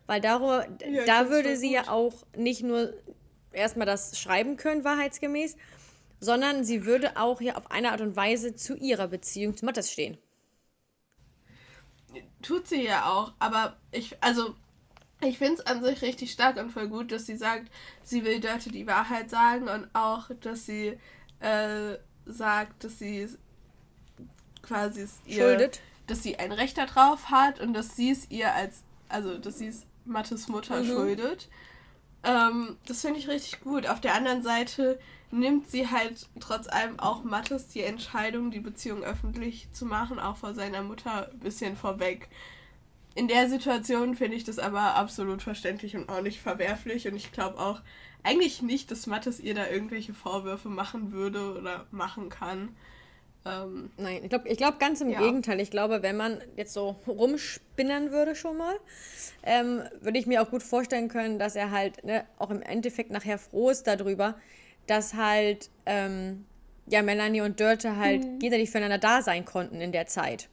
Weil 0.06 0.20
darüber, 0.20 0.66
ja, 0.84 1.04
da 1.06 1.30
würde 1.30 1.56
sie 1.56 1.72
ja 1.72 1.88
auch 1.88 2.14
nicht 2.36 2.62
nur 2.64 2.92
erstmal 3.52 3.86
das 3.86 4.18
schreiben 4.18 4.56
können, 4.56 4.84
wahrheitsgemäß, 4.84 5.56
sondern 6.20 6.64
sie 6.64 6.84
würde 6.84 7.16
auch 7.16 7.40
ja 7.40 7.56
auf 7.56 7.70
eine 7.70 7.92
Art 7.92 8.00
und 8.00 8.16
Weise 8.16 8.54
zu 8.54 8.76
ihrer 8.76 9.08
Beziehung 9.08 9.56
zu 9.56 9.64
Mattes 9.64 9.90
stehen. 9.90 10.18
Tut 12.42 12.68
sie 12.68 12.84
ja 12.84 13.06
auch, 13.06 13.32
aber 13.38 13.76
ich, 13.90 14.16
also, 14.22 14.54
ich 15.20 15.38
finde 15.38 15.54
es 15.54 15.66
an 15.66 15.82
sich 15.82 16.02
richtig 16.02 16.32
stark 16.32 16.56
und 16.56 16.70
voll 16.70 16.88
gut, 16.88 17.12
dass 17.12 17.26
sie 17.26 17.36
sagt, 17.36 17.70
sie 18.02 18.24
will 18.24 18.40
Dörte 18.40 18.70
die 18.70 18.86
Wahrheit 18.86 19.30
sagen 19.30 19.68
und 19.68 19.88
auch, 19.94 20.30
dass 20.40 20.66
sie 20.66 20.98
äh, 21.40 21.96
sagt, 22.26 22.84
dass 22.84 22.98
sie 22.98 23.28
quasi 24.62 25.02
es 25.02 25.20
ihr, 25.26 25.42
Schuldet. 25.48 25.80
dass 26.06 26.22
sie 26.22 26.38
ein 26.38 26.52
Recht 26.52 26.78
darauf 26.78 27.30
hat 27.30 27.60
und 27.60 27.74
dass 27.74 27.96
sie 27.96 28.10
es 28.10 28.30
ihr 28.30 28.52
als, 28.54 28.82
also, 29.08 29.38
dass 29.38 29.58
sie 29.58 29.68
es 29.68 29.86
Mattes 30.04 30.48
Mutter 30.48 30.82
mhm. 30.82 30.86
schuldet. 30.86 31.48
Ähm, 32.24 32.76
das 32.86 33.00
finde 33.00 33.18
ich 33.18 33.28
richtig 33.28 33.60
gut. 33.60 33.86
Auf 33.86 34.00
der 34.00 34.14
anderen 34.14 34.42
Seite 34.42 34.98
nimmt 35.30 35.68
sie 35.68 35.88
halt 35.90 36.28
trotz 36.40 36.68
allem 36.68 37.00
auch 37.00 37.24
Mattes 37.24 37.68
die 37.68 37.82
Entscheidung, 37.82 38.50
die 38.50 38.60
Beziehung 38.60 39.02
öffentlich 39.02 39.68
zu 39.72 39.86
machen, 39.86 40.18
auch 40.18 40.36
vor 40.36 40.54
seiner 40.54 40.82
Mutter 40.82 41.30
ein 41.32 41.38
bisschen 41.40 41.76
vorweg. 41.76 42.28
In 43.14 43.28
der 43.28 43.48
Situation 43.48 44.14
finde 44.14 44.36
ich 44.36 44.44
das 44.44 44.58
aber 44.58 44.94
absolut 44.94 45.42
verständlich 45.42 45.96
und 45.96 46.08
auch 46.08 46.22
nicht 46.22 46.40
verwerflich 46.40 47.08
und 47.08 47.16
ich 47.16 47.32
glaube 47.32 47.58
auch 47.58 47.80
eigentlich 48.22 48.62
nicht, 48.62 48.90
dass 48.90 49.06
Mattes 49.06 49.40
ihr 49.40 49.54
da 49.54 49.68
irgendwelche 49.68 50.14
Vorwürfe 50.14 50.68
machen 50.68 51.12
würde 51.12 51.58
oder 51.58 51.86
machen 51.90 52.28
kann. 52.28 52.74
Ähm, 53.44 53.90
Nein, 53.96 54.20
ich 54.22 54.28
glaube 54.28 54.48
ich 54.48 54.56
glaub 54.56 54.78
ganz 54.78 55.00
im 55.00 55.10
ja. 55.10 55.18
Gegenteil. 55.18 55.60
Ich 55.60 55.70
glaube, 55.70 56.02
wenn 56.02 56.16
man 56.16 56.38
jetzt 56.56 56.72
so 56.72 56.96
rumspinnen 57.06 58.12
würde 58.12 58.34
schon 58.34 58.56
mal, 58.56 58.76
ähm, 59.42 59.82
würde 60.00 60.18
ich 60.18 60.26
mir 60.26 60.42
auch 60.42 60.50
gut 60.50 60.62
vorstellen 60.62 61.08
können, 61.08 61.38
dass 61.38 61.56
er 61.56 61.70
halt 61.70 62.04
ne, 62.04 62.24
auch 62.38 62.50
im 62.50 62.62
Endeffekt 62.62 63.10
nachher 63.10 63.38
froh 63.38 63.70
ist 63.70 63.86
darüber, 63.86 64.36
dass 64.86 65.14
halt 65.14 65.70
ähm, 65.86 66.44
ja 66.86 67.02
Melanie 67.02 67.40
und 67.40 67.58
Dörte 67.58 67.96
halt 67.96 68.24
mhm. 68.24 68.38
gegenseitig 68.38 68.70
füreinander 68.70 68.98
da 68.98 69.22
sein 69.22 69.44
konnten 69.44 69.80
in 69.80 69.92
der 69.92 70.06
Zeit. 70.06 70.48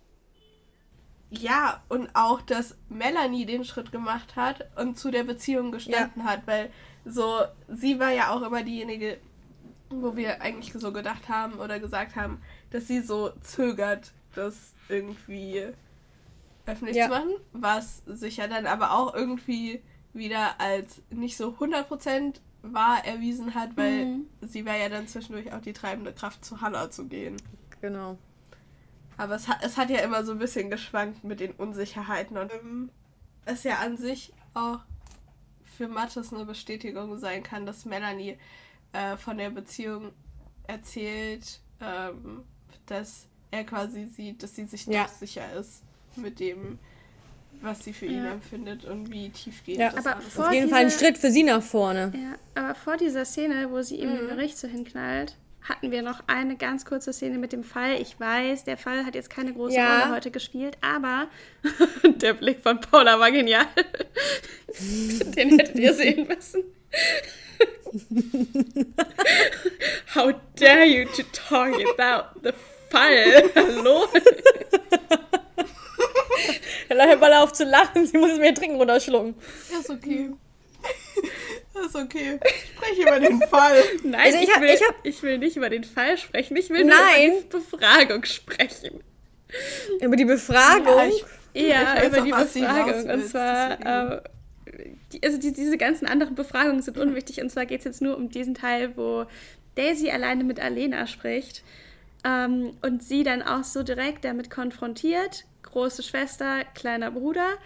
Ja, 1.32 1.84
und 1.90 2.10
auch, 2.16 2.42
dass 2.42 2.76
Melanie 2.90 3.46
den 3.46 3.64
Schritt 3.64 3.92
gemacht 3.92 4.36
hat 4.36 4.68
und 4.76 4.98
zu 4.98 5.12
der 5.12 5.24
Beziehung 5.24 5.72
gestanden 5.72 6.24
ja. 6.24 6.32
hat, 6.32 6.48
weil 6.48 6.72
so, 7.06 7.42
sie 7.68 8.00
war 8.00 8.12
ja 8.12 8.32
auch 8.32 8.42
immer 8.42 8.64
diejenige, 8.64 9.20
wo 9.90 10.16
wir 10.16 10.42
eigentlich 10.42 10.74
so 10.74 10.92
gedacht 10.92 11.30
haben 11.30 11.60
oder 11.60 11.80
gesagt 11.80 12.16
haben, 12.16 12.42
dass 12.72 12.88
sie 12.88 13.02
so 13.02 13.32
zögert, 13.42 14.14
das 14.36 14.74
irgendwie 14.88 15.68
öffentlich 16.66 16.98
ja. 16.98 17.06
zu 17.06 17.12
machen, 17.12 17.34
was 17.54 18.04
sich 18.06 18.38
ja 18.38 18.48
dann 18.48 18.66
aber 18.66 18.92
auch 18.92 19.14
irgendwie 19.14 19.82
wieder 20.14 20.60
als 20.60 21.02
nicht 21.10 21.38
so 21.38 21.50
100% 21.50 22.36
wahr 22.62 23.06
erwiesen 23.06 23.56
hat, 23.56 23.78
weil 23.78 24.06
mhm. 24.06 24.26
sie 24.42 24.66
war 24.66 24.76
ja 24.76 24.90
dann 24.90 25.08
zwischendurch 25.08 25.54
auch 25.54 25.62
die 25.62 25.74
treibende 25.74 26.14
Kraft 26.14 26.44
zu 26.44 26.62
Hannah 26.62 26.92
zu 26.92 27.08
gehen. 27.08 27.38
Genau. 27.82 28.18
Aber 29.18 29.36
es 29.36 29.48
hat, 29.48 29.60
es 29.64 29.78
hat 29.78 29.90
ja 29.90 30.00
immer 30.00 30.24
so 30.24 30.34
ein 30.34 30.40
bisschen 30.40 30.70
geschwankt 30.70 31.24
mit 31.24 31.40
den 31.40 31.52
Unsicherheiten 31.52 32.38
und 32.38 32.52
ähm, 32.54 32.90
es 33.46 33.64
ja 33.64 33.78
an 33.80 33.98
sich 33.98 34.34
auch 34.54 34.80
für 35.64 35.88
Mattes 35.88 36.34
eine 36.34 36.46
Bestätigung 36.46 37.18
sein 37.18 37.44
kann, 37.44 37.66
dass 37.66 37.86
Melanie 37.86 38.38
äh, 38.92 39.18
von 39.18 39.38
der 39.38 39.50
Beziehung 39.50 40.12
erzählt, 40.68 41.62
ähm, 41.82 42.44
dass 42.92 43.28
er 43.52 43.64
quasi 43.64 44.06
sieht, 44.06 44.44
dass 44.44 44.56
sie 44.56 44.66
sich 44.66 44.86
ja. 44.86 45.04
doch 45.04 45.10
sicher 45.10 45.44
ist 45.60 45.84
mit 46.16 46.40
dem, 46.40 46.80
was 47.62 47.84
sie 47.84 47.94
für 47.94 48.06
ihn 48.06 48.24
ja. 48.24 48.32
empfindet 48.32 48.86
und 48.86 49.12
wie 49.12 49.30
tiefgehend 49.30 49.80
ja, 49.80 49.92
das 49.92 50.06
aber 50.06 50.22
ist. 50.22 50.40
Auf 50.40 50.52
jeden 50.52 50.66
dieser, 50.66 50.76
Fall 50.76 50.86
ein 50.86 50.92
Schritt 50.92 51.18
für 51.18 51.32
sie 51.32 51.44
nach 51.44 51.62
vorne. 51.62 52.12
Ja, 52.16 52.36
aber 52.62 52.76
vor 52.76 52.98
dieser 52.98 53.26
Szene, 53.26 53.70
wo 53.72 53.82
sie 53.82 53.96
ihm 53.98 54.12
mhm. 54.12 54.18
den 54.18 54.28
Bericht 54.28 54.58
so 54.58 54.68
hinknallt, 54.68 55.36
hatten 55.62 55.92
wir 55.92 56.02
noch 56.02 56.24
eine 56.28 56.56
ganz 56.56 56.86
kurze 56.86 57.12
Szene 57.12 57.38
mit 57.38 57.52
dem 57.52 57.64
Fall. 57.64 58.02
Ich 58.02 58.20
weiß, 58.20 58.64
der 58.64 58.78
Fall 58.78 59.06
hat 59.06 59.16
jetzt 59.16 59.30
keine 59.30 59.54
große 59.54 59.76
ja. 59.76 60.02
Rolle 60.02 60.16
heute 60.16 60.32
gespielt, 60.32 60.78
aber 60.82 61.28
der 62.04 62.34
Blick 62.34 62.62
von 62.62 62.80
Paula 62.80 63.20
war 63.20 63.32
genial. 63.32 63.66
den 65.36 65.58
hättet 65.58 65.76
ihr 65.76 65.94
sehen 65.94 66.28
müssen. 66.28 66.64
How 70.16 70.34
dare 70.56 70.86
you 70.86 71.06
to 71.06 71.24
talk 71.34 71.74
about 71.74 72.42
the 72.42 72.54
Fall? 72.90 73.44
Hallo? 73.56 74.08
Hör 76.90 77.18
mal 77.18 77.34
auf 77.36 77.54
zu 77.54 77.64
lachen, 77.66 78.06
sie 78.06 78.18
muss 78.18 78.38
mir 78.38 78.54
Trinken 78.54 78.78
runterschlucken. 78.78 79.36
Ist 79.72 79.90
okay. 79.90 80.32
Das 81.74 81.86
ist 81.88 81.96
okay. 81.96 82.40
Ich 82.44 82.72
spreche 82.76 83.02
über 83.04 83.20
den 83.20 83.42
Fall. 83.42 83.84
Nein, 84.04 84.22
also 84.22 84.38
ich, 84.38 84.50
ich, 84.50 84.62
will, 84.62 84.70
ich, 84.70 84.84
hab, 84.84 84.96
ich 85.04 85.24
will 85.24 85.38
nicht 85.38 85.56
über 85.56 85.70
den 85.70 85.84
Fall 85.84 86.18
sprechen. 86.18 86.58
Ich 86.58 86.70
will 86.70 86.84
nur 86.84 86.96
Nein. 86.96 87.32
über 87.32 87.42
die 87.42 87.48
Befragung 87.48 88.26
sprechen. 88.26 89.04
Über 90.02 90.16
die 90.16 90.26
Befragung? 90.26 90.98
Ja, 90.98 91.24
ich, 91.54 91.70
ja 91.70 92.06
über 92.06 92.20
auch, 92.20 92.24
die 92.24 92.32
Befragung. 92.32 93.10
Und 93.10 93.28
zwar, 93.28 94.16
äh, 94.16 94.22
die, 95.14 95.24
also 95.24 95.38
die, 95.38 95.54
diese 95.54 95.78
ganzen 95.78 96.06
anderen 96.06 96.36
Befragungen 96.36 96.82
sind 96.82 96.98
unwichtig. 96.98 97.42
Und 97.42 97.50
zwar 97.50 97.66
geht 97.66 97.80
es 97.80 97.86
jetzt 97.86 98.02
nur 98.02 98.18
um 98.18 98.30
diesen 98.30 98.56
Teil, 98.56 98.96
wo 98.98 99.26
Daisy 99.76 100.10
alleine 100.10 100.44
mit 100.44 100.60
Alena 100.60 101.08
spricht. 101.08 101.64
Ähm, 102.24 102.78
und 102.82 103.04
sie 103.04 103.24
dann 103.24 103.42
auch 103.42 103.64
so 103.64 103.84
direkt 103.84 104.26
damit 104.26 104.50
konfrontiert. 104.50 105.46
Große 105.64 106.04
Schwester, 106.04 106.64
kleiner 106.74 107.12
Bruder. 107.12 107.58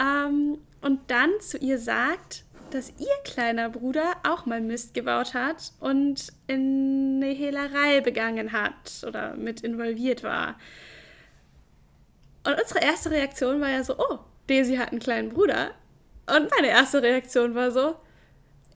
Ähm, 0.00 0.58
und 0.80 1.00
dann 1.08 1.30
zu 1.40 1.58
ihr 1.58 1.78
sagt, 1.78 2.44
dass 2.70 2.90
ihr 2.98 3.14
kleiner 3.24 3.68
Bruder 3.68 4.16
auch 4.26 4.46
mal 4.46 4.60
Mist 4.60 4.94
gebaut 4.94 5.34
hat 5.34 5.72
und 5.78 6.32
in 6.46 7.20
eine 7.22 7.32
Hehlerei 7.32 8.00
begangen 8.00 8.52
hat 8.52 9.04
oder 9.06 9.36
mit 9.36 9.60
involviert 9.60 10.22
war. 10.22 10.56
Und 12.44 12.60
unsere 12.60 12.80
erste 12.80 13.10
Reaktion 13.10 13.60
war 13.60 13.70
ja 13.70 13.84
so, 13.84 13.98
oh, 13.98 14.18
Daisy 14.48 14.76
hat 14.76 14.90
einen 14.90 15.00
kleinen 15.00 15.28
Bruder. 15.28 15.70
Und 16.26 16.50
meine 16.50 16.68
erste 16.68 17.02
Reaktion 17.02 17.54
war 17.54 17.70
so, 17.70 17.96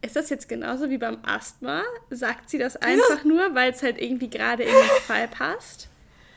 ist 0.03 0.17
das 0.17 0.31
jetzt 0.31 0.49
genauso 0.49 0.91
wie 0.91 0.99
beim 0.99 1.19
Asthma? 1.25 1.83
Sagt 2.11 2.51
sie 2.51 2.59
das 2.59 2.77
einfach 2.77 3.25
ja. 3.25 3.29
nur, 3.29 3.55
weil 3.55 3.73
es 3.73 3.83
halt 3.83 4.01
irgendwie 4.01 4.31
gerade 4.31 4.63
in 4.63 4.73
den 4.73 5.03
Fall 5.07 5.29
passt? 5.29 5.89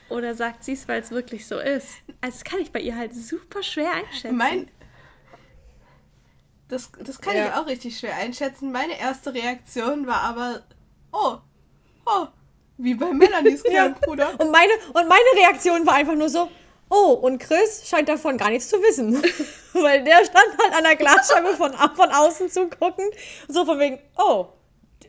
Oder 0.08 0.34
sagt 0.34 0.64
sie 0.64 0.72
es, 0.72 0.88
weil 0.88 1.00
es 1.00 1.10
wirklich 1.10 1.46
so 1.46 1.58
ist? 1.58 1.88
Also 2.20 2.38
das 2.38 2.44
kann 2.44 2.58
ich 2.60 2.72
bei 2.72 2.80
ihr 2.80 2.96
halt 2.96 3.14
super 3.14 3.62
schwer 3.62 3.92
einschätzen. 3.92 4.36
Mein, 4.36 4.68
das, 6.68 6.90
das 6.98 7.20
kann 7.20 7.36
ja. 7.36 7.46
ich 7.46 7.52
auch 7.54 7.66
richtig 7.66 7.98
schwer 7.98 8.16
einschätzen. 8.16 8.72
Meine 8.72 8.98
erste 8.98 9.34
Reaktion 9.34 10.06
war 10.06 10.22
aber 10.22 10.62
oh, 11.12 11.38
oh, 12.06 12.26
wie 12.78 12.94
bei 12.94 13.06
Melanies 13.12 13.62
kleinen 13.62 13.94
Bruder. 13.94 14.38
Und 14.38 14.50
meine, 14.50 14.72
und 14.92 15.08
meine 15.08 15.30
Reaktion 15.36 15.86
war 15.86 15.94
einfach 15.94 16.14
nur 16.14 16.28
so, 16.28 16.50
oh, 16.90 17.12
und 17.12 17.38
Chris 17.38 17.88
scheint 17.88 18.08
davon 18.08 18.36
gar 18.36 18.50
nichts 18.50 18.68
zu 18.68 18.76
wissen. 18.82 19.22
Weil 19.72 20.04
der 20.04 20.24
stand 20.24 20.48
halt 20.62 20.74
an 20.76 20.84
der 20.84 20.96
Glasscheibe 20.96 21.56
von, 21.56 21.72
von 21.72 22.10
außen 22.10 22.50
zuguckend. 22.50 23.14
So 23.48 23.64
von 23.64 23.78
wegen, 23.78 23.98
oh. 24.18 24.46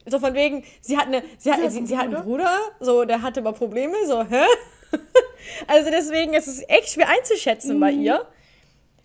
So 0.06 0.20
von 0.20 0.34
wegen, 0.34 0.64
sie 0.82 0.98
hat, 0.98 1.08
eine, 1.08 1.24
sie, 1.38 1.52
hat, 1.52 1.60
sie, 1.72 1.78
einen 1.78 1.88
sie 1.88 1.98
hat 1.98 2.06
einen 2.06 2.24
Bruder? 2.24 2.58
So, 2.80 3.06
der 3.06 3.22
hatte 3.22 3.42
mal 3.42 3.54
Probleme, 3.54 3.96
so, 4.08 4.24
hä? 4.24 4.46
Also 5.68 5.90
deswegen 5.90 6.34
ist 6.34 6.48
es 6.48 6.62
echt 6.70 6.90
schwer 6.90 7.10
einzuschätzen 7.10 7.80
bei 7.80 7.92
ihr. 7.92 8.26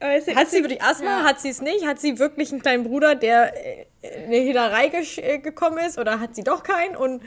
Hat 0.01 0.51
sie 0.51 0.63
wirklich 0.63 0.83
Asthma? 0.83 1.21
Ja. 1.21 1.25
Hat 1.25 1.41
sie 1.41 1.49
es 1.49 1.63
nicht? 1.63 1.87
Hat 1.87 1.99
sie 1.99 2.19
wirklich 2.19 2.53
einen 2.53 2.61
kleinen 2.61 2.85
Bruder, 2.85 3.15
der 3.15 3.55
äh, 4.03 4.49
in 4.51 4.57
eine 4.59 4.89
gesch- 4.89 5.23
äh, 5.23 5.39
gekommen 5.39 5.79
ist? 5.79 5.99
Oder 5.99 6.21
hat 6.21 6.35
sie 6.37 6.45
doch 6.45 6.63
keinen? 6.63 6.97
Und 6.97 7.23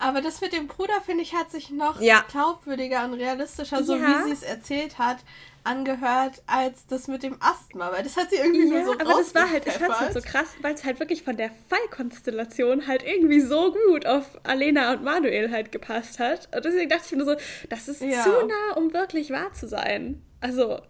Aber 0.00 0.20
das 0.20 0.40
mit 0.40 0.52
dem 0.52 0.68
Bruder, 0.68 1.00
finde 1.04 1.22
ich, 1.22 1.34
hat 1.34 1.50
sich 1.50 1.70
noch 1.70 2.00
Ja. 2.00 2.24
glaubwürdiger 2.30 3.04
und 3.04 3.14
realistischer, 3.14 3.82
so 3.82 3.96
Ja. 3.96 4.20
wie 4.20 4.24
sie 4.28 4.32
es 4.32 4.42
erzählt 4.42 4.98
hat, 4.98 5.18
angehört, 5.64 6.40
als 6.46 6.86
das 6.86 7.08
mit 7.08 7.22
dem 7.24 7.36
Asthma. 7.40 7.90
Weil 7.92 8.04
das 8.04 8.16
hat 8.16 8.30
sie 8.30 8.36
irgendwie 8.36 8.68
Ja, 8.68 8.76
nur 8.78 8.84
so 8.86 8.92
aber 8.92 9.14
das 9.16 9.34
war 9.34 9.50
halt, 9.50 9.66
ich 9.66 9.72
fand's 9.74 9.98
halt 10.00 10.12
so 10.12 10.20
krass, 10.20 10.46
weil 10.62 10.74
es 10.74 10.84
halt 10.84 11.00
wirklich 11.00 11.22
von 11.24 11.36
der 11.36 11.50
Fallkonstellation 11.68 12.86
halt 12.86 13.02
irgendwie 13.02 13.40
so 13.40 13.72
gut 13.72 14.06
auf 14.06 14.24
Alena 14.44 14.92
und 14.92 15.02
Manuel 15.02 15.50
halt 15.50 15.72
gepasst 15.72 16.18
hat. 16.20 16.48
Und 16.54 16.64
deswegen 16.64 16.88
dachte 16.88 17.02
ich 17.06 17.10
mir 17.12 17.18
nur 17.24 17.34
so, 17.34 17.40
das 17.68 17.88
ist 17.88 17.98
zu 17.98 18.06
nah, 18.06 18.76
um 18.76 18.92
wirklich 18.92 19.30
wahr 19.30 19.52
zu 19.52 19.66
sein. 19.68 20.22
Also, 20.40 20.80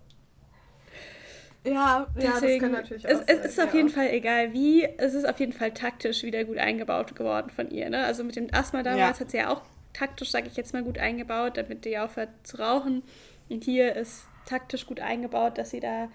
Ja, 1.64 1.72
ja, 1.74 2.06
das 2.14 2.40
deswegen, 2.40 2.60
kann 2.60 2.72
natürlich 2.72 3.06
auch 3.06 3.10
es, 3.10 3.20
es 3.20 3.26
sein, 3.26 3.44
ist 3.44 3.60
auf 3.60 3.70
ja. 3.70 3.76
jeden 3.76 3.89
Fall 3.90 4.09
egal 4.10 4.52
wie, 4.52 4.85
es 4.85 5.14
ist 5.14 5.28
auf 5.28 5.39
jeden 5.40 5.52
Fall 5.52 5.72
taktisch 5.74 6.22
wieder 6.22 6.44
gut 6.44 6.56
eingebaut 6.59 7.14
geworden 7.14 7.51
von 7.51 7.70
ihr. 7.70 7.90
Ne? 7.90 8.05
Also 8.05 8.24
mit 8.24 8.36
dem 8.36 8.48
Asthma 8.52 8.82
damals 8.82 9.18
Ja. 9.18 9.20
hat 9.24 9.30
sie 9.30 9.36
ja 9.39 9.51
auch 9.52 9.62
taktisch, 9.93 10.30
sage 10.30 10.47
ich 10.47 10.56
jetzt 10.56 10.72
mal, 10.72 10.82
gut 10.82 10.98
eingebaut, 10.98 11.56
damit 11.56 11.85
die 11.85 11.98
aufhört 11.98 12.30
zu 12.44 12.59
rauchen. 12.59 13.02
Und 13.51 13.64
hier 13.64 13.97
ist 13.97 14.26
taktisch 14.47 14.86
gut 14.86 15.01
eingebaut, 15.01 15.59
dass 15.59 15.70
sie 15.70 15.80
da 15.80 16.09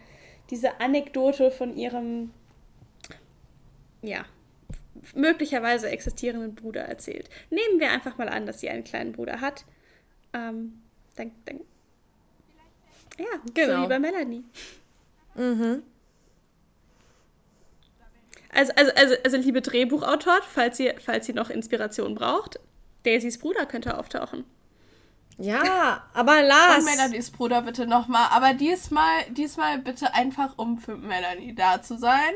diese 0.50 0.80
Anekdote 0.80 1.52
von 1.52 1.76
ihrem, 1.76 2.32
ja, 4.02 4.26
möglicherweise 5.16 5.90
existierenden 5.90 6.56
Bruder 6.56 6.82
erzählt. 6.84 7.30
Nehmen 7.50 7.80
wir 7.80 7.92
einfach 7.92 8.18
mal 8.18 8.30
an, 8.30 8.46
dass 8.46 8.60
sie 8.62 8.70
einen 8.70 8.84
kleinen 8.84 9.12
Bruder 9.12 9.42
hat. 9.42 9.66
Ähm, 10.34 10.82
dann, 11.16 11.32
dann, 11.46 11.60
ja, 13.20 13.26
so 13.46 13.54
Genau. 13.54 13.84
wie 13.84 13.88
bei 13.88 14.00
Melanie. 14.00 14.44
Also, 18.50 18.72
also, 18.76 18.92
also, 18.96 19.16
also 19.24 19.38
liebe 19.38 19.62
Drehbuchautor, 19.62 20.40
falls 20.48 20.80
ihr, 20.80 20.96
falls 21.04 21.28
ihr 21.28 21.36
noch 21.36 21.50
Inspiration 21.50 22.16
braucht, 22.16 22.60
Daisys 23.04 23.40
Bruder 23.40 23.66
könnte 23.66 23.98
auftauchen. 23.98 24.46
ja, 25.66 26.04
aber 26.14 26.40
Und 26.40 26.46
Lars. 26.46 26.86
Melanies 26.86 27.32
Bruder 27.32 27.64
bitte 27.64 27.88
nochmal. 27.88 28.28
Aber 28.32 28.54
diesmal, 28.54 29.24
diesmal 29.32 29.80
bitte 29.80 30.14
einfach, 30.14 30.58
um 30.58 30.78
für 30.78 30.96
Melanie 30.96 31.56
da 31.56 31.82
zu 31.82 31.98
sein. 31.98 32.34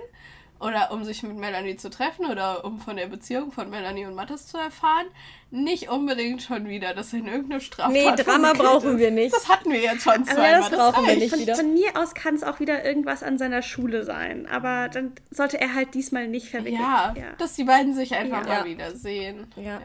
Oder 0.60 0.92
um 0.92 1.04
sich 1.04 1.22
mit 1.22 1.36
Melanie 1.38 1.76
zu 1.78 1.90
treffen 1.90 2.26
oder 2.26 2.66
um 2.66 2.80
von 2.80 2.96
der 2.96 3.06
Beziehung 3.08 3.52
von 3.52 3.70
Melanie 3.70 4.06
und 4.08 4.16
Mattes 4.16 4.48
zu 4.48 4.58
erfahren. 4.58 5.06
Nicht 5.52 5.90
unbedingt 5.90 6.42
schon 6.42 6.68
wieder, 6.68 6.94
dass 6.96 7.14
er 7.14 7.20
in 7.20 7.28
irgendeine 7.28 7.62
Straftat 7.62 7.94
Nee, 7.94 8.24
Drama 8.24 8.54
brauchen 8.54 8.94
ist. 8.94 8.98
wir 9.00 9.12
nicht. 9.12 9.36
Das 9.36 9.48
hatten 9.48 9.72
wir 9.72 9.80
jetzt 9.80 10.04
schon 10.04 10.14
Aber 10.14 10.26
zweimal. 10.26 10.60
das 10.62 10.70
brauchen 10.72 11.04
wir 11.04 11.10
reicht. 11.10 11.20
nicht 11.20 11.30
Von, 11.30 11.40
wieder. 11.40 11.56
von 11.56 11.74
mir 11.74 11.90
aus 11.96 12.14
kann 12.16 12.34
es 12.36 12.44
auch 12.44 12.60
wieder 12.60 12.84
irgendwas 12.84 13.22
an 13.22 13.38
seiner 13.38 13.62
Schule 13.62 14.04
sein. 14.04 14.48
Aber 14.48 14.90
dann 14.90 15.12
sollte 15.30 15.62
er 15.62 15.76
halt 15.76 15.94
diesmal 15.94 16.28
nicht 16.28 16.50
verwickelt 16.50 16.82
Ja, 16.82 17.14
ja. 17.16 17.34
dass 17.38 17.54
die 17.54 17.64
beiden 17.64 17.94
sich 17.94 18.16
einfach 18.16 18.42
Ja. 18.48 18.60
mal 18.60 18.66
wieder 18.66 18.96
sehen. 18.96 19.48
Ja. 19.58 19.80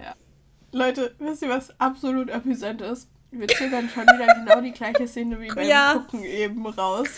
Leute, 0.72 1.14
wisst 1.18 1.42
ihr, 1.42 1.50
was 1.50 1.78
absolut 1.78 2.30
amüsant 2.30 2.80
ist? 2.80 3.08
Wir 3.30 3.46
zögern 3.48 3.88
schon 3.88 4.04
wieder 4.04 4.26
genau 4.34 4.60
die 4.62 4.72
gleiche 4.72 5.06
Szene 5.06 5.38
wie 5.40 5.48
beim 5.48 5.66
Ja. 5.68 5.92
Gucken 5.94 6.24
eben 6.24 6.66
raus. 6.66 7.08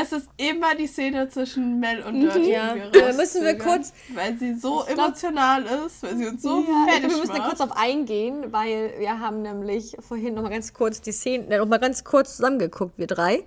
Es 0.00 0.12
ist 0.12 0.28
immer 0.36 0.74
die 0.74 0.86
Szene 0.86 1.28
zwischen 1.28 1.80
Mel 1.80 2.02
und 2.02 2.20
Dirty. 2.20 2.38
Mhm. 2.40 2.46
Ja. 2.48 2.72
rauszögern, 2.74 3.16
müssen 3.16 3.44
wir 3.44 3.58
kurz- 3.58 3.92
Weil 4.14 4.36
sie 4.38 4.54
so 4.54 4.84
glaub- 4.86 4.90
emotional 4.90 5.64
ist, 5.86 6.02
weil 6.02 6.16
sie 6.16 6.26
uns 6.26 6.42
so 6.42 6.60
Ja, 6.60 6.86
fertig 6.92 7.10
wir 7.10 7.18
müssen 7.18 7.34
da 7.34 7.48
kurz 7.48 7.60
auf 7.60 7.76
eingehen, 7.76 8.52
weil 8.52 8.92
wir 8.98 9.18
haben 9.18 9.42
nämlich 9.42 9.96
vorhin 10.00 10.34
noch 10.34 10.42
mal 10.42 10.50
ganz 10.50 10.72
kurz 10.72 11.00
die 11.00 11.12
Szene, 11.12 11.46
äh, 11.54 11.58
noch 11.58 11.66
mal 11.66 11.78
ganz 11.78 12.04
kurz 12.04 12.36
zusammengeguckt, 12.36 12.98
wir 12.98 13.06
drei, 13.06 13.44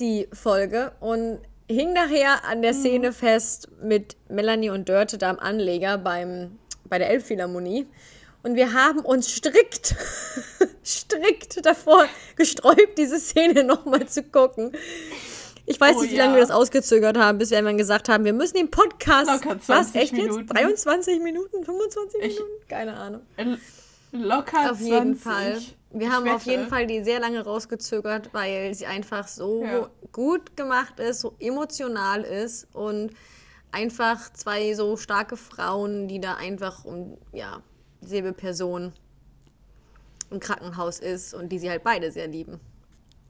die 0.00 0.28
Folge 0.32 0.92
und 1.00 1.38
hing 1.68 1.92
nachher 1.92 2.44
an 2.44 2.62
der 2.62 2.74
Szene 2.74 3.12
fest 3.12 3.68
mit 3.82 4.16
Melanie 4.28 4.70
und 4.70 4.88
Dörte 4.88 5.18
da 5.18 5.30
am 5.30 5.38
Anleger 5.38 5.98
beim, 5.98 6.58
bei 6.84 6.98
der 6.98 7.10
Elbphilharmonie. 7.10 7.86
Und 8.42 8.56
wir 8.56 8.74
haben 8.74 9.00
uns 9.00 9.30
strikt, 9.34 9.96
strikt 10.84 11.64
davor 11.64 12.04
gesträubt, 12.36 12.98
diese 12.98 13.18
Szene 13.18 13.64
nochmal 13.64 14.06
zu 14.06 14.22
gucken. 14.22 14.72
Ich 15.66 15.80
weiß 15.80 15.96
Oh 15.96 16.02
nicht, 16.02 16.12
wie 16.12 16.16
ja. 16.16 16.24
lange 16.24 16.36
wir 16.36 16.42
das 16.42 16.50
ausgezögert 16.50 17.16
haben, 17.16 17.38
bis 17.38 17.50
wir 17.50 17.56
irgendwann 17.58 17.78
gesagt 17.78 18.08
haben, 18.08 18.24
wir 18.24 18.34
müssen 18.34 18.56
den 18.56 18.70
Podcast. 18.70 19.30
Locker 19.30 19.56
was? 19.56 19.92
20 19.92 19.94
Echt 20.02 20.12
Minuten. 20.12 20.40
jetzt? 20.40 20.52
23 20.54 21.20
Minuten? 21.20 21.64
25 21.64 22.20
Ich- 22.22 22.34
Minuten? 22.36 22.68
Keine 22.68 22.94
Ahnung. 22.96 23.22
L- 23.36 23.58
Locker 24.12 24.70
Auf 24.72 24.80
jeden 24.80 25.16
20. 25.16 25.22
Fall. 25.22 25.58
Wir 25.90 26.06
Ich 26.08 26.12
haben 26.12 26.28
auf 26.28 26.42
jeden 26.44 26.68
Fall 26.68 26.86
die 26.86 27.02
sehr 27.02 27.18
lange 27.20 27.42
rausgezögert, 27.42 28.30
weil 28.34 28.74
sie 28.74 28.86
einfach 28.86 29.26
so 29.26 29.64
Ja. 29.64 29.88
gut 30.12 30.56
gemacht 30.56 31.00
ist, 31.00 31.20
so 31.20 31.34
emotional 31.40 32.22
ist 32.22 32.66
und 32.74 33.12
einfach 33.72 34.32
zwei 34.34 34.74
so 34.74 34.96
starke 34.96 35.36
Frauen, 35.36 36.08
die 36.08 36.20
da 36.20 36.34
einfach 36.34 36.84
um, 36.84 37.16
ja, 37.32 37.62
dieselbe 38.02 38.32
Person 38.32 38.92
im 40.30 40.40
Krankenhaus 40.40 40.98
ist 41.00 41.32
und 41.34 41.48
die 41.50 41.58
sie 41.58 41.70
halt 41.70 41.82
beide 41.84 42.10
sehr 42.12 42.26
lieben. 42.28 42.60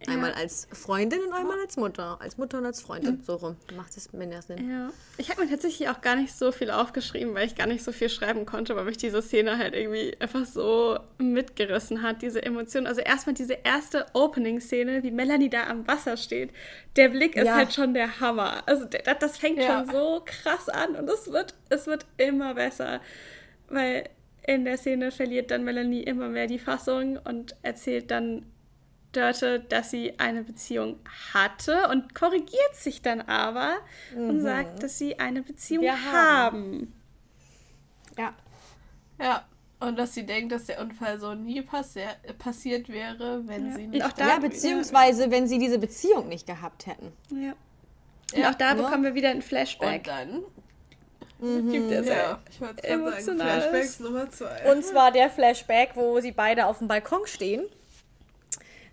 Einmal 0.09 0.33
als 0.33 0.69
Freundin 0.73 1.21
und 1.23 1.33
einmal 1.33 1.59
als 1.61 1.77
Mutter. 1.77 2.19
Als 2.21 2.37
Mutter 2.39 2.59
und 2.59 2.67
als 2.67 2.81
Freundin. 2.83 3.23
So 3.27 3.37
rum. 3.37 3.57
Macht 3.77 3.97
es 3.97 4.13
mehr 4.13 4.43
Sinn. 4.43 4.71
Ja. 4.71 4.91
Ich 5.17 5.31
habe 5.31 5.43
mir 5.45 5.51
tatsächlich 5.51 5.89
auch 5.89 6.01
gar 6.01 6.17
nicht 6.17 6.35
so 6.35 6.53
viel 6.53 6.71
aufgeschrieben, 6.71 7.35
weil 7.35 7.47
ich 7.47 7.55
gar 7.55 7.67
nicht 7.67 7.83
so 7.85 7.93
viel 7.93 8.09
schreiben 8.09 8.47
konnte, 8.47 8.77
weil 8.77 8.85
mich 8.85 8.97
diese 8.97 9.23
Szene 9.23 9.59
halt 9.59 9.75
irgendwie 9.75 10.17
einfach 10.21 10.45
so 10.45 10.99
mitgerissen 11.19 12.03
hat, 12.03 12.23
diese 12.23 12.43
Emotion. 12.43 12.87
Also 12.87 13.01
erstmal 13.01 13.35
diese 13.35 13.55
erste 13.65 14.07
Opening-Szene, 14.13 15.03
wie 15.03 15.11
Melanie 15.11 15.51
da 15.51 15.65
am 15.69 15.87
Wasser 15.87 16.17
steht. 16.17 16.51
Der 16.97 17.09
Blick 17.09 17.37
ist 17.37 17.47
Ja. 17.47 17.55
halt 17.57 17.73
schon 17.73 17.95
der 17.95 18.21
Hammer. 18.21 18.63
Also 18.67 18.85
das- 18.85 19.19
das 19.21 19.39
fängt 19.39 19.59
Ja. 19.59 19.85
schon 19.85 19.91
so 19.93 20.23
krass 20.25 20.69
an 20.69 20.97
und 20.97 21.09
es 21.09 21.31
wird, 21.33 21.55
es 21.71 21.87
wird 21.87 22.07
immer 22.17 22.55
besser. 22.55 23.01
Weil 23.69 24.09
in 24.47 24.65
der 24.65 24.77
Szene 24.77 25.11
verliert 25.11 25.51
dann 25.51 25.65
Melanie 25.65 26.03
immer 26.03 26.29
mehr 26.29 26.47
die 26.47 26.59
Fassung 26.59 27.19
und 27.25 27.57
erzählt 27.63 28.11
dann 28.11 28.45
Dörte, 29.15 29.61
dass 29.61 29.91
sie 29.91 30.19
eine 30.19 30.43
Beziehung 30.45 30.99
hatte 31.33 31.89
und 31.89 32.15
korrigiert 32.15 32.75
sich 32.75 33.01
dann 33.03 33.23
aber 33.23 33.77
und 34.15 34.41
sagt, 34.43 34.83
dass 34.83 34.99
sie 34.99 35.19
eine 35.19 35.43
Beziehung 35.43 35.83
Wir 35.85 36.13
haben. 36.13 36.93
Ja. 38.19 38.35
Ja. 39.21 39.45
Und 39.81 39.99
dass 39.99 40.15
sie 40.15 40.25
denkt, 40.25 40.51
dass 40.53 40.67
der 40.67 40.81
Unfall 40.81 41.19
so 41.21 41.35
nie 41.35 41.61
passi 41.61 42.01
passiert 42.39 42.89
wäre, 42.89 43.43
wenn 43.47 43.69
Ja. 43.69 43.75
sie 43.75 43.85
Und 43.85 43.91
nicht 43.91 44.05
auch 44.05 44.13
da- 44.13 44.29
Ja, 44.29 44.39
beziehungsweise, 44.39 45.31
wenn 45.31 45.47
sie 45.47 45.59
diese 45.59 45.79
Beziehung 45.79 46.29
nicht 46.29 46.47
gehabt 46.47 46.87
hätten. 46.87 47.13
Ja. 47.31 47.55
Und 48.33 48.39
Ja, 48.41 48.51
auch 48.51 48.55
da 48.55 48.75
ne? 48.75 48.83
bekommen 48.83 49.05
wir 49.05 49.15
wieder 49.15 49.29
ein 49.31 49.37
Und 49.37 49.43
Flashback. 49.45 50.05
dann. 50.05 50.43
Gibt 51.71 51.91
es 51.91 52.07
Ja, 52.07 52.41
ich 52.51 52.59
wollte 52.61 52.83
sagen, 52.87 53.37
Flashbacks. 53.39 54.01
Nummer 54.01 54.31
zwei. 54.31 54.73
Und 54.73 54.83
zwar 54.85 55.11
der 55.13 55.29
Flashback, 55.29 55.91
wo 55.95 56.19
sie 56.21 56.33
beide 56.33 56.65
auf 56.67 56.79
dem 56.79 56.89
Balkon 56.89 57.27
stehen. 57.27 57.67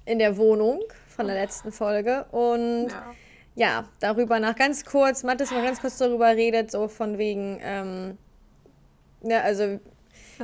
In 0.05 0.19
der 0.19 0.37
Wohnung 0.37 0.81
von 1.07 1.27
der 1.27 1.35
letzten 1.35 1.71
Folge. 1.71 2.25
Und 2.31 2.89
ja, 2.89 3.13
ja. 3.55 3.89
darüber 3.99 4.39
nach 4.39 4.55
ganz 4.55 4.85
kurz, 4.85 5.23
Mathis 5.23 5.51
mal 5.51 5.63
ganz 5.63 5.79
kurz 5.79 5.97
darüber 5.97 6.27
redet, 6.27 6.71
so 6.71 6.87
von 6.87 7.17
wegen, 7.17 7.59
ähm, 7.61 8.17
ja, 9.23 9.41
also 9.41 9.79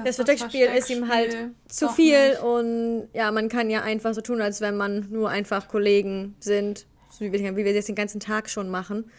das 0.04 0.16
Versteckspiel 0.18 0.68
ist 0.68 0.90
ihm 0.90 1.08
halt 1.08 1.36
zu 1.68 1.86
doch 1.86 1.96
viel 1.96 2.30
nicht. 2.30 2.42
und 2.42 3.08
ja, 3.14 3.32
man 3.32 3.50
kann 3.50 3.70
ja 3.70 3.82
einfach 3.82 4.14
so 4.14 4.22
tun, 4.22 4.42
als 4.42 4.62
wenn 4.62 4.78
man 4.78 5.08
nur 5.10 5.30
einfach 5.30 5.68
Kollegen 5.68 6.36
sind, 6.40 6.86
so 7.10 7.22
wie 7.22 7.32
wir, 7.32 7.56
wie 7.56 7.66
wir 7.66 7.74
das 7.74 7.86
den 7.86 7.96
ganzen 7.96 8.20
Tag 8.20 8.50
schon 8.50 8.70
machen. 8.70 9.12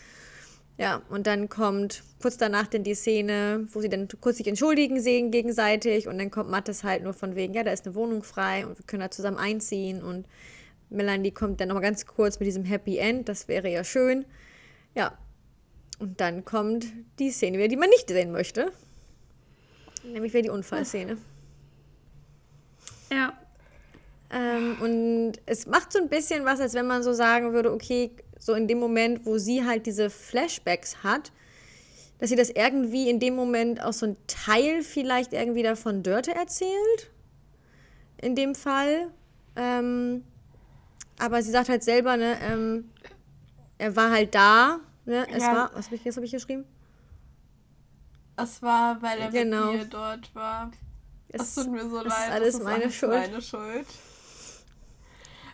Ja, 0.79 1.03
und 1.11 1.27
dann 1.27 1.49
kommt 1.49 2.05
kurz 2.23 2.37
danach 2.37 2.69
dann 2.69 2.85
die 2.85 2.95
Szene, 2.95 3.67
wo 3.73 3.81
sie 3.81 3.89
dann 3.89 4.07
kurz 4.21 4.37
sich 4.37 4.47
entschuldigen 4.47 5.01
sehen 5.01 5.33
gegenseitig 5.33 6.07
und 6.07 6.19
dann 6.19 6.31
kommt 6.31 6.51
Mattes 6.51 6.85
halt 6.85 7.03
nur 7.03 7.15
von 7.15 7.35
wegen, 7.35 7.53
ja, 7.53 7.65
da 7.65 7.73
ist 7.73 7.85
eine 7.85 7.97
Wohnung 7.97 8.23
frei 8.23 8.65
und 8.65 8.79
wir 8.79 8.87
können 8.87 9.03
da 9.03 9.11
zusammen 9.11 9.39
einziehen 9.39 10.03
und 10.05 10.27
Melanie 10.89 11.33
kommt 11.33 11.61
dann 11.61 11.69
nochmal 11.69 11.83
ganz 11.83 12.07
kurz 12.07 12.39
mit 12.39 12.47
diesem 12.47 12.65
Happy 12.65 12.97
End, 12.97 13.29
das 13.29 13.49
wäre 13.49 13.69
ja 13.69 13.83
schön. 13.83 14.25
Ja, 14.95 15.19
und 15.99 16.21
dann 16.21 16.45
kommt 16.45 16.87
die 17.19 17.31
Szene 17.31 17.59
wieder, 17.59 17.69
die 17.69 17.77
man 17.77 17.91
nicht 17.91 18.09
sehen 18.09 18.31
möchte. 18.31 18.71
Nämlich 20.05 20.33
wieder 20.33 20.43
die 20.43 20.51
Unfallszene. 20.51 21.19
Ja. 23.13 23.33
Ähm, 24.31 24.77
und 24.81 25.33
es 25.47 25.67
macht 25.67 25.93
so 25.93 25.99
ein 25.99 26.09
bisschen 26.09 26.45
was, 26.45 26.61
als 26.61 26.75
wenn 26.75 26.87
man 26.87 27.03
so 27.03 27.13
sagen 27.13 27.53
würde, 27.53 27.73
okay, 27.73 28.13
so 28.39 28.55
in 28.55 28.69
dem 28.69 28.79
Moment, 28.79 29.27
wo 29.27 29.39
sie 29.39 29.65
halt 29.65 29.87
diese 29.87 30.11
Flashbacks 30.11 31.03
hat, 31.03 31.33
dass 32.19 32.31
sie 32.31 32.37
das 32.37 32.51
irgendwie 32.51 33.09
in 33.09 33.21
dem 33.21 33.37
Moment 33.37 33.83
auch 33.83 33.93
so 33.93 34.07
ein 34.07 34.17
Teil 34.27 34.83
vielleicht 34.83 35.33
irgendwie 35.33 35.63
davon 35.63 36.03
Dörte 36.03 36.35
erzählt. 36.35 37.11
In 38.21 38.35
dem 38.35 38.55
Fall. 38.55 39.09
Ähm, 39.57 40.25
aber 41.19 41.43
sie 41.43 41.51
sagt 41.51 41.69
halt 41.69 41.83
selber, 41.85 42.17
ne, 42.17 42.37
ähm, 42.43 42.91
er 43.79 43.95
war 43.95 44.11
halt 44.11 44.35
da. 44.35 44.81
Ne? 45.05 45.27
Es 45.33 45.43
Ja. 45.45 45.55
war, 45.55 45.71
was 45.75 45.87
habe 45.87 45.97
ich, 45.97 46.17
hab 46.17 46.23
ich 46.25 46.33
geschrieben? 46.33 46.65
Es 48.37 48.63
war, 48.63 49.01
weil 49.03 49.19
er 49.21 49.31
Genau. 49.31 49.73
mit 49.73 49.81
mir 49.83 49.85
dort 49.87 50.35
war. 50.35 50.71
Es 51.29 51.43
Es- 51.43 51.55
tut 51.57 51.71
mir 51.73 51.89
so 51.89 51.97
leid. 51.99 52.07
ist 52.07 52.31
alles 52.31 52.55
es 52.55 52.63
meine 52.63 52.83
alles 52.85 52.95
Schuld. 52.95 53.13
meine 53.13 53.43
Schuld. 53.43 53.87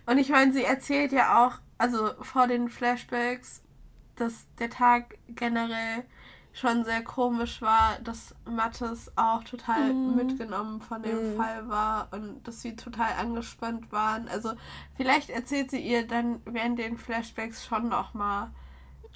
Und 0.06 0.19
ich 0.19 0.28
meine, 0.28 0.52
sie 0.52 0.65
erzählt 0.65 1.12
ja 1.12 1.47
auch, 1.47 1.59
also 1.78 2.10
vor 2.22 2.46
den 2.46 2.68
Flashbacks, 2.68 3.62
dass 4.16 4.46
der 4.59 4.70
Tag 4.70 5.18
generell 5.28 6.05
schon 6.52 6.84
sehr 6.84 7.02
komisch 7.02 7.60
war, 7.62 7.98
dass 8.05 8.34
Mattes 8.44 9.10
auch 9.16 9.42
total 9.42 9.92
Mhm. 9.92 10.14
mitgenommen 10.14 10.80
von 10.80 11.02
dem 11.02 11.24
Fall 11.24 11.68
war 11.68 12.09
und 12.12 12.46
dass 12.46 12.60
sie 12.62 12.76
total 12.76 13.12
angespannt 13.18 13.90
waren. 13.90 14.28
Also 14.28 14.52
vielleicht 14.96 15.30
erzählt 15.30 15.70
sie 15.72 15.80
ihr 15.80 16.06
dann 16.06 16.40
während 16.44 16.78
den 16.78 16.96
Flashbacks 16.96 17.64
schon 17.66 17.88
nochmal 17.88 18.51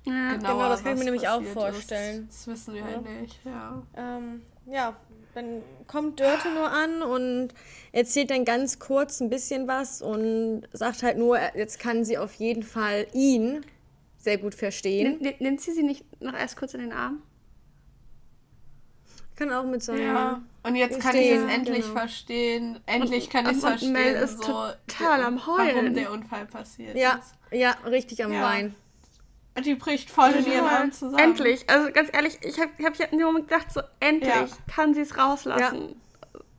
Ja, 0.05 0.35
genauer, 0.35 0.39
genau, 0.39 0.68
das 0.68 0.82
kann 0.82 0.93
ich 0.94 0.98
mir 0.98 1.05
nämlich 1.05 1.28
auch 1.28 1.43
vorstellen. 1.44 2.28
Ist. 2.28 2.39
Das 2.39 2.47
wissen 2.48 2.74
wir 2.74 2.80
ja 2.90 3.01
nicht, 3.01 3.44
ja. 3.44 3.82
Ähm, 3.94 4.43
ja, 4.66 4.97
dann 5.39 5.62
kommt 5.86 6.19
Dörte 6.20 6.51
nur 6.52 6.70
an 6.70 7.02
und 7.02 7.48
erzählt 7.93 8.31
dann 8.31 8.44
ganz 8.44 8.78
kurz 8.78 9.20
ein 9.20 9.31
bisschen 9.31 9.69
was 9.69 10.02
und 10.02 10.65
sagt 10.73 11.02
halt 11.02 11.16
nur, 11.16 11.39
jetzt 11.55 11.78
kann 11.78 12.05
sie 12.05 12.19
auf 12.19 12.35
jeden 12.35 12.62
Fall 12.65 13.06
ihn 13.12 13.65
sehr 14.16 14.36
gut 14.39 14.55
verstehen. 14.55 15.19
Nimm- 15.20 15.35
Nimmt 15.39 15.60
sie 15.60 15.73
sie 15.73 15.82
nicht 15.85 16.05
noch 16.20 16.35
erst 16.35 16.56
kurz 16.56 16.74
in 16.74 16.81
den 16.81 16.93
Arm? 16.93 17.23
Kann 19.36 19.52
auch 19.52 19.65
mit 19.65 19.82
sein. 19.85 20.02
Ja. 20.02 20.43
Und 20.65 20.74
jetzt 20.74 20.98
kann 21.01 21.15
ich 21.15 21.31
es 21.31 21.44
endlich 21.48 21.82
genau. 21.82 21.94
verstehen. 22.01 22.81
Endlich 22.86 23.24
Und- 23.27 23.31
kann 23.32 23.44
ich 23.47 23.52
es 23.52 23.62
und 23.62 23.69
verstehen, 23.70 23.93
Mel 23.93 24.15
ist 24.16 24.43
so, 24.43 24.52
total 24.89 25.23
am 25.23 25.47
Heulen. 25.47 25.77
warum 25.77 25.94
der 25.94 26.10
Unfall 26.12 26.47
passiert 26.47 26.97
Ja, 26.97 27.20
ist. 27.20 27.35
ja, 27.56 27.70
richtig 27.86 28.24
am 28.24 28.32
Ja. 28.32 28.43
Wein. 28.43 28.74
Die 29.64 29.74
bricht 29.74 30.10
voll 30.10 30.30
in 30.30 30.47
ihren 30.47 30.64
Arm 30.66 30.93
zusammen. 30.93 31.18
Endlich. 31.18 31.68
Also 31.68 31.90
ganz 31.93 32.10
ehrlich, 32.12 32.39
ich 32.43 32.59
habe 32.60 32.70
hab 32.85 32.97
ja 32.97 33.06
in 33.06 33.18
dem 33.18 33.26
Moment 33.26 33.48
gedacht, 33.48 33.72
so 33.72 33.80
endlich 34.01 34.32
Ja. 34.35 34.47
kann 34.74 34.94
sie 34.94 35.01
es 35.02 35.16
rauslassen. 35.16 35.97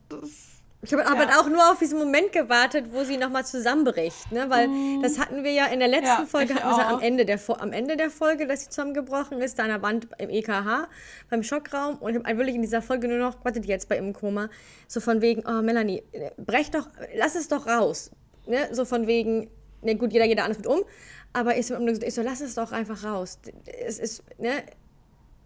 Das, 0.08 0.46
Ich 0.82 0.92
habe 0.94 1.06
aber 1.06 1.26
auch 1.38 1.46
nur 1.48 1.70
auf 1.70 1.78
diesen 1.78 1.98
Moment 1.98 2.32
gewartet, 2.32 2.86
wo 2.90 3.04
sie 3.04 3.18
nochmal 3.18 3.44
zusammenbricht, 3.44 4.32
ne? 4.32 4.48
Weil 4.48 4.68
das 5.02 5.18
hatten 5.18 5.44
wir 5.44 5.52
ja 5.52 5.66
in 5.66 5.78
der 5.78 5.88
letzten 5.88 6.22
Ja, 6.22 6.26
Folge, 6.26 6.54
hatten 6.54 6.66
wir 6.66 6.72
es 6.72 6.78
ja 6.78 6.88
am. 6.88 7.00
Ende, 7.00 7.26
der, 7.26 7.38
am 7.58 7.72
Ende 7.72 7.96
der 7.98 8.08
Folge, 8.10 8.46
dass 8.46 8.62
sie 8.62 8.70
zusammengebrochen 8.70 9.42
ist, 9.42 9.58
da 9.58 9.64
an 9.64 9.68
der 9.68 9.82
Wand 9.82 10.08
im 10.16 10.30
EKH, 10.30 10.88
beim 11.28 11.42
Schockraum. 11.42 11.96
Und 11.98 12.16
ich 12.16 12.24
habe 12.24 12.38
wirklich 12.38 12.56
in 12.56 12.62
dieser 12.62 12.80
Folge 12.80 13.08
nur 13.08 13.18
noch, 13.18 13.44
wartet 13.44 13.66
jetzt 13.66 13.90
bei 13.90 13.98
im 13.98 14.14
Koma, 14.14 14.48
so 14.88 15.00
von 15.00 15.20
wegen, 15.20 15.42
oh 15.46 15.60
Melanie, 15.60 16.02
brech 16.38 16.70
doch, 16.70 16.88
lass 17.14 17.34
es 17.34 17.48
doch 17.48 17.66
raus. 17.66 18.10
Ne? 18.46 18.68
So 18.72 18.86
von 18.86 19.06
wegen, 19.06 19.50
ne 19.82 19.96
gut, 19.96 20.14
jeder, 20.14 20.24
jeder 20.24 20.44
anders 20.44 20.58
mit 20.58 20.66
um. 20.66 20.80
Aber 21.32 21.56
ich 21.56 21.66
so, 21.66 21.78
ich 21.78 22.14
so, 22.14 22.22
lass 22.22 22.40
es 22.40 22.54
doch 22.54 22.72
einfach 22.72 23.04
raus. 23.04 23.38
Es 23.86 23.98
ist, 23.98 24.22
ne? 24.38 24.62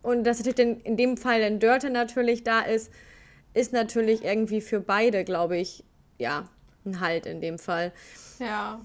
Und 0.03 0.25
dass 0.25 0.39
natürlich 0.39 0.57
dann 0.57 0.81
in 0.81 0.97
dem 0.97 1.17
Fall 1.17 1.41
dann 1.41 1.61
Dörte 1.61 1.91
natürlich 1.91 2.45
da 2.45 2.61
ist, 2.61 2.91
ist 3.55 3.73
natürlich 3.73 4.25
irgendwie 4.25 4.61
für 4.61 4.81
beide, 4.81 5.25
glaube 5.25 5.57
ich, 5.57 5.85
ja, 6.19 6.49
ein 6.85 7.01
Halt 7.01 7.27
in 7.27 7.41
dem 7.41 7.59
Fall. 7.59 7.93
Ja. 8.39 8.81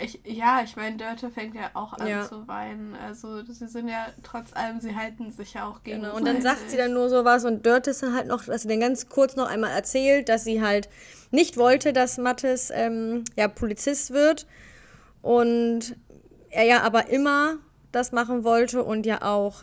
Ich, 0.00 0.20
ja, 0.24 0.60
ich 0.62 0.76
meine, 0.76 0.96
Dörte 0.96 1.28
fängt 1.28 1.56
ja 1.56 1.70
auch 1.74 1.92
an 1.92 2.06
Ja. 2.06 2.28
zu 2.28 2.46
weinen. 2.46 2.94
Also 2.94 3.42
sie 3.44 3.66
sind 3.66 3.88
ja 3.88 4.06
trotz 4.22 4.52
allem, 4.52 4.80
sie 4.80 4.94
halten 4.94 5.32
sich 5.32 5.54
ja 5.54 5.66
auch 5.68 5.82
gegenseitig. 5.82 6.16
Genau. 6.16 6.16
Und 6.16 6.24
dann 6.24 6.40
sagt 6.40 6.70
sie 6.70 6.76
dann 6.76 6.92
nur 6.92 7.08
sowas 7.08 7.44
und 7.44 7.66
Dörte 7.66 7.90
ist 7.90 8.02
dann 8.02 8.14
halt 8.14 8.28
noch, 8.28 8.44
dass 8.44 8.62
sie 8.62 8.68
dann 8.68 8.78
ganz 8.78 9.08
kurz 9.08 9.34
noch 9.34 9.48
einmal 9.48 9.72
erzählt, 9.72 10.28
dass 10.28 10.44
sie 10.44 10.62
halt 10.62 10.88
nicht 11.32 11.56
wollte, 11.56 11.92
dass 11.92 12.16
Mattes 12.16 12.70
ähm, 12.72 13.24
ja, 13.34 13.48
Polizist 13.48 14.12
wird 14.12 14.46
und 15.20 15.96
er 16.50 16.64
ja 16.64 16.82
aber 16.82 17.08
immer 17.10 17.56
das 17.92 18.12
machen 18.12 18.44
wollte 18.44 18.82
und 18.84 19.06
ja 19.06 19.22
auch 19.22 19.62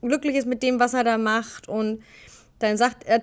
glücklich 0.00 0.36
ist 0.36 0.46
mit 0.46 0.62
dem, 0.62 0.80
was 0.80 0.94
er 0.94 1.04
da 1.04 1.18
macht 1.18 1.68
und 1.68 2.02
dann 2.58 2.76
sagt 2.76 3.04
er, 3.04 3.22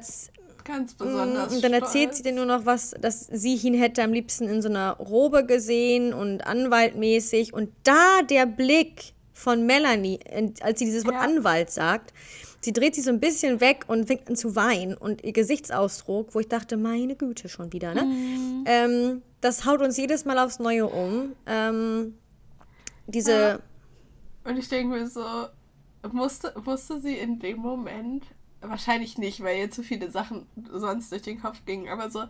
Ganz 0.66 0.94
besonders 0.94 1.52
Mm, 1.52 1.56
Und 1.56 1.64
dann 1.64 1.74
erzählt 1.74 2.10
stolz. 2.10 2.18
sie 2.18 2.24
dir 2.24 2.32
nur 2.34 2.46
noch 2.46 2.66
was, 2.66 2.92
dass 3.02 3.26
sie 3.26 3.56
ihn 3.56 3.74
hätte 3.74 4.04
am 4.04 4.14
liebsten 4.14 4.48
in 4.48 4.62
so 4.62 4.70
einer 4.70 4.92
Robe 4.98 5.44
gesehen 5.46 6.14
und 6.14 6.42
anwaltmäßig. 6.46 7.54
Und 7.54 7.72
da 7.84 8.22
der 8.30 8.46
Blick 8.46 9.14
von 9.34 9.66
Melanie, 9.66 10.20
als 10.62 10.78
sie 10.78 10.86
dieses 10.86 11.06
Wort 11.06 11.16
Ja. 11.16 11.22
Anwalt 11.22 11.72
sagt, 11.72 12.14
sie 12.62 12.72
dreht 12.72 12.94
sich 12.94 13.04
so 13.06 13.10
ein 13.10 13.20
bisschen 13.20 13.62
weg 13.62 13.86
und 13.88 14.06
fängt 14.06 14.30
an 14.30 14.36
zu 14.36 14.56
weinen. 14.56 14.94
Und 14.96 15.24
ihr 15.24 15.34
Gesichtsausdruck, 15.34 16.36
wo 16.36 16.40
ich 16.40 16.50
dachte, 16.50 16.78
meine 16.78 17.16
Güte, 17.16 17.50
schon 17.50 17.74
wieder, 17.74 17.96
ne? 17.96 18.04
Mhm. 18.04 18.64
Ähm, 18.68 19.22
das 19.42 19.66
haut 19.66 19.82
uns 19.82 19.98
jedes 19.98 20.26
Mal 20.26 20.38
aufs 20.38 20.60
Neue 20.60 20.86
um. 20.86 21.32
Ähm, 21.48 22.14
diese, 23.12 23.32
Ja. 23.32 23.60
Und 24.46 24.58
ich 24.58 24.70
denke 24.70 24.96
mir 24.98 25.08
so, 25.08 25.24
musste, 26.12 26.54
musste 26.64 27.00
sie 27.00 27.18
in 27.18 27.40
dem 27.40 27.58
Moment, 27.58 28.26
wahrscheinlich 28.62 29.18
nicht, 29.18 29.44
weil 29.44 29.58
ihr 29.58 29.72
zu 29.72 29.84
viele 29.84 30.10
Sachen 30.12 30.48
sonst 30.72 31.12
durch 31.12 31.22
den 31.24 31.42
Kopf 31.42 31.64
gingen, 31.66 31.90
aber 31.90 32.10
so 32.10 32.24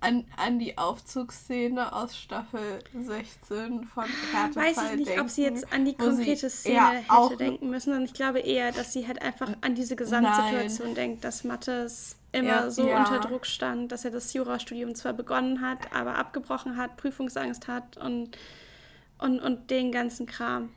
an, 0.00 0.24
an 0.36 0.58
die 0.58 0.76
Aufzugsszene 0.76 1.94
aus 1.94 2.16
Staffel 2.18 2.80
16 2.92 3.84
von 3.84 4.04
Härtefall 4.32 4.64
weiß 4.76 4.90
ich 4.90 4.96
nicht, 4.98 5.08
denken, 5.08 5.22
ob 5.22 5.30
sie 5.30 5.42
jetzt 5.44 5.72
an 5.72 5.84
die 5.86 5.94
konkrete 5.94 6.50
Szene 6.50 7.02
hätte 7.08 7.36
denken 7.38 7.70
müssen. 7.70 7.94
Und 7.94 8.04
ich 8.04 8.12
glaube 8.12 8.40
eher, 8.40 8.70
dass 8.72 8.92
sie 8.92 9.06
halt 9.06 9.22
einfach 9.22 9.50
an 9.62 9.74
diese 9.74 9.96
Gesamtsituation 9.96 10.94
denkt, 10.94 11.24
dass 11.24 11.42
Mattes 11.44 12.16
immer 12.32 12.48
Ja. 12.48 12.70
so 12.70 12.86
Ja. 12.86 12.98
unter 12.98 13.20
Druck 13.20 13.46
stand, 13.46 13.92
dass 13.92 14.04
er 14.04 14.10
das 14.10 14.32
Jurastudium 14.34 14.94
zwar 14.94 15.14
begonnen 15.14 15.62
hat, 15.62 15.92
aber 15.94 16.16
abgebrochen 16.16 16.76
hat, 16.76 16.96
Prüfungsangst 16.98 17.66
hat 17.68 17.96
und, 17.96 18.36
und, 19.18 19.40
und 19.40 19.70
den 19.70 19.92
ganzen 19.92 20.26
Kram. 20.26 20.70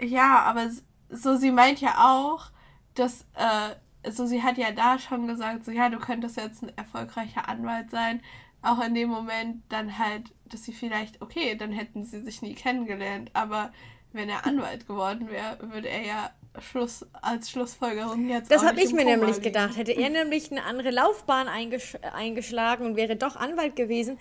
Ja, 0.00 0.40
aber 0.40 0.70
so, 1.10 1.36
sie 1.36 1.50
meint 1.50 1.80
ja 1.80 1.94
auch, 1.98 2.50
dass, 2.94 3.26
äh, 3.34 4.10
so, 4.10 4.26
sie 4.26 4.42
hat 4.42 4.56
ja 4.56 4.72
da 4.72 4.98
schon 4.98 5.26
gesagt, 5.26 5.64
so, 5.64 5.70
ja, 5.70 5.88
du 5.88 5.98
könntest 5.98 6.36
jetzt 6.36 6.62
ein 6.62 6.76
erfolgreicher 6.76 7.48
Anwalt 7.48 7.90
sein. 7.90 8.22
Auch 8.62 8.80
in 8.84 8.94
dem 8.94 9.08
Moment 9.08 9.62
dann 9.68 9.98
halt, 9.98 10.32
dass 10.46 10.64
sie 10.64 10.72
vielleicht, 10.72 11.22
okay, 11.22 11.54
dann 11.56 11.72
hätten 11.72 12.04
sie 12.04 12.22
sich 12.22 12.42
nie 12.42 12.54
kennengelernt, 12.54 13.30
aber 13.34 13.72
wenn 14.12 14.28
er 14.28 14.46
Anwalt 14.46 14.86
geworden 14.86 15.28
wäre, 15.28 15.58
würde 15.72 15.88
er 15.88 16.04
ja 16.04 16.30
Schluss, 16.58 17.06
als 17.22 17.50
Schlussfolgerung 17.50 18.28
jetzt 18.28 18.50
das 18.50 18.64
habe 18.64 18.80
ich 18.80 18.90
im 18.90 18.96
mir 18.96 19.04
Koma 19.04 19.16
nämlich 19.16 19.36
liegen. 19.36 19.44
gedacht. 19.44 19.76
Hätte 19.76 19.92
er 19.92 20.10
nämlich 20.10 20.50
eine 20.50 20.64
andere 20.64 20.90
Laufbahn 20.90 21.46
eingesch 21.46 21.96
eingeschlagen 22.12 22.84
und 22.86 22.96
wäre 22.96 23.16
doch 23.16 23.36
Anwalt 23.36 23.76
gewesen, 23.76 24.18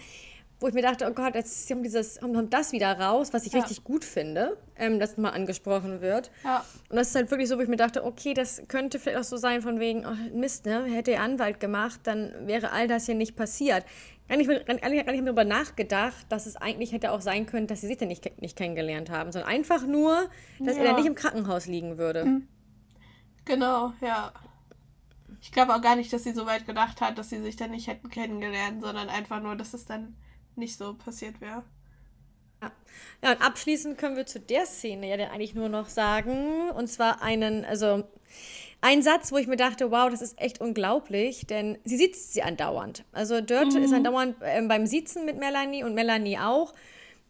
wo 0.61 0.67
ich 0.67 0.73
mir 0.73 0.81
dachte, 0.81 1.07
oh 1.09 1.13
Gott, 1.13 1.35
jetzt 1.35 1.67
kommt, 1.69 1.85
dieses, 1.85 2.19
kommt 2.19 2.53
das 2.53 2.71
wieder 2.73 2.99
raus, 2.99 3.29
was 3.31 3.45
ich 3.45 3.53
Ja. 3.53 3.59
richtig 3.61 3.83
gut 3.83 4.03
finde, 4.03 4.57
ähm, 4.75 4.99
dass 4.99 5.15
mal 5.17 5.29
angesprochen 5.29 6.01
wird. 6.01 6.31
Ja, 6.43 6.65
Und 6.89 6.97
das 6.97 7.09
ist 7.09 7.15
halt 7.15 7.31
wirklich 7.31 7.47
so, 7.47 7.57
wo 7.57 7.61
ich 7.61 7.69
mir 7.69 7.77
dachte, 7.77 8.03
okay, 8.03 8.33
das 8.33 8.61
könnte 8.67 8.99
vielleicht 8.99 9.19
auch 9.19 9.23
so 9.23 9.37
sein 9.37 9.61
von 9.61 9.79
wegen, 9.79 10.05
oh, 10.05 10.35
Mist, 10.37 10.65
ne, 10.65 10.83
hätte 10.85 11.11
er 11.11 11.21
Anwalt 11.21 11.59
gemacht, 11.59 12.01
dann 12.03 12.33
wäre 12.45 12.71
all 12.71 12.87
das 12.87 13.05
hier 13.05 13.15
nicht 13.15 13.35
passiert. 13.35 13.85
Nicht, 14.27 14.47
gar 14.47 14.89
nicht, 14.89 15.05
gar 15.05 15.11
nicht 15.13 15.25
darüber 15.25 15.43
nachgedacht, 15.43 16.25
dass 16.29 16.45
es 16.45 16.55
eigentlich 16.55 16.91
hätte 16.91 17.11
auch 17.13 17.21
sein 17.21 17.45
können, 17.47 17.65
dass 17.65 17.81
sie 17.81 17.87
sich 17.87 17.97
dann 17.97 18.09
nicht, 18.09 18.39
nicht 18.41 18.55
kennengelernt 18.57 19.09
haben, 19.09 19.31
sondern 19.31 19.49
einfach 19.49 19.87
nur, 19.87 20.29
dass 20.59 20.75
er 20.77 20.83
Ja. 20.83 20.89
dann 20.91 20.97
nicht 20.97 21.07
im 21.07 21.15
Krankenhaus 21.15 21.65
liegen 21.65 21.97
würde. 21.97 22.41
genau, 23.45 23.93
ja. 24.01 24.31
Ich 25.41 25.51
glaube 25.51 25.73
auch 25.73 25.81
gar 25.81 25.95
nicht, 25.95 26.11
dass 26.11 26.23
sie 26.25 26.33
so 26.33 26.45
weit 26.45 26.67
gedacht 26.67 26.99
hat, 27.01 27.17
dass 27.17 27.29
sie 27.29 27.41
sich 27.41 27.55
dann 27.55 27.71
nicht 27.71 27.87
hätten 27.87 28.09
kennengelernt, 28.09 28.81
sondern 28.81 29.07
einfach 29.09 29.41
nur, 29.41 29.55
dass 29.55 29.73
es 29.73 29.85
dann 29.85 30.15
nicht 30.59 30.77
so 30.77 30.93
passiert 30.93 31.41
wäre. 31.41 31.63
Ja, 33.23 33.31
und 33.31 33.41
abschließend 33.41 33.97
können 33.97 34.15
wir 34.15 34.25
zu 34.25 34.39
der 34.39 34.65
Szene 34.65 35.09
ja 35.09 35.17
dann 35.17 35.31
eigentlich 35.31 35.55
nur 35.55 35.69
noch 35.69 35.89
sagen, 35.89 36.69
und 36.71 36.87
zwar 36.87 37.21
einen, 37.21 37.65
also 37.65 38.03
ein 38.81 39.01
Satz, 39.01 39.31
wo 39.31 39.37
ich 39.37 39.47
mir 39.47 39.57
dachte, 39.57 39.91
wow, 39.91 40.09
das 40.09 40.21
ist 40.21 40.39
echt 40.39 40.61
unglaublich, 40.61 41.45
denn 41.47 41.77
sie 41.83 41.97
sitzt 41.97 42.33
sie 42.33 42.43
andauernd. 42.43 43.03
Also 43.11 43.41
Dörte 43.41 43.79
ist 43.79 43.93
andauernd 43.93 44.37
ähm, 44.43 44.67
beim 44.67 44.85
Sitzen 44.85 45.25
mit 45.25 45.37
Melanie 45.37 45.83
und 45.83 45.95
Melanie 45.95 46.37
auch. 46.37 46.73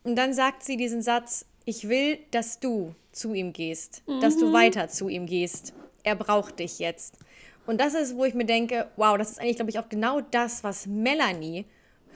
Und 0.04 0.16
dann 0.16 0.34
sagt 0.34 0.64
sie 0.64 0.78
diesen 0.78 1.02
Satz, 1.02 1.46
ich 1.66 1.90
will, 1.90 2.20
dass 2.32 2.60
du 2.60 2.96
zu 3.12 3.34
ihm 3.34 3.54
gehst, 3.54 4.04
dass 4.22 4.38
du 4.38 4.54
weiter 4.54 4.88
zu 4.90 5.10
ihm 5.10 5.26
gehst. 5.26 5.74
Er 6.04 6.16
braucht 6.16 6.60
dich 6.60 6.80
jetzt. 6.80 7.18
Und 7.66 7.82
das 7.82 7.94
ist, 7.94 8.16
wo 8.16 8.26
ich 8.26 8.34
mir 8.34 8.46
denke, 8.46 8.90
wow, 8.96 9.18
das 9.18 9.32
ist 9.32 9.40
eigentlich, 9.40 9.58
glaube 9.58 9.72
ich, 9.72 9.80
auch 9.80 9.90
genau 9.90 10.22
das, 10.22 10.64
was 10.64 10.88
Melanie 10.88 11.66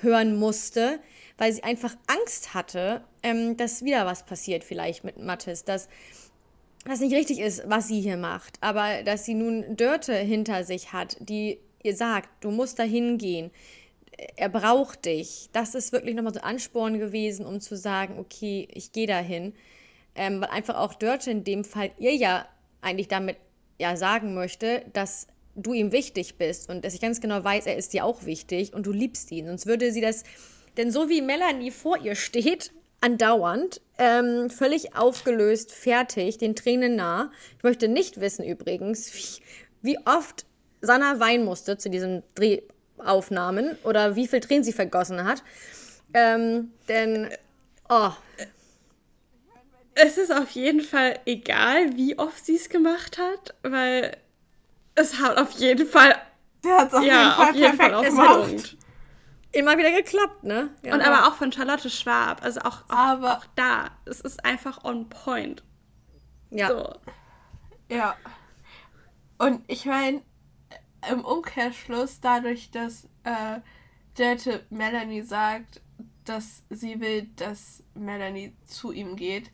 hören 0.04 0.38
musste, 0.38 1.00
weil 1.38 1.52
sie 1.52 1.64
einfach 1.64 1.96
Angst 2.08 2.54
hatte, 2.54 3.04
ähm, 3.24 3.58
dass 3.58 3.84
wieder 3.84 4.06
was 4.06 4.26
passiert 4.26 4.64
vielleicht 4.64 5.04
mit 5.04 5.18
Mathis, 5.18 5.64
dass 5.64 5.88
das 6.86 7.00
nicht 7.00 7.16
richtig 7.16 7.40
ist, 7.40 7.64
was 7.66 7.88
sie 7.88 8.02
hier 8.02 8.18
macht, 8.18 8.58
aber 8.62 9.04
dass 9.04 9.26
sie 9.26 9.34
nun 9.34 9.76
Dörte 9.78 10.16
hinter 10.16 10.64
sich 10.64 10.92
hat, 10.92 11.16
die 11.20 11.60
ihr 11.82 11.96
sagt, 11.96 12.30
du 12.42 12.52
musst 12.52 12.80
da 12.80 12.84
hingehen, 12.84 13.52
er 14.36 14.50
braucht 14.50 15.06
dich. 15.06 15.50
Das 15.54 15.76
ist 15.76 15.92
wirklich 15.92 16.16
nochmal 16.16 16.34
so 16.34 16.42
Ansporn 16.42 17.00
gewesen, 17.00 17.46
um 17.46 17.60
zu 17.60 17.76
sagen, 17.76 18.20
okay, 18.20 18.68
ich 18.72 18.92
gehe 18.92 19.08
dahin. 19.08 19.54
Ähm, 20.16 20.42
weil 20.42 20.50
einfach 20.50 20.76
auch 20.76 20.94
Dörte 20.94 21.32
in 21.32 21.44
dem 21.44 21.64
Fall 21.64 21.92
ihr 21.98 22.16
ja 22.16 22.46
eigentlich 22.82 23.08
damit 23.08 23.38
ja 23.80 23.98
sagen 23.98 24.36
möchte, 24.36 24.86
dass 24.94 25.28
du 25.56 25.74
ihm 25.74 25.92
wichtig 25.92 26.36
bist 26.36 26.70
und 26.70 26.84
dass 26.84 26.94
ich 26.94 27.02
ganz 27.02 27.22
genau 27.22 27.44
weiß, 27.44 27.66
er 27.68 27.78
ist 27.78 27.94
dir 27.94 28.06
auch 28.06 28.26
wichtig 28.26 28.74
und 28.74 28.86
du 28.86 28.92
liebst 28.92 29.32
ihn. 29.32 29.48
Sonst 29.48 29.66
würde 29.66 29.92
sie 29.92 30.02
das, 30.02 30.24
denn 30.78 30.92
so 30.92 31.10
wie 31.10 31.22
Melanie 31.22 31.72
vor 31.72 31.98
ihr 31.98 32.16
steht, 32.16 32.72
andauernd, 33.02 33.82
ähm, 33.98 34.50
völlig 34.50 34.96
aufgelöst, 34.96 35.72
fertig, 35.72 36.38
den 36.38 36.56
Tränen 36.56 36.96
nah. 36.96 37.32
Ich 37.58 37.64
möchte 37.64 37.88
nicht 37.88 38.22
wissen 38.22 38.46
übrigens, 38.46 39.14
wie, 39.14 39.44
wie 39.82 39.98
oft 40.06 40.46
Sanna 40.82 41.20
weinen 41.20 41.44
musste 41.44 41.78
zu 41.78 41.90
diesen 41.90 42.24
Drehaufnahmen 42.36 43.78
oder 43.84 44.16
wie 44.16 44.28
viel 44.28 44.40
Tränen 44.40 44.64
sie 44.64 44.74
vergossen 44.74 45.26
hat. 45.26 45.44
Ähm, 46.14 46.72
denn, 46.88 47.30
oh. 47.90 48.12
Es 49.96 50.18
ist 50.18 50.34
auf 50.34 50.50
jeden 50.52 50.82
Fall 50.82 51.20
egal, 51.26 51.96
wie 51.96 52.18
oft 52.18 52.46
sie 52.46 52.56
es 52.56 52.70
gemacht 52.70 53.20
hat, 53.20 53.54
weil 53.62 54.18
es 54.96 55.20
hat 55.20 55.38
auf 55.38 55.52
jeden 55.52 55.88
Fall. 55.88 56.16
Der 56.64 56.78
hat 56.80 56.88
es 56.90 56.94
auf, 56.94 57.04
ja, 57.04 57.36
auf 57.38 57.56
jeden 57.56 57.78
Fall, 57.78 57.94
auf 57.94 58.04
jeden 58.04 58.16
Fall 58.16 58.46
gemacht. 58.46 58.78
Immer 59.52 59.78
wieder 59.78 59.92
geklappt, 59.92 60.44
ne? 60.44 60.70
Ja. 60.84 60.96
Und 60.96 61.02
aber 61.02 61.28
auch 61.28 61.36
von 61.36 61.52
Charlotte 61.52 61.90
Schwab. 61.90 62.44
Also 62.44 62.62
auch, 62.62 62.84
auch, 62.90 62.96
aber, 62.96 63.38
auch 63.38 63.46
da. 63.56 63.92
Es 64.06 64.20
ist 64.22 64.44
einfach 64.44 64.84
on 64.84 65.10
point. 65.10 65.64
Ja. 66.50 66.70
So. 66.70 66.94
Ja. 67.90 68.16
Und 69.38 69.64
ich 69.68 69.86
meine, 69.86 70.22
im 71.12 71.24
Umkehrschluss, 71.24 72.20
dadurch, 72.20 72.72
dass 72.72 73.06
äh, 73.24 73.60
Dörte 74.18 74.66
Melanie 74.70 75.22
sagt, 75.22 75.82
dass 76.26 76.64
sie 76.70 77.00
will, 77.00 77.30
dass 77.36 77.84
Melanie 77.94 78.56
zu 78.66 78.92
ihm 78.92 79.16
geht, 79.16 79.52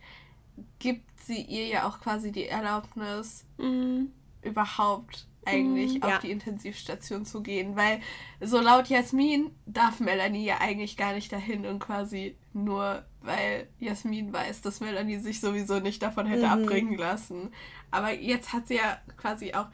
gibt 0.78 1.20
sie 1.20 1.42
ihr 1.42 1.68
ja 1.68 1.88
auch 1.88 2.00
quasi 2.00 2.32
die 2.32 2.48
Erlaubnis, 2.48 3.46
mhm. 3.58 4.14
überhaupt 4.42 5.28
eigentlich 5.50 5.96
mhm, 5.96 6.04
auf 6.04 6.10
ja. 6.10 6.20
die 6.20 6.32
Intensivstation 6.32 7.26
zu 7.26 7.42
gehen, 7.42 7.76
weil 7.76 8.00
so 8.40 8.60
laut 8.60 8.88
Jasmin 8.88 9.52
darf 9.66 10.00
Melanie 10.00 10.46
ja 10.46 10.60
eigentlich 10.60 10.98
gar 10.98 11.14
nicht 11.14 11.32
dahin 11.32 11.66
und 11.66 11.80
quasi 11.80 12.36
nur, 12.54 13.04
weil 13.22 13.68
Jasmin 13.80 14.32
weiß, 14.32 14.62
dass 14.62 14.80
Melanie 14.80 15.18
sich 15.18 15.40
sowieso 15.40 15.80
nicht 15.80 16.02
davon 16.02 16.26
hätte 16.26 16.46
mhm. 16.46 16.64
abbringen 16.64 16.98
lassen. 16.98 17.52
Aber 17.92 18.14
jetzt 18.14 18.54
hat 18.54 18.68
sie 18.68 18.76
ja 18.76 19.00
quasi 19.18 19.54
auch 19.54 19.68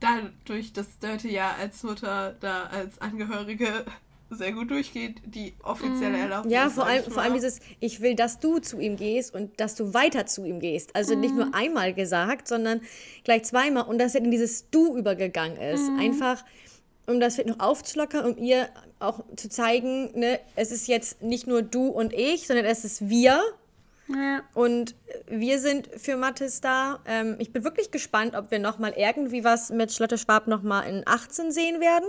dadurch, 0.00 0.72
dass 0.72 0.98
Dirty 0.98 1.30
ja 1.30 1.54
als 1.58 1.82
Mutter 1.82 2.36
da 2.40 2.64
als 2.64 3.00
Angehörige 3.00 3.84
sehr 4.30 4.52
gut 4.52 4.70
durchgeht, 4.70 5.20
die 5.24 5.54
offizielle 5.62 6.16
mhm. 6.16 6.22
Erlaubnis. 6.22 6.52
Ja, 6.52 6.70
vor 6.70 6.86
allem, 6.86 7.04
vor 7.04 7.22
allem 7.22 7.34
dieses, 7.34 7.60
ich 7.80 8.00
will, 8.00 8.14
dass 8.14 8.38
du 8.38 8.58
zu 8.58 8.78
ihm 8.78 8.96
gehst 8.96 9.34
und 9.34 9.58
dass 9.60 9.74
du 9.74 9.92
weiter 9.92 10.26
zu 10.26 10.44
ihm 10.44 10.60
gehst. 10.60 10.94
Also 10.94 11.14
mhm. 11.14 11.20
nicht 11.20 11.34
nur 11.34 11.46
mhm. 11.46 11.54
einmal 11.54 11.92
gesagt, 11.92 12.46
sondern 12.46 12.80
gleich 13.24 13.42
zweimal 13.44 13.84
und 13.84 13.98
dass 13.98 14.14
er 14.14 14.22
in 14.22 14.30
dieses 14.30 14.70
Du 14.70 14.96
übergegangen 14.96 15.56
ist. 15.56 15.90
Mhm. 15.90 15.98
Einfach, 15.98 16.44
um 17.06 17.18
das 17.18 17.38
noch 17.44 17.58
aufzulockern, 17.58 18.24
um 18.24 18.38
ihr 18.38 18.68
auch 19.00 19.24
zu 19.36 19.48
zeigen, 19.48 20.18
ne, 20.18 20.38
es 20.54 20.70
ist 20.70 20.86
jetzt 20.86 21.22
nicht 21.22 21.46
nur 21.46 21.62
du 21.62 21.88
und 21.88 22.12
ich, 22.12 22.46
sondern 22.46 22.66
es 22.66 22.84
ist 22.84 23.08
wir. 23.08 23.42
Ja. 24.08 24.42
Und 24.54 24.94
wir 25.28 25.58
sind 25.58 25.88
für 25.96 26.16
Mathis 26.16 26.60
da. 26.60 27.00
Ähm, 27.06 27.36
ich 27.38 27.52
bin 27.52 27.64
wirklich 27.64 27.90
gespannt, 27.90 28.34
ob 28.34 28.50
wir 28.50 28.58
nochmal 28.58 28.94
irgendwie 28.96 29.44
was 29.44 29.70
mit 29.70 29.92
Schlotte 29.92 30.18
Schwab 30.18 30.46
nochmal 30.46 30.88
in 30.88 31.02
18 31.06 31.52
sehen 31.52 31.80
werden. 31.80 32.08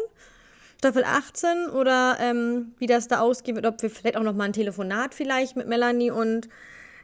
Staffel 0.81 1.03
18 1.03 1.67
oder 1.67 2.17
ähm, 2.19 2.73
wie 2.79 2.87
das 2.87 3.07
da 3.07 3.19
ausgeht, 3.19 3.53
wird, 3.53 3.67
ob 3.67 3.79
wir 3.83 3.91
vielleicht 3.91 4.17
auch 4.17 4.23
noch 4.23 4.33
mal 4.33 4.45
ein 4.45 4.53
Telefonat 4.53 5.13
vielleicht 5.13 5.55
mit 5.55 5.67
Melanie 5.67 6.09
und 6.09 6.49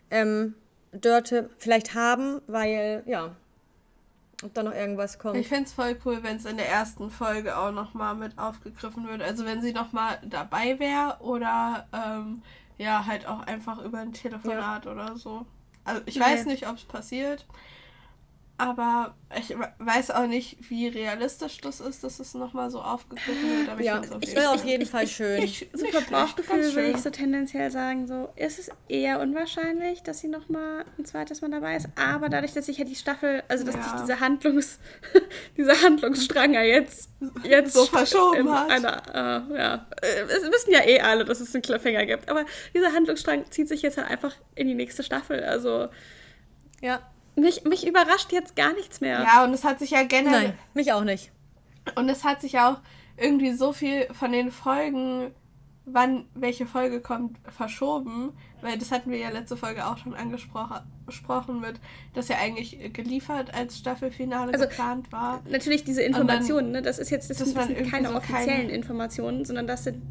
ähm, 0.10 0.56
Dörte 0.92 1.52
vielleicht 1.60 1.94
haben, 1.94 2.42
weil, 2.48 3.04
ja, 3.06 3.36
ob 4.42 4.52
da 4.56 4.64
noch 4.64 4.74
irgendwas 4.74 5.20
kommt. 5.20 5.38
Ich 5.38 5.48
fände 5.48 5.66
es 5.66 5.74
voll 5.74 5.96
cool, 6.06 6.24
wenn 6.24 6.38
es 6.38 6.46
in 6.46 6.58
der 6.58 6.68
ersten 6.68 7.12
Folge 7.12 7.56
auch 7.56 7.72
noch 7.72 7.94
mal 7.94 8.16
mit 8.16 8.40
aufgegriffen 8.40 9.08
würde. 9.08 9.24
Also 9.24 9.46
wenn 9.46 9.62
sie 9.62 9.74
noch 9.74 9.92
mal 9.92 10.18
dabei 10.24 10.80
wäre 10.80 11.18
oder 11.20 11.86
ähm, 11.94 12.42
ja, 12.80 13.06
halt 13.06 13.28
auch 13.28 13.42
einfach 13.42 13.78
über 13.84 14.00
ein 14.00 14.14
Telefonat 14.14 14.86
ja. 14.86 14.92
oder 14.92 15.18
so. 15.18 15.46
Also 15.86 16.02
ich 16.08 16.20
okay. 16.20 16.32
weiß 16.32 16.46
nicht, 16.48 16.68
ob 16.68 16.78
es 16.78 16.84
passiert. 16.84 17.46
Aber 18.60 19.14
ich 19.38 19.56
weiß 19.78 20.10
auch 20.12 20.26
nicht, 20.26 20.58
wie 20.72 20.88
realistisch 20.88 21.60
das 21.62 21.80
ist, 21.80 22.04
dass 22.04 22.20
es 22.20 22.34
nochmal 22.34 22.72
so 22.72 22.82
aufgegriffen 22.82 23.60
wird. 23.60 23.70
Aber 23.70 23.84
ja, 23.84 24.02
ich, 24.20 24.36
will 24.36 24.46
auf 24.48 24.66
jeden 24.66 24.86
Fall 24.88 25.08
schön. 25.08 25.44
Ich, 25.44 25.70
so 25.74 25.86
für 25.86 26.02
Bauchgefühl 26.10 26.74
würde 26.74 26.90
ich 26.90 26.98
so 26.98 27.12
tendenziell 27.12 27.70
sagen, 27.70 28.08
so 28.08 28.30
ist 28.36 28.58
es 28.58 28.72
eher 28.88 29.20
unwahrscheinlich, 29.20 30.02
dass 30.02 30.22
sie 30.22 30.28
nochmal 30.28 30.86
ein 30.98 31.06
zweites 31.06 31.42
Mal 31.42 31.52
dabei 31.52 31.76
ist. 31.76 31.88
Aber 31.96 32.30
dadurch, 32.30 32.54
dass 32.54 32.66
sich 32.66 32.80
ja 32.80 32.86
die 32.86 32.96
Staffel, 32.96 33.44
also 33.48 33.64
dass 33.64 33.76
ja. 33.76 33.84
sich 33.84 34.02
diese 34.02 34.20
Handlungs, 34.20 34.80
dieser 35.58 35.80
Handlungsstrang 35.80 36.54
ja 36.56 36.64
jetzt, 36.64 37.12
jetzt 37.44 37.74
so 37.74 37.86
verschoben 37.86 38.52
hat. 38.52 38.72
Einer, 38.72 39.50
äh, 39.54 39.58
ja, 39.58 39.88
es 40.02 40.44
wissen 40.52 40.72
ja 40.72 40.84
eh 40.84 41.00
alle, 41.00 41.26
dass 41.26 41.42
es 41.42 41.54
einen 41.54 41.62
Cliffhanger 41.62 42.08
gibt. 42.08 42.28
Aber 42.28 42.44
dieser 42.74 42.92
Handlungsstrang 42.92 43.52
zieht 43.52 43.68
sich 43.68 43.84
jetzt 43.84 43.98
halt 43.98 44.10
einfach 44.10 44.34
in 44.56 44.68
die 44.68 44.74
nächste 44.74 45.04
Staffel. 45.04 45.44
Also 45.44 45.90
ja, 46.82 47.02
mich, 47.38 47.64
mich 47.64 47.88
überrascht 47.88 48.32
jetzt 48.32 48.56
gar 48.56 48.74
nichts 48.74 49.02
mehr. 49.02 49.22
Ja, 49.22 49.44
und 49.44 49.54
es 49.54 49.64
hat 49.64 49.80
sich 49.80 49.92
ja 49.92 50.04
generell. 50.04 50.50
Nein, 50.50 50.58
mich 50.74 50.94
auch 50.94 51.04
nicht. 51.04 51.32
Und 51.96 52.10
es 52.10 52.24
hat 52.24 52.42
sich 52.42 52.60
auch 52.60 52.80
irgendwie 53.16 53.54
so 53.54 53.74
viel 53.74 54.08
von 54.14 54.32
den 54.32 54.52
Folgen, 54.52 55.32
wann 55.86 56.26
welche 56.34 56.66
Folge 56.66 57.00
kommt, 57.00 57.38
verschoben. 57.50 58.34
Weil 58.62 58.78
das 58.78 58.92
hatten 58.92 59.12
wir 59.12 59.20
ja 59.20 59.30
letzte 59.30 59.56
Folge 59.56 59.86
auch 59.86 59.98
schon 59.98 60.16
angesprochen 60.16 61.62
mit, 61.62 61.80
dass 62.14 62.28
ja 62.28 62.38
eigentlich 62.38 62.92
geliefert 62.94 63.54
als 63.54 63.78
Staffelfinale 63.78 64.52
also, 64.52 64.68
geplant 64.68 65.12
war. 65.12 65.42
Natürlich 65.50 65.84
diese 65.84 66.02
Informationen, 66.02 66.74
dann, 66.74 66.82
ne? 66.82 66.88
Das 66.88 66.98
ist 66.98 67.12
jetzt 67.12 67.30
das, 67.30 67.38
das 67.38 67.50
sind 67.50 67.90
keine 67.90 68.10
so 68.10 68.16
offiziellen 68.16 68.48
keine... 68.48 68.72
Informationen, 68.72 69.46
sondern 69.46 69.68
das 69.68 69.84
sind 69.84 70.02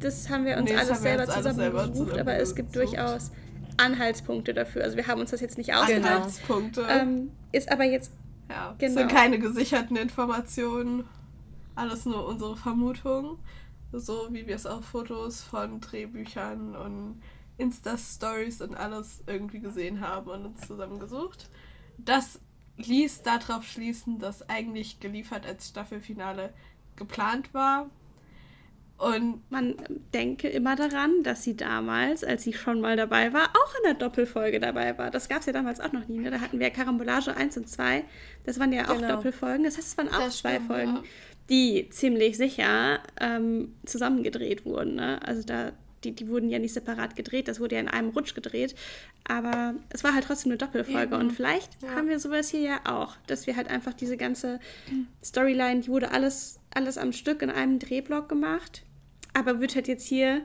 das 0.00 0.28
haben 0.28 0.44
wir 0.44 0.56
uns 0.56 0.68
nee, 0.68 0.76
alles 0.76 1.00
selber 1.00 1.28
zusammengesucht, 1.28 2.18
aber 2.18 2.34
es 2.34 2.56
gibt 2.56 2.74
durchaus 2.74 3.30
Anhaltspunkte 3.78 4.54
dafür. 4.54 4.84
Also 4.84 4.96
wir 4.96 5.06
haben 5.06 5.20
uns 5.20 5.30
das 5.30 5.40
jetzt 5.40 5.58
nicht 5.58 5.74
ausgedacht. 5.74 6.12
Anhaltspunkte. 6.12 6.86
Ähm, 6.88 7.30
ist 7.52 7.70
aber 7.70 7.84
jetzt. 7.84 8.12
Ja, 8.48 8.74
genau. 8.78 8.94
sind 8.94 9.10
keine 9.10 9.38
gesicherten 9.38 9.96
Informationen. 9.96 11.04
Alles 11.74 12.04
nur 12.04 12.26
unsere 12.26 12.56
Vermutung. 12.56 13.38
So 13.92 14.28
wie 14.30 14.46
wir 14.46 14.56
es 14.56 14.66
auch 14.66 14.82
Fotos 14.82 15.42
von 15.42 15.80
Drehbüchern 15.80 16.76
und 16.76 17.22
Insta-Stories 17.58 18.62
und 18.62 18.74
alles 18.74 19.22
irgendwie 19.26 19.60
gesehen 19.60 20.00
haben 20.00 20.30
und 20.30 20.46
uns 20.46 20.66
zusammengesucht. 20.66 21.48
Das 21.98 22.40
ließ 22.76 23.22
darauf 23.22 23.64
schließen, 23.64 24.18
dass 24.18 24.48
eigentlich 24.48 25.00
geliefert 25.00 25.46
als 25.46 25.68
Staffelfinale 25.68 26.52
geplant 26.96 27.52
war. 27.54 27.90
Und 28.98 29.42
man 29.50 29.74
denke 30.14 30.48
immer 30.48 30.76
daran, 30.76 31.24
dass 31.24 31.42
sie 31.42 31.56
damals, 31.56 32.22
als 32.22 32.44
sie 32.44 32.52
schon 32.52 32.80
mal 32.80 32.96
dabei 32.96 33.32
war, 33.32 33.48
auch 33.48 33.74
in 33.78 33.82
der 33.84 33.94
Doppelfolge 33.94 34.60
dabei 34.60 34.96
war. 34.96 35.10
Das 35.10 35.28
gab 35.28 35.40
es 35.40 35.46
ja 35.46 35.52
damals 35.52 35.80
auch 35.80 35.92
noch 35.92 36.06
nie. 36.06 36.18
Ne? 36.18 36.30
Da 36.30 36.40
hatten 36.40 36.60
wir 36.60 36.70
Karambolage 36.70 37.36
1 37.36 37.56
und 37.56 37.68
2. 37.68 38.04
Das 38.44 38.60
waren 38.60 38.72
ja 38.72 38.88
auch 38.90 38.98
genau. 38.98 39.16
Doppelfolgen. 39.16 39.64
Das 39.64 39.76
heißt, 39.76 39.88
es 39.88 39.98
waren 39.98 40.08
auch 40.08 40.20
das 40.20 40.38
zwei 40.38 40.54
stimmt, 40.54 40.66
Folgen, 40.68 40.94
ja. 40.94 41.02
die 41.50 41.88
ziemlich 41.90 42.36
sicher 42.36 43.00
ähm, 43.20 43.74
zusammengedreht 43.84 44.64
wurden. 44.64 44.94
Ne? 44.94 45.20
Also 45.26 45.42
da, 45.42 45.72
die, 46.04 46.12
die 46.12 46.28
wurden 46.28 46.48
ja 46.48 46.60
nicht 46.60 46.74
separat 46.74 47.16
gedreht, 47.16 47.48
das 47.48 47.58
wurde 47.58 47.74
ja 47.74 47.80
in 47.80 47.88
einem 47.88 48.10
Rutsch 48.10 48.34
gedreht. 48.34 48.76
Aber 49.24 49.74
es 49.90 50.04
war 50.04 50.14
halt 50.14 50.26
trotzdem 50.26 50.52
eine 50.52 50.58
Doppelfolge. 50.58 51.14
Eben. 51.14 51.26
Und 51.26 51.32
vielleicht 51.32 51.82
ja. 51.82 51.90
haben 51.90 52.08
wir 52.08 52.20
sowas 52.20 52.50
hier 52.50 52.60
ja 52.60 52.80
auch, 52.84 53.16
dass 53.26 53.46
wir 53.48 53.56
halt 53.56 53.68
einfach 53.68 53.94
diese 53.94 54.16
ganze 54.16 54.60
Storyline, 55.24 55.80
die 55.80 55.88
wurde 55.88 56.12
alles, 56.12 56.60
alles 56.74 56.98
am 56.98 57.12
Stück 57.12 57.42
in 57.42 57.50
einem 57.50 57.78
Drehblock 57.78 58.28
gemacht 58.28 58.82
aber 59.34 59.60
wird 59.60 59.74
halt 59.74 59.88
jetzt 59.88 60.06
hier 60.06 60.42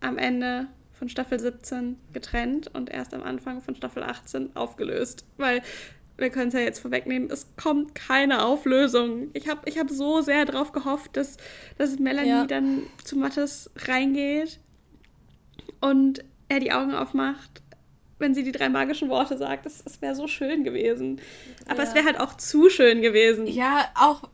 am 0.00 0.18
Ende 0.18 0.66
von 0.92 1.08
Staffel 1.08 1.40
17 1.40 1.96
getrennt 2.12 2.74
und 2.74 2.90
erst 2.90 3.14
am 3.14 3.22
Anfang 3.22 3.62
von 3.62 3.74
Staffel 3.74 4.02
18 4.02 4.54
aufgelöst. 4.54 5.24
Weil 5.38 5.62
wir 6.18 6.28
können 6.28 6.48
es 6.48 6.54
ja 6.54 6.60
jetzt 6.60 6.80
vorwegnehmen, 6.80 7.30
es 7.30 7.46
kommt 7.56 7.94
keine 7.94 8.44
Auflösung. 8.44 9.30
Ich 9.32 9.48
habe 9.48 9.62
ich 9.64 9.78
hab 9.78 9.88
so 9.88 10.20
sehr 10.20 10.44
darauf 10.44 10.72
gehofft, 10.72 11.16
dass, 11.16 11.38
dass 11.78 11.98
Melanie 11.98 12.28
ja. 12.28 12.46
dann 12.46 12.82
zu 13.02 13.16
Mattes 13.16 13.70
reingeht 13.76 14.60
und 15.80 16.22
er 16.48 16.60
die 16.60 16.72
Augen 16.72 16.92
aufmacht, 16.92 17.62
wenn 18.18 18.34
sie 18.34 18.42
die 18.42 18.52
drei 18.52 18.68
magischen 18.68 19.08
Worte 19.08 19.38
sagt. 19.38 19.64
Das, 19.64 19.82
das 19.82 20.02
wäre 20.02 20.14
so 20.14 20.26
schön 20.26 20.64
gewesen. 20.64 21.22
Aber 21.66 21.82
ja. 21.82 21.88
es 21.88 21.94
wäre 21.94 22.04
halt 22.04 22.20
auch 22.20 22.36
zu 22.36 22.68
schön 22.68 23.00
gewesen. 23.00 23.46
Ja, 23.46 23.88
auch. 23.94 24.28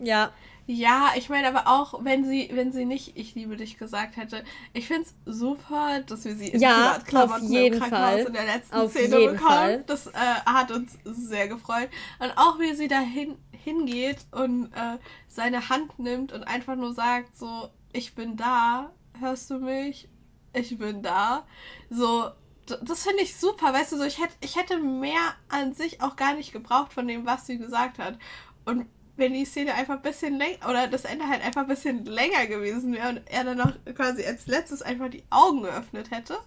Ja, 0.00 0.32
ja, 0.70 1.12
ich 1.16 1.30
meine 1.30 1.48
aber 1.48 1.66
auch, 1.66 2.04
wenn 2.04 2.26
sie, 2.26 2.50
wenn 2.52 2.72
sie 2.72 2.84
nicht 2.84 3.16
Ich 3.16 3.34
liebe 3.34 3.56
dich 3.56 3.78
gesagt 3.78 4.18
hätte, 4.18 4.44
ich 4.74 4.86
finde 4.86 5.04
es 5.04 5.14
super, 5.24 6.00
dass 6.00 6.26
wir 6.26 6.36
sie 6.36 6.48
in 6.48 6.60
ja, 6.60 6.98
Privatklamotten 7.06 7.52
im 7.54 7.78
Krankenhaus 7.78 8.10
Fall. 8.10 8.26
in 8.26 8.32
der 8.34 8.44
letzten 8.44 8.76
auf 8.76 8.90
Szene 8.90 9.16
bekommen. 9.16 9.38
Fall. 9.38 9.84
Das 9.86 10.08
äh, 10.08 10.10
hat 10.44 10.70
uns 10.70 10.98
sehr 11.04 11.48
gefreut. 11.48 11.88
Und 12.18 12.32
auch 12.36 12.58
wie 12.58 12.74
sie 12.74 12.86
da 12.86 13.00
hin, 13.00 13.38
hingeht 13.50 14.18
und 14.30 14.66
äh, 14.74 14.98
seine 15.26 15.70
Hand 15.70 15.98
nimmt 15.98 16.34
und 16.34 16.44
einfach 16.44 16.76
nur 16.76 16.92
sagt 16.92 17.34
so, 17.34 17.70
ich 17.94 18.14
bin 18.14 18.36
da, 18.36 18.92
hörst 19.18 19.48
du 19.48 19.60
mich? 19.60 20.10
Ich 20.52 20.76
bin 20.76 21.02
da. 21.02 21.46
So, 21.88 22.30
das 22.66 23.04
finde 23.04 23.22
ich 23.22 23.34
super, 23.38 23.72
weißt 23.72 23.92
du, 23.92 23.96
so 23.96 24.04
ich 24.04 24.20
hätte, 24.20 24.34
ich 24.42 24.56
hätte 24.56 24.78
mehr 24.80 25.34
an 25.48 25.72
sich 25.72 26.02
auch 26.02 26.16
gar 26.16 26.34
nicht 26.34 26.52
gebraucht 26.52 26.92
von 26.92 27.08
dem, 27.08 27.24
was 27.24 27.46
sie 27.46 27.56
gesagt 27.56 27.98
hat. 27.98 28.18
Und 28.66 28.84
wenn 29.18 29.34
die 29.34 29.44
Szene 29.44 29.74
einfach 29.74 29.94
ein 29.94 30.02
bisschen 30.02 30.38
länger, 30.38 30.68
oder 30.68 30.86
das 30.86 31.04
Ende 31.04 31.28
halt 31.28 31.44
einfach 31.44 31.62
ein 31.62 31.68
bisschen 31.68 32.04
länger 32.04 32.46
gewesen 32.46 32.94
wäre 32.94 33.08
und 33.08 33.20
er 33.26 33.44
dann 33.44 33.58
noch 33.58 33.72
quasi 33.94 34.24
als 34.24 34.46
letztes 34.46 34.82
einfach 34.82 35.08
die 35.08 35.24
Augen 35.30 35.62
geöffnet 35.62 36.10
hätte, 36.10 36.38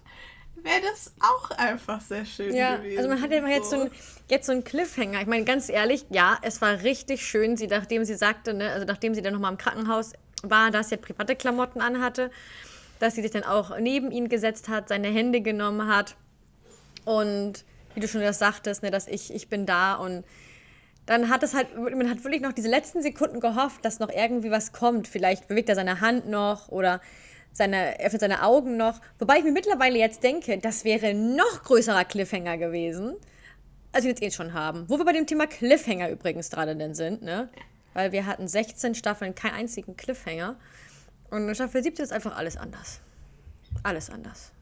wäre 0.56 0.80
das 0.82 1.12
auch 1.20 1.50
einfach 1.52 2.00
sehr 2.00 2.24
schön 2.24 2.54
ja, 2.54 2.76
gewesen. 2.76 2.98
also 2.98 3.08
man 3.08 3.20
hat 3.20 3.30
ja 3.30 3.46
jetzt 3.46 3.70
so, 3.70 3.82
ein, 3.82 3.90
jetzt 4.28 4.46
so 4.46 4.52
einen 4.52 4.64
Cliffhanger. 4.64 5.20
Ich 5.20 5.26
meine, 5.26 5.44
ganz 5.44 5.68
ehrlich, 5.68 6.06
ja, 6.10 6.38
es 6.42 6.60
war 6.60 6.82
richtig 6.82 7.26
schön, 7.26 7.56
sie, 7.56 7.66
nachdem 7.66 8.04
sie 8.04 8.14
sagte, 8.14 8.54
ne, 8.54 8.70
also 8.70 8.86
nachdem 8.86 9.14
sie 9.14 9.22
dann 9.22 9.34
nochmal 9.34 9.52
im 9.52 9.58
Krankenhaus 9.58 10.12
war, 10.42 10.70
dass 10.70 10.88
sie 10.88 10.96
private 10.96 11.36
Klamotten 11.36 11.80
anhatte, 11.80 12.30
dass 13.00 13.14
sie 13.14 13.22
sich 13.22 13.30
dann 13.30 13.44
auch 13.44 13.78
neben 13.78 14.10
ihn 14.10 14.28
gesetzt 14.28 14.68
hat, 14.68 14.88
seine 14.88 15.08
Hände 15.08 15.40
genommen 15.40 15.88
hat 15.88 16.16
und 17.04 17.64
wie 17.94 18.00
du 18.00 18.08
schon 18.08 18.20
das 18.22 18.38
sagtest, 18.38 18.82
ne, 18.82 18.90
dass 18.90 19.08
ich, 19.08 19.34
ich 19.34 19.48
bin 19.48 19.66
da 19.66 19.94
und 19.94 20.24
dann 21.06 21.28
hat 21.28 21.42
es 21.42 21.54
halt, 21.54 21.76
man 21.76 22.08
hat 22.08 22.22
wirklich 22.24 22.42
noch 22.42 22.52
diese 22.52 22.68
letzten 22.68 23.02
Sekunden 23.02 23.40
gehofft, 23.40 23.84
dass 23.84 23.98
noch 23.98 24.10
irgendwie 24.10 24.50
was 24.50 24.72
kommt. 24.72 25.08
Vielleicht 25.08 25.48
bewegt 25.48 25.68
er 25.68 25.74
seine 25.74 26.00
Hand 26.00 26.28
noch 26.28 26.68
oder 26.68 27.00
seine, 27.52 27.98
öffnet 28.00 28.20
seine 28.20 28.42
Augen 28.42 28.76
noch. 28.76 29.00
Wobei 29.18 29.38
ich 29.38 29.44
mir 29.44 29.52
mittlerweile 29.52 29.98
jetzt 29.98 30.22
denke, 30.22 30.58
das 30.58 30.84
wäre 30.84 31.08
ein 31.08 31.34
noch 31.34 31.64
größerer 31.64 32.04
Cliffhanger 32.04 32.56
gewesen, 32.56 33.16
als 33.92 34.04
wir 34.04 34.10
jetzt 34.10 34.22
eh 34.22 34.30
schon 34.30 34.54
haben. 34.54 34.88
Wo 34.88 34.98
wir 34.98 35.04
bei 35.04 35.12
dem 35.12 35.26
Thema 35.26 35.46
Cliffhanger 35.46 36.10
übrigens 36.10 36.50
gerade 36.50 36.76
denn 36.76 36.94
sind, 36.94 37.22
ne? 37.22 37.48
Weil 37.94 38.12
wir 38.12 38.24
hatten 38.24 38.48
16 38.48 38.94
Staffeln, 38.94 39.34
keinen 39.34 39.54
einzigen 39.54 39.96
Cliffhanger. 39.96 40.56
Und 41.30 41.48
in 41.48 41.54
Staffel 41.54 41.82
17 41.82 42.04
ist 42.04 42.12
einfach 42.12 42.36
alles 42.36 42.56
anders. 42.56 43.00
Alles 43.82 44.08
anders. 44.08 44.52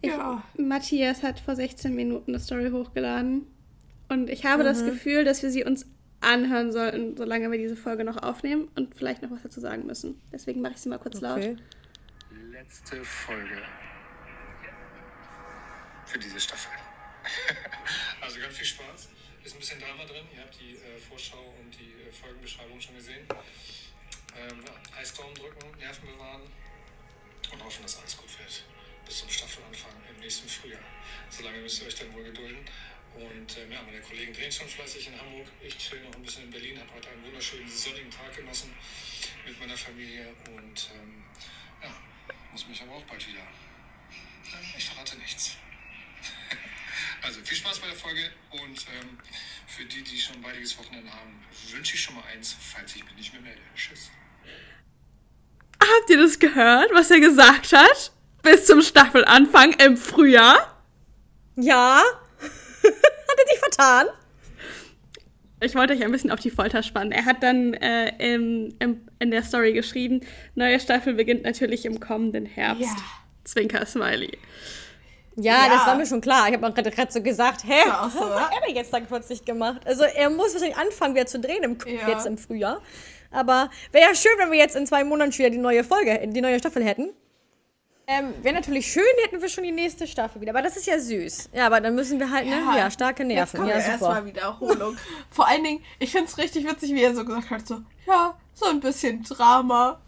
Ich, 0.00 0.10
ja. 0.10 0.42
Matthias 0.56 1.22
hat 1.22 1.38
vor 1.38 1.54
16 1.54 1.94
Minuten 1.94 2.32
eine 2.32 2.40
Story 2.40 2.70
hochgeladen. 2.70 3.46
Und 4.12 4.28
ich 4.28 4.44
habe 4.44 4.62
mhm. 4.62 4.66
das 4.66 4.84
Gefühl, 4.84 5.24
dass 5.24 5.42
wir 5.42 5.50
sie 5.50 5.64
uns 5.64 5.86
anhören 6.20 6.70
sollten, 6.70 7.16
solange 7.16 7.50
wir 7.50 7.56
diese 7.56 7.76
Folge 7.76 8.04
noch 8.04 8.22
aufnehmen 8.22 8.68
und 8.74 8.94
vielleicht 8.94 9.22
noch 9.22 9.30
was 9.30 9.42
dazu 9.42 9.58
sagen 9.58 9.86
müssen. 9.86 10.20
Deswegen 10.30 10.60
mache 10.60 10.74
ich 10.74 10.80
sie 10.80 10.90
mal 10.90 10.98
kurz 10.98 11.16
okay. 11.16 11.24
laut. 11.24 11.58
Letzte 12.52 13.02
Folge 13.02 13.56
für 16.04 16.18
diese 16.18 16.38
Staffel. 16.38 16.70
also 18.20 18.38
ganz 18.38 18.54
viel 18.54 18.66
Spaß. 18.66 19.08
Ist 19.44 19.54
ein 19.56 19.58
bisschen 19.60 19.80
Drama 19.80 20.04
drin. 20.04 20.26
Ihr 20.36 20.42
habt 20.42 20.60
die 20.60 20.76
äh, 20.76 20.98
Vorschau 20.98 21.54
und 21.58 21.72
die 21.72 22.06
äh, 22.06 22.12
Folgenbeschreibung 22.12 22.78
schon 22.78 22.94
gesehen. 22.96 23.26
Ähm, 24.36 24.60
ja, 24.66 25.00
Eisdaumen 25.00 25.34
drücken, 25.34 25.78
Nerven 25.78 26.06
bewahren 26.06 26.42
und 27.50 27.64
hoffen, 27.64 27.82
dass 27.82 27.98
alles 27.98 28.16
gut 28.18 28.38
wird. 28.38 28.64
Bis 29.06 29.18
zum 29.20 29.30
Staffelanfang 29.30 29.92
im 30.14 30.20
nächsten 30.20 30.46
Frühjahr. 30.48 30.84
Solange 31.30 31.62
müsst 31.62 31.80
ihr 31.80 31.88
euch 31.88 31.94
dann 31.94 32.12
wohl 32.12 32.24
gedulden. 32.24 32.58
Und 33.14 33.56
äh, 33.56 33.72
ja, 33.72 33.82
meine 33.82 34.00
Kollegen 34.00 34.32
drehen 34.32 34.50
schon 34.50 34.68
fleißig 34.68 35.08
in 35.08 35.20
Hamburg. 35.20 35.46
Ich 35.62 35.76
chill 35.76 36.00
noch 36.02 36.14
ein 36.14 36.22
bisschen 36.22 36.44
in 36.44 36.50
Berlin, 36.50 36.78
habe 36.78 36.94
heute 36.94 37.10
einen 37.10 37.24
wunderschönen 37.24 37.68
sonnigen 37.68 38.10
Tag 38.10 38.34
genossen 38.34 38.72
mit 39.46 39.58
meiner 39.60 39.76
Familie 39.76 40.28
und 40.46 40.90
ähm, 40.96 41.24
ja, 41.82 41.94
muss 42.52 42.66
mich 42.68 42.80
aber 42.82 42.92
auch 42.92 43.04
bald 43.04 43.26
wieder. 43.26 43.46
Ich 44.76 44.84
verrate 44.84 45.16
nichts. 45.18 45.56
also 47.22 47.40
viel 47.44 47.56
Spaß 47.56 47.80
bei 47.80 47.86
der 47.88 47.96
Folge 47.96 48.30
und 48.50 48.86
ähm, 48.98 49.18
für 49.66 49.84
die, 49.84 50.02
die 50.02 50.18
schon 50.18 50.36
ein 50.36 50.42
baldiges 50.42 50.78
Wochenende 50.78 51.10
haben, 51.12 51.42
wünsche 51.70 51.94
ich 51.94 52.00
schon 52.00 52.14
mal 52.14 52.24
eins, 52.32 52.56
falls 52.60 52.94
ich 52.96 53.04
mich 53.04 53.14
nicht 53.14 53.32
mehr 53.32 53.42
melde. 53.42 53.60
Tschüss. 53.74 54.10
Habt 55.80 56.10
ihr 56.10 56.18
das 56.18 56.38
gehört, 56.38 56.90
was 56.92 57.10
er 57.10 57.20
gesagt 57.20 57.72
hat? 57.72 58.12
Bis 58.42 58.66
zum 58.66 58.82
Staffelanfang 58.82 59.72
im 59.74 59.96
Frühjahr? 59.96 60.82
Ja. 61.56 62.02
hat 63.28 63.38
er 63.38 63.46
sich 63.48 63.58
vertan? 63.58 64.06
Ich 65.60 65.74
wollte 65.76 65.92
euch 65.92 66.04
ein 66.04 66.10
bisschen 66.10 66.32
auf 66.32 66.40
die 66.40 66.50
Folter 66.50 66.82
spannen. 66.82 67.12
Er 67.12 67.24
hat 67.24 67.42
dann 67.42 67.74
äh, 67.74 68.34
im, 68.34 68.74
im, 68.80 69.06
in 69.20 69.30
der 69.30 69.44
Story 69.44 69.72
geschrieben, 69.72 70.20
neue 70.56 70.80
Staffel 70.80 71.14
beginnt 71.14 71.44
natürlich 71.44 71.84
im 71.84 72.00
kommenden 72.00 72.46
Herbst. 72.46 72.82
Ja. 72.82 72.96
Zwinker 73.44 73.86
Smiley. 73.86 74.38
Ja, 75.36 75.66
ja, 75.66 75.68
das 75.70 75.86
war 75.86 75.96
mir 75.96 76.06
schon 76.06 76.20
klar. 76.20 76.48
Ich 76.48 76.54
habe 76.54 76.72
gerade 76.72 77.12
so 77.12 77.22
gesagt, 77.22 77.64
hä, 77.64 77.80
was 77.86 78.12
so, 78.12 78.20
hat 78.20 78.52
er 78.52 78.66
denn 78.66 78.76
jetzt 78.76 78.92
dann 78.92 79.06
plötzlich 79.06 79.44
gemacht? 79.44 79.80
Also 79.86 80.02
er 80.02 80.28
muss 80.30 80.52
wahrscheinlich 80.52 80.76
anfangen, 80.76 81.14
wieder 81.14 81.26
zu 81.26 81.40
drehen 81.40 81.62
im, 81.62 81.78
ja. 81.86 82.08
jetzt 82.08 82.26
im 82.26 82.36
Frühjahr. 82.36 82.82
Aber 83.30 83.70
wäre 83.92 84.08
ja 84.08 84.14
schön, 84.14 84.32
wenn 84.38 84.50
wir 84.50 84.58
jetzt 84.58 84.76
in 84.76 84.86
zwei 84.86 85.04
Monaten 85.04 85.32
wieder 85.32 85.48
die 85.48 85.58
neue 85.58 85.84
Folge, 85.84 86.20
die 86.26 86.40
neue 86.40 86.58
Staffel 86.58 86.84
hätten. 86.84 87.10
Ähm, 88.12 88.34
Wäre 88.42 88.54
natürlich 88.54 88.92
schön, 88.92 89.02
hätten 89.24 89.40
wir 89.40 89.48
schon 89.48 89.64
die 89.64 89.72
nächste 89.72 90.06
Staffel 90.06 90.40
wieder. 90.40 90.52
Aber 90.52 90.62
das 90.62 90.76
ist 90.76 90.86
ja 90.86 90.98
süß. 90.98 91.50
Ja, 91.54 91.66
aber 91.66 91.80
dann 91.80 91.94
müssen 91.94 92.18
wir 92.18 92.30
halt, 92.30 92.46
ne? 92.46 92.62
Ja, 92.76 92.90
starke 92.90 93.24
Nerven. 93.24 93.66
Jetzt 93.66 93.74
ja, 93.74 93.80
super. 93.80 93.92
Erstmal 93.92 94.26
Wiederholung. 94.26 94.96
Vor 95.30 95.48
allen 95.48 95.64
Dingen, 95.64 95.84
ich 95.98 96.12
finde 96.12 96.26
es 96.26 96.36
richtig 96.36 96.68
witzig, 96.68 96.94
wie 96.94 97.02
er 97.02 97.14
so 97.14 97.24
gesagt 97.24 97.50
hat: 97.50 97.66
so, 97.66 97.80
ja, 98.06 98.36
so 98.54 98.66
ein 98.66 98.80
bisschen 98.80 99.22
Drama. 99.22 100.00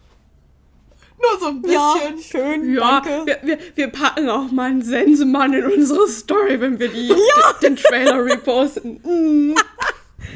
Nur 1.16 1.40
so 1.40 1.46
ein 1.46 1.62
bisschen. 1.62 1.78
Ja, 1.78 2.22
schön, 2.22 2.74
ja, 2.74 3.00
danke. 3.00 3.26
Wir, 3.26 3.38
wir, 3.42 3.58
wir 3.74 3.88
packen 3.88 4.28
auch 4.28 4.50
mal 4.50 4.70
einen 4.70 4.82
Sensemann 4.82 5.54
in 5.54 5.64
unsere 5.64 6.08
Story, 6.08 6.60
wenn 6.60 6.78
wir 6.78 6.88
die, 6.88 7.08
ja. 7.08 7.52
den 7.62 7.76
Trailer 7.76 8.24
reposten. 8.24 9.00
Mm. 9.02 9.54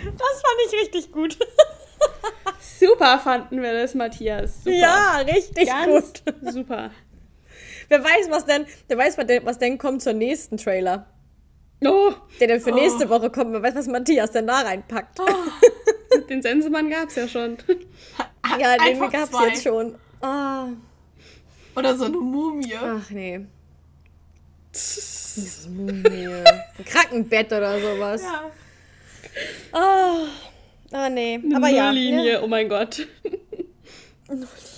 Das 0.04 0.42
fand 0.42 0.58
ich 0.66 0.80
richtig 0.80 1.12
gut. 1.12 1.38
Super 2.78 3.18
fanden 3.18 3.60
wir 3.62 3.72
das, 3.72 3.94
Matthias. 3.94 4.62
Super. 4.62 4.76
Ja, 4.76 5.16
richtig 5.18 5.66
Ganz 5.66 6.12
gut. 6.12 6.52
Super. 6.52 6.90
Wer 7.88 8.04
weiß, 8.04 8.30
was 8.30 8.44
denn, 8.44 8.66
wer 8.86 8.98
weiß, 8.98 9.18
was 9.18 9.26
denn, 9.26 9.46
was 9.46 9.58
denn 9.58 9.78
kommt 9.78 10.02
zur 10.02 10.12
nächsten 10.12 10.56
Trailer. 10.56 11.06
Oh. 11.84 12.12
Der 12.40 12.48
dann 12.48 12.60
für 12.60 12.72
nächste 12.72 13.06
oh. 13.06 13.10
Woche 13.10 13.30
kommt. 13.30 13.52
Wer 13.52 13.62
weiß, 13.62 13.74
was 13.74 13.86
Matthias 13.86 14.32
denn 14.32 14.46
da 14.46 14.60
reinpackt. 14.60 15.20
Oh. 15.20 15.26
Den 16.28 16.42
Sensemann 16.42 16.90
gab's 16.90 17.14
ja 17.14 17.28
schon. 17.28 17.58
ja, 18.58 18.76
den 18.78 18.98
gab's 18.98 19.30
zwei. 19.30 19.48
jetzt 19.48 19.62
schon. 19.62 19.94
Oh. 20.20 20.68
Oder 21.76 21.96
so 21.96 22.06
eine 22.06 22.16
Mumie. 22.16 22.74
Ach 22.74 23.10
nee. 23.10 23.46
Mumie. 25.68 26.26
Ein 26.26 26.84
Krankenbett 26.84 27.52
oder 27.52 27.80
sowas. 27.80 28.22
Ja. 28.22 28.50
Oh. 29.72 30.26
Oh 30.92 31.08
nee. 31.10 31.40
Eine 31.42 31.56
Aber 31.56 31.68
ja. 31.68 31.90
Linie, 31.90 32.32
ne? 32.34 32.42
oh 32.42 32.48
mein 32.48 32.68
Gott. 32.68 33.06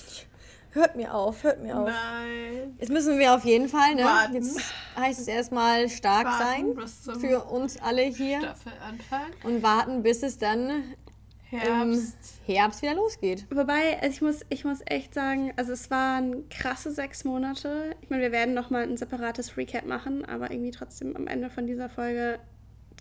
Hört 0.73 0.97
mir 0.97 1.13
auf, 1.15 1.43
hört 1.43 1.63
mir 1.63 1.77
auf. 1.77 1.89
Nein. 1.89 2.77
Jetzt 2.79 2.91
müssen 2.91 3.19
wir 3.19 3.35
auf 3.35 3.45
jeden 3.45 3.69
Fall, 3.69 3.95
ne? 3.97 4.05
Warten. 4.05 4.35
Jetzt 4.35 4.61
heißt 4.97 5.21
es 5.21 5.27
erstmal 5.27 5.89
stark 5.89 6.27
warten 6.27 6.77
sein 6.77 7.21
für 7.21 7.45
uns 7.45 7.81
alle 7.81 8.03
hier. 8.03 8.39
Staffelanfang. 8.39 9.31
Und 9.45 9.63
warten, 9.63 10.03
bis 10.03 10.23
es 10.23 10.39
dann 10.39 10.85
Herbst. 11.51 12.17
im 12.47 12.55
Herbst 12.55 12.83
wieder 12.83 12.95
losgeht. 12.95 13.47
Wobei, 13.51 14.01
also 14.01 14.15
ich 14.15 14.23
muss, 14.23 14.41
ich 14.49 14.65
muss 14.65 14.79
echt 14.87 15.15
sagen, 15.15 15.53
also 15.57 15.73
es 15.73 15.91
waren 15.91 16.49
krasse 16.49 16.93
sechs 16.93 17.25
Monate. 17.25 17.97
Ich 18.01 18.11
meine, 18.11 18.23
wir 18.23 18.33
werden 18.33 18.55
nochmal 18.55 18.85
ein 18.85 18.97
separates 18.97 19.57
Recap 19.57 19.87
machen, 19.87 20.25
aber 20.25 20.53
irgendwie 20.53 20.71
trotzdem 20.71 21.17
am 21.17 21.27
Ende 21.27 21.51
von 21.51 21.67
dieser 21.67 21.89
Folge 21.89 22.39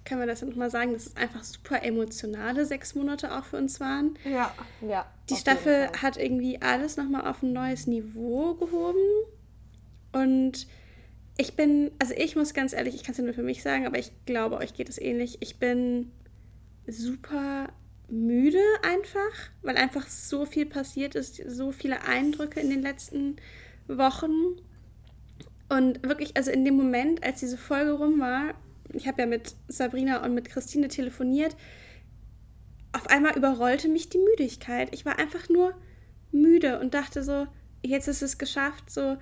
können 0.06 0.22
wir 0.22 0.28
das 0.28 0.42
nochmal 0.42 0.70
sagen, 0.70 0.94
dass 0.94 1.08
es 1.08 1.16
einfach 1.16 1.44
super 1.44 1.84
emotionale 1.84 2.66
sechs 2.66 2.96
Monate 2.96 3.36
auch 3.38 3.46
für 3.46 3.58
uns 3.58 3.80
waren. 3.80 4.18
Ja. 4.26 4.54
ja 4.82 5.06
Die 5.30 5.36
Staffel 5.36 5.90
hat 6.02 6.18
irgendwie 6.18 6.62
alles 6.62 6.98
nochmal 6.98 7.28
auf 7.28 7.44
ein 7.44 7.54
neues 7.54 7.88
Niveau 7.88 8.56
gehoben. 8.56 9.00
Und 10.12 10.68
ich 11.38 11.56
bin, 11.56 11.92
also 12.00 12.14
ich 12.18 12.36
muss 12.36 12.54
ganz 12.54 12.74
ehrlich, 12.74 12.96
ich 12.96 13.04
kann 13.04 13.12
es 13.12 13.18
ja 13.18 13.24
nur 13.24 13.34
für 13.34 13.44
mich 13.44 13.62
sagen, 13.62 13.86
aber 13.86 13.98
ich 14.00 14.12
glaube, 14.26 14.58
euch 14.58 14.74
geht 14.74 14.90
es 14.90 15.00
ähnlich. 15.00 15.38
Ich 15.42 15.60
bin 15.60 16.12
super 16.88 17.70
müde 18.10 18.64
einfach, 18.82 19.50
weil 19.62 19.78
einfach 19.78 20.08
so 20.08 20.46
viel 20.46 20.66
passiert 20.66 21.16
ist, 21.16 21.42
so 21.48 21.72
viele 21.72 22.04
Eindrücke 22.04 22.60
in 22.60 22.70
den 22.70 22.82
letzten 22.82 23.38
Wochen. 23.88 24.34
Und 25.70 26.06
wirklich, 26.06 26.36
also 26.36 26.52
in 26.52 26.66
dem 26.66 26.76
Moment, 26.76 27.24
als 27.24 27.40
diese 27.40 27.58
Folge 27.58 27.92
rum 27.92 28.20
war, 28.20 28.56
ich 28.94 29.08
habe 29.08 29.22
ja 29.22 29.28
mit 29.28 29.56
Sabrina 29.68 30.24
und 30.24 30.34
mit 30.34 30.50
Christine 30.50 30.88
telefoniert, 30.88 31.56
auf 32.92 33.08
einmal 33.08 33.38
überrollte 33.38 33.88
mich 33.88 34.10
die 34.10 34.18
Müdigkeit. 34.18 34.94
Ich 34.94 35.06
war 35.06 35.20
einfach 35.20 35.50
nur 35.50 35.74
müde 36.32 36.80
und 36.80 36.94
dachte 36.94 37.24
so, 37.24 37.48
jetzt 37.84 38.08
ist 38.08 38.22
es 38.22 38.38
geschafft. 38.38 38.90
So, 38.90 39.18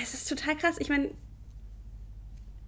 es 0.00 0.14
ist 0.14 0.28
total 0.28 0.56
krass. 0.56 0.76
Ich 0.78 0.88
meine, 0.88 1.10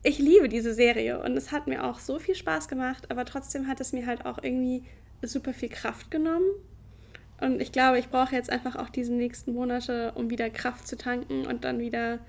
ich 0.02 0.18
liebe 0.18 0.48
diese 0.48 0.74
Serie 0.74 1.22
und 1.22 1.36
es 1.36 1.50
hat 1.50 1.66
mir 1.66 1.84
auch 1.84 1.98
so 1.98 2.18
viel 2.18 2.34
Spaß 2.34 2.68
gemacht, 2.68 3.10
aber 3.10 3.24
trotzdem 3.24 3.66
hat 3.66 3.80
es 3.80 3.92
mir 3.92 4.06
halt 4.06 4.26
auch 4.26 4.38
irgendwie 4.42 4.84
super 5.22 5.54
viel 5.54 5.70
Kraft 5.70 6.10
genommen. 6.10 6.46
Und 7.40 7.60
ich 7.60 7.72
glaube, 7.72 7.98
ich 7.98 8.10
brauche 8.10 8.34
jetzt 8.34 8.50
einfach 8.50 8.76
auch 8.76 8.90
diese 8.90 9.12
nächsten 9.12 9.54
Monate, 9.54 10.12
um 10.14 10.30
wieder 10.30 10.50
Kraft 10.50 10.86
zu 10.86 10.96
tanken 10.96 11.46
und 11.46 11.64
dann 11.64 11.80
wieder 11.80 12.20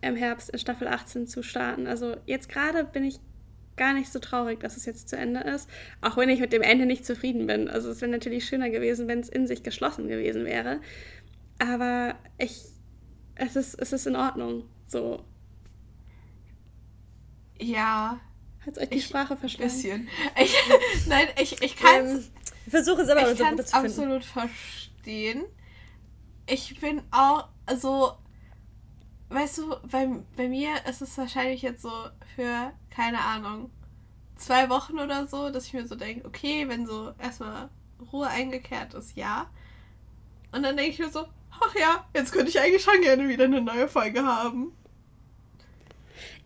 im 0.00 0.16
Herbst 0.16 0.50
in 0.50 0.58
Staffel 0.58 0.86
18 0.86 1.26
zu 1.26 1.42
starten. 1.42 1.86
Also 1.86 2.16
jetzt 2.26 2.48
gerade 2.48 2.84
bin 2.84 3.04
ich 3.04 3.18
gar 3.76 3.92
nicht 3.94 4.10
so 4.12 4.18
traurig, 4.18 4.60
dass 4.60 4.76
es 4.76 4.84
jetzt 4.86 5.08
zu 5.08 5.16
Ende 5.16 5.40
ist. 5.40 5.68
Auch 6.00 6.16
wenn 6.16 6.28
ich 6.28 6.40
mit 6.40 6.52
dem 6.52 6.62
Ende 6.62 6.86
nicht 6.86 7.04
zufrieden 7.04 7.46
bin. 7.46 7.68
Also 7.68 7.90
es 7.90 8.00
wäre 8.00 8.10
natürlich 8.10 8.46
schöner 8.46 8.70
gewesen, 8.70 9.08
wenn 9.08 9.20
es 9.20 9.28
in 9.28 9.46
sich 9.46 9.62
geschlossen 9.62 10.08
gewesen 10.08 10.44
wäre. 10.44 10.80
Aber 11.58 12.14
ich, 12.38 12.62
es 13.34 13.56
ist, 13.56 13.74
es 13.74 13.92
ist 13.92 14.06
in 14.06 14.16
Ordnung. 14.16 14.64
So. 14.86 15.24
Ja. 17.60 18.20
Hat 18.66 18.78
euch 18.78 18.88
die 18.88 18.98
Ich- 18.98 19.06
Sprache 19.06 19.36
verschlagen? 19.36 19.70
Bisschen. 19.70 20.08
Ich, 20.40 20.54
nein, 21.06 21.26
ich, 21.40 21.60
ich 21.62 21.76
kann 21.76 22.04
es 22.06 22.12
Ähm, 22.26 22.70
versuche 22.70 23.02
es 23.02 23.08
aber 23.08 23.30
ich 23.30 23.36
so 23.38 23.44
kann 23.44 23.56
gut 23.56 23.64
es 23.64 23.70
zu 23.70 23.76
finden. 23.76 23.86
absolut 23.90 24.24
verstehen. 24.24 25.44
Ich 26.46 26.78
bin 26.80 27.02
auch, 27.10 27.48
also, 27.66 28.12
weißt 29.34 29.58
du, 29.58 29.76
bei, 29.90 30.08
bei 30.36 30.48
mir 30.48 30.70
ist 30.88 31.02
es 31.02 31.18
wahrscheinlich 31.18 31.62
jetzt 31.62 31.82
so 31.82 31.92
für, 32.34 32.72
keine 32.90 33.20
Ahnung, 33.20 33.70
zwei 34.36 34.68
Wochen 34.68 34.98
oder 34.98 35.26
so, 35.26 35.50
dass 35.50 35.66
ich 35.66 35.74
mir 35.74 35.86
so 35.86 35.94
denke, 35.94 36.26
okay, 36.26 36.68
wenn 36.68 36.86
so 36.86 37.12
erstmal 37.18 37.68
Ruhe 38.12 38.28
eingekehrt 38.28 38.94
ist, 38.94 39.16
ja. 39.16 39.50
Und 40.52 40.62
dann 40.62 40.76
denke 40.76 40.92
ich 40.92 40.98
mir 40.98 41.10
so, 41.10 41.26
ach 41.50 41.74
ja, 41.74 42.04
jetzt 42.14 42.32
könnte 42.32 42.48
ich 42.48 42.60
eigentlich 42.60 42.82
schon 42.82 43.00
gerne 43.00 43.28
wieder 43.28 43.44
eine 43.44 43.60
neue 43.60 43.88
Folge 43.88 44.24
haben. 44.24 44.72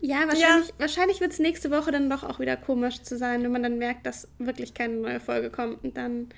Ja, 0.01 0.27
wahrscheinlich, 0.27 0.73
wahrscheinlich 0.77 1.19
wird 1.19 1.33
es 1.33 1.39
nächste 1.39 1.71
Woche 1.71 1.91
dann 1.91 2.09
doch 2.09 2.23
auch 2.23 2.39
wieder 2.39 2.55
komisch 2.55 3.01
zu 3.01 3.17
sein, 3.17 3.43
wenn 3.43 3.51
man 3.51 3.63
dann 3.63 3.77
merkt, 3.77 4.05
dass 4.05 4.29
wirklich 4.37 4.73
keine 4.73 4.95
neue 4.95 5.19
Folge 5.19 5.49
kommt. 5.49 5.83
Und 5.83 5.97
dann, 5.97 6.29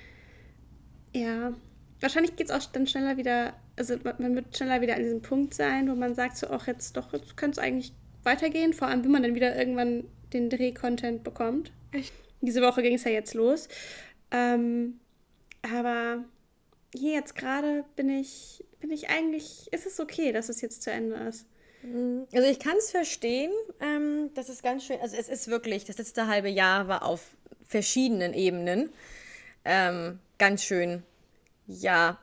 ja, 1.14 1.52
wahrscheinlich 2.00 2.34
geht 2.34 2.50
es 2.50 2.52
auch 2.52 2.70
dann 2.72 2.86
schneller 2.86 3.16
wieder, 3.16 3.54
also 3.76 3.96
man 4.18 4.34
wird 4.34 4.56
schneller 4.56 4.80
wieder 4.80 4.94
an 4.96 5.02
diesem 5.02 5.22
Punkt 5.22 5.54
sein, 5.54 5.88
wo 5.90 5.94
man 5.94 6.14
sagt 6.14 6.36
so, 6.36 6.48
ach 6.50 6.66
jetzt 6.66 6.96
doch, 6.96 7.12
jetzt 7.12 7.36
könnte 7.36 7.60
es 7.60 7.64
eigentlich 7.64 7.92
weitergehen. 8.22 8.72
Vor 8.72 8.88
allem, 8.88 9.04
wenn 9.04 9.10
man 9.10 9.22
dann 9.22 9.34
wieder 9.34 9.56
irgendwann 9.56 10.04
den 10.32 10.50
Dreh-Content 10.50 11.22
bekommt. 11.24 11.72
Ich- 11.92 12.12
Diese 12.40 12.60
Woche 12.62 12.82
ging 12.82 12.94
es 12.94 13.04
ja 13.04 13.10
jetzt 13.10 13.34
los. 13.34 13.68
Ähm, 14.30 14.98
aber 15.62 16.24
hier 16.94 17.12
jetzt 17.14 17.34
gerade 17.36 17.84
bin 17.96 18.08
ich, 18.08 18.64
bin 18.80 18.90
ich 18.90 19.10
eigentlich, 19.10 19.72
ist 19.72 19.86
es 19.86 20.00
okay, 20.00 20.32
dass 20.32 20.48
es 20.48 20.60
jetzt 20.60 20.82
zu 20.82 20.90
Ende 20.90 21.14
ist. 21.16 21.46
Also 22.32 22.48
ich 22.48 22.58
kann 22.60 22.76
es 22.78 22.90
verstehen, 22.92 23.50
ähm, 23.80 24.30
das 24.34 24.48
ist 24.48 24.62
ganz 24.62 24.84
schön, 24.84 25.00
also 25.00 25.16
es 25.16 25.28
ist 25.28 25.48
wirklich, 25.48 25.84
das 25.84 25.98
letzte 25.98 26.28
halbe 26.28 26.48
Jahr 26.48 26.86
war 26.88 27.04
auf 27.04 27.30
verschiedenen 27.66 28.34
Ebenen 28.34 28.90
ähm, 29.64 30.20
ganz 30.38 30.62
schön, 30.62 31.02
ja, 31.66 32.18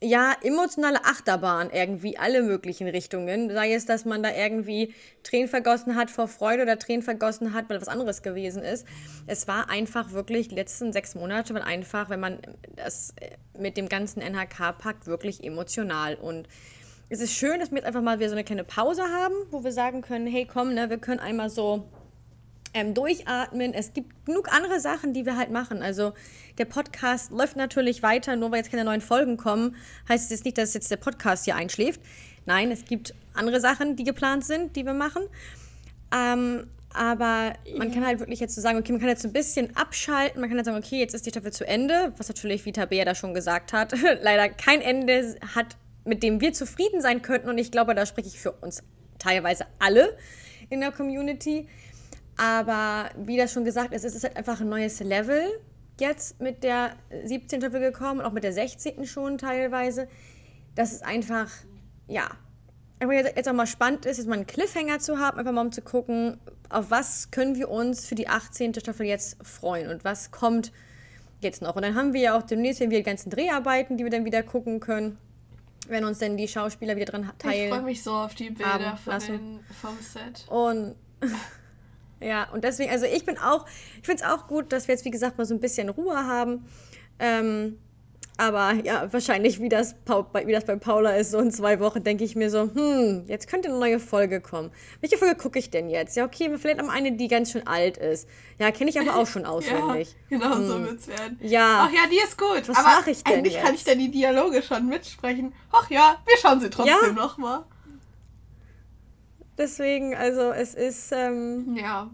ja, 0.00 0.34
emotionale 0.42 1.04
Achterbahn 1.04 1.70
irgendwie, 1.70 2.18
alle 2.18 2.42
möglichen 2.42 2.86
Richtungen. 2.88 3.50
Sei 3.50 3.74
es, 3.74 3.86
dass 3.86 4.04
man 4.04 4.22
da 4.22 4.34
irgendwie 4.34 4.94
Tränen 5.22 5.48
vergossen 5.48 5.96
hat 5.96 6.10
vor 6.10 6.28
Freude 6.28 6.62
oder 6.62 6.78
Tränen 6.78 7.02
vergossen 7.02 7.52
hat, 7.52 7.68
weil 7.68 7.80
was 7.80 7.88
anderes 7.88 8.22
gewesen 8.22 8.62
ist. 8.62 8.86
Es 9.26 9.48
war 9.48 9.70
einfach 9.70 10.12
wirklich, 10.12 10.48
die 10.48 10.54
letzten 10.54 10.92
sechs 10.92 11.14
Monate 11.14 11.54
waren 11.54 11.62
einfach, 11.62 12.10
wenn 12.10 12.20
man 12.20 12.38
das 12.76 13.14
äh, 13.20 13.30
mit 13.58 13.76
dem 13.76 13.88
ganzen 13.88 14.20
NHK 14.20 14.78
packt, 14.78 15.06
wirklich 15.06 15.42
emotional. 15.42 16.14
Und 16.14 16.48
es 17.08 17.20
ist 17.20 17.32
schön, 17.32 17.58
dass 17.58 17.70
wir 17.70 17.78
jetzt 17.78 17.86
einfach 17.86 18.02
mal 18.02 18.18
wieder 18.18 18.28
so 18.28 18.34
eine 18.34 18.44
kleine 18.44 18.64
Pause 18.64 19.02
haben, 19.02 19.34
wo 19.50 19.64
wir 19.64 19.72
sagen 19.72 20.02
können, 20.02 20.26
hey 20.26 20.46
komm, 20.46 20.74
ne, 20.74 20.90
wir 20.90 20.98
können 20.98 21.20
einmal 21.20 21.50
so 21.50 21.88
ähm, 22.74 22.94
durchatmen. 22.94 23.74
Es 23.74 23.92
gibt 23.92 24.26
genug 24.26 24.52
andere 24.52 24.80
Sachen, 24.80 25.12
die 25.12 25.26
wir 25.26 25.36
halt 25.36 25.50
machen. 25.50 25.82
Also 25.82 26.12
der 26.58 26.64
Podcast 26.64 27.30
läuft 27.30 27.56
natürlich 27.56 28.02
weiter, 28.02 28.36
nur 28.36 28.50
weil 28.50 28.58
jetzt 28.58 28.70
keine 28.70 28.84
neuen 28.84 29.00
Folgen 29.00 29.36
kommen, 29.36 29.76
heißt 30.08 30.24
es 30.24 30.30
jetzt 30.30 30.44
nicht, 30.44 30.58
dass 30.58 30.74
jetzt 30.74 30.90
der 30.90 30.96
Podcast 30.96 31.44
hier 31.44 31.56
einschläft. 31.56 32.00
Nein, 32.46 32.70
es 32.70 32.84
gibt 32.84 33.14
andere 33.34 33.60
Sachen, 33.60 33.96
die 33.96 34.04
geplant 34.04 34.44
sind, 34.44 34.76
die 34.76 34.84
wir 34.84 34.94
machen. 34.94 35.22
Ähm, 36.14 36.68
aber 36.94 37.52
man 37.76 37.92
kann 37.92 38.04
halt 38.04 38.18
wirklich 38.18 38.40
jetzt 38.40 38.54
so 38.54 38.60
sagen, 38.60 38.78
okay, 38.78 38.92
man 38.92 39.00
kann 39.00 39.10
jetzt 39.10 39.22
so 39.22 39.28
ein 39.28 39.32
bisschen 39.32 39.76
abschalten, 39.76 40.40
man 40.40 40.48
kann 40.48 40.56
jetzt 40.56 40.66
sagen, 40.66 40.78
okay, 40.78 40.98
jetzt 40.98 41.14
ist 41.14 41.26
die 41.26 41.30
Staffel 41.30 41.52
zu 41.52 41.66
Ende, 41.66 42.12
was 42.16 42.28
natürlich, 42.28 42.64
wie 42.64 42.72
Tabea 42.72 43.04
da 43.04 43.14
schon 43.14 43.34
gesagt 43.34 43.72
hat, 43.72 43.92
leider 44.22 44.48
kein 44.48 44.80
Ende 44.80 45.36
hat, 45.54 45.76
mit 46.04 46.22
dem 46.22 46.40
wir 46.40 46.54
zufrieden 46.54 47.00
sein 47.00 47.20
könnten. 47.20 47.48
Und 47.48 47.58
ich 47.58 47.70
glaube, 47.70 47.94
da 47.94 48.06
spreche 48.06 48.28
ich 48.28 48.40
für 48.40 48.52
uns 48.52 48.82
teilweise 49.18 49.66
alle 49.78 50.16
in 50.70 50.80
der 50.80 50.92
Community. 50.92 51.68
Aber 52.38 53.10
wie 53.16 53.36
das 53.36 53.52
schon 53.52 53.64
gesagt 53.64 53.92
ist, 53.92 54.04
es 54.04 54.14
ist 54.14 54.24
halt 54.24 54.36
einfach 54.36 54.60
ein 54.60 54.68
neues 54.68 55.00
Level 55.00 55.42
jetzt 56.00 56.40
mit 56.40 56.62
der 56.62 56.92
17. 57.24 57.60
Staffel 57.60 57.80
gekommen 57.80 58.20
und 58.20 58.26
auch 58.26 58.32
mit 58.32 58.44
der 58.44 58.52
16. 58.52 59.04
schon 59.06 59.38
teilweise. 59.38 60.08
Das 60.76 60.92
ist 60.92 61.04
einfach, 61.04 61.50
ja, 62.06 62.28
aber 63.02 63.14
jetzt, 63.14 63.36
jetzt 63.36 63.48
auch 63.48 63.54
mal 63.54 63.66
spannend 63.66 64.06
ist, 64.06 64.18
jetzt 64.18 64.28
mal 64.28 64.34
einen 64.34 64.46
Cliffhanger 64.46 65.00
zu 65.00 65.18
haben, 65.18 65.38
einfach 65.38 65.52
mal 65.52 65.62
um 65.62 65.72
zu 65.72 65.82
gucken, 65.82 66.38
auf 66.68 66.90
was 66.90 67.30
können 67.30 67.56
wir 67.56 67.68
uns 67.68 68.06
für 68.06 68.14
die 68.14 68.28
18. 68.28 68.74
Staffel 68.74 69.06
jetzt 69.06 69.44
freuen 69.44 69.88
und 69.90 70.04
was 70.04 70.30
kommt 70.30 70.72
jetzt 71.40 71.62
noch. 71.62 71.76
Und 71.76 71.82
dann 71.82 71.94
haben 71.94 72.12
wir 72.12 72.20
ja 72.20 72.38
auch 72.38 72.42
demnächst 72.42 72.80
wieder 72.80 72.90
die 72.90 73.02
ganzen 73.02 73.30
Dreharbeiten, 73.30 73.96
die 73.96 74.04
wir 74.04 74.10
dann 74.10 74.24
wieder 74.24 74.42
gucken 74.42 74.80
können, 74.80 75.18
wenn 75.88 76.04
uns 76.04 76.18
dann 76.18 76.36
die 76.36 76.46
Schauspieler 76.48 76.94
wieder 76.96 77.06
dran 77.06 77.22
Ich 77.22 77.42
freue 77.42 77.68
teilen. 77.68 77.84
mich 77.84 78.02
so 78.02 78.12
auf 78.12 78.34
die 78.34 78.50
Bilder 78.50 78.96
von 79.02 79.18
den, 79.20 79.60
vom 79.80 79.96
Set. 80.00 80.46
Und 80.48 80.94
ja, 82.20 82.48
und 82.52 82.64
deswegen, 82.64 82.90
also 82.90 83.06
ich 83.06 83.24
bin 83.24 83.38
auch, 83.38 83.66
ich 84.00 84.06
finde 84.06 84.22
es 84.24 84.28
auch 84.30 84.46
gut, 84.46 84.72
dass 84.72 84.88
wir 84.88 84.94
jetzt, 84.94 85.04
wie 85.04 85.10
gesagt, 85.10 85.38
mal 85.38 85.44
so 85.44 85.54
ein 85.54 85.60
bisschen 85.60 85.88
Ruhe 85.88 86.16
haben. 86.16 86.66
Ähm, 87.18 87.78
aber 88.40 88.74
ja, 88.84 89.12
wahrscheinlich, 89.12 89.60
wie 89.60 89.68
das, 89.68 89.96
wie 90.44 90.52
das 90.52 90.64
bei 90.64 90.76
Paula 90.76 91.10
ist, 91.16 91.32
so 91.32 91.40
in 91.40 91.50
zwei 91.50 91.80
Wochen 91.80 92.04
denke 92.04 92.22
ich 92.22 92.36
mir 92.36 92.50
so, 92.50 92.70
hm, 92.72 93.24
jetzt 93.26 93.48
könnte 93.48 93.68
eine 93.68 93.78
neue 93.78 93.98
Folge 93.98 94.40
kommen. 94.40 94.70
Welche 95.00 95.18
Folge 95.18 95.34
gucke 95.34 95.58
ich 95.58 95.70
denn 95.70 95.90
jetzt? 95.90 96.16
Ja, 96.16 96.24
okay, 96.24 96.48
vielleicht 96.56 96.78
am 96.78 96.88
eine, 96.88 97.10
die 97.10 97.26
ganz 97.26 97.50
schön 97.50 97.66
alt 97.66 97.96
ist. 97.96 98.28
Ja, 98.60 98.70
kenne 98.70 98.90
ich 98.90 99.00
aber 99.00 99.16
auch 99.16 99.26
schon 99.26 99.42
Ja, 99.42 99.48
auswendig. 99.48 100.14
genau 100.28 100.54
so 100.60 100.80
wird's 100.84 101.08
werden. 101.08 101.36
Hm. 101.40 101.48
Ja. 101.48 101.88
Ach 101.88 101.92
ja, 101.92 102.08
die 102.08 102.18
ist 102.24 102.38
gut. 102.38 102.68
Was 102.68 102.76
sag 102.76 103.08
ich 103.08 103.24
denn 103.24 103.38
eigentlich 103.40 103.56
kann 103.56 103.72
jetzt? 103.72 103.78
ich 103.80 103.84
dann 103.84 103.98
die 103.98 104.10
Dialoge 104.12 104.62
schon 104.62 104.86
mitsprechen. 104.86 105.52
Ach 105.72 105.90
ja, 105.90 106.16
wir 106.24 106.36
schauen 106.40 106.60
sie 106.60 106.70
trotzdem 106.70 106.94
Ja. 107.06 107.12
nochmal. 107.12 107.64
Deswegen, 109.58 110.14
also 110.14 110.52
es 110.52 110.74
ist, 110.74 111.12
ähm, 111.12 111.76
Ja. 111.76 112.10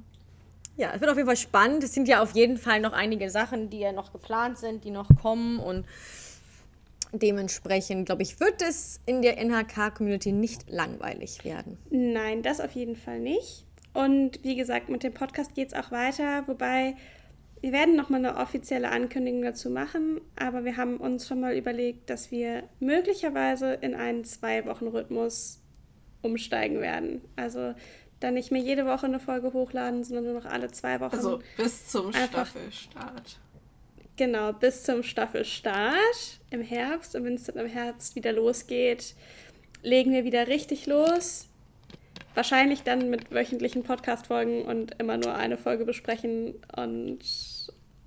Ja, 0.76 0.90
es 0.92 1.00
wird 1.00 1.08
auf 1.08 1.16
jeden 1.16 1.28
Fall 1.28 1.36
spannend. 1.36 1.84
Es 1.84 1.94
sind 1.94 2.08
ja 2.08 2.20
auf 2.20 2.32
jeden 2.32 2.56
Fall 2.56 2.80
noch 2.80 2.92
einige 2.92 3.30
Sachen, 3.30 3.70
die 3.70 3.78
ja 3.78 3.92
noch 3.92 4.12
geplant 4.12 4.58
sind, 4.58 4.82
die 4.82 4.90
noch 4.90 5.08
kommen 5.22 5.60
und 5.60 5.86
dementsprechend, 7.12 8.06
glaube 8.06 8.22
ich, 8.22 8.40
wird 8.40 8.60
es 8.60 9.00
in 9.06 9.22
der 9.22 9.38
NHK-Community 9.38 10.32
nicht 10.32 10.68
langweilig 10.68 11.44
werden. 11.44 11.78
Nein, 11.90 12.42
das 12.42 12.60
auf 12.60 12.72
jeden 12.72 12.96
Fall 12.96 13.20
nicht. 13.20 13.64
Und 13.92 14.42
wie 14.42 14.56
gesagt, 14.56 14.88
mit 14.88 15.04
dem 15.04 15.14
Podcast 15.14 15.54
geht 15.54 15.68
es 15.68 15.74
auch 15.74 15.92
weiter, 15.92 16.42
wobei 16.48 16.96
wir 17.60 17.72
werden 17.72 17.96
nochmal 17.96 18.18
eine 18.18 18.36
offizielle 18.36 18.90
Ankündigung 18.90 19.42
dazu 19.42 19.70
machen, 19.70 20.20
aber 20.36 20.64
wir 20.64 20.76
haben 20.76 20.96
uns 20.96 21.28
schon 21.28 21.40
mal 21.40 21.56
überlegt, 21.56 22.10
dass 22.10 22.30
wir 22.30 22.64
möglicherweise 22.80 23.74
in 23.74 23.94
einen 23.94 24.24
Zwei-Wochen-Rhythmus 24.24 25.60
umsteigen 26.24 26.80
werden. 26.80 27.20
Also 27.36 27.74
dann 28.20 28.34
nicht 28.34 28.50
mehr 28.50 28.62
jede 28.62 28.86
Woche 28.86 29.06
eine 29.06 29.20
Folge 29.20 29.52
hochladen, 29.52 30.02
sondern 30.02 30.24
nur 30.24 30.34
noch 30.34 30.46
alle 30.46 30.70
zwei 30.70 31.00
Wochen. 31.00 31.14
Also 31.14 31.40
bis 31.56 31.88
zum 31.88 32.12
Staffelstart. 32.12 33.38
Genau, 34.16 34.52
bis 34.52 34.84
zum 34.84 35.02
Staffelstart 35.02 36.40
im 36.50 36.62
Herbst. 36.62 37.16
Und 37.16 37.24
wenn 37.24 37.34
es 37.34 37.44
dann 37.44 37.56
im 37.56 37.66
Herbst 37.66 38.14
wieder 38.16 38.32
losgeht, 38.32 39.14
legen 39.82 40.12
wir 40.12 40.24
wieder 40.24 40.46
richtig 40.46 40.86
los. 40.86 41.48
Wahrscheinlich 42.34 42.82
dann 42.82 43.10
mit 43.10 43.30
wöchentlichen 43.30 43.82
Podcast-Folgen 43.82 44.62
und 44.62 44.98
immer 45.00 45.16
nur 45.16 45.34
eine 45.34 45.56
Folge 45.56 45.84
besprechen. 45.84 46.54
Und 46.76 47.18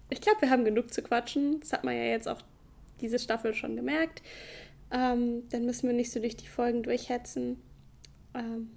ich 0.10 0.22
glaube, 0.22 0.42
wir 0.42 0.50
haben 0.50 0.66
genug 0.66 0.94
zu 0.94 1.02
quatschen. 1.02 1.60
Das 1.60 1.74
hat 1.74 1.84
man 1.84 1.96
ja 1.96 2.04
jetzt 2.04 2.28
auch 2.28 2.42
diese 3.02 3.20
Staffel 3.20 3.54
schon 3.54 3.76
gemerkt. 3.76 4.22
Ähm, 4.92 5.44
dann 5.50 5.66
müssen 5.66 5.88
wir 5.88 5.94
nicht 5.94 6.12
so 6.12 6.20
durch 6.20 6.36
die 6.36 6.48
Folgen 6.48 6.84
durchhetzen. 6.84 7.62
Ähm, 8.38 8.72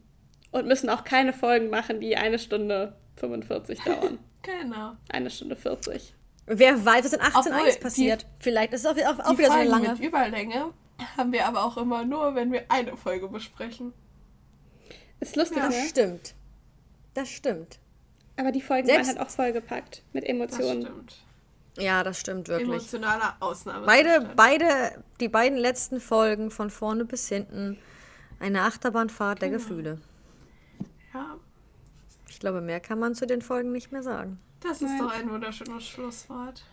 und 0.52 0.66
müssen 0.66 0.88
auch 0.90 1.04
keine 1.04 1.32
Folgen 1.32 1.70
machen, 1.70 2.00
die 2.00 2.16
eine 2.16 2.38
Stunde 2.38 2.96
45 3.16 3.80
dauern. 3.84 4.18
Genau. 4.42 4.92
eine 5.10 5.30
Stunde 5.30 5.54
40. 5.56 6.14
Wer 6.46 6.84
weiß, 6.84 7.04
was 7.04 7.12
in 7.12 7.20
18.1 7.20 7.36
Obwohl, 7.38 7.72
passiert. 7.80 8.26
Vielleicht 8.40 8.72
ist 8.72 8.84
es 8.84 8.86
auch, 8.86 8.96
auch, 8.96 9.18
auch 9.24 9.30
Die 9.32 9.38
wieder 9.38 9.48
so 9.48 9.52
eine 9.54 9.70
Folgen 9.70 9.84
lange. 9.84 9.98
mit 9.98 10.00
Überlänge 10.08 10.72
haben 11.16 11.32
wir 11.32 11.46
aber 11.46 11.64
auch 11.64 11.76
immer 11.76 12.04
nur, 12.04 12.34
wenn 12.34 12.50
wir 12.52 12.64
eine 12.68 12.96
Folge 12.96 13.28
besprechen. 13.28 13.92
Ist 15.20 15.36
lustig, 15.36 15.58
Ja. 15.58 15.68
ne? 15.68 15.74
Das 15.76 15.88
stimmt. 15.88 16.34
Das 17.14 17.28
stimmt. 17.28 17.78
Aber 18.36 18.52
die 18.52 18.60
Folgen 18.62 18.86
Selbst- 18.86 19.08
waren 19.08 19.18
halt 19.18 19.26
auch 19.28 19.30
vollgepackt 19.32 20.02
mit 20.12 20.24
Das 20.24 20.30
Emotionen. 20.30 20.82
stimmt. 20.82 21.16
Ja, 21.78 22.02
das 22.02 22.18
stimmt 22.18 22.48
wirklich. 22.48 22.68
Emotionaler 22.68 23.36
Ausnahme. 23.40 23.86
Beide, 23.86 24.28
beide, 24.36 25.02
die 25.20 25.28
beiden 25.28 25.56
letzten 25.58 26.00
Folgen 26.00 26.50
von 26.50 26.68
vorne 26.70 27.04
bis 27.04 27.28
hinten, 27.28 27.78
eine 28.40 28.62
Achterbahnfahrt 28.62 29.42
der 29.42 29.50
Gefühle. 29.50 29.98
Ja, 31.14 31.38
Ich 32.28 32.40
glaube, 32.40 32.60
mehr 32.60 32.80
kann 32.80 32.98
man 32.98 33.14
zu 33.14 33.26
den 33.26 33.42
Folgen 33.42 33.70
nicht 33.72 33.92
mehr 33.92 34.02
sagen. 34.02 34.38
das 34.60 34.82
ist 34.82 34.88
Nein. 34.88 34.98
doch 34.98 35.12
ein 35.12 35.30
wunderschönes 35.30 35.86
Schlusswort. 35.86 36.64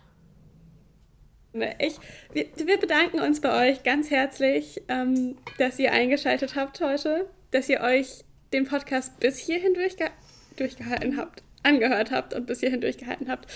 Ich, 1.80 1.98
wir, 2.32 2.46
wir 2.56 2.78
bedanken 2.78 3.20
uns 3.20 3.40
bei 3.40 3.70
euch 3.70 3.82
ganz 3.82 4.10
herzlich, 4.10 4.82
ähm, 4.88 5.36
dass 5.56 5.78
ihr 5.78 5.92
eingeschaltet 5.92 6.54
habt 6.56 6.80
heute, 6.80 7.28
dass 7.50 7.68
ihr 7.68 7.80
euch 7.80 8.24
den 8.52 8.66
Podcast 8.66 9.18
bis 9.20 9.38
hierhin 9.38 9.74
durchge 9.74 10.10
durchgehalten 10.56 11.16
habt, 11.16 11.42
angehört 11.62 12.10
habt 12.10 12.34
und 12.34 12.46
bis 12.46 12.60
hierhin 12.60 12.80
durchgehalten 12.80 13.28
habt. 13.30 13.46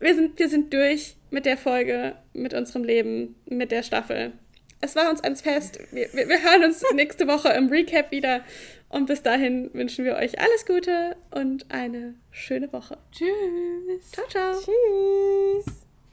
Wir 0.00 0.14
sind, 0.14 0.38
wir 0.38 0.48
sind 0.48 0.72
durch 0.72 1.16
mit 1.30 1.46
der 1.46 1.56
Folge, 1.56 2.16
mit 2.32 2.54
unserem 2.54 2.84
Leben, 2.84 3.36
mit 3.46 3.70
der 3.70 3.82
Staffel. 3.82 4.32
Es 4.80 4.94
war 4.94 5.10
uns 5.10 5.22
ans 5.22 5.40
Fest. 5.40 5.78
Wir, 5.90 6.12
wir, 6.12 6.28
wir 6.28 6.42
hören 6.42 6.64
uns 6.64 6.82
nächste 6.94 7.26
Woche 7.26 7.48
im 7.50 7.68
Recap 7.68 8.10
wieder 8.10 8.42
Und 8.88 9.06
bis 9.06 9.22
dahin 9.22 9.72
wünschen 9.74 10.04
wir 10.04 10.16
euch 10.16 10.38
alles 10.38 10.66
Gute 10.66 11.16
und 11.30 11.70
eine 11.70 12.14
schöne 12.30 12.72
Woche. 12.72 12.98
Tschüss. 13.12 14.12
Ciao, 14.12 14.26
ciao. 14.28 14.54
Tschüss. 14.54 15.85